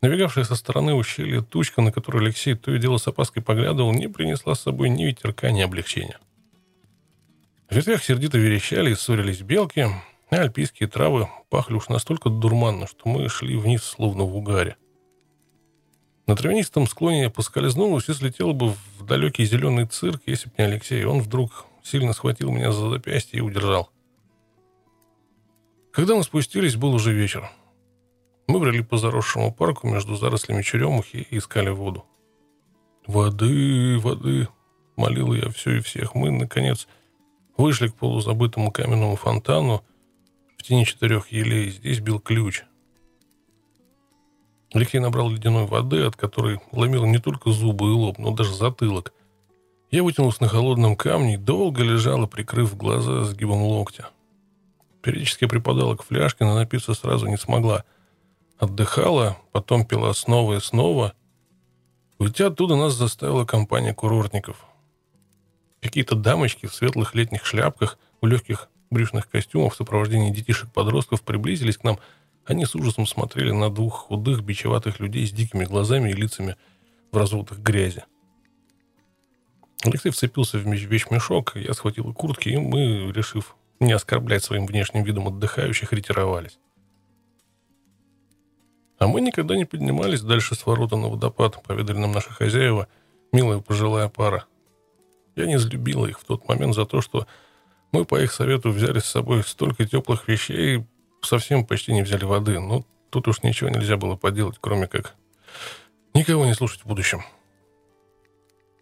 Набегавшая 0.00 0.44
со 0.44 0.56
стороны 0.56 0.94
ущелья 0.94 1.42
тучка, 1.42 1.82
на 1.82 1.92
которую 1.92 2.24
Алексей 2.24 2.54
то 2.54 2.74
и 2.74 2.78
дело 2.78 2.96
с 2.96 3.06
опаской 3.06 3.42
поглядывал, 3.42 3.92
не 3.92 4.08
принесла 4.08 4.54
с 4.54 4.62
собой 4.62 4.88
ни 4.88 5.04
ветерка, 5.04 5.50
ни 5.50 5.60
облегчения. 5.60 6.16
В 7.72 7.74
ветвях 7.74 8.04
сердито 8.04 8.36
верещали 8.36 8.90
и 8.90 8.94
ссорились 8.94 9.40
белки, 9.40 9.80
а 9.80 10.36
альпийские 10.36 10.90
травы 10.90 11.30
пахли 11.48 11.76
уж 11.76 11.88
настолько 11.88 12.28
дурманно, 12.28 12.86
что 12.86 13.08
мы 13.08 13.26
шли 13.30 13.56
вниз, 13.56 13.82
словно 13.82 14.24
в 14.24 14.36
угаре. 14.36 14.76
На 16.26 16.36
травянистом 16.36 16.86
склоне 16.86 17.22
я 17.22 17.30
поскользнулась 17.30 18.10
и 18.10 18.12
слетела 18.12 18.52
бы 18.52 18.74
в 18.98 19.06
далекий 19.06 19.46
зеленый 19.46 19.86
цирк, 19.86 20.20
если 20.26 20.50
бы 20.50 20.54
не 20.58 20.64
Алексей. 20.64 21.02
Он 21.06 21.22
вдруг 21.22 21.64
сильно 21.82 22.12
схватил 22.12 22.50
меня 22.50 22.72
за 22.72 22.90
запястье 22.90 23.38
и 23.38 23.42
удержал. 23.42 23.90
Когда 25.94 26.14
мы 26.14 26.24
спустились, 26.24 26.76
был 26.76 26.92
уже 26.92 27.14
вечер. 27.14 27.48
Мы 28.48 28.58
брели 28.60 28.82
по 28.82 28.98
заросшему 28.98 29.50
парку 29.50 29.88
между 29.88 30.16
зарослями 30.16 30.60
черемухи 30.60 31.26
и 31.30 31.38
искали 31.38 31.70
воду. 31.70 32.04
«Воды, 33.06 33.98
воды!»— 33.98 34.48
молил 34.96 35.32
я 35.32 35.48
все 35.48 35.78
и 35.78 35.80
всех. 35.80 36.14
Мы, 36.14 36.30
наконец, 36.30 36.86
вышли 37.56 37.88
к 37.88 37.94
полузабытому 37.94 38.70
каменному 38.70 39.16
фонтану 39.16 39.82
в 40.56 40.62
тени 40.62 40.84
четырех 40.84 41.32
елей. 41.32 41.70
Здесь 41.70 42.00
бил 42.00 42.20
ключ— 42.20 42.64
Алексей 44.74 45.00
набрал 45.00 45.28
ледяной 45.28 45.66
воды, 45.66 46.02
от 46.02 46.16
которой 46.16 46.60
ломил 46.72 47.04
не 47.04 47.18
только 47.18 47.50
зубы 47.50 47.88
и 47.88 47.92
лоб, 47.92 48.18
но 48.18 48.30
даже 48.30 48.54
затылок. 48.54 49.12
Я 49.90 50.02
вытянулся 50.02 50.42
на 50.42 50.48
холодном 50.48 50.96
камне 50.96 51.34
и 51.34 51.38
долго 51.38 51.82
лежала, 51.82 52.26
прикрыв 52.26 52.76
глаза 52.76 53.24
сгибом 53.24 53.62
локтя. 53.62 54.08
Периодически 55.02 55.46
припадала 55.46 55.96
к 55.96 56.04
фляжке, 56.04 56.44
но 56.44 56.54
напиться 56.54 56.94
сразу 56.94 57.26
не 57.26 57.36
смогла. 57.36 57.84
Отдыхала, 58.58 59.36
потом 59.50 59.84
пила 59.84 60.14
снова 60.14 60.54
и 60.54 60.60
снова. 60.60 61.12
Уйти 62.18 62.44
оттуда 62.44 62.76
нас 62.76 62.94
заставила 62.94 63.44
компания 63.44 63.92
курортников. 63.92 64.64
Какие-то 65.82 66.14
дамочки 66.14 66.64
в 66.64 66.74
светлых 66.74 67.14
летних 67.14 67.44
шляпках, 67.44 67.98
в 68.22 68.26
легких 68.26 68.70
брюшных 68.90 69.28
костюмах 69.28 69.74
в 69.74 69.76
сопровождении 69.76 70.30
детишек-подростков 70.30 71.22
приблизились 71.22 71.76
к 71.76 71.84
нам– 71.84 71.98
они 72.44 72.64
с 72.64 72.74
ужасом 72.74 73.06
смотрели 73.06 73.52
на 73.52 73.70
двух 73.70 74.06
худых, 74.06 74.42
бичеватых 74.42 74.98
людей 74.98 75.26
с 75.26 75.32
дикими 75.32 75.64
глазами 75.64 76.10
и 76.10 76.14
лицами 76.14 76.56
в 77.12 77.16
разводах 77.16 77.58
грязи. 77.58 78.04
Алексей 79.84 80.10
вцепился 80.10 80.58
в 80.58 80.62
вещмешок, 80.62 81.56
я 81.56 81.72
схватил 81.72 82.12
куртки, 82.12 82.48
и 82.48 82.56
мы, 82.56 83.12
решив 83.12 83.56
не 83.80 83.92
оскорблять 83.92 84.44
своим 84.44 84.66
внешним 84.66 85.02
видом 85.04 85.28
отдыхающих, 85.28 85.92
ретировались. 85.92 86.58
А 88.98 89.08
мы 89.08 89.20
никогда 89.20 89.56
не 89.56 89.64
поднимались 89.64 90.22
дальше 90.22 90.54
с 90.54 90.64
ворота 90.64 90.96
на 90.96 91.08
водопад, 91.08 91.60
поведали 91.62 91.98
нам 91.98 92.12
наши 92.12 92.30
хозяева, 92.30 92.86
милая 93.32 93.58
пожилая 93.58 94.08
пара. 94.08 94.46
Я 95.34 95.46
не 95.46 95.56
взлюбила 95.56 96.06
их 96.06 96.20
в 96.20 96.24
тот 96.24 96.46
момент 96.48 96.74
за 96.74 96.84
то, 96.84 97.00
что 97.00 97.26
мы 97.92 98.04
по 98.04 98.20
их 98.20 98.32
совету 98.32 98.70
взяли 98.70 98.98
с 98.98 99.06
собой 99.06 99.42
столько 99.44 99.84
теплых 99.86 100.28
вещей, 100.28 100.84
совсем 101.22 101.66
почти 101.66 101.92
не 101.92 102.02
взяли 102.02 102.24
воды, 102.24 102.58
но 102.58 102.84
тут 103.10 103.28
уж 103.28 103.42
ничего 103.42 103.70
нельзя 103.70 103.96
было 103.96 104.16
поделать, 104.16 104.56
кроме 104.60 104.86
как 104.86 105.14
никого 106.14 106.46
не 106.46 106.54
слушать 106.54 106.82
в 106.82 106.86
будущем. 106.86 107.22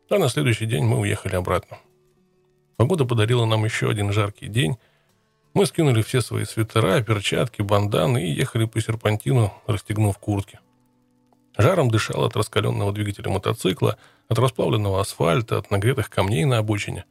А 0.08 0.18
на 0.18 0.28
следующий 0.28 0.66
день 0.66 0.84
мы 0.84 0.98
уехали 0.98 1.36
обратно. 1.36 1.78
Погода 2.76 3.04
подарила 3.04 3.44
нам 3.44 3.64
еще 3.64 3.90
один 3.90 4.12
жаркий 4.12 4.48
день. 4.48 4.76
Мы 5.54 5.66
скинули 5.66 6.02
все 6.02 6.20
свои 6.20 6.44
свитера, 6.44 7.02
перчатки, 7.02 7.62
банданы 7.62 8.26
и 8.26 8.32
ехали 8.32 8.64
по 8.64 8.80
серпантину, 8.80 9.52
расстегнув 9.66 10.18
куртки. 10.18 10.58
Жаром 11.60 11.90
дышал 11.90 12.24
от 12.24 12.36
раскаленного 12.36 12.92
двигателя 12.92 13.30
мотоцикла, 13.30 13.98
от 14.28 14.38
расплавленного 14.38 15.00
асфальта, 15.00 15.58
от 15.58 15.70
нагретых 15.70 16.08
камней 16.08 16.44
на 16.44 16.58
обочине. 16.58 17.04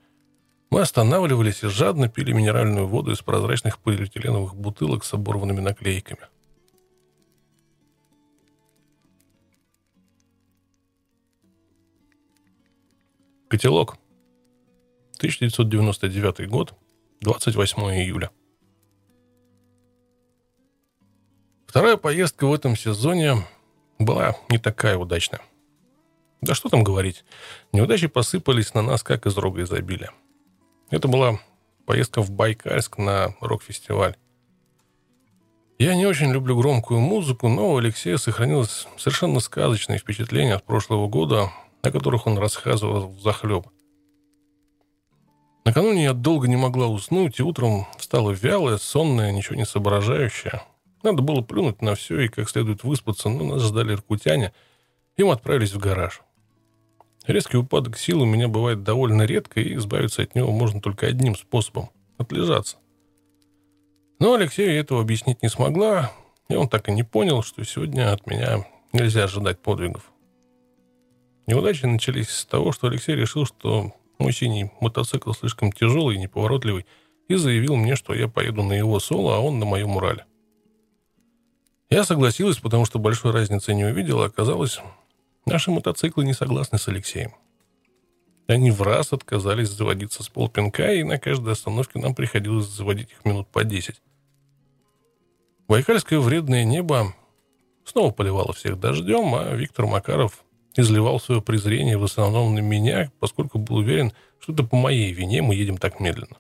Мы 0.72 0.82
останавливались 0.82 1.64
и 1.64 1.68
жадно 1.68 2.10
пили 2.10 2.32
минеральную 2.32 2.88
воду 2.88 3.12
из 3.12 3.20
прозрачных 3.20 3.80
полиэтиленовых 3.80 4.56
бутылок 4.56 5.04
с 5.04 5.14
оборванными 5.14 5.60
наклейками. 5.60 6.22
Котелок. 13.50 13.98
1999 15.18 16.48
год, 16.50 16.74
28 17.22 17.82
июля. 17.84 18.32
Вторая 21.68 21.98
поездка 21.98 22.48
в 22.48 22.54
этом 22.54 22.76
сезоне 22.76 23.44
была 24.00 24.36
не 24.50 24.58
такая 24.58 24.98
удачная. 24.98 25.42
Да 26.42 26.56
что 26.56 26.70
там 26.70 26.84
говорить, 26.84 27.26
неудачи 27.74 28.08
посыпались 28.08 28.74
на 28.74 28.82
нас, 28.82 29.04
как 29.04 29.26
из 29.26 29.38
рога 29.38 29.62
изобилия. 29.62 30.12
Это 30.90 31.08
была 31.08 31.40
поездка 31.86 32.22
в 32.22 32.32
Байкальск 32.32 32.98
на 32.98 33.36
рок-фестиваль. 33.42 34.16
Я 35.78 35.96
не 35.96 36.06
очень 36.06 36.32
люблю 36.32 36.58
громкую 36.58 37.00
музыку, 37.00 37.48
но 37.48 37.74
у 37.74 37.78
Алексея 37.78 38.18
сохранилось 38.18 38.88
совершенно 38.98 39.40
сказочное 39.40 39.98
впечатление 39.98 40.56
от 40.56 40.66
прошлого 40.66 41.08
года, 41.08 41.52
о 41.82 41.92
которых 41.92 42.28
он 42.28 42.38
рассказывал 42.38 43.08
в 43.08 43.22
захлеб. 43.22 43.68
Накануне 45.66 46.06
я 46.06 46.14
долго 46.14 46.48
не 46.48 46.56
могла 46.56 46.88
уснуть, 46.88 47.40
и 47.40 47.44
утром 47.44 47.86
встала 47.98 48.32
вялая, 48.32 48.78
сонная, 48.78 49.32
ничего 49.32 49.56
не 49.56 49.66
соображающая. 49.66 50.64
Надо 51.04 51.22
было 51.22 51.42
плюнуть 51.42 51.82
на 51.82 51.96
все 51.96 52.22
и 52.22 52.28
как 52.28 52.50
следует 52.50 52.84
выспаться, 52.84 53.30
но 53.30 53.44
нас 53.44 53.64
ждали 53.64 53.94
иркутяне, 53.94 54.54
и 55.16 55.24
мы 55.24 55.34
отправились 55.34 55.74
в 55.74 55.80
гараж. 55.80 56.22
Резкий 57.26 57.58
упадок 57.58 57.98
сил 57.98 58.22
у 58.22 58.26
меня 58.26 58.48
бывает 58.48 58.84
довольно 58.84 59.24
редко, 59.24 59.60
и 59.60 59.76
избавиться 59.76 60.24
от 60.24 60.36
него 60.36 60.52
можно 60.52 60.82
только 60.82 61.08
одним 61.08 61.36
способом– 61.36 61.90
отлежаться. 62.18 62.78
Но 64.20 64.34
Алексею 64.34 64.78
этого 64.80 65.02
объяснить 65.02 65.42
не 65.42 65.50
смогла, 65.50 66.12
и 66.50 66.56
он 66.56 66.68
так 66.68 66.90
и 66.90 66.92
не 66.92 67.04
понял, 67.04 67.44
что 67.44 67.64
сегодня 67.64 68.12
от 68.12 68.28
меня 68.28 68.66
нельзя 68.92 69.26
ожидать 69.26 69.60
подвигов. 69.60 70.12
Неудачи 71.48 71.86
начались 71.86 72.30
с 72.30 72.46
того, 72.46 72.72
что 72.72 72.88
Алексей 72.88 73.16
решил, 73.16 73.46
что 73.46 73.94
мой 74.18 74.34
синий 74.34 74.72
мотоцикл 74.82 75.32
слишком 75.32 75.72
тяжелый 75.72 76.16
и 76.16 76.20
неповоротливый, 76.20 76.86
и 77.28 77.36
заявил 77.36 77.76
мне, 77.76 77.96
что 77.96 78.14
я 78.14 78.28
поеду 78.28 78.64
на 78.64 78.74
его 78.74 79.00
соло, 79.00 79.38
а 79.38 79.40
он 79.40 79.60
на 79.60 79.66
моем 79.66 79.96
Урале. 79.96 80.26
Я 81.90 82.04
согласилась, 82.04 82.58
потому 82.58 82.86
что 82.86 83.00
большой 83.00 83.32
разницы 83.32 83.74
не 83.74 83.84
увидела. 83.84 84.26
Оказалось, 84.26 84.80
наши 85.46 85.72
мотоциклы 85.72 86.24
не 86.24 86.34
согласны 86.34 86.78
с 86.78 86.88
Алексеем. 86.88 87.34
Они 88.48 88.70
в 88.70 88.82
раз 88.84 89.12
отказались 89.12 89.70
заводиться 89.70 90.24
с 90.24 90.30
полпинка, 90.30 90.94
и 90.94 91.04
на 91.04 91.18
каждой 91.18 91.54
остановке 91.54 92.00
нам 92.00 92.14
приходилось 92.14 92.68
заводить 92.68 93.12
их 93.12 93.26
минут 93.26 93.48
по 93.48 93.64
десять. 93.64 94.02
Байкальское 95.68 96.20
вредное 96.20 96.64
небо 96.64 97.16
снова 97.86 98.12
поливало 98.12 98.54
всех 98.54 98.80
дождем, 98.80 99.34
а 99.36 99.56
Виктор 99.56 99.86
Макаров 99.88 100.44
изливал 100.76 101.20
свое 101.20 101.42
презрение 101.42 101.98
в 101.98 102.04
основном 102.04 102.54
на 102.54 102.60
меня, 102.60 103.12
поскольку 103.20 103.58
был 103.58 103.78
уверен, 103.78 104.14
что 104.40 104.54
это 104.54 104.64
по 104.64 104.76
моей 104.76 105.12
вине 105.12 105.42
мы 105.42 105.56
едем 105.56 105.78
так 105.78 106.00
медленно. 106.00 106.38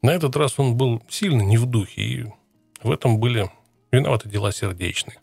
На 0.00 0.10
этот 0.10 0.36
раз 0.36 0.58
он 0.58 0.76
был 0.76 1.02
сильно 1.08 1.42
не 1.42 1.58
в 1.58 1.66
духе, 1.66 2.02
и 2.02 2.26
в 2.82 2.90
этом 2.90 3.18
были 3.18 3.50
Виноваты 3.90 4.28
дела 4.28 4.52
сердечные. 4.52 5.18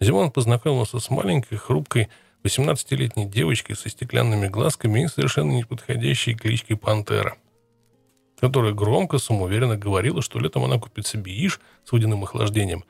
Зимон 0.00 0.30
познакомился 0.30 0.98
с 0.98 1.08
маленькой, 1.08 1.56
хрупкой, 1.56 2.08
18-летней 2.42 3.26
девочкой 3.26 3.76
со 3.76 3.88
стеклянными 3.88 4.48
глазками 4.48 5.04
и 5.04 5.08
совершенно 5.08 5.52
неподходящей 5.52 6.34
кличкой 6.34 6.76
Пантера, 6.76 7.36
которая 8.38 8.72
громко, 8.72 9.18
самоуверенно 9.18 9.76
говорила, 9.76 10.20
что 10.20 10.38
летом 10.38 10.64
она 10.64 10.78
купит 10.78 11.06
себе 11.06 11.32
иш 11.32 11.60
с 11.84 11.92
водяным 11.92 12.24
охлаждением, 12.24 12.84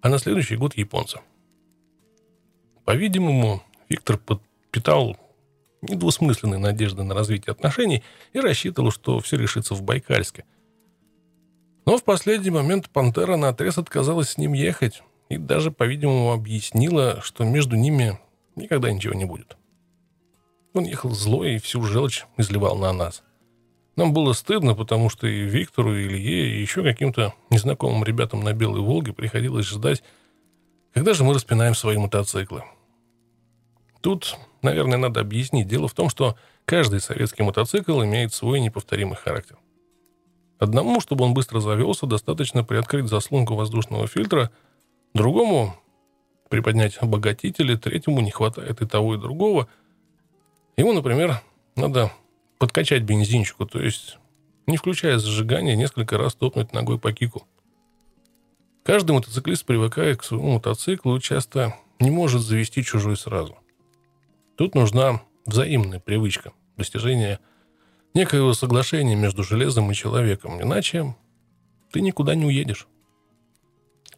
а 0.00 0.08
на 0.08 0.18
следующий 0.18 0.56
год 0.56 0.76
японца. 0.76 1.20
По-видимому, 2.84 3.62
Виктор 3.88 4.18
подпитал 4.18 5.16
недвусмысленные 5.82 6.58
надежды 6.58 7.02
на 7.02 7.14
развитие 7.14 7.52
отношений 7.52 8.02
и 8.32 8.40
рассчитывал, 8.40 8.90
что 8.90 9.18
все 9.20 9.36
решится 9.36 9.74
в 9.74 9.82
Байкальске– 9.82 10.44
но 11.88 11.96
в 11.96 12.04
последний 12.04 12.50
момент 12.50 12.90
«Пантера» 12.90 13.38
на 13.38 13.48
отрез 13.48 13.78
отказалась 13.78 14.28
с 14.28 14.36
ним 14.36 14.52
ехать 14.52 15.02
и 15.30 15.38
даже, 15.38 15.70
по-видимому, 15.70 16.32
объяснила, 16.32 17.22
что 17.22 17.44
между 17.44 17.76
ними 17.76 18.18
никогда 18.56 18.92
ничего 18.92 19.14
не 19.14 19.24
будет. 19.24 19.56
Он 20.74 20.84
ехал 20.84 21.12
злой 21.12 21.54
и 21.54 21.58
всю 21.58 21.82
желчь 21.84 22.26
изливал 22.36 22.76
на 22.76 22.92
нас. 22.92 23.22
Нам 23.96 24.12
было 24.12 24.34
стыдно, 24.34 24.74
потому 24.74 25.08
что 25.08 25.26
и 25.26 25.44
Виктору, 25.44 25.96
и 25.96 26.04
Илье, 26.04 26.56
и 26.56 26.60
еще 26.60 26.82
каким-то 26.82 27.32
незнакомым 27.48 28.04
ребятам 28.04 28.44
на 28.44 28.52
Белой 28.52 28.82
Волге 28.82 29.14
приходилось 29.14 29.64
ждать, 29.64 30.02
когда 30.92 31.14
же 31.14 31.24
мы 31.24 31.32
распинаем 31.32 31.74
свои 31.74 31.96
мотоциклы. 31.96 32.64
Тут, 34.02 34.36
наверное, 34.60 34.98
надо 34.98 35.20
объяснить. 35.20 35.68
Дело 35.68 35.88
в 35.88 35.94
том, 35.94 36.10
что 36.10 36.36
каждый 36.66 37.00
советский 37.00 37.44
мотоцикл 37.44 38.02
имеет 38.02 38.34
свой 38.34 38.60
неповторимый 38.60 39.16
характер. 39.16 39.56
Одному, 40.58 41.00
чтобы 41.00 41.24
он 41.24 41.34
быстро 41.34 41.60
завелся, 41.60 42.06
достаточно 42.06 42.64
приоткрыть 42.64 43.08
заслонку 43.08 43.54
воздушного 43.54 44.08
фильтра, 44.08 44.50
другому 45.14 45.76
приподнять 46.48 46.98
обогатители, 47.00 47.76
третьему 47.76 48.20
не 48.20 48.30
хватает 48.30 48.80
и 48.80 48.86
того, 48.86 49.14
и 49.14 49.18
другого. 49.18 49.68
Ему, 50.76 50.92
например, 50.92 51.42
надо 51.76 52.12
подкачать 52.58 53.02
бензинчику, 53.02 53.66
то 53.66 53.80
есть, 53.80 54.18
не 54.66 54.76
включая 54.76 55.18
зажигание, 55.18 55.76
несколько 55.76 56.18
раз 56.18 56.34
топнуть 56.34 56.72
ногой 56.72 56.98
по 56.98 57.12
кику. 57.12 57.46
Каждый 58.82 59.12
мотоциклист, 59.12 59.64
привыкая 59.64 60.16
к 60.16 60.24
своему 60.24 60.54
мотоциклу, 60.54 61.20
часто 61.20 61.76
не 62.00 62.10
может 62.10 62.40
завести 62.40 62.82
чужой 62.82 63.16
сразу. 63.16 63.56
Тут 64.56 64.74
нужна 64.74 65.22
взаимная 65.46 66.00
привычка, 66.00 66.52
достижение 66.76 67.38
некоего 68.18 68.52
соглашения 68.52 69.14
между 69.14 69.44
железом 69.44 69.90
и 69.92 69.94
человеком. 69.94 70.60
Иначе 70.60 71.14
ты 71.92 72.00
никуда 72.00 72.34
не 72.34 72.46
уедешь. 72.46 72.88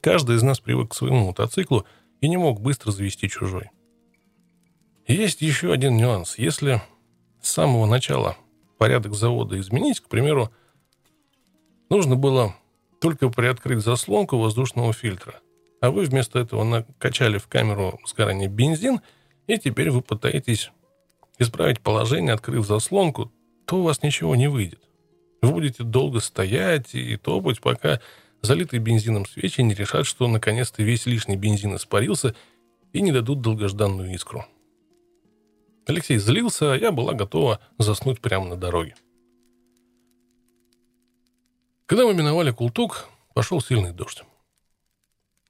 Каждый 0.01 0.37
из 0.37 0.43
нас 0.43 0.59
привык 0.59 0.93
к 0.93 0.95
своему 0.95 1.27
мотоциклу 1.27 1.85
и 2.23 2.29
не 2.29 2.39
мог 2.39 2.63
быстро 2.63 2.93
завести 2.93 3.29
чужой. 3.29 3.71
есть 5.07 5.43
еще 5.43 5.71
один 5.71 5.99
нюанс. 5.99 6.39
Если 6.39 6.81
с 7.43 7.51
самого 7.51 7.85
начала 7.85 8.39
порядок 8.79 9.15
завода 9.15 9.61
изменить, 9.61 10.01
к 10.01 10.09
примеру, 10.09 10.51
нужно 11.91 12.17
было 12.17 12.55
только 13.03 13.29
приоткрыть 13.29 13.85
заслонку 13.85 14.39
воздушного 14.39 14.95
фильтра, 14.95 15.41
а 15.83 15.91
вы 15.91 16.05
вместо 16.05 16.39
этого 16.39 16.65
накачали 16.65 17.37
в 17.37 17.49
камеру 17.49 18.01
сгорания 18.07 18.49
бензин, 18.49 19.03
и 19.47 19.59
теперь 19.59 19.91
вы 19.91 20.01
пытаетесь 20.01 20.71
исправить 21.39 21.81
положение, 21.81 22.33
открыв 22.33 22.67
заслонку, 22.67 23.31
то 23.71 23.77
у 23.77 23.83
вас 23.83 24.03
ничего 24.03 24.35
не 24.35 24.49
выйдет. 24.49 24.81
Вы 25.43 25.53
будете 25.53 25.85
долго 25.85 26.19
стоять 26.19 26.93
и 26.93 27.17
топать, 27.17 27.61
пока 27.61 28.01
залитые 28.43 28.81
бензином 28.81 29.27
свечи 29.27 29.61
не 29.61 29.75
решат, 29.75 30.07
что 30.07 30.27
наконец-то 30.27 30.83
весь 30.83 31.07
лишний 31.07 31.37
бензин 31.37 31.77
испарился 31.77 32.35
и 32.93 33.01
не 33.01 33.13
дадут 33.13 33.43
долгожданную 33.43 34.13
искру. 34.13 34.45
Алексей 35.87 36.19
злился, 36.19 36.73
а 36.73 36.77
я 36.77 36.91
была 36.91 37.13
готова 37.13 37.61
заснуть 37.79 38.21
прямо 38.21 38.49
на 38.49 38.57
дороге. 38.57 38.97
Когда 41.87 42.07
мы 42.07 42.15
миновали 42.15 42.51
Култук, 42.51 43.09
пошел 43.35 43.61
сильный 43.61 43.93
дождь. 43.93 44.25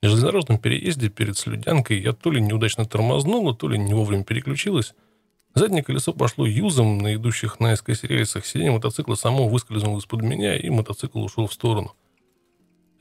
На 0.03 0.11
железнодорожном 0.11 0.59
переезде 0.59 1.09
перед 1.09 1.39
Слюдянкой 1.39 2.03
я 2.03 2.13
то 2.13 2.31
ли 2.31 2.43
неудачно 2.43 2.85
тормознула, 2.85 3.57
то 3.57 3.67
ли 3.67 3.79
не 3.79 3.95
вовремя 3.95 4.25
переключилась– 4.25 4.95
Заднее 5.55 5.83
колесо 5.83 6.13
пошло 6.13 6.47
юзом 6.47 6.99
на 6.99 7.15
идущих 7.15 7.59
наискось 7.59 8.05
рельсах. 8.05 8.47
Сиденье 8.47 8.73
мотоцикла 8.73 9.15
само 9.15 9.49
выскользнуло 9.49 9.99
из-под 9.99 10.23
меня, 10.23 10.57
и 10.57 10.71
мотоцикл 10.71 11.23
ушел 11.23 11.47
в 11.47 11.53
сторону. 11.53 11.93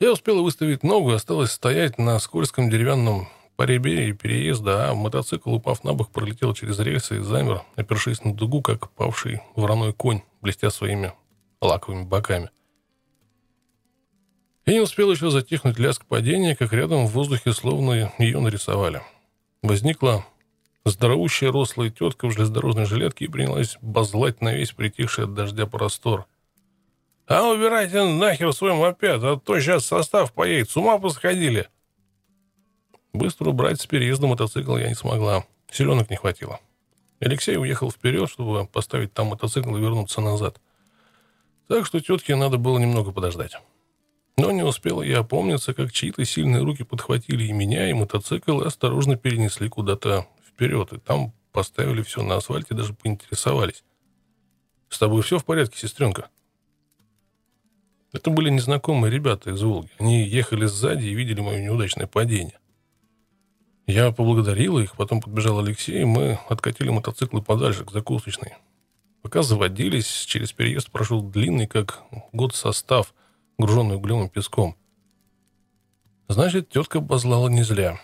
Я 0.00 0.12
успел 0.12 0.42
выставить 0.42 0.82
ногу 0.82 1.12
и 1.12 1.14
осталось 1.14 1.52
стоять 1.52 1.98
на 1.98 2.18
скользком 2.18 2.70
деревянном 2.70 3.28
поребе 3.56 4.14
переезда, 4.14 4.90
а 4.90 4.94
мотоцикл, 4.94 5.54
упав 5.54 5.84
на 5.84 5.92
бок, 5.92 6.10
пролетел 6.10 6.54
через 6.54 6.78
рельсы 6.78 7.18
и 7.18 7.20
замер, 7.20 7.62
опершись 7.76 8.24
на 8.24 8.34
дугу, 8.34 8.62
как 8.62 8.90
павший 8.92 9.42
вороной 9.54 9.92
конь, 9.92 10.22
блестя 10.40 10.70
своими 10.70 11.12
лаковыми 11.60 12.04
боками. 12.04 12.50
И 14.64 14.72
не 14.72 14.80
успел 14.80 15.10
еще 15.10 15.30
затихнуть 15.30 15.78
лязг 15.78 16.04
падения, 16.06 16.56
как 16.56 16.72
рядом 16.72 17.06
в 17.06 17.10
воздухе 17.10 17.52
словно 17.52 18.12
ее 18.18 18.40
нарисовали. 18.40 19.02
Возникла 19.62 20.24
Здоровущая 20.84 21.52
рослая 21.52 21.90
тетка 21.90 22.26
в 22.26 22.32
железнодорожной 22.32 22.86
жилетке 22.86 23.28
принялась 23.28 23.76
базлать 23.82 24.40
на 24.40 24.54
весь 24.54 24.72
притихший 24.72 25.24
от 25.24 25.34
дождя 25.34 25.66
простор. 25.66 26.26
«А 27.26 27.46
убирайте 27.48 28.02
нахер 28.02 28.52
свой 28.52 28.72
мопед, 28.72 29.22
а 29.22 29.36
то 29.36 29.60
сейчас 29.60 29.84
состав 29.84 30.32
поедет, 30.32 30.70
с 30.70 30.76
ума 30.76 30.98
посходили!» 30.98 31.68
Быстро 33.12 33.50
убрать 33.50 33.80
с 33.80 33.86
переезда 33.86 34.26
мотоцикл 34.26 34.76
я 34.76 34.88
не 34.88 34.94
смогла, 34.94 35.44
селенок 35.70 36.08
не 36.10 36.16
хватило. 36.16 36.60
Алексей 37.20 37.56
уехал 37.58 37.90
вперед, 37.90 38.30
чтобы 38.30 38.66
поставить 38.66 39.12
там 39.12 39.26
мотоцикл 39.26 39.76
и 39.76 39.80
вернуться 39.80 40.22
назад. 40.22 40.60
Так 41.68 41.84
что 41.86 42.00
тетке 42.00 42.36
надо 42.36 42.56
было 42.56 42.78
немного 42.78 43.12
подождать. 43.12 43.56
Но 44.36 44.50
не 44.52 44.62
успела 44.62 45.02
я 45.02 45.18
опомниться, 45.18 45.74
как 45.74 45.92
чьи-то 45.92 46.24
сильные 46.24 46.62
руки 46.62 46.82
подхватили 46.82 47.44
и 47.44 47.52
меня, 47.52 47.90
и 47.90 47.92
мотоцикл, 47.92 48.62
и 48.62 48.66
осторожно 48.66 49.16
перенесли 49.16 49.68
куда-то 49.68 50.26
вперед, 50.60 50.92
и 50.92 50.98
там 50.98 51.32
поставили 51.52 52.02
все 52.02 52.22
на 52.22 52.36
асфальте, 52.36 52.74
даже 52.74 52.92
поинтересовались. 52.92 53.82
«С 54.90 54.98
тобой 54.98 55.22
все 55.22 55.38
в 55.38 55.44
порядке, 55.46 55.78
сестренка?» 55.78 56.28
Это 58.12 58.30
были 58.30 58.50
незнакомые 58.50 59.10
ребята 59.10 59.50
из 59.50 59.62
Волги. 59.62 59.90
Они 59.98 60.22
ехали 60.22 60.66
сзади 60.66 61.06
и 61.06 61.14
видели 61.14 61.40
мое 61.40 61.62
неудачное 61.62 62.06
падение. 62.06 62.58
Я 63.86 64.12
поблагодарил 64.12 64.78
их, 64.78 64.96
потом 64.96 65.22
подбежал 65.22 65.60
Алексей, 65.60 66.02
и 66.02 66.04
мы 66.04 66.38
откатили 66.48 66.90
мотоциклы 66.90 67.40
подальше, 67.40 67.84
к 67.84 67.92
закусочной. 67.92 68.54
Пока 69.22 69.42
заводились, 69.42 70.24
через 70.26 70.52
переезд 70.52 70.90
прошел 70.90 71.22
длинный, 71.22 71.68
как 71.68 72.02
год 72.32 72.54
состав, 72.54 73.14
груженный 73.58 73.96
углем 73.96 74.26
и 74.26 74.28
песком. 74.28 74.76
Значит, 76.28 76.68
тетка 76.68 76.98
обозлала 76.98 77.48
не 77.48 77.62
зря. 77.62 78.00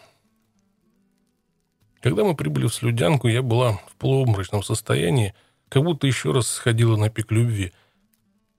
Когда 2.07 2.23
мы 2.23 2.37
прибыли 2.37 2.69
в 2.69 2.73
Слюдянку, 2.73 3.27
я 3.27 3.43
была 3.43 3.81
в 3.89 3.97
полуобморочном 3.99 4.63
состоянии, 4.63 5.35
как 5.69 5.83
будто 5.83 6.07
еще 6.07 6.31
раз 6.31 6.47
сходила 6.47 6.95
на 6.95 7.11
пик 7.11 7.33
любви. 7.33 7.73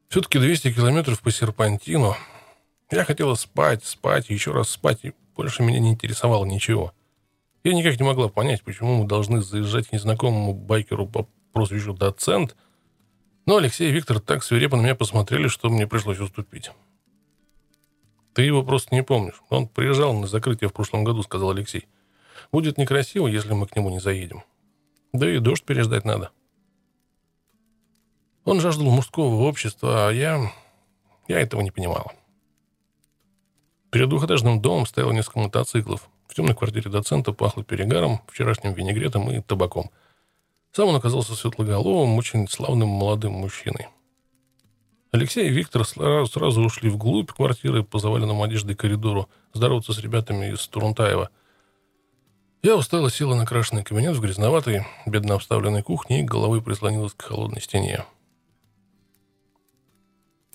Все-таки 0.10 0.38
200 0.38 0.74
километров 0.74 1.22
по 1.22 1.32
серпантину. 1.32 2.18
Я 2.92 3.06
хотела 3.06 3.36
спать, 3.36 3.86
спать, 3.86 4.30
еще 4.30 4.52
раз 4.52 4.72
спать, 4.72 5.00
и 5.04 5.14
больше 5.34 5.64
меня 5.64 5.80
не 5.80 5.92
интересовало 5.92 6.44
ничего. 6.44 6.92
Я 7.64 7.74
никак 7.74 7.98
не 7.98 8.06
могла 8.06 8.28
понять, 8.28 8.64
почему 8.64 9.04
мы 9.04 9.08
должны 9.08 9.42
заезжать 9.42 9.88
к 9.88 9.94
незнакомому 9.94 10.54
байкеру 10.54 11.08
по 11.08 11.30
прозвищу 11.54 11.94
«Доцент», 11.94 12.58
но 13.46 13.56
Алексей 13.56 13.88
и 13.88 13.94
Виктор 13.94 14.20
так 14.20 14.44
свирепо 14.44 14.76
на 14.76 14.82
меня 14.82 14.96
посмотрели, 14.96 15.48
что 15.48 15.70
мне 15.70 15.88
пришлось 15.88 16.20
уступить. 16.20 16.72
«Ты 18.34 18.42
его 18.42 18.62
просто 18.64 18.94
не 18.94 19.04
помнишь. 19.04 19.42
Он 19.48 19.70
приезжал 19.70 20.14
на 20.14 20.28
закрытие 20.28 20.70
в 20.70 20.74
прошлом 20.74 21.06
году»,— 21.06 21.24
сказал 21.24 21.52
Алексей. 21.52 21.88
«Будет 22.52 22.78
некрасиво, 22.78 23.28
если 23.28 23.54
мы 23.54 23.68
к 23.68 23.76
нему 23.76 23.90
не 23.90 24.00
заедем. 24.00 24.44
Да 25.14 25.30
и 25.30 25.40
дождь 25.40 25.64
переждать 25.64 26.06
надо». 26.06 26.32
Он 28.46 28.62
жаждал 28.62 28.86
мужского 28.86 29.44
общества, 29.44 30.08
а 30.08 30.12
я... 30.12 30.52
я 31.28 31.40
этого 31.40 31.62
не 31.62 31.72
понимала. 31.72 32.14
Перед 33.92 34.10
двухэтажным 34.10 34.62
домом 34.62 34.86
стояло 34.86 35.12
несколько 35.12 35.40
мотоциклов. 35.40 36.10
В 36.28 36.36
темной 36.36 36.56
квартире 36.56 36.92
доцента 36.92 37.32
пахло 37.34 37.64
перегаром, 37.64 38.22
вчерашним 38.28 38.74
винегретом 38.74 39.32
и 39.32 39.42
табаком. 39.42 39.90
Сам 40.72 40.90
он 40.90 40.96
оказался 40.96 41.36
светлоголовым, 41.36 42.18
очень 42.18 42.48
славным 42.48 42.90
молодым 42.90 43.34
мужчиной. 43.34 43.88
Алексей 45.12 45.48
и 45.48 45.52
Виктор 45.52 45.86
сразу, 45.86 46.32
сразу 46.32 46.62
ушли 46.62 46.90
вглубь 46.90 47.32
квартиры 47.32 47.84
по 47.84 47.98
заваленному 47.98 48.44
одеждой 48.44 48.76
коридору 48.76 49.30
здороваться 49.54 49.94
с 49.94 50.00
ребятами 50.00 50.54
из 50.54 50.68
Турунтаева. 50.68 51.30
Я 52.64 52.76
устала, 52.76 53.12
села 53.12 53.36
на 53.36 53.46
крашеный 53.46 53.84
кабинет 53.84 54.16
в 54.16 54.22
грязноватой, 54.22 54.86
бедно 55.06 55.36
обставленной 55.36 55.84
кухне 55.84 56.22
и 56.22 56.24
головой 56.24 56.62
прислонилась 56.62 57.14
к 57.14 57.22
холодной 57.22 57.62
стене. 57.62 58.04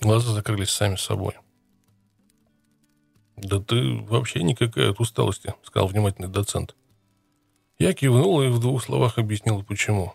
Глаза 0.01 0.33
закрылись 0.33 0.69
сами 0.69 0.97
собой. 0.97 1.33
«Да 3.37 3.59
ты 3.59 4.01
вообще 4.01 4.43
никакая 4.43 4.91
от 4.91 4.99
усталости»,— 4.99 5.53
сказал 5.63 5.87
внимательный 5.87 6.27
доцент. 6.27 6.75
Я 7.79 7.93
кивнул 7.93 8.41
и 8.41 8.49
в 8.49 8.59
двух 8.59 8.83
словах 8.83 9.17
объяснил, 9.17 9.63
почему. 9.63 10.13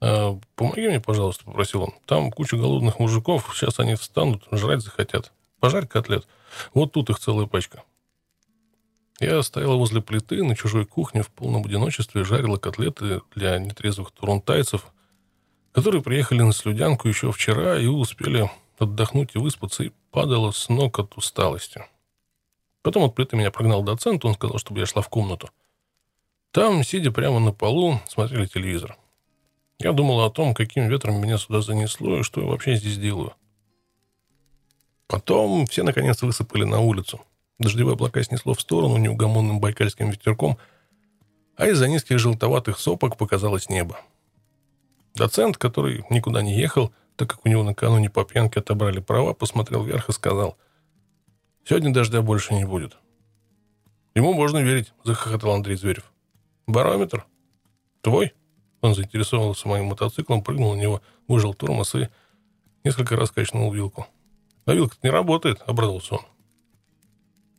«А, 0.00 0.38
«Помоги 0.54 0.88
мне, 0.88 1.00
пожалуйста»,— 1.00 1.44
попросил 1.46 1.82
он. 1.82 1.94
«Там 2.06 2.30
куча 2.30 2.56
голодных 2.56 3.00
мужиков, 3.00 3.52
сейчас 3.54 3.80
они 3.80 3.96
встанут, 3.96 4.46
жрать 4.52 4.80
захотят. 4.80 5.32
Пожарь 5.58 5.86
котлет. 5.86 6.26
Вот 6.72 6.92
тут 6.92 7.10
их 7.10 7.18
целая 7.18 7.46
пачка». 7.46 7.82
Я 9.20 9.42
стояла 9.42 9.76
возле 9.76 10.02
плиты 10.02 10.42
на 10.42 10.56
чужой 10.56 10.86
кухне 10.86 11.22
в 11.22 11.30
полном 11.30 11.64
одиночестве 11.64 12.22
и 12.22 12.24
жарила 12.24 12.56
котлеты 12.56 13.22
для 13.34 13.58
нетрезвых 13.58 14.10
турунтайцев, 14.10 14.86
которые 15.72 16.02
приехали 16.02 16.42
на 16.42 16.52
Слюдянку 16.52 17.08
еще 17.08 17.30
вчера 17.30 17.78
и 17.78 17.86
успели 17.86 18.50
отдохнуть 18.78 19.34
и 19.34 19.38
выспаться, 19.38 19.84
и 19.84 19.92
падала 20.10 20.50
с 20.50 20.68
ног 20.68 20.98
от 20.98 21.16
усталости. 21.16 21.84
Потом 22.82 23.04
от 23.04 23.14
плиты 23.14 23.36
меня 23.36 23.50
прогнал 23.50 23.82
доцент, 23.82 24.24
он 24.24 24.34
сказал, 24.34 24.58
чтобы 24.58 24.80
я 24.80 24.86
шла 24.86 25.00
в 25.00 25.08
комнату. 25.08 25.48
Там, 26.50 26.84
сидя 26.84 27.10
прямо 27.10 27.40
на 27.40 27.52
полу, 27.52 28.00
смотрели 28.06 28.46
телевизор. 28.46 28.96
Я 29.78 29.92
думала 29.92 30.26
о 30.26 30.30
том, 30.30 30.54
каким 30.54 30.88
ветром 30.88 31.20
меня 31.20 31.38
сюда 31.38 31.60
занесло 31.60 32.18
и 32.18 32.22
что 32.22 32.40
я 32.40 32.46
вообще 32.46 32.76
здесь 32.76 32.98
делаю. 32.98 33.34
Потом 35.06 35.66
все 35.66 35.82
наконец 35.82 36.22
высыпали 36.22 36.64
на 36.64 36.80
улицу. 36.80 37.20
Дождевые 37.58 37.94
облака 37.94 38.22
снесло 38.22 38.54
в 38.54 38.60
сторону 38.60 38.96
неугомонным 38.96 39.60
байкальским 39.60 40.10
ветерком, 40.10 40.58
а 41.56 41.68
из-за 41.68 41.88
низких 41.88 42.18
желтоватых 42.18 42.78
сопок 42.78 43.16
показалось 43.16 43.68
небо. 43.68 44.00
Доцент, 45.14 45.56
который 45.56 46.04
никуда 46.10 46.42
не 46.42 46.58
ехал, 46.58 46.92
так 47.16 47.30
как 47.30 47.46
у 47.46 47.48
него 47.48 47.62
накануне 47.62 48.10
по 48.10 48.24
пьянке 48.24 48.58
отобрали 48.58 48.98
права, 48.98 49.34
посмотрел 49.34 49.84
вверх 49.84 50.08
и 50.08 50.12
сказал, 50.12 50.56
«Сегодня 51.64 51.92
дождя 51.92 52.22
больше 52.22 52.54
не 52.54 52.64
будет». 52.64 52.96
«Ему 54.16 54.32
можно 54.32 54.58
верить»,— 54.58 54.92
захохотал 55.04 55.52
Андрей 55.52 55.76
Зверев. 55.76 56.12
«Барометр? 56.66 57.24
Твой?» 58.00 58.32
Он 58.80 58.94
заинтересовался 58.94 59.66
моим 59.68 59.86
мотоциклом, 59.86 60.42
прыгнул 60.42 60.74
на 60.74 60.80
него, 60.80 61.02
выжил 61.26 61.54
тормоз 61.54 61.94
и 61.94 62.08
несколько 62.84 63.16
раз 63.16 63.30
качнул 63.30 63.72
вилку. 63.72 64.06
«А 64.66 64.74
вилка 64.74 64.96
не 65.02 65.10
работает»,— 65.10 65.62
обрадовался 65.66 66.16
он. 66.16 66.33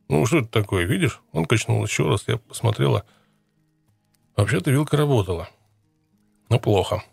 «Ну, 0.08 0.26
что 0.26 0.40
это 0.40 0.48
такое, 0.48 0.86
видишь?» 0.86 1.22
Он 1.32 1.46
качнул 1.46 1.84
еще 1.84 2.08
раз, 2.08 2.26
я 2.28 2.38
посмотрела. 2.38 3.06
Вообще-то 4.36 4.72
вилка 4.72 4.98
работала. 4.98 5.50
Но 6.50 6.60
плохо. 6.60 7.04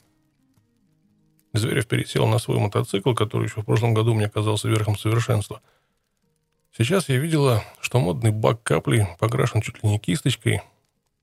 Зверев 1.53 1.87
пересел 1.87 2.27
на 2.27 2.39
свой 2.39 2.59
мотоцикл, 2.59 3.15
который 3.15 3.45
еще 3.45 3.63
в 3.63 3.65
прошлом 3.65 3.95
году 3.95 4.15
мне 4.15 4.29
казался 4.29 4.69
верхом 4.69 4.99
совершенства. 4.99 5.61
Сейчас 6.77 7.09
я 7.09 7.19
видела, 7.19 7.63
что 7.81 8.01
модный 8.01 8.31
бак 8.31 8.63
капли 8.63 9.07
покрашен 9.19 9.61
чуть 9.61 9.83
ли 9.83 9.91
не 9.91 9.99
кисточкой, 9.99 10.63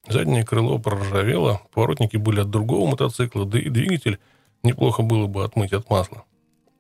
Заднее 0.08 0.44
крыло 0.44 0.80
проржавело, 0.80 1.62
поворотники 1.72 2.18
были 2.18 2.40
от 2.42 2.50
другого 2.50 2.90
мотоцикла, 2.90 3.46
да 3.46 3.60
и 3.60 3.70
двигатель 3.70 4.20
неплохо 4.64 5.04
было 5.04 5.28
бы 5.28 5.44
отмыть 5.44 5.74
от 5.74 5.90
масла. 5.90 6.24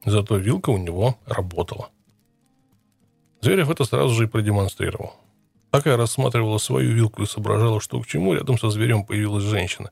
Зато 0.06 0.38
вилка 0.38 0.70
у 0.70 0.78
него 0.78 1.16
работала. 1.26 1.90
Зверев 3.42 3.70
это 3.70 3.84
сразу 3.86 4.14
же 4.14 4.26
и 4.26 4.28
продемонстрировал. 4.28 5.14
Пока 5.72 5.92
я 5.92 5.98
рассматривала 5.98 6.58
свою 6.58 6.94
вилку 6.94 7.24
и 7.24 7.28
соображала, 7.28 7.80
что 7.80 8.00
к 8.02 8.08
чему, 8.08 8.34
рядом 8.34 8.58
со 8.58 8.70
зверем 8.70 9.06
появилась 9.06 9.44
женщина. 9.44 9.92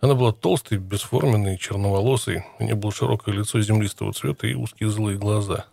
Она 0.00 0.14
была 0.14 0.32
толстой, 0.32 0.78
бесформенной, 0.78 1.58
черноволосой, 1.58 2.44
у 2.58 2.64
нее 2.64 2.74
было 2.74 2.90
широкое 2.92 3.34
лицо 3.34 3.60
землистого 3.60 4.12
цвета 4.12 4.46
и 4.46 4.54
узкие 4.54 4.88
злые 4.88 5.18
глаза. 5.18 5.66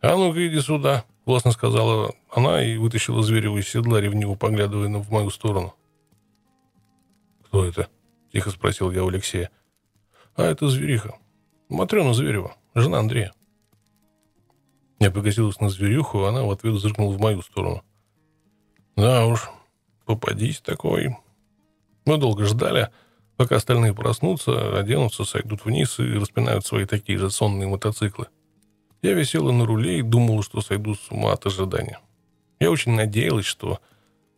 «А 0.00 0.16
ну-ка 0.16 0.46
иди 0.46 0.60
сюда», 0.60 1.04
Властно 1.26 1.50
сказала 1.50 2.14
она 2.30 2.64
и 2.64 2.76
вытащила 2.76 3.20
Зверева 3.20 3.58
из 3.58 3.68
седла, 3.68 4.00
ревниво 4.00 4.36
поглядывая 4.36 4.88
в 4.88 5.10
мою 5.10 5.30
сторону. 5.30 5.74
«Кто 7.44 7.64
это?»— 7.64 7.88
тихо 8.32 8.50
спросил 8.50 8.92
я 8.92 9.02
у 9.02 9.08
Алексея. 9.08 9.50
«А 10.36 10.44
это 10.44 10.68
Звериха. 10.68 11.18
Матрена 11.68 12.14
Зверева, 12.14 12.54
жена 12.76 13.00
Андрея». 13.00 13.32
Я 14.98 15.10
погасилась 15.10 15.60
на 15.60 15.68
Зверюху, 15.68 16.24
а 16.24 16.30
она 16.30 16.42
в 16.42 16.50
ответ 16.50 16.74
зыркнула 16.76 17.12
в 17.12 17.20
мою 17.20 17.42
сторону. 17.42 17.82
«Да 18.96 19.26
уж, 19.26 19.50
попадись 20.06 20.60
такой». 20.60 21.16
Мы 22.06 22.18
долго 22.18 22.44
ждали, 22.44 22.90
пока 23.36 23.56
остальные 23.56 23.92
проснутся, 23.92 24.78
оденутся, 24.78 25.24
сойдут 25.24 25.64
вниз 25.64 25.98
и 25.98 26.14
распинают 26.14 26.64
свои 26.64 26.86
такие 26.86 27.18
же 27.18 27.30
сонные 27.30 27.68
мотоциклы. 27.68 28.28
Я 29.02 29.12
висела 29.12 29.52
на 29.52 29.66
руле 29.66 29.98
и 29.98 30.02
думала, 30.02 30.42
что 30.42 30.60
сойду 30.60 30.94
с 30.94 31.10
ума 31.10 31.32
от 31.32 31.44
ожидания. 31.46 31.98
Я 32.60 32.70
очень 32.70 32.92
надеялась, 32.92 33.44
что 33.44 33.80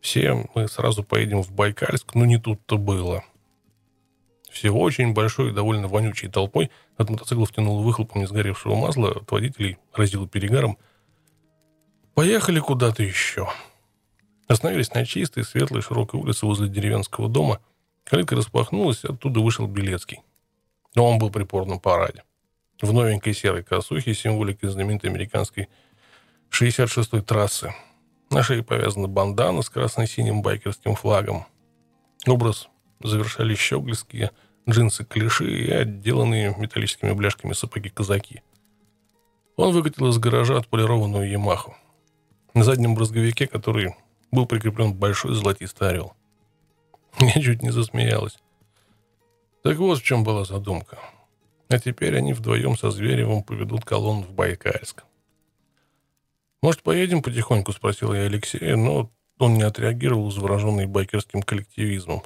все 0.01 0.45
мы 0.55 0.67
сразу 0.67 1.03
поедем 1.03 1.43
в 1.43 1.51
Байкальск, 1.51 2.15
но 2.15 2.25
не 2.25 2.37
тут-то 2.37 2.77
было. 2.77 3.23
Всего 4.49 4.81
очень 4.81 5.13
большой 5.13 5.49
и 5.49 5.53
довольно 5.53 5.87
вонючей 5.87 6.29
толпой 6.29 6.71
от 6.97 7.09
мотоциклов 7.09 7.51
тянуло 7.51 7.81
выхлопом 7.81 8.21
несгоревшего 8.21 8.75
масла, 8.75 9.11
от 9.11 9.31
водителей 9.31 9.77
разило 9.93 10.27
перегаром. 10.27 10.77
Поехали 12.15 12.59
куда-то 12.59 13.03
еще. 13.03 13.47
Остановились 14.47 14.93
на 14.93 15.05
чистой, 15.05 15.43
светлой, 15.43 15.81
широкой 15.81 16.19
улице 16.19 16.45
возле 16.45 16.67
деревенского 16.67 17.29
дома. 17.29 17.59
Калитка 18.03 18.35
распахнулась, 18.35 19.05
оттуда 19.05 19.39
вышел 19.39 19.67
Белецкий. 19.67 20.21
Но 20.95 21.07
он 21.07 21.19
был 21.19 21.29
при 21.29 21.43
порном 21.43 21.79
параде 21.79 22.23
в 22.81 22.93
новенькой 22.93 23.33
серой 23.33 23.63
косухе 23.63 24.13
символикой 24.13 24.69
знаменитой 24.69 25.09
американской 25.09 25.69
66-й 26.49 27.21
трассы. 27.21 27.73
На 28.31 28.43
шее 28.43 28.63
повязана 28.63 29.07
бандана 29.07 29.61
с 29.61 29.69
красно-синим 29.69 30.41
байкерским 30.41 30.95
флагом. 30.95 31.45
Образ 32.27 32.69
завершали 33.01 33.55
щеглиские 33.55 34.31
джинсы 34.69 35.03
клиши 35.03 35.49
и 35.49 35.71
отделанные 35.71 36.55
металлическими 36.57 37.13
бляшками 37.13 37.53
сапоги 37.53 37.89
казаки. 37.89 38.41
Он 39.55 39.73
выкатил 39.73 40.07
из 40.07 40.17
гаража 40.17 40.57
отполированную 40.57 41.29
Ямаху. 41.29 41.75
На 42.53 42.63
заднем 42.63 42.95
брызговике, 42.95 43.47
который 43.47 43.95
был 44.31 44.45
прикреплен 44.45 44.93
большой 44.93 45.35
золотистый 45.35 45.89
орел. 45.89 46.13
Я 47.19 47.41
чуть 47.41 47.61
не 47.61 47.71
засмеялась. 47.71 48.37
Так 49.63 49.77
вот 49.77 49.99
в 49.99 50.03
чем 50.03 50.23
была 50.23 50.45
задумка. 50.45 50.99
А 51.67 51.79
теперь 51.79 52.17
они 52.17 52.33
вдвоем 52.33 52.77
со 52.77 52.89
Зверевым 52.89 53.43
поведут 53.43 53.85
колонну 53.85 54.23
в 54.23 54.31
Байкальск. 54.31 55.03
«Может, 56.61 56.81
поедем 56.81 57.21
потихоньку?»— 57.21 57.71
спросил 57.73 58.13
я 58.13 58.23
Алексея, 58.23 58.75
но 58.75 59.11
он 59.37 59.53
не 59.53 59.63
отреагировал, 59.63 60.31
завороженный 60.31 60.85
байкерским 60.85 61.41
коллективизмом. 61.41 62.23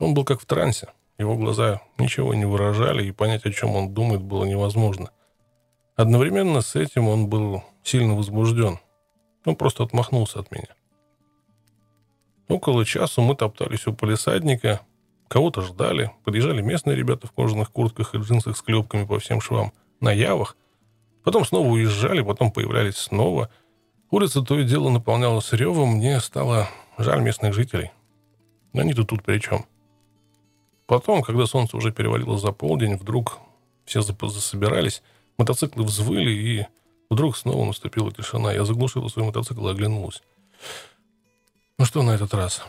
Он 0.00 0.14
был 0.14 0.24
как 0.24 0.40
в 0.40 0.46
трансе. 0.46 0.88
Его 1.18 1.36
глаза 1.36 1.82
ничего 1.98 2.34
не 2.34 2.46
выражали, 2.46 3.04
и 3.04 3.12
понять, 3.12 3.44
о 3.44 3.52
чем 3.52 3.76
он 3.76 3.92
думает, 3.92 4.22
было 4.22 4.44
невозможно. 4.44 5.10
Одновременно 5.94 6.62
с 6.62 6.74
этим 6.74 7.08
он 7.08 7.28
был 7.28 7.62
сильно 7.84 8.14
возбужден. 8.14 8.78
Он 9.44 9.54
просто 9.54 9.84
отмахнулся 9.84 10.40
от 10.40 10.50
меня. 10.50 10.68
Около 12.48 12.84
часу 12.86 13.20
мы 13.20 13.36
топтались 13.36 13.86
у 13.86 13.92
полисадника, 13.92 14.80
кого-то 15.28 15.60
ждали, 15.60 16.10
подъезжали 16.24 16.62
местные 16.62 16.96
ребята 16.96 17.26
в 17.26 17.32
кожаных 17.32 17.70
куртках 17.70 18.14
и 18.14 18.18
джинсах 18.18 18.56
с 18.56 18.62
клепками 18.62 19.04
по 19.04 19.18
всем 19.18 19.42
швам, 19.42 19.72
на 20.00 20.10
явах. 20.10 20.56
Потом 21.22 21.44
снова 21.44 21.68
уезжали, 21.68 22.22
потом 22.22 22.50
появлялись 22.50 22.96
снова. 22.96 23.50
Улица 24.10 24.40
то 24.40 24.58
и 24.58 24.64
дело 24.64 24.88
наполнялась 24.88 25.52
ревом, 25.52 25.96
мне 25.96 26.18
стало 26.20 26.68
жаль 26.96 27.20
местных 27.20 27.52
жителей. 27.52 27.90
Они-то 28.72 29.04
тут 29.04 29.22
при 29.22 29.38
чем? 29.38 29.66
Потом, 30.90 31.22
когда 31.22 31.46
солнце 31.46 31.76
уже 31.76 31.92
перевалило 31.92 32.36
за 32.36 32.50
полдень, 32.50 32.96
вдруг 32.96 33.38
все 33.84 34.02
засобирались, 34.02 35.04
мотоциклы 35.38 35.84
взвыли, 35.84 36.32
и 36.32 36.66
вдруг 37.08 37.36
снова 37.36 37.64
наступила 37.64 38.10
тишина. 38.10 38.52
Я 38.52 38.64
заглушила 38.64 39.06
свой 39.06 39.26
мотоцикл 39.26 39.68
и 39.68 39.70
оглянулась. 39.70 40.20
Ну 41.78 41.84
что 41.84 42.02
на 42.02 42.10
этот 42.10 42.34
раз? 42.34 42.64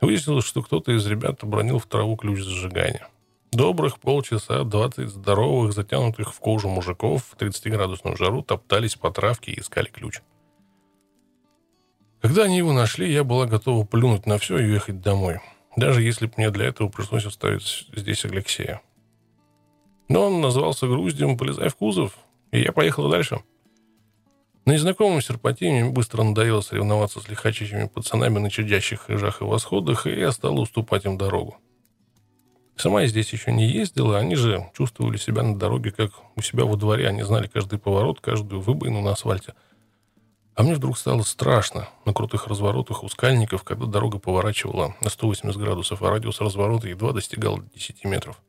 Выяснилось, 0.00 0.44
что 0.44 0.62
кто-то 0.62 0.92
из 0.92 1.04
ребят 1.04 1.42
обронил 1.42 1.80
в 1.80 1.86
траву 1.86 2.14
ключ 2.14 2.44
зажигания. 2.44 3.08
Добрых 3.50 3.98
полчаса 3.98 4.62
двадцать 4.62 5.08
здоровых, 5.08 5.72
затянутых 5.72 6.32
в 6.32 6.38
кожу 6.38 6.68
мужиков 6.68 7.24
в 7.24 7.36
30-градусную 7.36 8.16
жару 8.16 8.44
топтались 8.44 8.94
по 8.94 9.10
травке 9.10 9.50
и 9.50 9.58
искали 9.58 9.88
ключ. 9.88 10.20
Когда 12.20 12.44
они 12.44 12.58
его 12.58 12.72
нашли, 12.72 13.12
я 13.12 13.24
была 13.24 13.46
готова 13.46 13.84
плюнуть 13.84 14.26
на 14.26 14.38
все 14.38 14.58
и 14.58 14.66
уехать 14.66 15.00
домой 15.00 15.40
даже 15.76 16.02
если 16.02 16.26
бы 16.26 16.34
мне 16.36 16.50
для 16.50 16.66
этого 16.66 16.88
пришлось 16.88 17.26
оставить 17.26 17.86
здесь 17.94 18.24
Алексея. 18.24 18.80
Но 20.08 20.26
он 20.26 20.40
назвался 20.40 20.86
груздем 20.86 21.38
«Полезай 21.38 21.68
в 21.68 21.76
кузов», 21.76 22.18
и 22.50 22.60
я 22.60 22.72
поехала 22.72 23.10
дальше. 23.10 23.42
На 24.64 24.72
незнакомом 24.72 25.22
серпантине 25.22 25.84
мне 25.84 25.92
быстро 25.92 26.22
надоело 26.22 26.60
соревноваться 26.60 27.20
с 27.20 27.28
лихачащими 27.28 27.86
пацанами 27.86 28.38
на 28.38 28.50
чадящих 28.50 29.06
хижах 29.06 29.40
и 29.40 29.44
восходах, 29.44 30.06
и 30.06 30.10
я 30.10 30.32
стала 30.32 30.60
уступать 30.60 31.04
им 31.04 31.16
дорогу. 31.16 31.56
Сама 32.76 33.02
я 33.02 33.08
здесь 33.08 33.32
еще 33.32 33.52
не 33.52 33.66
ездила, 33.66 34.18
они 34.18 34.36
же 34.36 34.70
чувствовали 34.76 35.16
себя 35.16 35.42
на 35.42 35.58
дороге, 35.58 35.90
как 35.92 36.12
у 36.34 36.42
себя 36.42 36.64
во 36.64 36.76
дворе. 36.76 37.08
Они 37.08 37.22
знали 37.22 37.46
каждый 37.46 37.78
поворот, 37.78 38.20
каждую 38.20 38.60
выбоину 38.60 39.00
на 39.00 39.12
асфальте– 39.12 39.54
а 40.54 40.62
мне 40.62 40.74
вдруг 40.74 40.98
стало 40.98 41.22
страшно 41.22 41.88
на 42.04 42.12
крутых 42.12 42.46
разворотах 42.46 43.02
у 43.02 43.08
скальников, 43.08 43.62
когда 43.62 43.86
дорога 43.86 44.18
поворачивала 44.18 44.94
на 45.00 45.10
180 45.10 45.58
градусов, 45.58 46.02
а 46.02 46.10
радиус 46.10 46.40
разворота 46.40 46.88
едва 46.88 47.12
достигал 47.12 47.60
10 47.74 48.04
метров. 48.04 48.40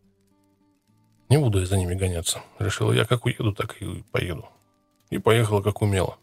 Не 1.29 1.37
буду 1.37 1.59
я 1.59 1.65
за 1.65 1.77
ними 1.77 1.95
гоняться. 1.95 2.41
Решила 2.59 2.91
я, 2.91 3.05
как 3.05 3.25
уеду, 3.25 3.53
так 3.53 3.81
и 3.81 4.03
поеду. 4.11 4.49
И 5.09 5.17
поехала, 5.17 5.61
как 5.61 5.81
умела. 5.81 6.17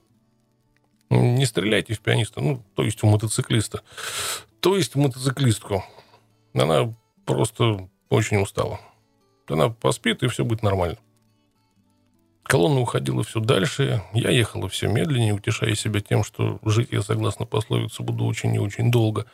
Не 1.09 1.47
стреляйте 1.47 1.95
в 1.95 2.01
пианиста, 2.01 2.43
ну, 2.43 2.63
то 2.75 2.83
есть 2.83 3.03
в 3.03 3.07
мотоциклиста. 3.07 3.83
То 4.61 4.77
есть 4.77 4.95
в 4.95 4.99
мотоциклистку. 4.99 5.83
Она 6.53 6.95
просто 7.25 7.89
очень 8.11 8.37
устала. 8.37 8.81
Она 9.47 9.71
поспит, 9.71 10.23
и 10.23 10.29
все 10.29 10.45
будет 10.45 10.63
нормально. 10.63 10.99
Колонна 12.49 12.81
уходила 12.81 13.23
все 13.25 13.41
дальше, 13.41 14.03
я 14.15 14.31
ехала 14.31 14.71
все 14.71 14.89
медленнее, 14.89 15.35
утешая 15.35 15.75
себя 15.75 16.01
тем, 16.01 16.25
что 16.25 16.59
жить 16.65 16.89
я, 16.93 17.03
согласно 17.03 17.45
пословице, 17.45 18.03
буду 18.03 18.25
очень 18.25 18.55
и 18.55 18.59
очень 18.59 18.91
долго. 18.91 19.27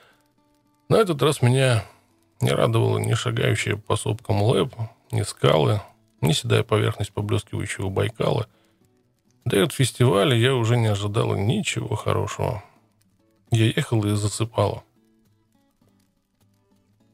На 0.89 0.97
этот 0.97 1.23
раз 1.23 1.41
меня 1.41 1.85
не 2.41 2.51
радовало 2.51 2.99
ни 2.99 3.15
шагающая 3.15 3.77
по 3.77 3.95
сопкам 3.95 4.43
лэп, 4.43 4.75
ни 5.13 5.23
скалы, 5.23 5.81
ни 6.23 6.33
седая 6.33 6.65
поверхность 6.65 7.13
поблескивающего 7.13 7.89
Байкала. 7.89 8.49
Да 9.45 9.59
и 9.59 9.61
от 9.61 9.73
фестиваля 9.73 10.37
я 10.37 10.57
уже 10.57 10.77
не 10.77 10.89
ожидала 10.89 11.37
ничего 11.37 11.95
хорошего. 11.95 12.65
Я 13.53 13.67
ехала 13.67 14.07
и 14.07 14.17
засыпала. 14.17 14.83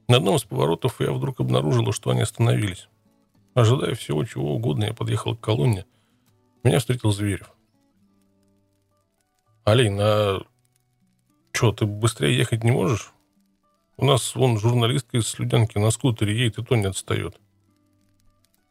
На 0.08 0.16
одном 0.16 0.36
из 0.36 0.44
поворотов 0.44 0.98
я 1.02 1.12
вдруг 1.12 1.40
обнаружила, 1.40 1.92
что 1.92 2.08
они 2.08 2.22
остановились. 2.22 2.88
Ожидая 3.52 3.94
всего 3.94 4.24
чего 4.24 4.54
угодно, 4.54 4.84
я 4.84 4.94
подъехал 4.94 5.36
к 5.36 5.40
колонне. 5.40 5.84
Меня 6.62 6.78
встретил 6.78 7.10
Зверев. 7.10 7.52
Алин, 9.64 9.98
а 10.00 10.40
что, 11.52 11.72
ты 11.72 11.86
быстрее 11.86 12.36
ехать 12.36 12.64
не 12.64 12.70
можешь? 12.70 13.12
У 13.96 14.04
нас 14.04 14.34
вон 14.34 14.58
журналистка 14.58 15.18
из 15.18 15.28
Слюдянки 15.28 15.78
на 15.78 15.90
скутере 15.90 16.36
едет, 16.36 16.58
и 16.58 16.64
то 16.64 16.76
не 16.76 16.86
отстает. 16.86 17.38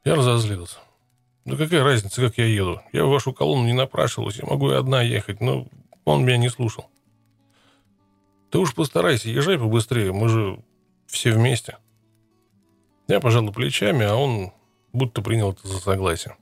Я 0.04 0.16
разозлился. 0.16 0.80
Да 1.46 1.56
какая 1.56 1.84
разница, 1.84 2.22
как 2.22 2.38
я 2.38 2.46
еду? 2.46 2.82
Я 2.92 3.06
в 3.06 3.10
вашу 3.10 3.34
колонну 3.34 3.66
не 3.66 3.74
напрашивалась, 3.74 4.38
я 4.38 4.46
могу 4.46 4.72
и 4.72 4.76
одна 4.76 5.02
ехать, 5.02 5.42
но 5.42 5.68
он 6.06 6.26
меня 6.26 6.38
не 6.38 6.50
слушал. 6.50 6.90
Ты 8.52 8.60
уж 8.60 8.74
постарайся, 8.74 9.30
езжай 9.30 9.58
побыстрее, 9.58 10.12
мы 10.12 10.30
же 10.30 10.64
все 11.08 11.32
вместе. 11.32 11.78
Я 13.08 13.20
пожал 13.20 13.52
плечами, 13.52 14.06
а 14.06 14.16
он 14.16 14.52
будто 14.94 15.22
принял 15.22 15.52
это 15.52 15.68
за 15.68 15.80
согласие. 15.80 16.36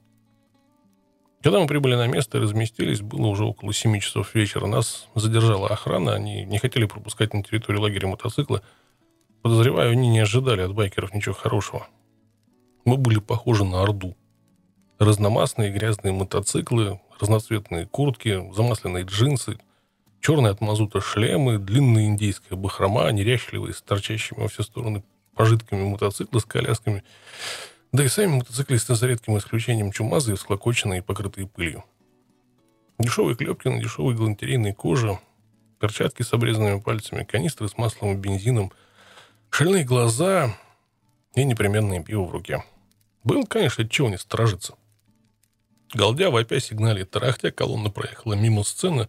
Когда 1.43 1.59
мы 1.59 1.68
прибыли 1.68 1.95
на 1.95 2.07
место 2.07 2.38
и 2.38 2.41
разместились, 2.41 3.01
было 3.01 3.27
уже 3.27 3.45
около 3.45 3.72
7 3.72 3.99
часов 3.99 4.34
вечера. 4.34 4.65
Нас 4.65 5.07
задержала 5.14 5.68
охрана, 5.69 6.14
они 6.14 6.43
не 6.45 6.57
хотели 6.57 6.85
пропускать 6.85 7.34
на 7.34 7.43
территорию 7.43 7.81
лагеря 7.81 8.07
мотоциклы. 8.07 8.61
Подозреваю, 9.43 9.91
они 9.91 10.09
не 10.09 10.19
ожидали 10.19 10.61
от 10.61 10.73
байкеров 10.73 11.14
ничего 11.14 11.35
хорошего. 11.35 11.88
Мы 12.85 12.97
были 12.97 13.19
похожи 13.19 13.64
на 13.64 13.84
Орду. 13.84 14.18
Разномастные 14.97 15.72
грязные 15.72 16.11
мотоциклы, 16.11 16.99
разноцветные 17.19 17.85
куртки, 17.85 18.51
замасленные 18.53 19.03
джинсы, 19.03 19.59
черные 20.22 20.51
от 20.51 20.61
мазута 20.61 21.01
шлемы, 21.01 21.59
длинная 21.59 22.07
индейская 22.07 22.55
бахрома, 22.55 23.11
неряшливые, 23.11 23.76
с 23.76 23.81
торчащими 23.84 24.39
во 24.39 24.47
все 24.47 24.64
стороны 24.64 25.03
пожитками 25.35 25.84
мотоциклы 25.84 26.39
с 26.39 26.45
колясками– 26.45 27.03
да 27.91 28.03
и 28.03 28.07
сами 28.07 28.38
мотоциклисты 28.38 28.95
за 28.95 29.07
редким 29.07 29.38
исключением 29.38 29.91
чумазые, 29.91 30.35
всклокоченные 30.35 30.99
и 30.99 31.03
покрытые 31.03 31.47
пылью. 31.47 31.84
Дешевые 32.99 33.35
клепки 33.35 33.68
на 33.68 33.81
дешевой 33.81 34.15
галантерейной 34.15 34.73
коже, 34.73 35.19
перчатки 35.80 36.23
с 36.23 36.34
обрезанными 36.34 36.80
пальцами, 36.80 37.23
канистры 37.23 37.69
с 37.69 37.77
маслом 37.77 38.14
и 38.14 38.15
бензином, 38.15 38.72
шальные 39.49 39.84
глаза 39.84 40.57
и 41.35 41.43
непременное 41.43 42.03
пиво 42.03 42.23
в 42.23 42.31
руке. 42.31 42.64
Был, 43.23 43.45
конечно, 43.45 43.88
чего 43.88 44.09
не 44.09 44.18
сторожиться. 44.18 44.76
Галдя, 45.93 46.30
вопя, 46.31 46.59
сигнали 46.59 47.03
тарахтя, 47.03 47.51
колонна 47.51 47.89
проехала 47.89 48.34
мимо 48.34 48.64
сцены, 48.64 49.07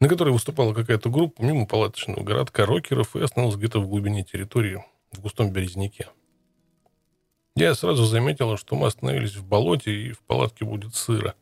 на 0.00 0.08
которой 0.08 0.30
выступала 0.30 0.74
какая-то 0.74 1.08
группа, 1.08 1.42
мимо 1.42 1.66
палаточного 1.66 2.22
городка 2.22 2.66
рокеров 2.66 3.16
и 3.16 3.22
остановилась 3.22 3.56
где-то 3.56 3.80
в 3.80 3.88
глубине 3.88 4.24
территории, 4.24 4.84
в 5.12 5.20
густом 5.20 5.50
березняке. 5.50 6.08
Я 7.54 7.74
сразу 7.74 8.06
заметила, 8.06 8.56
что 8.56 8.76
мы 8.76 8.86
остановились 8.86 9.36
в 9.36 9.44
болоте, 9.44 9.92
и 9.92 10.12
в 10.12 10.20
палатке 10.20 10.64
будет 10.64 10.94
сыро. 10.94 11.34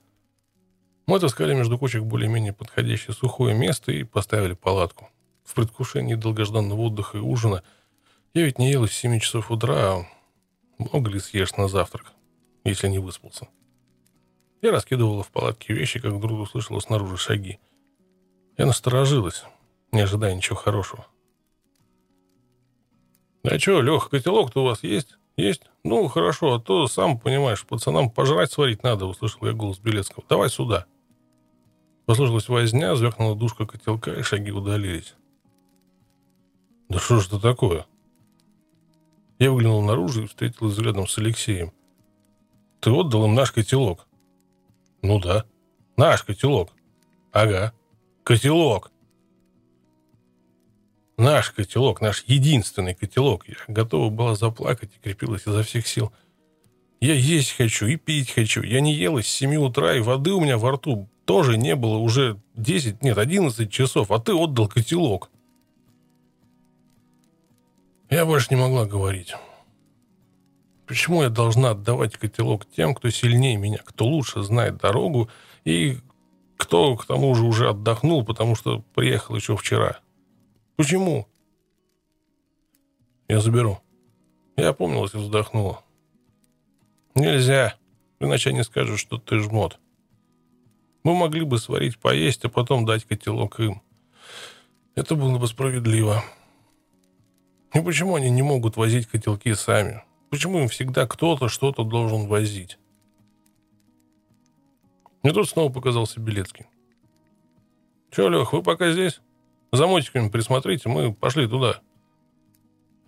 Мы 1.06 1.16
отыскали 1.16 1.54
между 1.54 1.78
кочек 1.78 2.02
более-менее 2.02 2.52
подходящее 2.52 3.14
сухое 3.14 3.54
место 3.54 3.92
и 3.92 4.02
поставили 4.02 4.54
палатку. 4.54 5.08
В 5.44 5.54
предвкушении 5.54 6.14
долгожданного 6.14 6.80
отдыха 6.80 7.18
и 7.18 7.20
ужина 7.20 7.62
я 8.34 8.44
ведь 8.44 8.58
не 8.58 8.70
ел 8.70 8.86
с 8.86 8.92
7 8.92 9.18
часов 9.20 9.50
утра, 9.50 9.74
а 9.76 10.06
много 10.78 11.10
ли 11.10 11.20
съешь 11.20 11.56
на 11.56 11.68
завтрак, 11.68 12.12
если 12.64 12.88
не 12.88 12.98
выспался. 12.98 13.48
Я 14.62 14.72
раскидывала 14.72 15.22
в 15.22 15.30
палатке 15.30 15.74
вещи, 15.74 16.00
как 16.00 16.12
вдруг 16.12 16.40
услышала 16.40 16.80
снаружи 16.80 17.16
шаги. 17.16 17.58
Я 18.58 18.66
насторожилась, 18.66 19.44
не 19.92 20.00
ожидая 20.00 20.34
ничего 20.34 20.56
хорошего. 20.56 21.06
«А 23.42 23.58
что, 23.58 23.80
Леха, 23.80 24.10
котелок-то 24.10 24.62
у 24.62 24.66
вас 24.66 24.82
есть?» 24.82 25.19
«Есть? 25.40 25.62
Ну, 25.84 26.06
хорошо, 26.08 26.54
а 26.54 26.60
то, 26.60 26.86
сам 26.86 27.18
понимаешь, 27.18 27.64
пацанам 27.64 28.10
пожрать 28.10 28.52
сварить 28.52 28.82
надо»,— 28.82 29.06
услышал 29.06 29.46
я 29.46 29.54
голос 29.54 29.78
Белецкого. 29.78 30.22
«Давай 30.28 30.50
сюда». 30.50 30.84
Послышалась 32.04 32.48
возня, 32.50 32.94
звякнула 32.94 33.34
душка 33.34 33.64
котелка, 33.64 34.12
и 34.12 34.22
шаги 34.22 34.52
удалились. 34.52 35.14
«Да 36.90 36.98
что 36.98 37.20
ж 37.20 37.28
это 37.28 37.40
такое?» 37.40 37.86
Я 39.38 39.50
выглянул 39.50 39.82
наружу 39.82 40.24
и 40.24 40.26
встретился 40.26 40.66
взглядом 40.66 41.06
с 41.06 41.16
Алексеем. 41.16 41.72
«Ты 42.80 42.90
отдал 42.90 43.24
им 43.24 43.34
наш 43.34 43.50
котелок?» 43.50 44.06
«Ну 45.00 45.20
да. 45.20 45.46
Наш 45.96 46.22
котелок». 46.22 46.68
«Ага. 47.32 47.72
Котелок». 48.24 48.90
Наш 51.20 51.50
котелок, 51.50 52.00
наш 52.00 52.24
единственный 52.28 52.94
котелок. 52.94 53.46
Я 53.46 53.56
готова 53.68 54.08
была 54.08 54.36
заплакать 54.36 54.90
и 54.96 55.04
крепилась 55.04 55.46
изо 55.46 55.62
всех 55.62 55.86
сил. 55.86 56.12
Я 56.98 57.12
есть 57.12 57.52
хочу 57.58 57.86
и 57.88 57.96
пить 57.96 58.30
хочу. 58.30 58.62
Я 58.62 58.80
не 58.80 58.94
ела 58.94 59.22
с 59.22 59.26
7 59.26 59.54
утра, 59.56 59.94
и 59.94 60.00
воды 60.00 60.32
у 60.32 60.40
меня 60.40 60.56
во 60.56 60.70
рту 60.72 61.10
тоже 61.26 61.58
не 61.58 61.76
было 61.76 61.98
уже 61.98 62.40
10, 62.54 63.02
нет, 63.02 63.18
11 63.18 63.70
часов, 63.70 64.10
а 64.10 64.18
ты 64.18 64.32
отдал 64.32 64.66
котелок. 64.66 65.30
Я 68.08 68.24
больше 68.24 68.46
не 68.48 68.56
могла 68.56 68.86
говорить. 68.86 69.34
Почему 70.86 71.22
я 71.22 71.28
должна 71.28 71.72
отдавать 71.72 72.16
котелок 72.16 72.64
тем, 72.64 72.94
кто 72.94 73.10
сильнее 73.10 73.58
меня, 73.58 73.80
кто 73.84 74.06
лучше 74.06 74.42
знает 74.42 74.78
дорогу 74.78 75.28
и 75.66 75.98
кто, 76.56 76.96
к 76.96 77.04
тому 77.04 77.34
же, 77.34 77.44
уже 77.44 77.68
отдохнул, 77.68 78.24
потому 78.24 78.54
что 78.54 78.82
приехал 78.94 79.36
еще 79.36 79.54
вчера? 79.54 80.00
Почему? 80.80 81.28
Я 83.28 83.40
заберу. 83.40 83.80
Я 84.56 84.70
опомнилась 84.70 85.12
и 85.12 85.18
вздохнула. 85.18 85.84
Нельзя, 87.14 87.74
иначе 88.18 88.48
они 88.48 88.62
скажут, 88.62 88.98
что 88.98 89.18
ты 89.18 89.40
жмот. 89.40 89.78
Мы 91.02 91.14
могли 91.14 91.44
бы 91.44 91.58
сварить 91.58 91.98
поесть, 91.98 92.46
а 92.46 92.48
потом 92.48 92.86
дать 92.86 93.04
котелок 93.04 93.60
им. 93.60 93.82
Это 94.94 95.16
было 95.16 95.36
бы 95.36 95.46
справедливо. 95.48 96.24
И 97.74 97.80
почему 97.82 98.14
они 98.14 98.30
не 98.30 98.40
могут 98.40 98.78
возить 98.78 99.06
котелки 99.06 99.52
сами? 99.52 100.02
Почему 100.30 100.60
им 100.60 100.68
всегда 100.68 101.06
кто-то 101.06 101.50
что-то 101.50 101.84
должен 101.84 102.26
возить? 102.26 102.78
И 105.24 105.30
тут 105.30 105.46
снова 105.46 105.70
показался 105.70 106.20
Белецкий. 106.20 106.64
«Че, 108.10 108.30
Лех, 108.30 108.54
вы 108.54 108.62
пока 108.62 108.90
здесь? 108.92 109.20
За 109.72 109.86
мотиками 109.86 110.28
присмотрите, 110.28 110.88
мы 110.88 111.12
пошли 111.14 111.46
туда». 111.46 111.80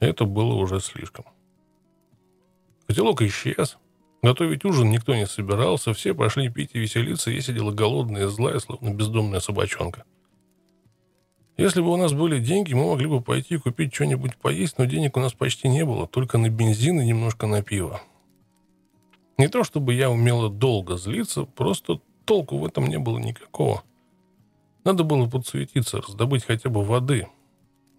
Это 0.00 0.24
было 0.24 0.54
уже 0.54 0.80
слишком. 0.80 1.26
Котелок 2.86 3.22
исчез. 3.22 3.78
Готовить 4.22 4.64
ужин 4.64 4.90
никто 4.90 5.14
не 5.14 5.26
собирался, 5.26 5.92
все 5.94 6.14
пошли 6.14 6.48
пить 6.48 6.70
и 6.74 6.78
веселиться, 6.78 7.30
я 7.30 7.40
сидела 7.40 7.72
голодная 7.72 8.28
злая, 8.28 8.60
словно 8.60 8.94
бездомная 8.94 9.40
собачонка. 9.40 10.04
Если 11.56 11.80
бы 11.80 11.92
у 11.92 11.96
нас 11.96 12.12
были 12.12 12.38
деньги, 12.38 12.72
мы 12.72 12.88
могли 12.88 13.06
бы 13.06 13.20
пойти 13.20 13.56
купить 13.58 13.94
что-нибудь 13.94 14.36
поесть, 14.36 14.78
но 14.78 14.84
денег 14.84 15.16
у 15.16 15.20
нас 15.20 15.32
почти 15.32 15.68
не 15.68 15.84
было, 15.84 16.06
только 16.06 16.38
на 16.38 16.48
бензин 16.48 17.00
и 17.00 17.06
немножко 17.06 17.46
на 17.46 17.62
пиво. 17.62 18.00
Не 19.38 19.48
то 19.48 19.64
чтобы 19.64 19.94
я 19.94 20.10
умела 20.10 20.48
долго 20.48 20.96
злиться, 20.96 21.44
просто 21.44 22.00
толку 22.24 22.58
в 22.58 22.66
этом 22.66 22.86
не 22.86 22.98
было 22.98 23.18
никакого. 23.18 23.82
Надо 24.84 25.04
было 25.04 25.28
подсуетиться, 25.28 26.00
раздобыть 26.00 26.44
хотя 26.44 26.68
бы 26.68 26.84
воды. 26.84 27.28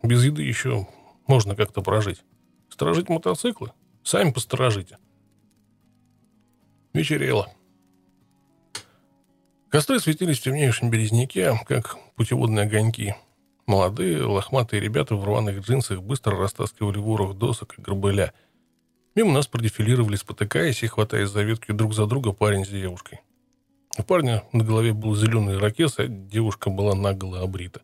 Без 0.02 0.24
еды 0.24 0.44
еще 0.44 0.88
можно 1.28 1.56
как-то 1.56 1.82
прожить. 1.82 2.24
Сторожить 2.70 3.10
мотоциклы? 3.10 3.72
Сами 4.04 4.32
посторожите. 4.32 4.98
Вечерело. 6.94 7.50
Костры 9.70 10.00
светились 10.00 10.40
в 10.40 10.44
темнейшем 10.44 10.92
березняке, 10.92 11.60
как 11.66 11.98
путеводные 12.16 12.66
огоньки. 12.66 13.16
Молодые, 13.66 14.24
лохматые 14.24 14.80
ребята 14.80 15.16
в 15.16 15.24
рваных 15.26 15.62
джинсах 15.62 16.04
быстро 16.04 16.38
растаскивали 16.38 17.00
ворох 17.00 17.36
досок 17.36 17.80
и 17.80 17.82
горбыля. 17.82 18.34
Мимо 19.16 19.32
нас 19.32 19.48
продефилировали, 19.48 20.16
спотыкаясь 20.16 20.84
и 20.84 20.88
хватаясь 20.88 21.30
за 21.30 21.42
ветки 21.42 21.72
друг 21.72 21.96
за 21.96 22.06
друга 22.06 22.34
парень 22.34 22.66
с 22.66 22.70
девушкой. 22.70 23.22
У 23.98 24.04
парня 24.04 24.44
на 24.52 24.64
голове 24.64 24.94
был 24.94 25.16
зеленый 25.16 25.58
ракес, 25.58 26.00
а 26.00 26.08
девушка 26.08 26.70
была 26.70 26.96
наголо 26.96 27.42
обрита. 27.42 27.82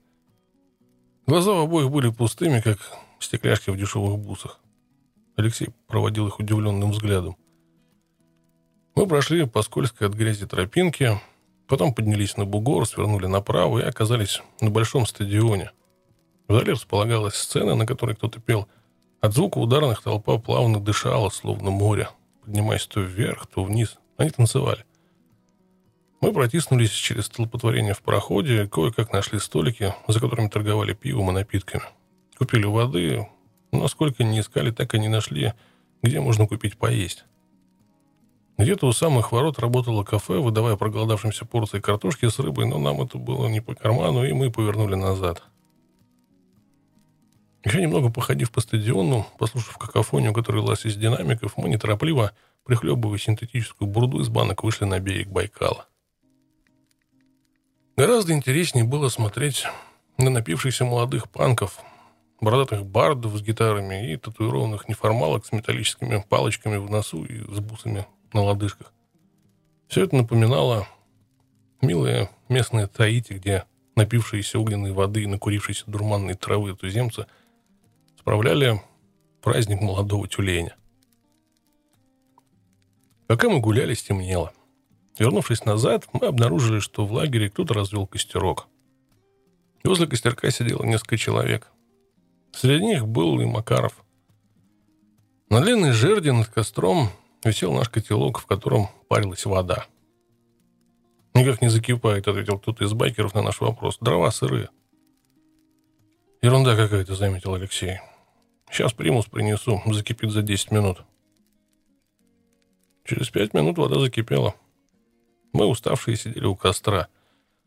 Глаза 1.27 1.51
у 1.51 1.63
обоих 1.63 1.91
были 1.91 2.09
пустыми, 2.09 2.61
как 2.61 2.79
стекляшки 3.19 3.69
в 3.69 3.77
дешевых 3.77 4.17
бусах. 4.17 4.59
Алексей 5.35 5.69
проводил 5.87 6.27
их 6.27 6.39
удивленным 6.39 6.91
взглядом. 6.91 7.37
Мы 8.95 9.07
прошли 9.07 9.45
по 9.45 9.61
скользкой 9.61 10.07
от 10.07 10.13
грязи 10.13 10.45
тропинке, 10.47 11.19
Потом 11.69 11.93
поднялись 11.93 12.35
на 12.35 12.45
бугор, 12.45 12.87
свернули 12.87 13.27
направо 13.27 13.77
и 13.79 13.83
оказались 13.83 14.41
на 14.59 14.71
большом 14.71 15.05
стадионе. 15.05 15.71
Вдали 16.47 16.71
располагалась 16.71 17.35
сцена, 17.35 17.75
на 17.75 17.85
которой 17.85 18.15
кто-то 18.15 18.41
пел. 18.41 18.67
От 19.21 19.35
звука 19.35 19.59
ударных 19.59 20.01
толпа 20.01 20.39
плавно 20.39 20.79
дышала, 20.79 21.29
словно 21.29 21.69
море, 21.69 22.09
поднимаясь 22.43 22.87
то 22.87 23.01
вверх, 23.01 23.45
то 23.45 23.63
вниз. 23.63 23.99
Они 24.17 24.31
танцевали. 24.31 24.83
Мы 26.21 26.33
протиснулись 26.33 26.91
через 26.91 27.25
столпотворение 27.25 27.93
в 27.93 28.01
проходе, 28.01 28.67
кое-как 28.67 29.13
нашли 29.13 29.39
столики, 29.39 29.93
за 30.07 30.19
которыми 30.19 30.49
торговали 30.49 30.93
пивом 30.93 31.29
и 31.29 31.33
напитками. 31.33 31.83
Купили 32.37 32.65
воды, 32.65 33.27
но 33.71 33.87
сколько 33.87 34.23
не 34.23 34.41
искали, 34.41 34.71
так 34.71 34.93
и 34.93 34.99
не 34.99 35.07
нашли, 35.07 35.53
где 36.01 36.19
можно 36.19 36.45
купить 36.45 36.77
поесть. 36.77 37.25
Где-то 38.57 38.87
у 38.87 38.91
самых 38.91 39.31
ворот 39.31 39.59
работало 39.59 40.03
кафе, 40.03 40.39
выдавая 40.39 40.75
проголодавшимся 40.75 41.45
порции 41.45 41.79
картошки 41.79 42.27
с 42.27 42.39
рыбой, 42.39 42.65
но 42.65 42.77
нам 42.77 43.01
это 43.01 43.17
было 43.17 43.47
не 43.47 43.61
по 43.61 43.73
карману, 43.73 44.25
и 44.25 44.33
мы 44.33 44.51
повернули 44.51 44.95
назад. 44.95 45.43
Еще 47.63 47.81
немного 47.81 48.09
походив 48.09 48.51
по 48.51 48.59
стадиону, 48.61 49.25
послушав 49.37 49.77
какофонию, 49.77 50.33
которая 50.33 50.63
лилась 50.63 50.85
из 50.85 50.95
динамиков, 50.95 51.55
мы 51.55 51.69
неторопливо, 51.69 52.33
прихлебывая 52.65 53.17
синтетическую 53.17 53.89
бурду 53.89 54.19
из 54.19 54.29
банок, 54.29 54.63
вышли 54.63 54.85
на 54.85 54.99
берег 54.99 55.29
Байкала. 55.29 55.88
Гораздо 57.99 58.31
интереснее 58.31 58.85
было 58.85 59.09
смотреть 59.09 59.65
на 60.17 60.29
напившихся 60.29 60.85
молодых 60.85 61.29
панков, 61.29 61.81
бородатых 62.39 62.85
бардов 62.85 63.35
с 63.35 63.41
гитарами 63.41 64.13
и 64.13 64.15
татуированных 64.15 64.87
неформалок 64.87 65.45
с 65.45 65.51
металлическими 65.51 66.23
палочками 66.29 66.77
в 66.77 66.89
носу 66.89 67.25
и 67.25 67.39
с 67.39 67.59
бусами 67.59 68.07
на 68.31 68.43
лодыжках. 68.43 68.93
Все 69.89 70.05
это 70.05 70.15
напоминало 70.15 70.87
милые 71.81 72.29
местные 72.47 72.87
Таити, 72.87 73.33
где 73.33 73.65
напившиеся 73.97 74.59
огненной 74.59 74.93
воды 74.93 75.23
и 75.23 75.27
накурившиеся 75.27 75.83
дурманной 75.87 76.35
травы 76.35 76.77
туземцы 76.77 77.25
справляли 78.17 78.81
праздник 79.41 79.81
молодого 79.81 80.25
тюленя. 80.25 80.77
Пока 83.27 83.49
мы 83.49 83.59
гуляли, 83.59 83.93
стемнело. 83.93 84.53
Вернувшись 85.19 85.65
назад, 85.65 86.07
мы 86.13 86.27
обнаружили, 86.27 86.79
что 86.79 87.05
в 87.05 87.11
лагере 87.11 87.49
кто-то 87.49 87.73
развел 87.73 88.07
костерок. 88.07 88.67
возле 89.83 90.07
костерка 90.07 90.49
сидело 90.49 90.83
несколько 90.85 91.17
человек. 91.17 91.67
Среди 92.53 92.85
них 92.85 93.05
был 93.05 93.39
и 93.41 93.45
Макаров. 93.45 93.93
На 95.49 95.59
длинной 95.59 95.91
жерди 95.91 96.31
над 96.31 96.47
костром 96.47 97.09
висел 97.43 97.73
наш 97.73 97.89
котелок, 97.89 98.39
в 98.39 98.45
котором 98.45 98.87
парилась 99.09 99.45
вода. 99.45 99.87
«Никак 101.33 101.61
не 101.61 101.69
закипает»,— 101.69 102.27
ответил 102.27 102.57
кто-то 102.57 102.85
из 102.85 102.93
байкеров 102.93 103.33
на 103.33 103.41
наш 103.41 103.59
вопрос. 103.59 103.97
«Дрова 103.99 104.31
сырые». 104.31 104.69
«Ерунда 106.41 106.75
какая-то»,— 106.75 107.15
заметил 107.15 107.55
Алексей. 107.55 107.99
«Сейчас 108.71 108.93
примус 108.93 109.25
принесу, 109.25 109.81
закипит 109.85 110.31
за 110.31 110.43
10 110.43 110.71
минут». 110.71 111.03
Через 113.03 113.29
пять 113.29 113.53
минут 113.53 113.77
вода 113.77 113.99
закипела. 113.99 114.55
Мы, 115.53 115.65
уставшие, 115.65 116.15
сидели 116.17 116.45
у 116.45 116.55
костра. 116.55 117.07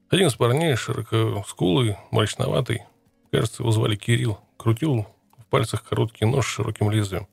Один 0.09 0.29
из 0.29 0.35
парней, 0.35 0.77
широкоскулый, 0.77 1.97
мрачноватый, 2.11 2.85
кажется, 3.31 3.63
его 3.63 3.73
звали 3.73 3.97
Кирилл, 3.97 4.39
крутил 4.57 5.07
в 5.39 5.47
пальцах 5.47 5.85
короткий 5.85 6.25
нож 6.25 6.47
с 6.47 6.51
широким 6.51 6.91
лезвием. 6.91 7.27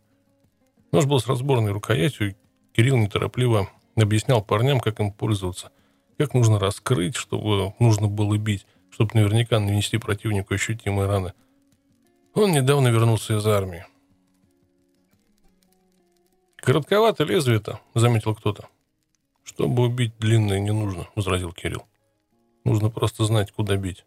Нож 0.91 1.05
был 1.05 1.19
с 1.19 1.27
разборной 1.27 1.71
рукоятью, 1.71 2.31
и 2.31 2.35
Кирилл 2.73 2.97
неторопливо 2.97 3.69
объяснял 3.95 4.43
парням, 4.43 4.79
как 4.79 4.99
им 4.99 5.11
пользоваться, 5.11 5.71
как 6.17 6.33
нужно 6.33 6.57
раскрыть, 6.57 7.15
чтобы 7.15 7.73
нужно 7.79 8.07
было 8.07 8.37
бить, 8.37 8.65
чтобы 8.89 9.11
наверняка 9.13 9.59
нанести 9.59 9.97
противнику 9.97 10.53
ощутимые 10.53 11.07
раны. 11.07 11.33
Он 12.33 12.51
недавно 12.51 12.87
вернулся 12.87 13.37
из 13.37 13.45
армии. 13.45 13.85
«Коротковато 16.55 17.23
лезвие-то»,— 17.23 17.79
заметил 17.93 18.35
кто-то. 18.35 18.67
«Чтобы 19.59 19.83
убить 19.83 20.13
длинное 20.19 20.57
не 20.61 20.71
нужно»,— 20.71 21.09
возразил 21.15 21.51
Кирилл. 21.51 21.83
«Нужно 22.63 22.89
просто 22.89 23.25
знать, 23.25 23.51
куда 23.51 23.75
бить». 23.75 24.05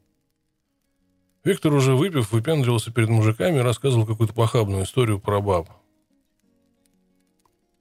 Виктор, 1.45 1.74
уже 1.74 1.95
выпив, 1.95 2.33
выпендривался 2.33 2.91
перед 2.91 3.11
мужиками 3.11 3.59
и 3.59 3.61
рассказывал 3.61 4.07
какую-то 4.07 4.33
похабную 4.33 4.85
историю 4.85 5.20
про 5.20 5.43
баб. 5.43 5.69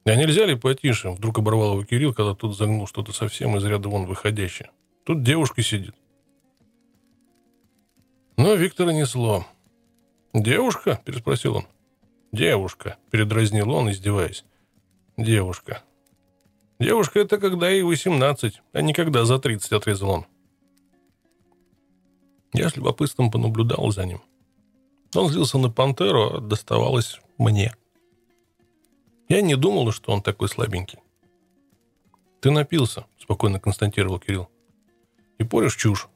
«А 0.04 0.16
нельзя 0.16 0.46
ли 0.46 0.58
потише?» 0.58 1.12
Вдруг 1.12 1.40
оборвал 1.40 1.76
его 1.76 1.86
Кирилл, 1.86 2.14
когда 2.14 2.36
тут 2.36 2.58
загнул 2.58 2.88
что-то 2.88 3.14
совсем 3.14 3.56
из 3.56 3.64
ряда 3.64 3.88
вон 3.88 4.06
выходящее. 4.06 4.70
«Тут 5.06 5.24
девушка 5.24 5.62
сидит». 5.62 5.96
Но 8.36 8.54
Виктора 8.56 8.92
несло. 8.92 9.46
«Девушка?»– 10.34 11.00
переспросил 11.06 11.56
он. 11.56 11.68
«Девушка»,– 12.34 12.98
передразнил 13.12 13.72
он, 13.72 13.92
издеваясь. 13.92 14.44
«Девушка». 15.16 15.84
«Девушка– 16.82 17.20
это 17.22 17.38
когда 17.38 17.70
ей 17.70 17.84
18, 17.84 18.60
а 18.74 18.82
не 18.82 18.92
когда 18.92 19.24
за 19.24 19.36
30»,– 19.36 19.76
отрезал 19.78 20.10
он. 20.10 20.26
Я 22.54 22.70
с 22.72 22.76
любопытством 22.76 23.30
понаблюдал 23.30 23.92
за 23.92 24.04
ним. 24.04 24.20
Он 25.14 25.30
злился 25.30 25.60
на 25.60 25.70
пантеру, 25.70 26.38
а 26.38 26.42
доставалось 26.42 27.22
мне. 27.38 27.76
Я 29.30 29.42
не 29.42 29.56
думал, 29.56 29.92
что 29.92 30.12
он 30.12 30.24
такой 30.24 30.50
слабенький. 30.50 30.98
«Ты 32.42 32.50
напился»,— 32.50 33.06
спокойно 33.20 33.60
констатировал 33.60 34.18
Кирилл. 34.18 34.50
«И 35.38 35.44
порешь 35.44 35.76
чушь». 35.76 36.08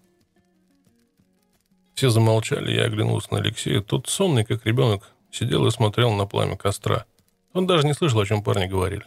Все 1.94 2.10
замолчали, 2.10 2.74
я 2.74 2.86
оглянулся 2.86 3.32
на 3.32 3.38
Алексея. 3.38 3.82
Тот 3.82 4.08
сонный, 4.08 4.44
как 4.44 4.66
ребенок, 4.66 5.12
сидел 5.30 5.68
и 5.68 5.72
смотрел 5.72 6.12
на 6.14 6.26
пламя 6.26 6.58
костра. 6.58 7.06
Он 7.54 7.68
даже 7.68 7.86
не 7.86 7.94
слышал, 7.94 8.20
о 8.20 8.26
чем 8.26 8.44
парни 8.44 8.66
говорили. 8.66 9.06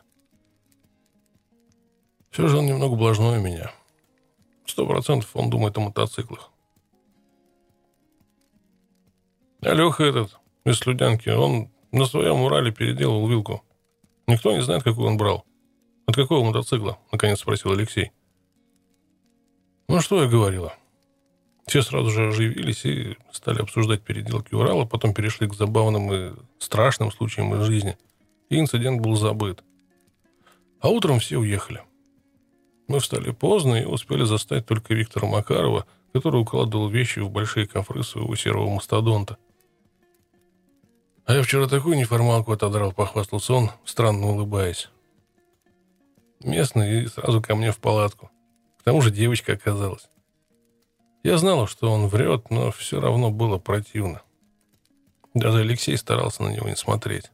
Все 2.31 2.49
же 2.49 2.59
он 2.59 2.67
немного 2.67 2.97
блажной 2.97 3.41
меня. 3.41 3.73
Сто 4.67 4.87
процентов 4.87 5.31
он 5.35 5.51
думает 5.51 5.77
о 5.79 5.81
мотоциклах. 5.81 6.51
А 9.63 9.73
Леха 9.73 10.05
этот, 10.05 10.39
из 10.65 10.79
Слюдянки, 10.79 11.31
он 11.31 11.71
на 11.91 12.07
своем 12.07 12.43
Урале 12.43 12.71
переделал 12.71 13.27
вилку. 13.29 13.63
Никто 14.27 14.53
не 14.53 14.63
знает, 14.63 14.83
какую 14.83 15.09
он 15.09 15.17
брал. 15.17 15.45
От 16.07 16.15
какого 16.15 16.45
мотоцикла? 16.45 16.99
Наконец 17.11 17.41
спросил 17.41 17.73
Алексей. 17.73 18.13
Ну, 19.89 20.01
что 20.01 20.23
я 20.23 20.29
говорила. 20.29 20.75
Все 21.67 21.83
сразу 21.83 22.11
же 22.11 22.29
оживились 22.29 22.85
и 22.85 23.17
стали 23.33 23.61
обсуждать 23.61 24.03
переделки 24.03 24.55
Урала, 24.55 24.85
потом 24.85 25.13
перешли 25.13 25.49
к 25.49 25.55
забавным 25.55 26.13
и 26.13 26.33
страшным 26.59 27.11
случаям 27.11 27.55
из 27.55 27.67
жизни. 27.67 27.99
И 28.49 28.59
инцидент 28.59 29.01
был 29.01 29.17
забыт. 29.17 29.63
А 30.81 30.89
утром 30.89 31.19
все 31.19 31.39
уехали. 31.39 31.83
Мы 32.89 33.01
встали 33.01 33.31
поздно 33.31 33.75
и 33.75 33.85
успели 33.85 34.25
застать 34.25 34.67
только 34.67 34.95
Виктора 34.95 35.29
Макарова, 35.29 35.87
который 36.13 36.41
укладывал 36.41 36.89
вещи 36.89 37.21
в 37.21 37.31
большие 37.31 37.67
кофры 37.67 38.03
своего 38.03 38.35
серого 38.35 38.71
мастодонта. 38.71 39.37
«А 41.27 41.35
я 41.35 41.43
вчера 41.43 41.69
такую 41.69 41.99
неформалку 41.99 42.53
отодрал»,— 42.53 42.93
похвастался 42.95 43.53
он, 43.53 43.71
странно 43.85 44.29
улыбаясь. 44.29 44.89
Местный 46.43 47.03
и 47.03 47.07
сразу 47.09 47.43
ко 47.43 47.55
мне 47.55 47.73
в 47.73 47.79
палатку. 47.79 48.31
К 48.79 48.85
тому 48.85 49.03
же 49.03 49.11
девочка 49.11 49.53
оказалась. 49.53 50.09
Я 51.23 51.37
знала, 51.37 51.67
что 51.67 51.93
он 51.93 52.07
врет, 52.07 52.49
но 52.49 52.71
все 52.71 53.01
равно 53.01 53.31
было 53.31 53.59
противно. 53.59 54.23
Даже 55.35 55.61
Алексей 55.61 55.97
старался 55.99 56.43
на 56.43 56.49
него 56.49 56.69
не 56.69 56.77
смотреть. 56.77 57.31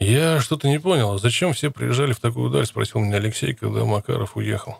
«Я 0.00 0.40
что-то 0.40 0.66
не 0.66 0.80
понял, 0.80 1.18
зачем 1.18 1.52
все 1.52 1.70
приезжали 1.70 2.14
в 2.14 2.20
такую 2.20 2.48
даль?»— 2.48 2.64
спросил 2.66 3.02
меня 3.02 3.16
Алексей, 3.16 3.52
когда 3.54 3.84
Макаров 3.84 4.34
уехал. 4.34 4.78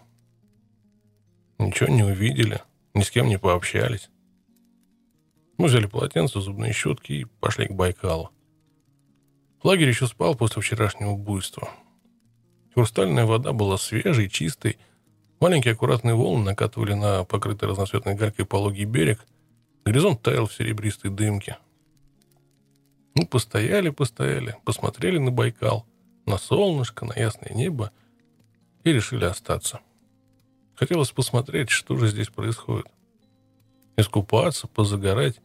«Ничего 1.58 1.90
не 1.90 2.02
увидели, 2.02 2.62
ни 2.94 3.02
с 3.02 3.10
кем 3.10 3.28
не 3.28 3.38
пообщались. 3.38 4.08
Мы 5.58 5.66
взяли 5.66 5.84
полотенце, 5.84 6.40
зубные 6.40 6.72
щетки 6.72 7.12
и 7.12 7.24
пошли 7.26 7.66
к 7.66 7.72
Байкалу. 7.72 8.30
Лагерь 9.62 9.88
еще 9.88 10.06
спал 10.06 10.34
после 10.34 10.62
вчерашнего 10.62 11.14
буйства. 11.16 11.68
Хрустальная 12.74 13.26
вода 13.26 13.52
была 13.52 13.76
свежей, 13.76 14.30
чистой. 14.30 14.78
Маленькие 15.38 15.74
аккуратные 15.74 16.14
волны 16.14 16.44
накатывали 16.44 16.94
на 16.94 17.24
покрытый 17.24 17.68
разноцветной 17.68 18.14
галькой 18.14 18.46
пологий 18.46 18.84
берег. 18.86 19.26
Горизонт 19.84 20.22
таял 20.22 20.46
в 20.46 20.54
серебристой 20.54 21.10
дымке— 21.10 21.58
мы 23.14 23.26
постояли, 23.26 23.90
постояли, 23.90 24.56
посмотрели 24.64 25.18
на 25.18 25.30
Байкал, 25.30 25.86
на 26.26 26.38
солнышко, 26.38 27.04
на 27.04 27.14
ясное 27.14 27.52
небо 27.52 27.90
и 28.84 28.92
решили 28.92 29.24
остаться. 29.24 29.80
Хотелось 30.74 31.10
посмотреть, 31.10 31.70
что 31.70 31.96
же 31.96 32.08
здесь 32.08 32.28
происходит. 32.28 32.86
Искупаться, 33.96 34.66
позагорать. 34.66 35.40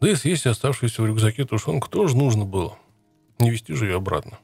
Да 0.00 0.10
и 0.10 0.14
съесть 0.14 0.46
оставшуюся 0.46 1.02
в 1.02 1.06
рюкзаке 1.06 1.44
тушенку 1.44 1.88
тоже 1.88 2.16
нужно 2.16 2.44
было. 2.44 2.78
Не 3.38 3.50
вести 3.50 3.74
же 3.74 3.86
ее 3.86 3.96
обратно. 3.96 4.38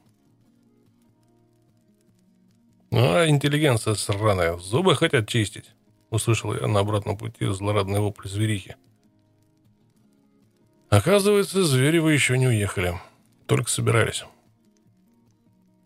«А, 2.91 3.27
интеллигенция 3.27 3.95
сраная, 3.95 4.57
зубы 4.57 4.95
хотят 4.95 5.27
чистить»,— 5.27 5.71
услышал 6.11 6.53
я 6.53 6.67
на 6.67 6.81
обратном 6.81 7.17
пути 7.17 7.45
злорадный 7.45 7.99
вопль 7.99 8.27
зверихи. 8.27 8.75
Оказывается, 10.93 11.63
Зверевы 11.63 12.13
еще 12.13 12.37
не 12.37 12.45
уехали. 12.45 12.93
Только 13.47 13.67
собирались. 13.67 14.25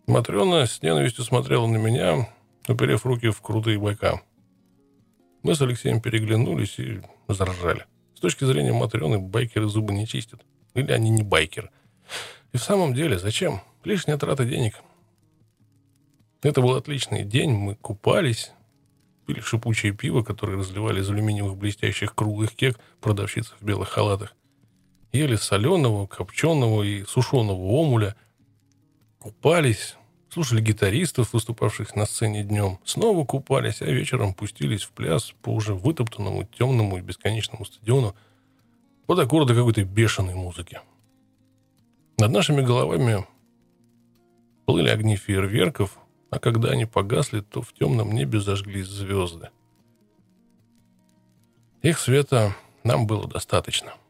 Матрена 0.06 0.66
с 0.66 0.82
ненавистью 0.82 1.24
смотрела 1.24 1.66
на 1.66 1.78
меня, 1.78 2.28
уперев 2.68 3.06
руки 3.06 3.30
в 3.30 3.40
крутые 3.40 3.78
бока. 3.78 4.20
Мы 5.42 5.54
с 5.54 5.62
Алексеем 5.62 6.02
переглянулись 6.02 6.78
и 6.78 7.00
заржали. 7.26 7.86
С 8.16 8.20
точки 8.20 8.44
зрения 8.44 8.74
Матрены, 8.74 9.18
байкеры 9.18 9.66
зубы 9.66 9.94
не 9.94 10.06
чистят. 10.06 10.44
Или 10.74 10.92
они 10.92 11.08
не 11.08 11.22
байкеры. 11.22 11.70
И 12.52 12.58
в 12.58 12.62
самом 12.62 12.92
деле, 12.92 13.18
зачем? 13.18 13.62
Лишняя 13.84 14.18
трата 14.18 14.44
денег. 14.44 14.74
Это 16.42 16.60
был 16.60 16.74
отличный 16.74 17.24
день. 17.24 17.52
Мы 17.52 17.76
купались, 17.76 18.52
пили 19.26 19.40
шипучее 19.40 19.94
пиво, 19.94 20.22
которое 20.22 20.58
разливали 20.58 21.00
из 21.00 21.08
алюминиевых 21.08 21.56
блестящих 21.56 22.14
круглых 22.14 22.54
кек 22.54 22.78
продавщицы 23.00 23.54
в 23.58 23.64
белых 23.64 23.88
халатах 23.88 24.34
ели 25.12 25.36
соленого, 25.36 26.06
копченого 26.06 26.82
и 26.82 27.04
сушеного 27.04 27.60
омуля, 27.60 28.16
купались, 29.18 29.96
слушали 30.30 30.60
гитаристов, 30.60 31.32
выступавших 31.32 31.96
на 31.96 32.06
сцене 32.06 32.44
днем, 32.44 32.78
снова 32.84 33.24
купались, 33.24 33.82
а 33.82 33.86
вечером 33.86 34.34
пустились 34.34 34.82
в 34.82 34.92
пляс 34.92 35.34
по 35.42 35.50
уже 35.50 35.74
вытоптанному, 35.74 36.44
темному 36.44 36.98
и 36.98 37.02
бесконечному 37.02 37.64
стадиону 37.64 38.14
под 39.06 39.18
аккорды 39.20 39.54
какой-то 39.54 39.84
бешеной 39.84 40.34
музыки. 40.34 40.80
Над 42.18 42.30
нашими 42.30 42.60
головами 42.62 43.26
плыли 44.66 44.90
огни 44.90 45.16
фейерверков, 45.16 45.98
а 46.30 46.38
когда 46.38 46.70
они 46.70 46.84
погасли, 46.84 47.40
то 47.40 47.62
в 47.62 47.72
темном 47.72 48.12
небе 48.12 48.40
зажглись 48.40 48.86
звезды. 48.86 49.48
Их 51.80 51.98
света 51.98 52.54
нам 52.84 53.06
было 53.06 53.26
достаточно.— 53.26 53.94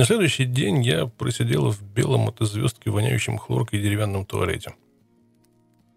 на 0.00 0.06
следующий 0.06 0.46
день 0.46 0.82
я 0.82 1.04
просидела 1.04 1.70
в 1.70 1.82
белом 1.82 2.28
от 2.28 2.38
звездки, 2.40 2.88
воняющем 2.88 3.36
хлоркой 3.36 3.82
деревянном 3.82 4.24
туалете. 4.24 4.74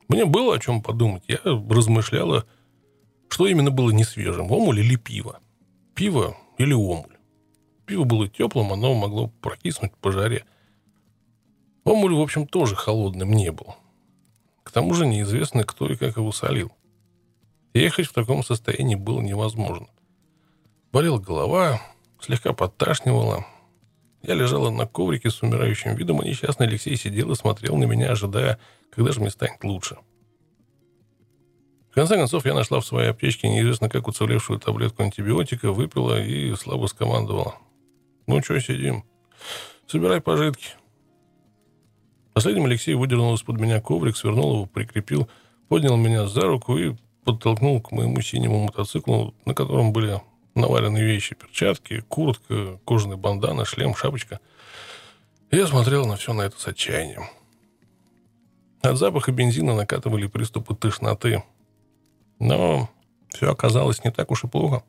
Мне 0.09 0.25
было 0.25 0.55
о 0.55 0.59
чем 0.59 0.81
подумать. 0.81 1.23
Я 1.29 1.39
размышляла, 1.45 2.45
что 3.29 3.47
именно 3.47 3.71
было 3.71 3.91
несвежим, 3.91 4.51
омуль 4.51 4.81
или 4.81 4.97
пиво. 4.97 5.39
Пиво 5.95 6.35
или 6.57 6.73
омуль. 6.73 7.15
Пиво 7.85 8.03
было 8.03 8.27
теплым, 8.27 8.73
оно 8.73 8.93
могло 8.93 9.29
прокиснуть 9.39 9.95
по 9.95 10.11
жаре. 10.11 10.43
Омуль, 11.85 12.13
в 12.13 12.19
общем, 12.19 12.45
тоже 12.45 12.75
холодным 12.75 13.31
не 13.31 13.53
был. 13.53 13.73
К 14.63 14.71
тому 14.73 14.95
же 14.95 15.07
неизвестно, 15.07 15.63
кто 15.63 15.87
и 15.87 15.95
как 15.95 16.17
его 16.17 16.33
солил. 16.33 16.73
Ехать 17.73 18.07
в 18.07 18.11
таком 18.11 18.43
состоянии 18.43 18.95
было 18.95 19.21
невозможно. 19.21 19.87
Болела 20.91 21.19
голова, 21.19 21.81
слегка 22.19 22.51
подташнивала, 22.51 23.45
я 24.23 24.35
лежала 24.35 24.69
на 24.69 24.87
коврике 24.87 25.29
с 25.29 25.41
умирающим 25.41 25.95
видом, 25.95 26.21
а 26.21 26.25
несчастный 26.25 26.67
Алексей 26.67 26.95
сидел 26.95 27.31
и 27.31 27.35
смотрел 27.35 27.75
на 27.75 27.83
меня, 27.83 28.11
ожидая, 28.11 28.57
когда 28.89 29.11
же 29.11 29.19
мне 29.19 29.29
станет 29.29 29.63
лучше. 29.63 29.97
В 31.91 31.95
конце 31.95 32.15
концов, 32.15 32.45
я 32.45 32.55
нашла 32.55 32.79
в 32.79 32.85
своей 32.85 33.09
аптечке 33.09 33.49
неизвестно 33.49 33.89
как 33.89 34.07
уцелевшую 34.07 34.59
таблетку 34.59 35.03
антибиотика, 35.03 35.71
выпила 35.71 36.19
и 36.19 36.55
слабо 36.55 36.87
скомандовала. 36.87 37.55
«Ну 38.25 38.41
что, 38.41 38.59
сидим? 38.59 39.03
Собирай 39.85 40.21
пожитки». 40.21 40.69
Последним 42.33 42.65
Алексей 42.65 42.95
выдернул 42.95 43.35
из-под 43.35 43.59
меня 43.59 43.79
коврик, 43.79 44.17
свернул 44.17 44.53
его, 44.53 44.65
прикрепил, 44.65 45.29
поднял 45.67 45.97
меня 45.97 46.25
за 46.27 46.41
руку 46.41 46.77
и 46.77 46.95
подтолкнул 47.25 47.79
к 47.79 47.91
моему 47.91 48.21
синему 48.21 48.63
мотоциклу, 48.63 49.35
на 49.45 49.53
котором 49.53 49.93
были 49.93 50.19
наваленные 50.55 51.03
вещи, 51.03 51.35
перчатки, 51.35 52.01
куртка, 52.07 52.79
кожаный 52.85 53.17
бандана, 53.17 53.65
шлем, 53.65 53.95
шапочка. 53.95 54.39
Я 55.51 55.67
смотрел 55.67 56.05
на 56.05 56.15
все 56.15 56.33
на 56.33 56.43
это 56.43 56.59
с 56.59 56.67
отчаянием. 56.67 57.25
От 58.81 58.97
запаха 58.97 59.31
бензина 59.31 59.75
накатывали 59.75 60.27
приступы 60.27 60.75
тошноты. 60.75 61.43
Но 62.39 62.89
все 63.29 63.49
оказалось 63.51 64.03
не 64.03 64.11
так 64.11 64.31
уж 64.31 64.43
и 64.43 64.47
плохо. 64.47 64.83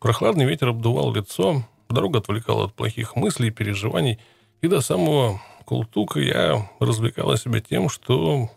Прохладный 0.00 0.44
ветер 0.44 0.68
обдувал 0.68 1.12
лицо, 1.12 1.64
дорога 1.88 2.18
отвлекала 2.18 2.64
от 2.64 2.74
плохих 2.74 3.16
мыслей 3.16 3.48
и 3.48 3.52
переживаний, 3.52 4.18
и 4.60 4.68
до 4.68 4.80
самого 4.80 5.40
Култука 5.70 6.18
я 6.18 6.68
развлекала 6.80 7.36
себя 7.36 7.60
тем, 7.60 7.88
что 7.88 8.50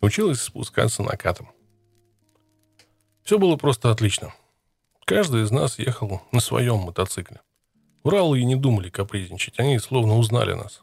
училась 0.00 0.40
спускаться 0.40 1.02
накатом. 1.02 1.50
Все 3.22 3.38
было 3.38 3.56
просто 3.56 3.90
отлично. 3.90 4.32
Каждый 5.08 5.44
из 5.44 5.50
нас 5.50 5.78
ехал 5.78 6.20
на 6.32 6.40
своем 6.40 6.80
мотоцикле. 6.80 7.40
Уралы 8.02 8.40
и 8.40 8.44
не 8.44 8.56
думали 8.56 8.90
капризничать, 8.90 9.58
они 9.58 9.78
словно 9.78 10.18
узнали 10.18 10.52
нас. 10.52 10.82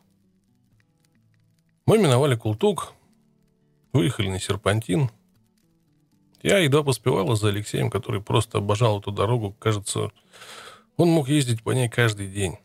Мы 1.85 1.99
миновали 1.99 2.35
Култук, 2.35 2.93
выехали 3.93 4.29
на 4.29 4.39
Серпантин. 4.39 5.11
Я 6.41 6.57
едва 6.57 6.81
поспевала 6.81 7.35
за 7.35 7.49
Алексеем, 7.49 7.91
который 7.91 8.19
просто 8.19 8.57
обожал 8.57 8.99
эту 8.99 9.11
дорогу. 9.11 9.55
Кажется, 9.59 10.09
он 10.97 11.09
мог 11.09 11.29
ездить 11.29 11.61
по 11.61 11.69
ней 11.69 11.87
каждый 11.87 12.27
день. 12.27 12.57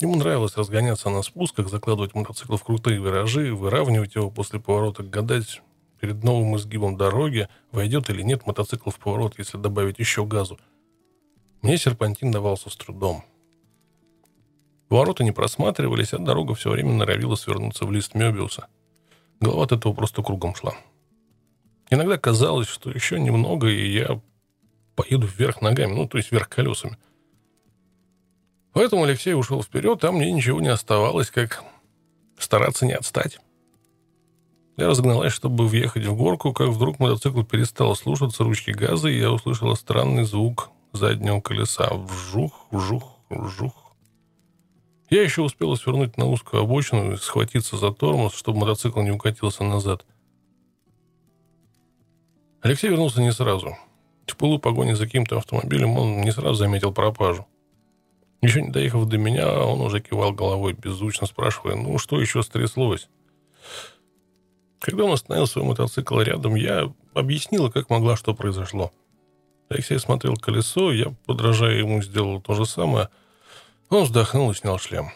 Ему 0.00 0.16
нравилось 0.16 0.56
разгоняться 0.56 1.10
на 1.10 1.22
спусках, 1.22 1.68
закладывать 1.68 2.16
мотоцикл 2.16 2.56
в 2.56 2.64
крутые 2.64 3.00
виражи, 3.00 3.54
выравнивать 3.54 4.16
его 4.16 4.32
после 4.32 4.58
поворота, 4.58 5.04
гадать 5.04 5.62
перед 6.00 6.24
новым 6.24 6.56
изгибом 6.56 6.96
дороги, 6.96 7.48
войдет 7.70 8.10
или 8.10 8.22
нет 8.22 8.48
мотоцикл 8.48 8.90
в 8.90 8.98
поворот, 8.98 9.34
если 9.38 9.58
добавить 9.58 10.00
еще 10.00 10.26
газу. 10.26 10.58
Мне 11.62 11.78
серпантин 11.78 12.30
давался 12.30 12.70
с 12.70 12.76
трудом. 12.76 13.24
Ворота 14.90 15.24
не 15.24 15.32
просматривались, 15.32 16.12
а 16.12 16.18
дорога 16.18 16.54
все 16.54 16.70
время 16.70 16.92
норовила 16.92 17.34
свернуться 17.34 17.86
в 17.86 17.92
лист 17.92 18.14
Мебиуса. 18.14 18.66
Голова 19.40 19.64
от 19.64 19.72
этого 19.72 19.94
просто 19.94 20.22
кругом 20.22 20.54
шла. 20.54 20.74
Иногда 21.88 22.18
казалось, 22.18 22.68
что 22.68 22.90
еще 22.90 23.18
немного, 23.18 23.68
и 23.68 23.90
я 23.90 24.20
поеду 24.94 25.26
вверх 25.26 25.62
ногами, 25.62 25.94
ну, 25.94 26.08
то 26.08 26.18
есть 26.18 26.30
вверх 26.30 26.48
колесами– 26.48 26.98
Поэтому 28.72 29.04
Алексей 29.04 29.34
ушел 29.34 29.62
вперед, 29.62 30.02
а 30.04 30.12
мне 30.12 30.32
ничего 30.32 30.60
не 30.60 30.68
оставалось, 30.68 31.30
как 31.30 31.62
стараться 32.38 32.86
не 32.86 32.94
отстать. 32.94 33.38
Я 34.78 34.86
разгналась, 34.88 35.34
чтобы 35.34 35.68
въехать 35.68 36.06
в 36.06 36.16
горку, 36.16 36.52
как 36.52 36.68
вдруг 36.68 36.98
мотоцикл 36.98 37.42
перестал 37.42 37.94
слушаться 37.94 38.44
ручки 38.44 38.70
газа, 38.70 39.08
и 39.08 39.18
я 39.18 39.30
услышала 39.30 39.74
странный 39.74 40.24
звук 40.24 40.70
заднего 40.92 41.40
колеса. 41.40 41.90
Вжух, 41.92 42.66
вжух, 42.70 43.18
вжух. 43.30 43.94
Я 45.10 45.22
еще 45.22 45.42
успела 45.42 45.74
свернуть 45.74 46.16
на 46.16 46.26
узкую 46.26 46.62
обочину 46.62 47.12
и 47.12 47.16
схватиться 47.16 47.76
за 47.76 47.92
тормоз, 47.92 48.34
чтобы 48.34 48.60
мотоцикл 48.60 49.00
не 49.02 49.10
укатился 49.10 49.62
назад. 49.64 50.06
Алексей 52.62 52.88
вернулся 52.88 53.20
не 53.20 53.32
сразу. 53.32 53.76
В 54.26 54.36
пылу 54.36 54.58
погони 54.58 54.94
за 54.94 55.04
каким-то 55.04 55.36
автомобилем 55.36 55.98
он 55.98 56.22
не 56.22 56.30
сразу 56.30 56.54
заметил 56.54 56.92
пропажу. 56.92 57.46
Еще 58.40 58.62
не 58.62 58.70
доехав 58.70 59.06
до 59.06 59.18
меня, 59.18 59.60
он 59.60 59.80
уже 59.80 60.00
кивал 60.00 60.32
головой, 60.32 60.72
беззвучно 60.72 61.26
спрашивая, 61.26 61.76
ну, 61.76 61.98
что 61.98 62.20
еще 62.20 62.42
стряслось? 62.42 63.08
Когда 64.80 65.04
он 65.04 65.12
остановил 65.12 65.46
свой 65.46 65.64
мотоцикл 65.64 66.18
рядом, 66.20 66.56
я 66.56 66.92
объяснила, 67.14 67.68
как 67.70 67.88
могла, 67.88 68.16
что 68.16 68.34
произошло. 68.34 68.92
Алексей 69.72 69.98
смотрел 69.98 70.36
колесо, 70.36 70.92
я, 70.92 71.14
подражая 71.26 71.78
ему, 71.78 72.02
сделал 72.02 72.40
то 72.40 72.54
же 72.54 72.66
самое. 72.66 73.08
Он 73.88 74.04
вздохнул 74.04 74.50
и 74.50 74.54
снял 74.54 74.78
шлем. 74.78 75.10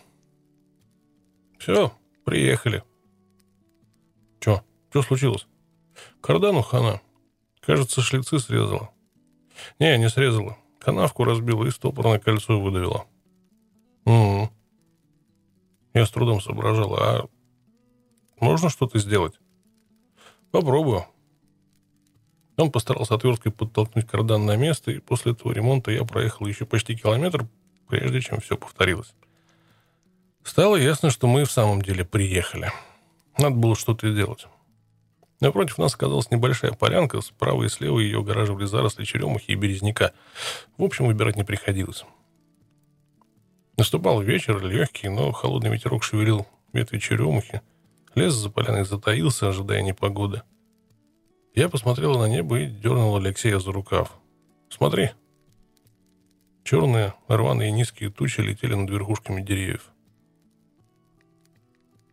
«Все, 1.59 1.93
приехали». 2.25 2.83
«Че? 4.41 4.63
Что 4.91 5.03
случилось?» 5.03 5.47
«Кардану 6.21 6.63
хана. 6.63 7.01
Кажется, 7.61 8.01
шлицы 8.01 8.39
срезала». 8.39 8.91
«Не, 9.79 9.99
не 9.99 10.09
срезала. 10.09 10.57
Канавку 10.79 11.25
разбила 11.25 11.65
и 11.65 11.71
стопорное 11.71 12.19
кольцо 12.19 12.61
выдавила». 12.61 13.07
Угу. 14.07 14.51
Я 15.95 16.07
с 16.07 16.11
трудом 16.11 16.41
соображал, 16.41 16.95
а 16.95 17.29
можно 18.39 18.71
что-то 18.71 18.99
сделать? 18.99 19.35
Попробую. 20.53 21.07
Он 22.57 22.71
постарался 22.71 23.15
отверткой 23.15 23.53
подтолкнуть 23.53 24.07
кардан 24.07 24.47
на 24.47 24.57
место, 24.57 24.91
и 24.91 24.99
после 24.99 25.33
этого 25.33 25.53
ремонта 25.53 25.91
я 25.91 26.05
проехал 26.05 26.47
еще 26.47 26.65
почти 26.65 26.97
километр, 26.97 27.47
прежде 27.89 28.21
чем 28.21 28.41
все 28.41 28.57
повторилось. 28.57 29.15
Стало 30.43 30.77
ясно, 30.77 31.11
что 31.11 31.27
мы 31.27 31.45
в 31.45 31.51
самом 31.51 31.83
деле 31.83 32.05
приехали. 32.05 32.73
Надо 33.37 33.57
было 33.57 33.77
что-то 33.77 34.11
делать. 34.15 34.47
Напротив 35.41 35.77
нас 35.77 35.95
оказалась 35.95 36.31
небольшая 36.31 36.73
полянка, 36.73 37.21
справа 37.21 37.65
и 37.65 37.69
слева 37.69 37.99
ее 37.99 38.21
огораживали 38.21 38.65
заросли 38.65 39.05
черемухи 39.05 39.51
и 39.51 39.55
березняка. 39.55 40.13
В 40.79 40.85
общем, 40.85 41.07
выбирать 41.07 41.37
не 41.37 41.45
приходилось. 41.45 42.05
Наступал 43.77 44.23
вечер, 44.23 44.65
легкий, 44.65 45.11
но 45.11 45.33
холодный 45.33 45.71
ветерок 45.71 46.03
шевелил 46.03 46.47
ветви 46.73 46.99
черемухи. 46.99 47.61
Лес 48.15 48.33
за 48.33 48.49
поляной 48.49 48.87
затаился, 48.87 49.49
ожидая 49.49 49.83
непогоды. 49.83 50.43
Я 51.57 51.71
посмотрела 51.71 52.19
на 52.19 52.29
небо 52.29 52.59
и 52.59 52.67
дернула 52.67 53.19
Алексея 53.19 53.59
за 53.59 53.73
рукав. 53.73 54.13
«Смотри!» 54.69 55.13
Черные, 56.65 57.15
рваные 57.29 57.73
низкие 57.73 58.11
тучи 58.11 58.43
летели 58.43 58.75
над 58.75 58.91
верхушками 58.91 59.41
деревьев. 59.41 59.91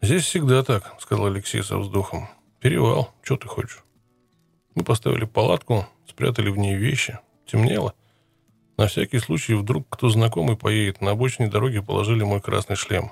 «Здесь 0.01 0.23
всегда 0.23 0.63
так»,— 0.63 0.95
сказал 1.01 1.25
Алексей 1.25 1.61
со 1.61 1.77
вздохом. 1.77 2.29
«Перевал, 2.61 3.13
что 3.21 3.35
ты 3.35 3.49
хочешь?» 3.49 3.83
Мы 4.75 4.85
поставили 4.85 5.25
палатку, 5.25 5.87
спрятали 6.07 6.49
в 6.49 6.57
ней 6.57 6.77
вещи. 6.77 7.19
Темнело. 7.45 7.93
На 8.77 8.87
всякий 8.87 9.19
случай, 9.19 9.55
вдруг 9.55 9.87
кто 9.89 10.07
знакомый 10.07 10.55
поедет, 10.55 11.01
на 11.01 11.11
обочине 11.11 11.49
дороги 11.49 11.79
положили 11.79 12.23
мой 12.23 12.39
красный 12.39 12.77
шлем. 12.77 13.11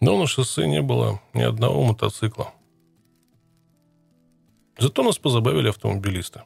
Но 0.00 0.16
на 0.16 0.26
шоссе 0.26 0.66
не 0.66 0.80
было 0.80 1.20
ни 1.34 1.42
одного 1.42 1.84
мотоцикла. 1.84 2.54
Зато 4.80 5.02
нас 5.02 5.18
позабавили 5.18 5.68
автомобилисты. 5.68 6.42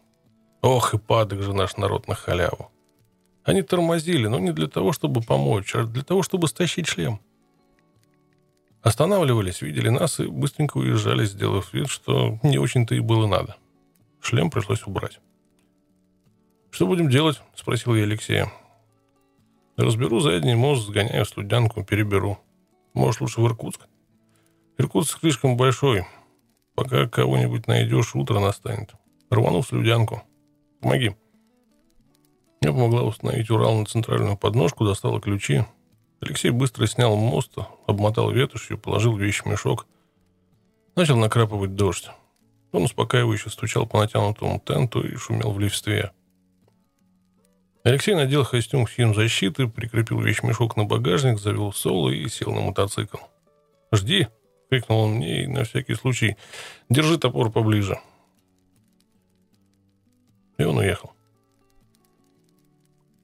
Ох, 0.61 0.95
и 0.95 0.99
падок 0.99 1.43
же 1.43 1.53
наш 1.53 1.77
народ 1.77 2.09
на 2.09 2.15
халяву. 2.15 2.71
Они 3.45 3.63
тормозили, 3.63 4.27
но 4.27 4.41
не 4.41 4.53
для 4.53 4.67
того, 4.67 4.93
чтобы 4.93 5.21
помочь, 5.21 5.75
а 5.77 5.85
для 5.85 6.03
того, 6.03 6.23
чтобы 6.25 6.49
стащить 6.49 6.89
шлем. 6.89 7.21
Останавливались, 8.83 9.63
видели 9.63 9.89
нас 9.89 10.19
и 10.19 10.27
быстренько 10.27 10.79
уезжали, 10.79 11.25
сделав 11.27 11.73
вид, 11.73 11.89
что 11.89 12.39
не 12.43 12.59
очень-то 12.59 12.97
и 12.97 13.01
было 13.01 13.29
надо. 13.29 13.57
Шлем 14.21 14.51
пришлось 14.51 14.85
убрать. 14.87 15.21
«Что 16.71 16.87
будем 16.89 17.09
делать?»– 17.09 17.41
спросил 17.55 17.95
я 17.95 18.03
Алексея. 18.03 18.53
«Разберу 19.77 20.19
задний 20.19 20.57
мост, 20.57 20.89
сгоняю 20.89 21.25
в 21.25 21.29
Студянку, 21.29 21.85
переберу. 21.85 22.39
Может, 22.95 23.21
лучше 23.21 23.41
в 23.41 23.47
Иркутск?» 23.47 23.83
«Иркутск 24.77 25.21
слишком 25.21 25.57
большой. 25.57 26.05
Пока 26.75 27.07
кого-нибудь 27.07 27.67
найдешь, 27.67 28.15
утро 28.15 28.41
настанет. 28.41 28.95
Рвану 29.31 29.63
в 29.63 29.67
Слюдянку. 29.67 30.23
Помоги». 30.81 31.15
Я 32.61 32.73
помогла 32.73 33.03
установить 33.03 33.51
Урал 33.51 33.79
на 33.79 33.85
центральную 33.85 34.37
подножку, 34.37 34.85
достала 34.85 35.21
ключи. 35.21 35.65
Алексей 36.21 36.51
быстро 36.51 36.87
снял 36.87 37.15
мост, 37.17 37.53
обмотал 37.87 38.31
ветошью, 38.31 38.79
положил 38.79 39.17
вещи 39.17 39.43
в 39.43 39.47
мешок. 39.47 39.87
Начал 40.97 41.17
накрапывать 41.17 41.75
дождь. 41.75 42.09
Он 42.73 42.85
успокаивающе 42.85 43.51
стучал 43.51 43.87
по 43.87 44.01
натянутому 44.01 44.61
тенту 44.61 45.07
и 45.07 45.15
шумел 45.17 45.53
в 45.53 45.61
лифстве. 45.61 46.13
Алексей 47.85 48.15
надел 48.15 48.47
костюм 48.47 48.87
химзащиты, 48.87 49.69
прикрепил 49.69 50.21
вещмешок 50.21 50.77
на 50.77 50.85
багажник, 50.85 51.39
завел 51.39 51.73
соло 51.73 52.09
и 52.09 52.27
сел 52.29 52.53
на 52.53 52.63
мотоцикл. 52.63 53.19
«Жди!»— 53.93 54.29
крикнул 54.75 55.01
он 55.01 55.15
мне 55.15 55.45
и 55.45 55.47
на 55.47 55.65
всякий 55.65 55.95
случай 55.95 56.37
«Держи 56.89 57.19
топор 57.19 57.51
поближе!» 57.51 58.01
И 60.59 60.65
он 60.65 60.79
уехал. 60.79 61.13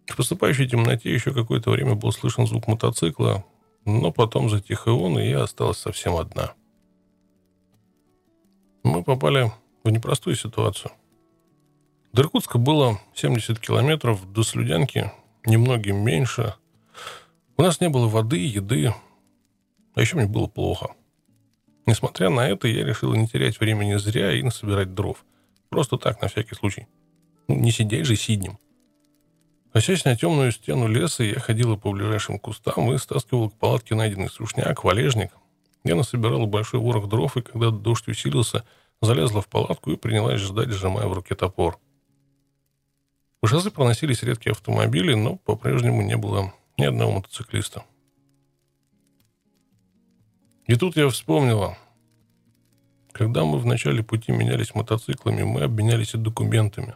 В 0.06 0.16
поступающей 0.16 0.68
темноте 0.68 1.12
еще 1.12 1.32
какое-то 1.32 1.70
время 1.70 1.94
был 1.94 2.12
слышен 2.12 2.46
звук 2.46 2.68
мотоцикла, 2.68 3.44
но 3.84 4.12
потом 4.12 4.48
затих 4.48 4.86
и 4.86 4.90
он, 4.90 5.18
и 5.18 5.28
я 5.28 5.42
осталась 5.42 5.78
совсем 5.78 6.16
одна. 6.16 6.54
Мы 8.82 9.02
попали 9.02 9.52
в 9.84 9.90
непростую 9.90 10.36
ситуацию. 10.36 10.92
До 12.12 12.22
Иркутска 12.22 12.58
было 12.58 13.00
70 13.14 13.58
километров, 13.60 14.32
до 14.32 14.42
Слюдянки 14.42 15.12
немногим 15.46 15.96
меньше. 15.98 16.54
У 17.56 17.62
нас 17.62 17.80
не 17.80 17.88
было 17.88 18.08
воды, 18.08 18.38
еды, 18.38 18.92
а 19.94 20.00
еще 20.00 20.16
мне 20.16 20.26
было 20.26 20.46
плохо. 20.46 20.94
Несмотря 21.86 22.30
на 22.30 22.48
это, 22.48 22.68
я 22.68 22.84
решил 22.84 23.14
не 23.14 23.26
терять 23.26 23.58
времени 23.58 23.96
зря 23.96 24.32
и 24.32 24.42
насобирать 24.42 24.94
дров. 24.94 25.24
Просто 25.68 25.96
так, 25.96 26.20
на 26.20 26.28
всякий 26.28 26.54
случай. 26.54 26.86
Ну, 27.48 27.56
не 27.56 27.70
сидеть 27.70 28.06
же 28.06 28.16
сиднем. 28.16 28.58
Косясь 29.72 30.04
на 30.04 30.16
темную 30.16 30.50
стену 30.50 30.88
леса, 30.88 31.22
я 31.22 31.38
ходила 31.38 31.76
по 31.76 31.92
ближайшим 31.92 32.38
кустам 32.38 32.92
и 32.92 32.98
стаскивала 32.98 33.48
к 33.48 33.58
палатке 33.58 33.94
найденный 33.94 34.28
сушняк, 34.28 34.82
валежник. 34.82 35.30
Я 35.84 35.94
насобирала 35.94 36.46
большой 36.46 36.80
ворох 36.80 37.08
дров, 37.08 37.36
и 37.36 37.42
когда 37.42 37.70
дождь 37.70 38.08
усилился, 38.08 38.64
залезла 39.00 39.40
в 39.40 39.48
палатку 39.48 39.92
и 39.92 39.96
принялась 39.96 40.40
ждать, 40.40 40.70
сжимая 40.70 41.06
в 41.06 41.12
руке 41.12 41.34
топор. 41.34 41.78
По 43.40 43.48
шоссе 43.48 43.70
проносились 43.70 44.22
редкие 44.22 44.52
автомобили, 44.52 45.14
но 45.14 45.36
по-прежнему 45.36 46.02
не 46.02 46.16
было 46.16 46.52
ни 46.76 46.84
одного 46.84 47.12
мотоциклиста. 47.12 47.84
И 50.70 50.76
тут 50.76 50.96
я 50.96 51.08
вспомнила, 51.08 51.76
когда 53.10 53.44
мы 53.44 53.58
в 53.58 53.66
начале 53.66 54.04
пути 54.04 54.30
менялись 54.30 54.72
мотоциклами, 54.72 55.42
мы 55.42 55.62
обменялись 55.62 56.14
и 56.14 56.16
документами. 56.16 56.94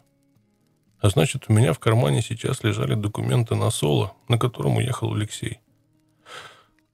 А 1.00 1.08
значит, 1.08 1.46
у 1.48 1.52
меня 1.52 1.72
в 1.72 1.80
кармане 1.80 2.22
сейчас 2.22 2.62
лежали 2.62 2.94
документы 2.94 3.56
на 3.56 3.70
соло, 3.70 4.14
на 4.28 4.38
котором 4.38 4.76
уехал 4.76 5.12
Алексей. 5.12 5.58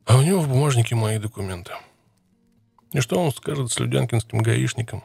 А 0.06 0.16
у 0.16 0.22
него 0.22 0.40
в 0.40 0.48
бумажнике 0.48 0.94
мои 0.94 1.18
документы. 1.18 1.72
И 2.94 3.00
что 3.00 3.22
он 3.22 3.30
скажет 3.30 3.70
с 3.70 3.78
людянкинским 3.78 4.38
гаишником? 4.38 5.04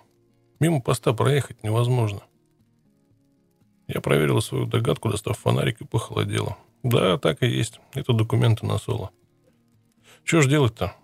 Мимо 0.61 0.79
поста 0.79 1.11
проехать 1.11 1.61
невозможно.— 1.61 2.21
Я 3.89 3.99
проверила 3.99 4.39
свою 4.39 4.65
догадку, 4.65 5.09
достав 5.09 5.37
фонарик 5.39 5.81
и 5.81 5.85
похолодела. 5.85 6.57
Да, 6.83 7.17
так 7.17 7.43
и 7.43 7.47
есть. 7.47 7.81
Это 7.93 8.13
документы 8.13 8.65
на 8.65 8.77
соло. 8.77 9.11
Что 10.23 10.39
ж 10.39 10.47
делать-то? 10.47 10.95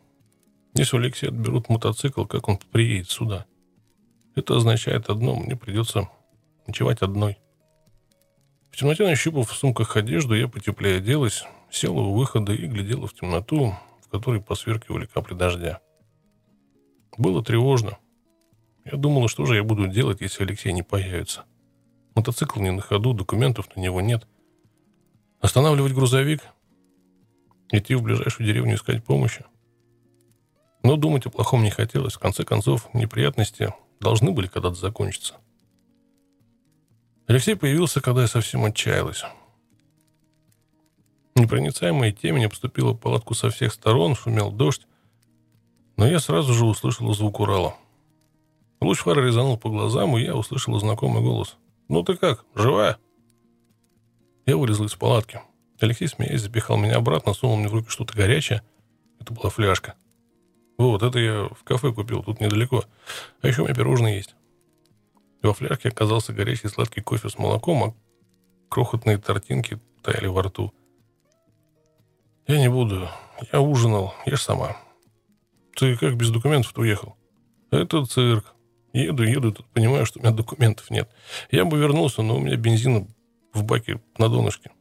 Если 0.74 0.96
у 0.96 1.00
Алексея 1.00 1.32
отберут 1.32 1.70
мотоцикл, 1.70 2.26
как 2.26 2.48
он 2.48 2.58
приедет 2.58 3.10
сюда? 3.10 3.46
Это 4.36 4.56
означает 4.56 5.10
одно, 5.10 5.36
мне 5.36 5.58
придется 5.58 6.10
ночевать 6.66 7.02
одной. 7.02 7.38
В 8.72 8.78
темноте, 8.78 9.06
нащупав 9.06 9.50
в 9.50 9.54
сумках 9.54 9.98
одежду, 9.98 10.34
я 10.34 10.48
потеплее 10.48 10.98
оделась, 10.98 11.44
села 11.70 12.00
у 12.00 12.14
выхода 12.14 12.54
и 12.54 12.68
глядела 12.68 13.08
в 13.08 13.14
темноту, 13.14 13.76
в 14.02 14.10
которой 14.10 14.42
посверкивали 14.42 15.06
капли 15.06 15.34
дождя. 15.34 15.82
Было 17.18 17.44
тревожно. 17.44 17.98
Я 18.86 18.98
думала, 18.98 19.28
что 19.28 19.46
же 19.46 19.56
я 19.56 19.64
буду 19.64 19.88
делать, 19.88 20.22
если 20.22 20.44
Алексей 20.44 20.72
не 20.72 20.84
появится. 20.84 21.44
Мотоцикл 22.16 22.62
не 22.62 22.72
на 22.72 22.82
ходу, 22.82 23.14
документов 23.14 23.76
на 23.76 23.82
него 23.82 24.00
нет. 24.00 24.26
Останавливать 25.42 25.94
грузовик? 25.94 26.42
Идти 27.72 27.96
в 27.96 28.04
ближайшую 28.04 28.48
деревню 28.48 28.76
искать 28.76 29.04
помощи? 29.04 29.46
Но 30.84 30.96
думать 30.96 31.26
о 31.26 31.30
плохом 31.30 31.64
не 31.64 31.70
хотелось. 31.70 32.14
В 32.14 32.20
конце 32.20 32.44
концов, 32.44 32.92
неприятности 32.94 33.74
должны 34.00 34.32
были 34.32 34.48
когда-то 34.48 34.76
закончиться. 34.76 35.36
Алексей 37.28 37.56
появился, 37.56 38.02
когда 38.02 38.22
я 38.22 38.28
совсем 38.28 38.66
отчаялась. 38.66 39.24
Непроницаемая 41.36 42.12
темень 42.12 42.46
обступила 42.46 42.94
палатку 42.94 43.34
со 43.36 43.50
всех 43.50 43.74
сторон, 43.74 44.16
шумел 44.16 44.52
дождь, 44.52 44.86
но 45.98 46.08
я 46.08 46.20
сразу 46.20 46.54
же 46.54 46.66
услышала 46.66 47.14
звук 47.14 47.40
Урала. 47.40 47.76
Луч 48.82 49.00
фары 49.00 49.28
резанул 49.28 49.58
по 49.58 49.70
глазам, 49.70 50.18
и 50.18 50.24
я 50.24 50.36
услышала 50.36 50.80
знакомый 50.80 51.22
голос. 51.22 51.58
«Ну 51.88 52.04
ты 52.04 52.18
как, 52.18 52.46
живая?» 52.56 52.98
Я 54.46 54.58
вылезла 54.58 54.86
из 54.86 54.96
палатки. 54.96 55.42
Алексей, 55.80 56.08
смеясь, 56.08 56.42
запихал 56.42 56.78
меня 56.78 56.96
обратно, 56.98 57.34
сунул 57.34 57.58
мне 57.58 57.68
в 57.68 57.74
руки 57.74 57.90
что-то 57.90 58.16
горячее. 58.16 58.64
Это 59.20 59.34
была 59.34 59.50
фляжка. 59.50 59.96
Вот, 60.78 61.04
это 61.04 61.20
я 61.20 61.44
в 61.50 61.64
кафе 61.64 61.94
купил, 61.94 62.24
тут 62.24 62.40
недалеко. 62.40 62.84
А 63.42 63.48
еще 63.48 63.62
у 63.62 63.66
меня 63.66 63.76
пирожные 63.76 64.18
есть. 64.18 64.36
Во 65.42 65.54
фляжке 65.54 65.90
оказался 65.90 66.34
горячий 66.34 66.68
сладкий 66.68 67.02
кофе 67.02 67.30
с 67.30 67.38
молоком, 67.38 67.84
а 67.84 67.94
крохотные 68.70 69.18
тортинки 69.18 69.80
таяли 70.02 70.28
во 70.28 70.44
рту. 70.44 70.74
Я 72.48 72.60
не 72.60 72.70
буду. 72.70 73.08
Я 73.52 73.62
ужинал. 73.62 74.14
Ешь 74.26 74.44
сама. 74.44 74.78
Ты 75.76 75.96
как 75.98 76.16
без 76.16 76.32
документов-то 76.32 76.82
уехал? 76.82 77.16
Это 77.72 78.06
цирк. 78.06 78.54
Еду, 78.94 79.24
еду, 79.24 79.54
тут 79.54 79.66
понимаю, 79.68 80.06
что 80.06 80.20
у 80.20 80.22
меня 80.22 80.32
документов 80.34 80.90
нет. 80.90 81.10
Я 81.50 81.64
бы 81.64 81.78
вернулся, 81.78 82.22
но 82.22 82.36
у 82.36 82.40
меня 82.40 82.58
бензина 82.58 83.08
в 83.54 83.64
баке 83.64 84.02
на 84.18 84.28
донышке. 84.28 84.72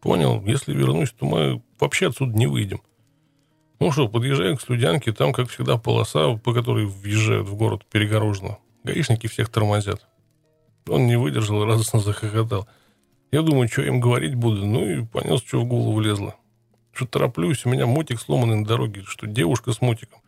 Понял, 0.00 0.42
если 0.46 0.72
вернусь, 0.72 1.12
то 1.12 1.26
мы 1.26 1.62
вообще 1.78 2.08
отсюда 2.08 2.36
не 2.36 2.46
выйдем. 2.46 2.80
Ну 3.84 3.92
что, 3.92 4.08
подъезжаем 4.08 4.56
к 4.56 4.62
Слюдянке, 4.62 5.12
там, 5.12 5.34
как 5.34 5.50
всегда, 5.50 5.76
полоса, 5.76 6.38
по 6.38 6.54
которой 6.54 6.86
въезжают 6.86 7.46
в 7.46 7.54
город, 7.54 7.84
перегорожена. 7.84 8.56
Гаишники 8.82 9.26
всех 9.26 9.50
тормозят. 9.50 10.06
Он 10.88 11.06
не 11.06 11.18
выдержал 11.18 11.62
и 11.62 11.66
радостно 11.66 12.00
захохотал. 12.00 12.66
Я 13.30 13.42
думаю, 13.42 13.68
что 13.68 13.82
им 13.82 14.00
говорить 14.00 14.36
буду, 14.36 14.64
ну 14.64 14.88
и 14.88 15.04
понес, 15.04 15.42
что 15.42 15.60
в 15.60 15.66
голову 15.66 16.00
лезло. 16.00 16.34
Что 16.94 17.06
тороплюсь, 17.06 17.66
у 17.66 17.68
меня 17.68 17.84
мотик 17.84 18.22
сломанный 18.22 18.56
на 18.56 18.64
дороге, 18.64 19.02
что 19.06 19.26
девушка 19.26 19.72
с 19.72 19.82
мотиком. 19.82 20.20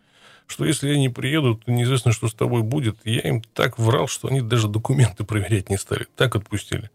Что 0.46 0.66
если 0.66 0.90
я 0.90 0.98
не 0.98 1.08
приеду, 1.08 1.54
то 1.54 1.72
неизвестно, 1.72 2.12
что 2.12 2.28
с 2.28 2.34
тобой 2.34 2.60
будет. 2.60 2.98
Я 3.04 3.20
им 3.20 3.40
так 3.40 3.78
врал, 3.78 4.06
что 4.06 4.28
они 4.28 4.42
даже 4.42 4.68
документы 4.68 5.24
проверять 5.24 5.70
не 5.70 5.78
стали. 5.78 6.06
Так 6.14 6.36
отпустили. 6.36 6.90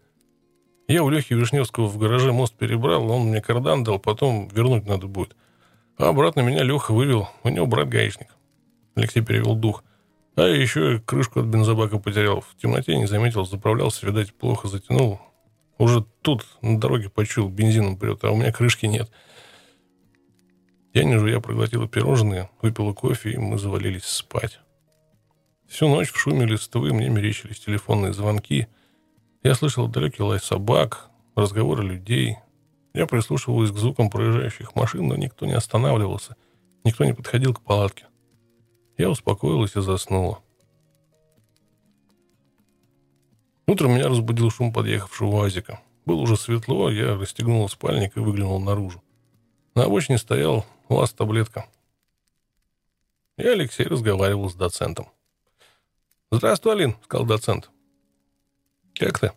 Я 0.86 1.02
у 1.02 1.08
Лехи 1.08 1.32
Вишневского 1.32 1.88
в 1.88 1.98
гараже 1.98 2.30
мост 2.30 2.54
перебрал, 2.54 3.10
он 3.10 3.30
мне 3.30 3.40
кардан 3.40 3.82
дал, 3.82 3.98
потом 3.98 4.46
вернуть 4.46 4.86
надо 4.86 5.08
будет. 5.08 5.34
А 5.98 6.08
обратно 6.08 6.40
меня 6.40 6.62
Леха 6.62 6.92
вывел, 6.92 7.28
у 7.42 7.48
него 7.48 7.66
брат 7.66 7.88
гаишник. 7.88 8.28
Алексей 8.94 9.22
перевел 9.22 9.54
дух. 9.54 9.84
А 10.34 10.42
еще 10.46 10.98
крышку 11.00 11.40
от 11.40 11.46
бензобака 11.46 11.98
потерял. 11.98 12.40
В 12.40 12.56
темноте 12.56 12.96
не 12.96 13.06
заметил, 13.06 13.44
заправлялся, 13.44 14.06
видать, 14.06 14.32
плохо 14.32 14.68
затянул. 14.68 15.20
Уже 15.78 16.04
тут 16.22 16.46
на 16.62 16.80
дороге 16.80 17.10
почуял, 17.10 17.48
бензином 17.48 17.96
прет, 17.96 18.24
а 18.24 18.30
у 18.30 18.36
меня 18.36 18.52
крышки 18.52 18.86
нет. 18.86 19.10
Я 20.94 21.04
не 21.04 21.18
жуя 21.18 21.40
проглотила 21.40 21.88
пирожные, 21.88 22.50
выпила 22.60 22.92
кофе, 22.92 23.32
и 23.32 23.38
мы 23.38 23.58
завалились 23.58 24.04
спать. 24.04 24.60
Всю 25.66 25.88
ночь 25.88 26.12
в 26.12 26.18
шуме 26.18 26.44
листвы 26.44 26.92
мне 26.92 27.08
мерещились 27.08 27.60
телефонные 27.60 28.12
звонки. 28.12 28.66
Я 29.42 29.54
слышал 29.54 29.88
далекий 29.88 30.22
лай 30.22 30.38
собак, 30.38 31.10
разговоры 31.34 31.82
людей. 31.82 32.36
Я 32.94 33.06
прислушивалась 33.06 33.70
к 33.70 33.76
звукам 33.76 34.10
проезжающих 34.10 34.74
машин, 34.74 35.08
но 35.08 35.16
никто 35.16 35.46
не 35.46 35.54
останавливался. 35.54 36.36
Никто 36.84 37.04
не 37.04 37.14
подходил 37.14 37.54
к 37.54 37.62
палатке. 37.62 38.06
Я 38.98 39.08
успокоилась 39.08 39.76
и 39.76 39.80
заснула. 39.80 40.42
Утром 43.66 43.92
меня 43.92 44.08
разбудил 44.08 44.50
шум 44.50 44.72
подъехавшего 44.72 45.28
УАЗика. 45.28 45.80
Было 46.04 46.20
уже 46.20 46.36
светло, 46.36 46.90
я 46.90 47.16
расстегнула 47.16 47.68
спальник 47.68 48.16
и 48.16 48.20
выглянул 48.20 48.60
наружу. 48.60 49.02
На 49.74 49.84
обочине 49.84 50.18
стоял 50.18 50.66
УАЗ-таблетка. 50.88 51.66
И 53.38 53.46
Алексей 53.46 53.86
разговаривал 53.86 54.50
с 54.50 54.54
доцентом. 54.54 55.08
«Здравствуй, 56.30 56.72
Алин»,— 56.72 56.96
сказал 57.04 57.26
доцент. 57.26 57.70
«Как 58.94 59.18
ты?» 59.18 59.32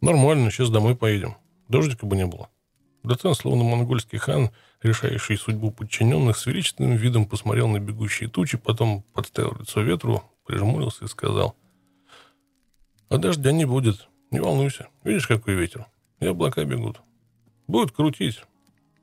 «Нормально, 0.00 0.50
сейчас 0.50 0.70
домой 0.70 0.96
поедем. 0.96 1.36
Дождика 1.70 2.04
бы 2.04 2.16
не 2.16 2.26
было». 2.26 2.50
Доцент, 3.02 3.36
словно 3.36 3.64
монгольский 3.64 4.18
хан, 4.18 4.50
решающий 4.82 5.36
судьбу 5.36 5.70
подчиненных, 5.70 6.36
с 6.36 6.44
величественным 6.44 6.96
видом 6.96 7.24
посмотрел 7.24 7.68
на 7.68 7.78
бегущие 7.78 8.28
тучи, 8.28 8.58
потом 8.58 9.04
подставил 9.14 9.56
лицо 9.58 9.80
ветру, 9.80 10.22
прижмурился 10.44 11.04
и 11.04 11.08
сказал. 11.08 11.56
«А 13.08 13.16
дождя 13.16 13.52
не 13.52 13.64
будет. 13.64 14.08
Не 14.30 14.40
волнуйся. 14.40 14.88
Видишь, 15.02 15.26
какой 15.26 15.54
ветер? 15.54 15.86
И 16.18 16.26
облака 16.26 16.64
бегут. 16.64 17.00
Будет 17.66 17.92
крутить». 17.92 18.42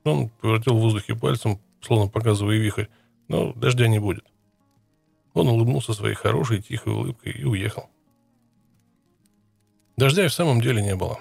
Он 0.04 0.30
повертел 0.30 0.78
в 0.78 0.82
воздухе 0.82 1.16
пальцем, 1.16 1.60
словно 1.82 2.08
показывая 2.08 2.58
вихрь, 2.58 2.86
но 3.28 3.54
дождя 3.54 3.88
не 3.88 4.00
будет. 4.00 4.26
Он 5.34 5.50
улыбнулся 5.50 5.94
своей 5.94 6.16
хорошей, 6.16 6.62
тихой 6.62 6.94
улыбкой 6.94 7.34
и 7.34 7.44
уехал. 7.44 7.90
Дождя 9.98 10.26
и 10.26 10.28
в 10.30 10.34
самом 10.34 10.62
деле 10.62 10.82
не 10.82 10.96
было. 10.96 11.20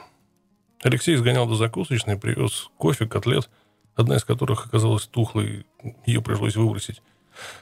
Алексей 0.82 1.16
сгонял 1.16 1.46
до 1.46 1.54
закусочной, 1.54 2.18
привез 2.18 2.70
кофе, 2.76 3.06
котлет, 3.06 3.48
одна 3.94 4.16
из 4.16 4.24
которых 4.24 4.66
оказалась 4.66 5.06
тухлой, 5.06 5.66
ее 6.04 6.22
пришлось 6.22 6.56
выбросить. 6.56 7.02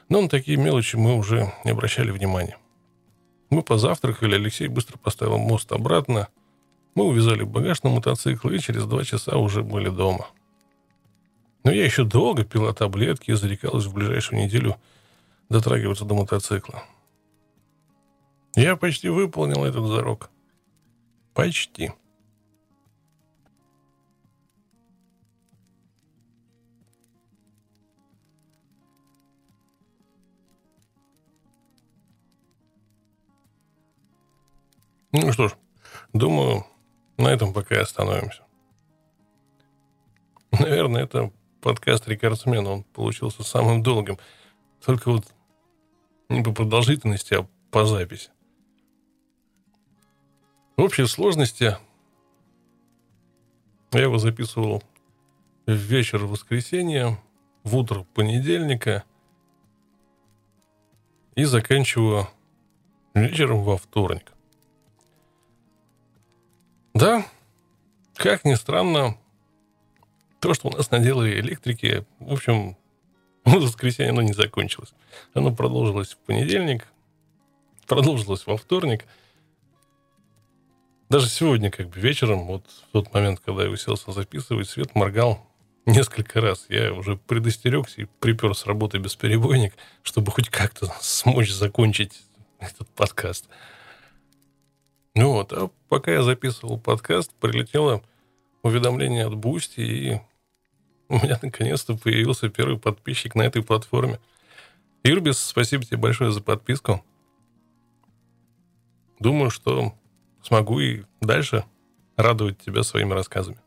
Но 0.08 0.20
на 0.20 0.28
такие 0.28 0.56
мелочи 0.56 0.96
мы 0.96 1.16
уже 1.16 1.52
не 1.64 1.70
обращали 1.70 2.10
внимания. 2.10 2.58
Мы 3.50 3.62
позавтракали, 3.62 4.34
Алексей 4.34 4.68
быстро 4.68 4.98
поставил 4.98 5.38
мост 5.38 5.70
обратно. 5.72 6.28
Мы 6.94 7.04
увязали 7.04 7.44
багаж 7.44 7.82
на 7.82 7.90
мотоцикл 7.90 8.48
и 8.48 8.58
через 8.58 8.86
два 8.86 9.04
часа 9.04 9.36
уже 9.36 9.62
были 9.62 9.88
дома. 9.88 10.28
Но 11.64 11.70
я 11.70 11.84
еще 11.84 12.04
долго 12.04 12.44
пила 12.44 12.72
таблетки 12.72 13.30
и 13.30 13.34
зарекалась 13.34 13.86
в 13.86 13.94
ближайшую 13.94 14.42
неделю 14.42 14.76
дотрагиваться 15.48 16.04
до 16.04 16.14
мотоцикла. 16.14 16.84
Я 18.54 18.76
почти 18.76 19.08
выполнил 19.08 19.64
этот 19.64 19.86
зарок. 19.86 20.30
Почти. 21.32 21.92
Ну 35.16 35.30
что 35.30 35.46
ж, 35.46 35.54
думаю, 36.12 36.66
на 37.18 37.28
этом 37.28 37.52
пока 37.52 37.76
и 37.76 37.78
остановимся. 37.78 38.42
Наверное, 40.50 41.04
это 41.04 41.30
подкаст 41.60 42.08
«Рекордсмен». 42.08 42.66
Он 42.66 42.82
получился 42.82 43.44
самым 43.44 43.84
долгим. 43.84 44.18
Только 44.84 45.12
вот 45.12 45.24
не 46.28 46.42
по 46.42 46.50
продолжительности, 46.50 47.34
а 47.34 47.46
по 47.70 47.84
записи. 47.84 48.30
В 50.76 50.82
общей 50.82 51.06
сложности 51.06 51.76
я 53.92 54.00
его 54.02 54.18
записывал 54.18 54.82
в 55.64 55.70
вечер 55.70 56.24
воскресенья, 56.26 57.20
в 57.62 57.76
утро 57.76 58.04
понедельника 58.14 59.04
и 61.36 61.44
заканчиваю 61.44 62.26
вечером 63.14 63.62
во 63.62 63.76
вторник. 63.76 64.34
Да, 66.94 67.26
как 68.14 68.44
ни 68.44 68.54
странно, 68.54 69.18
то, 70.40 70.54
что 70.54 70.68
у 70.68 70.70
нас 70.70 70.92
наделали 70.92 71.40
электрики, 71.40 72.06
в 72.20 72.32
общем, 72.32 72.76
воскресенье 73.44 74.10
оно 74.10 74.22
не 74.22 74.32
закончилось. 74.32 74.94
Оно 75.34 75.52
продолжилось 75.52 76.12
в 76.12 76.18
понедельник, 76.18 76.86
продолжилось 77.88 78.46
во 78.46 78.56
вторник. 78.56 79.06
Даже 81.10 81.28
сегодня, 81.28 81.70
как 81.70 81.88
бы 81.88 81.98
вечером, 81.98 82.46
вот 82.46 82.64
в 82.88 82.92
тот 82.92 83.12
момент, 83.12 83.40
когда 83.44 83.64
я 83.64 83.70
уселся 83.70 84.12
записывать, 84.12 84.68
свет 84.68 84.94
моргал 84.94 85.44
несколько 85.86 86.40
раз. 86.40 86.66
Я 86.68 86.92
уже 86.92 87.16
предостерегся 87.16 88.02
и 88.02 88.06
припер 88.20 88.54
с 88.54 88.66
работы 88.66 88.98
бесперебойник, 88.98 89.74
чтобы 90.04 90.30
хоть 90.30 90.48
как-то 90.48 90.92
смочь 91.00 91.50
закончить 91.50 92.22
этот 92.60 92.88
подкаст. 92.90 93.48
Ну 95.16 95.30
вот, 95.30 95.52
а 95.52 95.70
пока 95.88 96.12
я 96.12 96.22
записывал 96.22 96.78
подкаст, 96.78 97.32
прилетело 97.34 98.02
уведомление 98.62 99.26
от 99.26 99.36
Boosty, 99.36 99.80
и 99.80 100.20
у 101.08 101.14
меня 101.16 101.38
наконец-то 101.40 101.96
появился 101.96 102.48
первый 102.48 102.78
подписчик 102.78 103.36
на 103.36 103.42
этой 103.42 103.62
платформе. 103.62 104.18
Юрбис, 105.04 105.38
спасибо 105.38 105.84
тебе 105.84 105.98
большое 105.98 106.32
за 106.32 106.42
подписку. 106.42 107.04
Думаю, 109.20 109.50
что 109.50 109.94
смогу 110.42 110.80
и 110.80 111.04
дальше 111.20 111.64
радовать 112.16 112.58
тебя 112.58 112.82
своими 112.82 113.12
рассказами. 113.12 113.58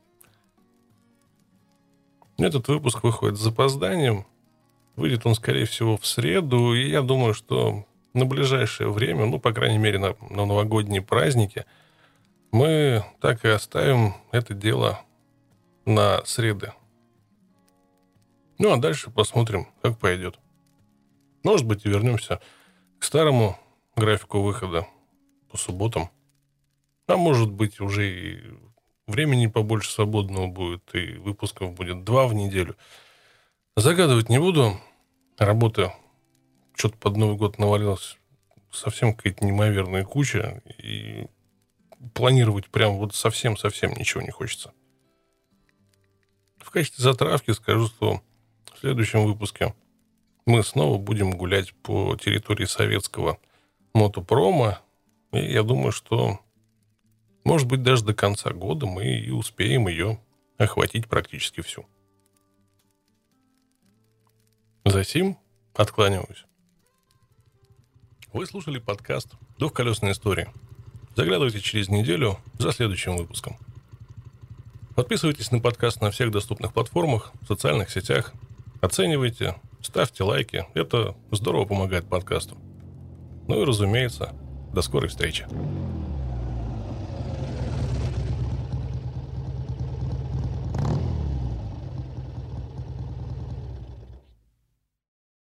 Этот 2.37 2.67
выпуск 2.67 3.03
выходит 3.03 3.37
с 3.37 3.41
запозданием. 3.41 4.25
Выйдет 4.95 5.25
он, 5.25 5.33
скорее 5.33 5.65
всего, 5.65 5.97
в 5.97 6.05
среду. 6.05 6.73
И 6.73 6.89
я 6.89 7.01
думаю, 7.01 7.33
что 7.33 7.86
на 8.17 8.25
ближайшее 8.25 8.91
время, 8.91 9.25
ну, 9.25 9.39
по 9.39 9.53
крайней 9.53 9.77
мере, 9.77 9.99
на, 9.99 10.15
на 10.29 10.45
новогодние 10.45 11.01
праздники, 11.01 11.65
мы 12.51 13.05
так 13.21 13.45
и 13.45 13.49
оставим 13.49 14.15
это 14.31 14.53
дело 14.53 14.99
на 15.85 16.25
среды. 16.25 16.73
Ну, 18.57 18.73
а 18.73 18.77
дальше 18.77 19.11
посмотрим, 19.11 19.67
как 19.81 19.99
пойдет. 19.99 20.39
Может 21.43 21.65
быть, 21.65 21.85
и 21.85 21.89
вернемся 21.89 22.41
к 22.99 23.03
старому 23.03 23.57
графику 23.95 24.41
выхода 24.41 24.87
по 25.51 25.57
субботам. 25.57 26.09
А 27.07 27.15
может 27.15 27.51
быть, 27.51 27.79
уже 27.79 28.09
и 28.09 28.43
времени 29.05 29.47
побольше 29.47 29.91
свободного 29.91 30.47
будет, 30.47 30.83
и 30.95 31.13
выпусков 31.13 31.73
будет 31.73 32.03
два 32.03 32.27
в 32.27 32.33
неделю. 32.33 32.75
Загадывать 33.75 34.29
не 34.29 34.39
буду. 34.39 34.73
Работа 35.37 35.93
что-то 36.77 36.97
под 36.97 37.17
Новый 37.17 37.35
год 37.35 37.57
навалилась 37.57 38.17
совсем 38.71 39.13
какая-то 39.13 39.43
неимоверная 39.43 40.03
куча, 40.05 40.61
и 40.77 41.27
планировать 42.13 42.69
прям 42.69 42.97
вот 42.97 43.15
совсем-совсем 43.15 43.93
ничего 43.93 44.21
не 44.21 44.31
хочется. 44.31 44.71
В 46.59 46.69
качестве 46.69 47.03
затравки 47.03 47.51
скажу, 47.51 47.87
что 47.87 48.21
в 48.73 48.79
следующем 48.79 49.25
выпуске 49.25 49.73
мы 50.45 50.63
снова 50.63 50.97
будем 50.97 51.31
гулять 51.31 51.73
по 51.73 52.15
территории 52.15 52.65
советского 52.65 53.39
мотопрома, 53.93 54.79
и 55.31 55.39
я 55.39 55.63
думаю, 55.63 55.91
что 55.91 56.39
может 57.47 57.65
быть, 57.69 57.81
даже 57.81 58.03
до 58.03 58.13
конца 58.13 58.51
года 58.51 58.85
мы 58.85 59.05
и 59.05 59.31
успеем 59.31 59.87
ее 59.87 60.19
охватить 60.57 61.07
практически 61.07 61.61
всю. 61.61 61.85
Засим 64.83 65.37
откланиваюсь. 65.73 66.46
Вы 68.37 68.45
слушали 68.45 68.77
подкаст 68.77 69.29
«Двухколесная 69.57 70.11
история». 70.11 70.53
Заглядывайте 71.15 71.59
через 71.59 71.89
неделю 71.89 72.37
за 72.59 72.71
следующим 72.71 73.17
выпуском. 73.17 73.57
Подписывайтесь 74.95 75.49
на 75.49 75.59
подкаст 75.59 76.01
на 76.01 76.11
всех 76.11 76.29
доступных 76.29 76.71
платформах, 76.71 77.31
в 77.41 77.47
социальных 77.47 77.89
сетях. 77.89 78.33
Оценивайте, 78.79 79.55
ставьте 79.81 80.23
лайки. 80.23 80.67
Это 80.75 81.15
здорово 81.31 81.65
помогает 81.65 82.07
подкасту. 82.07 82.55
Ну 83.47 83.59
и, 83.59 83.65
разумеется, 83.65 84.35
до 84.71 84.83
скорой 84.83 85.09
встречи. 85.09 85.47